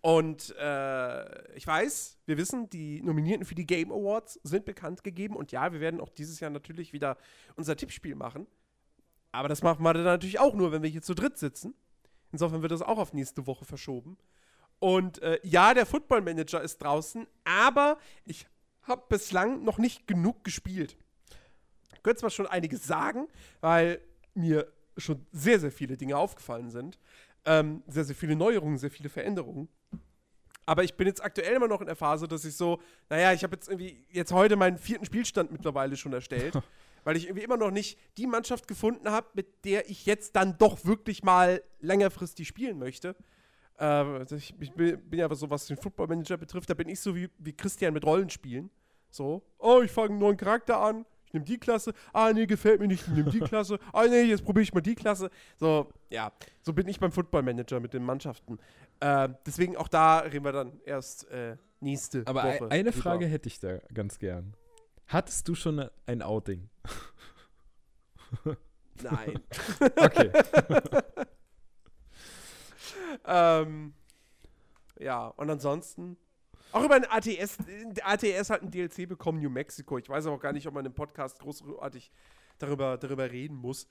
und 0.01 0.55
äh, 0.57 1.55
ich 1.55 1.67
weiß, 1.67 2.17
wir 2.25 2.37
wissen, 2.37 2.69
die 2.69 3.03
Nominierten 3.03 3.45
für 3.45 3.53
die 3.53 3.67
Game 3.67 3.91
Awards 3.91 4.39
sind 4.43 4.65
bekannt 4.65 5.03
gegeben. 5.03 5.35
Und 5.35 5.51
ja, 5.51 5.71
wir 5.71 5.79
werden 5.79 6.01
auch 6.01 6.09
dieses 6.09 6.39
Jahr 6.39 6.49
natürlich 6.49 6.91
wieder 6.91 7.17
unser 7.55 7.75
Tippspiel 7.75 8.15
machen. 8.15 8.47
Aber 9.31 9.47
das 9.47 9.61
machen 9.61 9.83
wir 9.83 9.93
dann 9.93 10.03
natürlich 10.03 10.39
auch 10.39 10.55
nur, 10.55 10.71
wenn 10.71 10.81
wir 10.81 10.89
hier 10.89 11.03
zu 11.03 11.13
dritt 11.13 11.37
sitzen. 11.37 11.75
Insofern 12.31 12.63
wird 12.63 12.71
das 12.71 12.81
auch 12.81 12.97
auf 12.97 13.13
nächste 13.13 13.45
Woche 13.45 13.63
verschoben. 13.63 14.17
Und 14.79 15.21
äh, 15.21 15.39
ja, 15.43 15.75
der 15.75 15.85
Football 15.85 16.21
Manager 16.21 16.61
ist 16.61 16.79
draußen, 16.79 17.27
aber 17.43 17.99
ich 18.25 18.47
habe 18.83 19.03
bislang 19.07 19.63
noch 19.63 19.77
nicht 19.77 20.07
genug 20.07 20.43
gespielt. 20.43 20.97
Ich 21.93 22.01
könnte 22.01 22.21
zwar 22.21 22.31
schon 22.31 22.47
einiges 22.47 22.87
sagen, 22.87 23.27
weil 23.59 24.01
mir 24.33 24.67
schon 24.97 25.27
sehr, 25.31 25.59
sehr 25.59 25.71
viele 25.71 25.97
Dinge 25.97 26.17
aufgefallen 26.17 26.71
sind. 26.71 26.97
Ähm, 27.45 27.83
sehr, 27.87 28.05
sehr 28.05 28.15
viele 28.15 28.35
Neuerungen, 28.35 28.79
sehr 28.79 28.89
viele 28.89 29.09
Veränderungen. 29.09 29.69
Aber 30.65 30.83
ich 30.83 30.95
bin 30.95 31.07
jetzt 31.07 31.23
aktuell 31.23 31.55
immer 31.55 31.67
noch 31.67 31.81
in 31.81 31.87
der 31.87 31.95
Phase, 31.95 32.27
dass 32.27 32.45
ich 32.45 32.55
so, 32.55 32.79
naja, 33.09 33.33
ich 33.33 33.43
habe 33.43 33.55
jetzt 33.55 33.67
irgendwie 33.67 34.05
jetzt 34.09 34.31
heute 34.31 34.55
meinen 34.55 34.77
vierten 34.77 35.05
Spielstand 35.05 35.51
mittlerweile 35.51 35.97
schon 35.97 36.13
erstellt. 36.13 36.53
weil 37.03 37.17
ich 37.17 37.25
irgendwie 37.25 37.43
immer 37.43 37.57
noch 37.57 37.71
nicht 37.71 37.97
die 38.17 38.27
Mannschaft 38.27 38.67
gefunden 38.67 39.09
habe, 39.09 39.27
mit 39.33 39.65
der 39.65 39.89
ich 39.89 40.05
jetzt 40.05 40.35
dann 40.35 40.57
doch 40.57 40.85
wirklich 40.85 41.23
mal 41.23 41.63
längerfristig 41.79 42.47
spielen 42.47 42.77
möchte. 42.77 43.15
Äh, 43.79 44.23
ich, 44.35 44.53
ich, 44.59 44.71
bin 44.73 45.01
ja 45.11 45.33
so, 45.33 45.49
was 45.49 45.67
den 45.67 45.77
Football 45.77 46.07
Manager 46.07 46.37
betrifft, 46.37 46.69
da 46.69 46.73
bin 46.73 46.89
ich 46.89 46.99
so 46.99 47.15
wie, 47.15 47.29
wie 47.39 47.53
Christian 47.53 47.93
mit 47.93 48.05
Rollenspielen. 48.05 48.69
So, 49.09 49.41
oh, 49.57 49.81
ich 49.83 49.91
fange 49.91 50.11
einen 50.11 50.19
neuen 50.19 50.37
Charakter 50.37 50.79
an, 50.79 51.05
ich 51.31 51.33
nehme 51.33 51.45
die 51.45 51.57
Klasse, 51.57 51.93
ah, 52.11 52.33
nee, 52.33 52.45
gefällt 52.45 52.81
mir 52.81 52.87
nicht, 52.87 53.07
ich 53.07 53.13
nehme 53.13 53.31
die 53.31 53.39
Klasse, 53.51 53.79
ah, 53.93 54.05
nee, 54.05 54.23
jetzt 54.23 54.43
probiere 54.43 54.63
ich 54.63 54.73
mal 54.73 54.81
die 54.81 54.95
Klasse. 54.95 55.29
So, 55.57 55.89
ja, 56.09 56.33
so 56.61 56.73
bin 56.73 56.89
ich 56.89 56.99
beim 56.99 57.13
Football 57.13 57.43
Manager 57.43 57.79
mit 57.79 57.93
den 57.93 58.03
Mannschaften. 58.03 58.59
Äh, 58.99 59.29
deswegen 59.45 59.77
auch 59.77 59.87
da 59.87 60.19
reden 60.19 60.43
wir 60.43 60.51
dann 60.51 60.81
erst 60.83 61.29
äh, 61.31 61.55
nächste 61.79 62.23
Aber 62.25 62.43
Woche. 62.43 62.65
Aber 62.65 62.71
eine 62.71 62.91
Frage 62.91 63.27
hätte 63.27 63.47
ich 63.47 63.61
da 63.61 63.77
ganz 63.93 64.19
gern. 64.19 64.55
Hattest 65.07 65.47
du 65.47 65.55
schon 65.55 65.89
ein 66.05 66.21
Outing? 66.21 66.69
Nein. 69.01 69.39
okay. 69.79 70.31
ähm, 73.25 73.93
ja, 74.99 75.27
und 75.27 75.49
ansonsten 75.49 76.17
auch 76.71 76.83
über 76.83 76.95
ein 76.95 77.05
ATS, 77.05 77.57
ATS 78.01 78.49
hat 78.49 78.61
ein 78.61 78.71
DLC 78.71 79.07
bekommen, 79.07 79.41
New 79.41 79.49
Mexico. 79.49 79.97
Ich 79.97 80.09
weiß 80.09 80.25
auch 80.27 80.39
gar 80.39 80.53
nicht, 80.53 80.67
ob 80.67 80.73
man 80.73 80.85
im 80.85 80.93
Podcast 80.93 81.39
großartig 81.39 82.11
darüber, 82.57 82.97
darüber 82.97 83.29
reden 83.31 83.55
muss. 83.55 83.87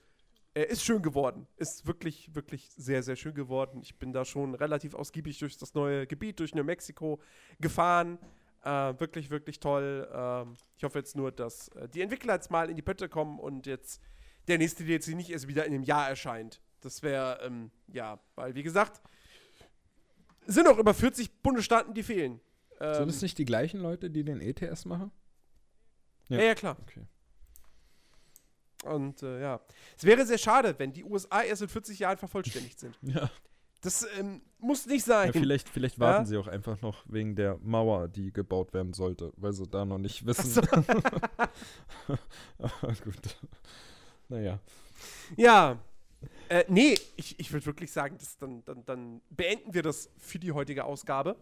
Er 0.55 0.69
ist 0.69 0.85
schön 0.85 1.02
geworden. 1.02 1.47
Ist 1.57 1.86
wirklich, 1.86 2.35
wirklich 2.35 2.70
sehr, 2.70 3.02
sehr 3.02 3.16
schön 3.16 3.35
geworden. 3.35 3.81
Ich 3.82 3.97
bin 3.98 4.12
da 4.12 4.24
schon 4.24 4.55
relativ 4.55 4.94
ausgiebig 4.94 5.39
durch 5.39 5.57
das 5.57 5.74
neue 5.74 6.07
Gebiet, 6.07 6.40
durch 6.40 6.55
New 6.55 6.65
Mexico 6.65 7.20
gefahren. 7.61 8.19
Äh, 8.65 8.98
wirklich, 8.98 9.31
wirklich 9.31 9.61
toll. 9.61 10.09
Ähm, 10.12 10.57
ich 10.77 10.85
hoffe 10.85 10.98
jetzt 10.98 11.16
nur, 11.16 11.31
dass 11.32 11.69
äh, 11.69 11.89
die 11.89 12.01
Entwickler 12.01 12.35
jetzt 12.35 12.51
mal 12.51 12.69
in 12.69 12.77
die 12.77 12.82
Pötte 12.82 13.09
kommen 13.09 13.39
und 13.39 13.66
jetzt 13.66 14.02
der 14.48 14.59
nächste 14.59 14.85
DLC 14.85 15.09
nicht 15.09 15.31
erst 15.31 15.48
wieder 15.48 15.65
in 15.66 15.74
einem 15.74 15.85
Jahr 15.85 16.09
erscheint. 16.09 16.61
Das 16.81 17.02
wäre, 17.02 17.40
ähm, 17.43 17.70
ja, 17.89 18.19
weil, 18.35 18.55
wie 18.55 18.62
gesagt, 18.62 19.01
sind 20.47 20.65
noch 20.65 20.78
über 20.78 20.94
40 20.94 21.43
Bundesstaaten, 21.43 21.94
die 21.94 22.02
fehlen. 22.02 22.40
Ähm, 22.81 22.94
Sind 22.94 23.09
es 23.11 23.23
nicht 23.23 23.39
die 23.39 23.44
gleichen 23.44 23.81
Leute, 23.81 24.11
die 24.11 24.24
den 24.24 24.40
ETS 24.40 24.85
machen? 24.86 25.11
Ja, 26.28 26.39
ja, 26.39 26.44
ja 26.44 26.55
klar. 26.55 26.77
Okay. 26.81 27.07
Und 28.85 29.23
äh, 29.23 29.43
ja, 29.43 29.61
es 29.97 30.05
wäre 30.05 30.24
sehr 30.24 30.39
schade, 30.39 30.74
wenn 30.78 30.93
die 30.93 31.05
USA 31.05 31.43
erst 31.43 31.62
in 31.62 31.69
40 31.69 31.98
Jahren 31.98 32.16
vervollständigt 32.16 32.81
sind. 32.81 32.97
ja. 33.02 33.31
Das 33.82 34.07
ähm, 34.19 34.43
muss 34.59 34.86
nicht 34.86 35.05
sein. 35.05 35.28
Ja, 35.28 35.32
vielleicht, 35.32 35.69
vielleicht 35.69 35.98
warten 35.98 36.23
ja? 36.23 36.27
sie 36.27 36.36
auch 36.36 36.48
einfach 36.48 36.81
noch 36.82 37.02
wegen 37.09 37.35
der 37.35 37.59
Mauer, 37.62 38.09
die 38.09 38.31
gebaut 38.31 38.74
werden 38.74 38.93
sollte, 38.93 39.32
weil 39.36 39.52
sie 39.52 39.66
da 39.66 39.86
noch 39.86 39.98
nicht 39.98 40.27
wissen. 40.27 40.51
So. 40.51 40.61
Aber 42.59 42.94
gut. 43.05 43.36
Naja. 44.28 44.61
Ja. 45.36 45.78
Äh, 46.51 46.65
nee, 46.69 46.98
ich, 47.16 47.40
ich 47.40 47.52
würde 47.52 47.65
wirklich 47.65 47.90
sagen, 47.90 48.19
dass 48.19 48.36
dann, 48.36 48.62
dann, 48.66 48.85
dann 48.85 49.23
beenden 49.31 49.73
wir 49.73 49.82
das 49.82 50.11
für 50.19 50.39
die 50.39 50.52
heutige 50.52 50.85
Ausgabe. 50.85 51.36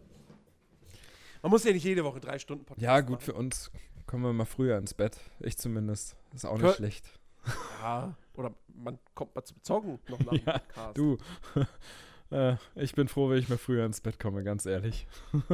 Man 1.41 1.51
muss 1.51 1.63
ja 1.63 1.71
nicht 1.71 1.83
jede 1.83 2.03
Woche 2.03 2.19
drei 2.19 2.39
Stunden 2.39 2.65
Podcast 2.65 2.83
Ja, 2.83 2.99
gut, 3.01 3.11
machen. 3.11 3.21
für 3.21 3.33
uns 3.33 3.71
kommen 4.05 4.23
wir 4.23 4.33
mal 4.33 4.45
früher 4.45 4.77
ins 4.77 4.93
Bett. 4.93 5.17
Ich 5.39 5.57
zumindest. 5.57 6.15
Ist 6.33 6.45
auch 6.45 6.53
nicht 6.53 6.61
Kör 6.63 6.73
schlecht. 6.73 7.19
Ja, 7.81 8.15
oder 8.35 8.53
man 8.67 8.99
kommt 9.15 9.35
mal 9.35 9.43
zum 9.43 9.61
Zocken 9.63 9.99
noch 10.09 10.19
nach 10.19 10.31
dem 10.33 10.45
ja, 10.45 10.57
Podcast. 10.59 10.97
Du, 10.97 11.17
Äh, 12.31 12.55
ich 12.75 12.93
bin 12.93 13.07
froh, 13.07 13.29
wenn 13.29 13.39
ich 13.39 13.49
mal 13.49 13.57
früher 13.57 13.85
ins 13.85 14.01
Bett 14.01 14.19
komme, 14.19 14.43
ganz 14.43 14.65
ehrlich. 14.65 15.07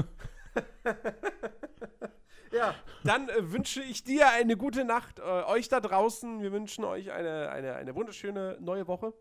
ja, 2.52 2.76
dann 3.04 3.30
äh, 3.30 3.52
wünsche 3.52 3.82
ich 3.82 4.04
dir 4.04 4.30
eine 4.32 4.58
gute 4.58 4.84
Nacht. 4.84 5.20
Äh, 5.20 5.22
euch 5.22 5.70
da 5.70 5.80
draußen, 5.80 6.42
wir 6.42 6.52
wünschen 6.52 6.84
euch 6.84 7.12
eine, 7.12 7.50
eine, 7.50 7.76
eine 7.76 7.96
wunderschöne 7.96 8.58
neue 8.60 8.88
Woche. 8.88 9.14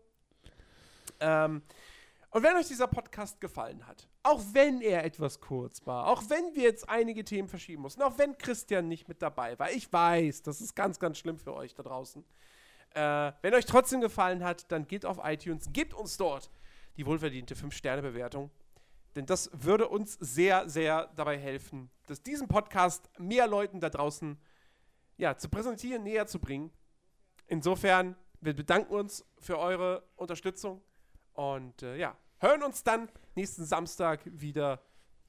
Ähm, 1.19 1.61
und 2.35 2.43
wenn 2.43 2.57
euch 2.57 2.67
dieser 2.67 2.87
Podcast 2.87 3.39
gefallen 3.39 3.87
hat, 3.87 4.09
auch 4.21 4.41
wenn 4.51 4.81
er 4.81 5.05
etwas 5.05 5.39
kurz 5.39 5.87
war, 5.87 6.07
auch 6.07 6.21
wenn 6.27 6.53
wir 6.53 6.63
jetzt 6.63 6.89
einige 6.89 7.23
Themen 7.23 7.47
verschieben 7.47 7.83
mussten, 7.83 8.01
auch 8.01 8.17
wenn 8.17 8.37
Christian 8.37 8.89
nicht 8.89 9.07
mit 9.07 9.21
dabei 9.21 9.57
war, 9.57 9.71
ich 9.71 9.93
weiß, 9.93 10.41
das 10.41 10.59
ist 10.59 10.75
ganz, 10.75 10.99
ganz 10.99 11.17
schlimm 11.17 11.39
für 11.39 11.53
euch 11.53 11.73
da 11.75 11.83
draußen. 11.83 12.25
Äh, 12.93 13.31
wenn 13.41 13.53
euch 13.53 13.63
trotzdem 13.63 14.01
gefallen 14.01 14.43
hat, 14.43 14.69
dann 14.69 14.85
geht 14.85 15.05
auf 15.05 15.21
iTunes, 15.23 15.71
gebt 15.71 15.93
uns 15.93 16.17
dort 16.17 16.51
die 16.97 17.05
wohlverdiente 17.05 17.55
5-Sterne-Bewertung. 17.55 18.51
Denn 19.15 19.25
das 19.25 19.49
würde 19.53 19.87
uns 19.87 20.15
sehr, 20.19 20.67
sehr 20.67 21.09
dabei 21.15 21.37
helfen, 21.37 21.89
dass 22.05 22.21
diesen 22.21 22.49
Podcast 22.49 23.09
mehr 23.17 23.47
Leuten 23.47 23.79
da 23.79 23.89
draußen 23.89 24.37
ja, 25.15 25.37
zu 25.37 25.47
präsentieren, 25.47 26.03
näher 26.03 26.27
zu 26.27 26.39
bringen. 26.39 26.69
Insofern, 27.47 28.17
wir 28.41 28.53
bedanken 28.53 28.93
uns 28.93 29.25
für 29.39 29.57
eure 29.57 30.03
Unterstützung 30.17 30.81
und 31.31 31.81
äh, 31.81 31.95
ja, 31.95 32.17
hören 32.45 32.63
uns 32.63 32.83
dann 32.83 33.09
nächsten 33.35 33.65
Samstag 33.65 34.21
wieder. 34.25 34.81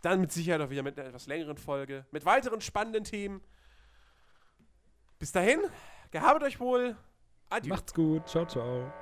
Dann 0.02 0.20
mit 0.20 0.30
Sicherheit 0.30 0.60
auch 0.60 0.70
wieder 0.70 0.82
mit 0.82 0.98
einer 0.98 1.09
etwas 1.09 1.26
längeren 1.26 1.56
Folge, 1.56 2.06
mit 2.12 2.24
weiteren 2.24 2.60
spannenden 2.60 3.05
Themen. 3.05 3.40
Bis 5.18 5.32
dahin, 5.32 5.60
gehabet 6.10 6.43
euch 6.43 6.60
wohl. 6.60 6.97
Adieu. 7.48 7.70
Macht's 7.70 7.94
gut. 7.94 8.28
Ciao, 8.28 8.47
ciao. 8.47 8.93